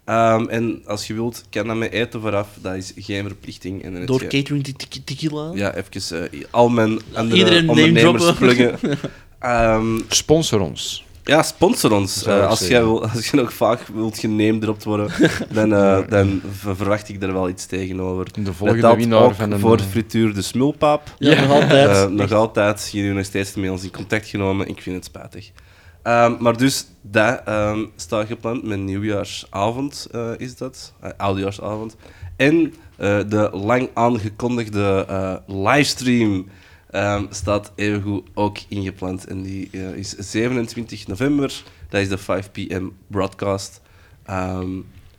Ehm, 0.05 0.45
en 0.49 0.83
als 0.87 1.07
je 1.07 1.15
wilt, 1.15 1.45
kan 1.51 1.67
dat 1.67 1.77
met 1.77 1.93
eten 1.93 2.21
vooraf. 2.21 2.49
Dat 2.63 2.75
is 2.75 2.93
geen 2.97 3.27
verplichting. 3.27 3.83
En 3.85 4.07
Door 4.07 4.21
je- 4.23 4.27
catering 4.29 4.65
te- 4.65 4.89
te- 4.89 5.05
tequila. 5.05 5.51
ja, 5.55 5.75
even 5.75 6.31
eh, 6.33 6.45
al 6.51 6.69
mijn 6.69 6.99
andere 7.15 7.37
Iedereen 7.39 7.65
name 7.67 7.81
ondernemers 7.83 8.23
droppen. 8.23 8.47
pluggen. 8.57 8.99
Ehm, 9.39 10.01
Sponsor 10.09 10.61
ons. 10.61 11.05
Ja, 11.31 11.43
sponsor 11.43 11.93
ons. 11.93 12.25
Eh, 12.25 12.47
als, 12.47 12.69
jij 12.69 12.83
wil, 12.83 13.03
als 13.03 13.31
je 13.31 13.37
nog 13.37 13.53
vaak 13.53 13.81
wilt 13.95 14.19
geneemd 14.19 14.63
erop 14.63 14.83
worden, 14.83 15.11
dan, 15.59 15.75
eh, 15.75 15.99
dan 16.09 16.43
verwacht 16.61 17.09
ik 17.09 17.23
er 17.23 17.33
wel 17.33 17.49
iets 17.49 17.67
tegenover. 17.67 18.43
De 18.45 18.53
volgende 18.53 18.97
winnaar 18.97 19.35
van 19.35 19.51
een... 19.51 19.59
voor 19.59 19.81
frituur 19.81 20.35
de 20.35 20.43
smulpaap. 20.43 21.15
Ja, 21.19 21.31
Ja. 21.31 21.41
nog 21.41 21.51
altijd. 21.51 21.89
Eh, 21.89 22.07
nog 22.07 22.33
altijd, 22.33 22.89
jullie 22.93 23.13
nog 23.13 23.25
steeds 23.25 23.55
met 23.55 23.71
ons 23.71 23.83
in 23.83 23.91
contact 23.91 24.29
genomen. 24.29 24.69
Ik 24.69 24.83
vind 24.83 24.97
het 24.97 25.05
spijtig. 25.05 25.51
Ehm, 26.03 26.35
maar 26.39 26.57
dus, 26.57 26.87
dat 27.03 27.43
ehm, 27.45 27.85
staat 27.97 28.27
gepland. 28.27 28.65
Mijn 28.65 28.85
nieuwjaarsavond 28.85 30.09
eh, 30.13 30.31
is 30.37 30.57
dat. 30.57 30.93
Eh, 31.01 31.11
oudejaarsavond. 31.17 31.97
En 32.37 32.75
eh, 32.97 33.19
de 33.29 33.51
lang 33.53 33.89
aangekondigde 33.95 35.05
eh, 35.09 35.35
livestream 35.47 36.47
ehm, 36.91 37.25
staat 37.31 37.73
evengoed 37.75 38.29
ook 38.35 38.59
ingepland. 38.69 39.27
En 39.27 39.43
die 39.43 39.69
eh, 39.73 39.95
is 39.95 40.11
27 40.11 41.07
november. 41.07 41.63
Dat 41.89 42.01
is 42.01 42.09
de 42.09 42.19
5 42.19 42.51
p.m. 42.51 42.89
broadcast. 43.07 43.81
Ehm, 44.25 44.71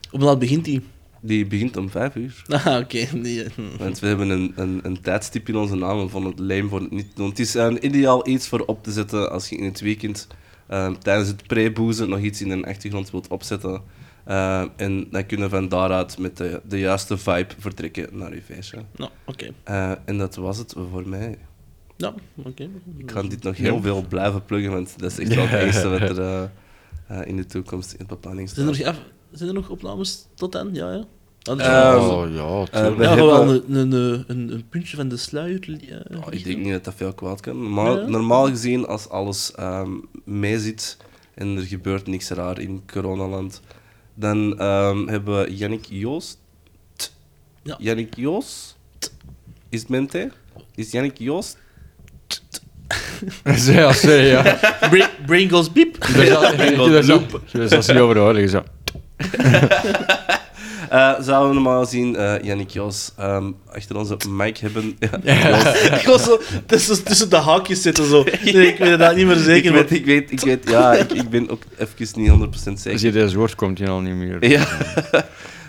Hoe 0.10 0.20
laat 0.20 0.40
begint 0.40 0.66
die? 0.66 0.82
die 1.22 1.46
begint 1.46 1.78
om 1.78 1.90
5 1.90 2.16
uur. 2.16 2.44
Ah, 2.66 2.78
oké. 2.80 3.08
Nee, 3.14 3.46
hm. 3.56 3.62
Want 3.78 4.00
we 4.00 4.08
hebben 4.08 4.30
een, 4.30 4.54
een, 4.56 4.80
een 4.84 5.02
tijdstip 5.02 5.50
in 5.50 5.56
onze 5.56 5.76
naam 5.76 6.10
vonden 6.10 6.32
het 6.32 6.40
lame 6.40 6.68
voor 6.70 6.80
het 6.82 6.92
niet 6.92 7.10
te 7.10 7.16
doen. 7.16 7.30
Het 7.30 7.40
is 7.40 7.54
een 7.54 7.86
ideaal 7.86 8.28
iets 8.28 8.48
voor 8.48 8.60
op 8.66 8.84
te 8.84 8.92
zetten 8.92 9.32
als 9.32 9.50
je 9.50 9.56
in 9.56 9.64
het 9.64 9.80
weekend 9.80 10.28
ehm, 10.68 10.94
tijdens 11.00 11.28
het 11.28 11.48
pre-boezen 11.48 12.10
nog 12.10 12.20
iets 12.20 12.42
in 12.42 12.50
de 12.50 12.66
achtergrond 12.68 13.12
wilt 13.12 13.28
opzetten. 13.28 13.82
Eh, 14.24 14.64
en 14.76 15.08
dan 15.12 15.26
kunnen 15.26 15.50
we 15.50 15.56
van 15.56 15.70
daaruit 15.70 16.18
met 16.18 16.38
de, 16.38 16.62
de 16.64 16.80
juiste 16.80 17.18
vibe 17.18 17.54
vertrekken 17.58 18.08
naar 18.12 18.36
je 18.36 18.42
feestje. 18.42 18.78
Nou, 18.96 19.12
oké. 19.26 19.50
Eh, 19.64 19.92
en 20.06 20.18
dat 20.18 20.36
was 20.36 20.58
het 20.58 20.74
voor 20.92 21.08
mij. 21.08 21.38
Ja, 22.02 22.14
oké. 22.36 22.70
Ik 22.98 23.06
kan 23.06 23.30
dit 23.30 23.44
nog 23.44 23.58
heel 23.58 23.82
veel 23.82 24.06
blijven 24.10 24.46
pluggen, 24.46 24.72
want 24.72 24.94
dat 25.00 25.12
is 25.12 25.20
echt 25.20 25.36
wel 25.36 25.48
het 25.48 25.62
enige 25.62 25.90
wat 25.90 26.02
er 26.02 26.20
eh, 26.20 26.44
eh, 27.08 27.28
in 27.28 27.36
de 27.38 27.46
toekomst 27.46 27.92
in 27.92 27.98
het 28.00 28.08
beplanning 28.08 28.50
Zijn 28.50 28.68
er, 28.68 28.76
staat. 28.76 28.86
nog, 28.86 28.96
af- 28.96 29.10
zijn 29.32 29.50
er 29.50 29.56
nog 29.56 29.70
opnames 29.70 30.26
tot 30.36 30.52
dan? 30.52 30.70
Ja, 30.74 30.92
ja. 30.92 31.04
Ah, 31.44 31.58
dus- 31.58 31.66
Ehm, 31.66 31.98
oh, 31.98 32.34
ja, 32.34 32.42
eh, 32.44 32.64
tuurlijk. 32.82 32.98
we 32.98 33.04
ja, 33.04 33.10
hebben- 33.16 33.36
gewoon 33.36 33.64
een, 33.68 33.92
een, 34.28 34.54
een, 34.54 34.64
puntje 34.70 34.96
van 34.98 35.08
de 35.08 35.18
sluier. 35.18 35.80
Oh, 36.16 36.28
ik 36.30 36.44
denk 36.44 36.58
niet 36.58 36.72
dat 36.72 36.84
dat 36.84 36.94
veel 36.96 37.14
kwaad 37.14 37.40
kan. 37.40 37.58
Normaal, 37.62 38.00
Ja. 38.00 38.08
normaal 38.08 38.48
gezien, 38.48 38.86
als 38.88 39.10
alles 39.10 39.52
ehm 39.56 39.92
meezit 40.26 40.98
en 41.34 41.58
er 41.58 41.64
gebeurt 41.64 42.08
niks 42.08 42.30
raar 42.30 42.60
in 42.60 42.82
coronaland, 42.92 43.62
dan 44.14 44.60
ehm, 44.60 45.08
hebben 45.08 45.38
we 45.44 45.56
Yannick 45.56 45.86
Joost. 45.90 46.40
Ja. 47.64 47.76
Yannick 47.80 48.16
Joost? 48.16 48.78
Is 49.70 49.80
het 49.80 49.90
mente? 49.90 50.32
Is 50.76 50.92
Yannick 50.92 51.18
Joost? 51.18 51.58
ja, 53.76 53.92
sorry, 53.94 54.26
ja. 54.28 54.58
Goes 55.50 55.72
beep. 55.72 55.98
Daar 56.16 56.26
zal 56.26 57.82
ze 57.82 57.92
niet 57.94 58.02
over 58.02 58.18
horen. 58.18 58.50
Zo. 58.50 58.64
Eh, 60.90 61.14
zouden 61.20 61.48
we 61.48 61.54
normaal 61.54 61.86
zien 61.86 62.16
eh 62.16 62.34
Yannick 62.44 62.70
Jos 62.70 63.12
ehm, 63.18 63.52
achter 63.74 63.98
onze 63.98 64.18
mic 64.30 64.58
hebben? 64.58 64.98
Ja, 65.24 65.76
ik 66.00 66.06
was 66.06 66.24
zo 66.24 66.42
tussen, 66.66 67.04
tussen 67.04 67.30
de 67.30 67.36
haakjes 67.36 67.82
zitten 67.82 68.06
zo. 68.10 68.24
Nee, 68.44 68.68
ik 68.68 68.78
weet 68.78 69.00
het 69.00 69.16
niet 69.16 69.26
meer 69.26 69.36
zeker. 69.36 69.66
ik, 69.66 69.72
maar- 69.72 69.80
weet, 69.88 69.92
ik, 70.00 70.06
weet, 70.06 70.32
ik 70.32 70.40
weet, 70.40 70.70
ja, 70.70 70.94
ik, 70.94 71.12
ik 71.12 71.30
ben 71.30 71.50
ook 71.50 71.62
even 71.78 72.22
niet 72.22 72.32
100% 72.32 72.34
Als 72.52 72.82
zeker. 72.82 73.00
je 73.06 73.12
deze 73.12 73.38
woord 73.38 73.56
komt, 73.56 73.78
je 73.78 73.88
al 73.90 74.00
niet 74.00 74.16
meer. 74.16 74.50
Ja. 74.50 74.66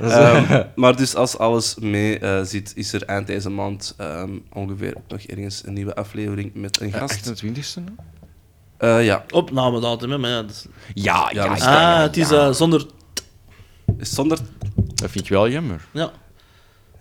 Is- 0.06 0.12
Ehm, 0.12 0.62
maar 0.76 0.96
dus 0.96 1.14
als 1.14 1.38
alles 1.38 1.74
mee 1.80 2.18
eh, 2.18 2.42
zit, 2.44 2.72
is 2.76 2.92
er 2.92 3.02
eind 3.04 3.26
deze 3.26 3.50
maand 3.50 3.94
ehm, 3.96 4.30
ongeveer 4.52 4.96
ook 4.96 5.08
nog 5.08 5.20
ergens 5.22 5.62
een 5.66 5.72
nieuwe 5.72 5.94
aflevering 5.94 6.50
met 6.54 6.80
een 6.80 6.88
Ja, 6.88 6.98
gast. 6.98 7.42
28e? 7.44 7.74
nou? 7.74 7.88
Eh, 8.78 9.04
ja, 9.04 9.24
Opnamedatum, 9.30 10.10
hè, 10.10 10.18
maar 10.18 10.30
ja. 10.30 10.42
dat 10.42 10.50
is- 10.50 10.66
Ja, 10.94 11.30
Ja, 11.32 11.48
dat 11.48 11.56
is- 11.56 11.62
Ah, 11.64 12.00
het 12.00 12.16
is 12.16 12.30
eh, 12.30 12.52
zonder... 12.52 12.86
zonder... 13.98 14.38
Dat 14.94 15.10
vind 15.10 15.24
ik 15.24 15.30
wel 15.30 15.48
jammer. 15.48 15.84
Ja, 15.92 16.12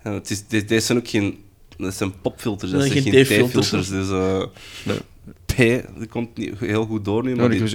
ja, 0.04 0.12
het 0.12 0.30
is, 0.30 0.46
dit- 0.46 0.68
deze 0.68 0.86
zijn 0.86 0.98
ook 0.98 1.08
geen... 1.08 1.44
Dat 1.76 1.94
zijn 1.94 2.20
popfilters, 2.20 2.70
dat 2.70 2.80
Nee, 2.80 2.90
zijn 2.90 3.02
geen 3.02 3.12
theefilters. 3.12 3.70
Dus 3.70 3.88
eh, 4.10 4.44
de 4.84 5.00
P, 5.46 5.56
dat 5.98 6.08
komt 6.08 6.36
niet 6.36 6.58
heel 6.58 6.84
goed 6.86 7.04
door 7.04 7.22
nu, 7.22 7.30
Ja, 7.30 7.36
maar 7.36 7.48
die 7.50 7.68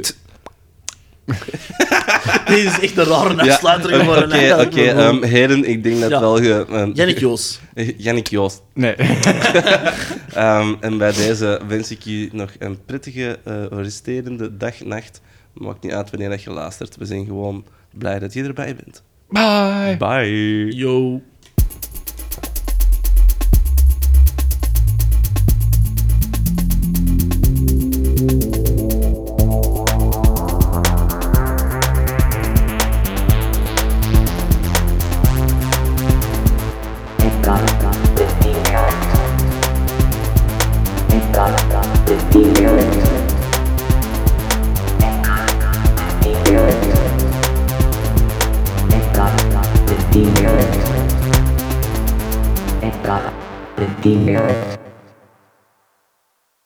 was- 1.27 1.37
t- 1.37 2.47
deze 2.47 2.67
is 2.67 2.79
echt 2.79 2.97
een 2.97 3.03
rare 3.05 3.43
Ja, 3.45 3.51
afsluiter 3.53 3.89
Oké, 3.89 3.99
geworden. 3.99 4.23
oké, 4.25 4.37
eigenlijk. 4.37 4.75
ehm, 4.75 5.23
heren, 5.23 5.69
ik 5.69 5.83
denk 5.83 5.99
dat 6.01 6.09
Ja. 6.09 6.19
wel 6.19 6.35
ge... 6.37 6.65
ehm, 6.69 6.91
Jannik 6.93 7.19
Joos. 7.19 7.59
Jannik 7.97 8.27
Joost. 8.27 8.61
Nee. 8.73 8.95
Ehm, 10.33 10.73
en 10.79 10.97
bij 10.97 11.11
deze 11.11 11.61
wens 11.67 11.91
ik 11.91 12.01
je 12.01 12.29
nog 12.31 12.49
een 12.59 12.85
prettige 12.85 13.39
eh, 13.43 13.53
resterende 13.69 14.57
dag, 14.57 14.79
nacht. 14.85 15.21
Maakt 15.53 15.83
niet 15.83 15.91
uit 15.91 16.09
wanneer 16.09 16.29
dat 16.29 16.43
je 16.43 16.49
luistert. 16.49 16.97
We 16.97 17.05
zijn 17.05 17.25
gewoon 17.25 17.65
blij 17.97 18.19
dat 18.19 18.33
je 18.33 18.43
erbij 18.43 18.75
bent. 18.75 19.03
Bye. 19.29 19.97
Bye. 19.97 20.75
Yo. 20.75 21.21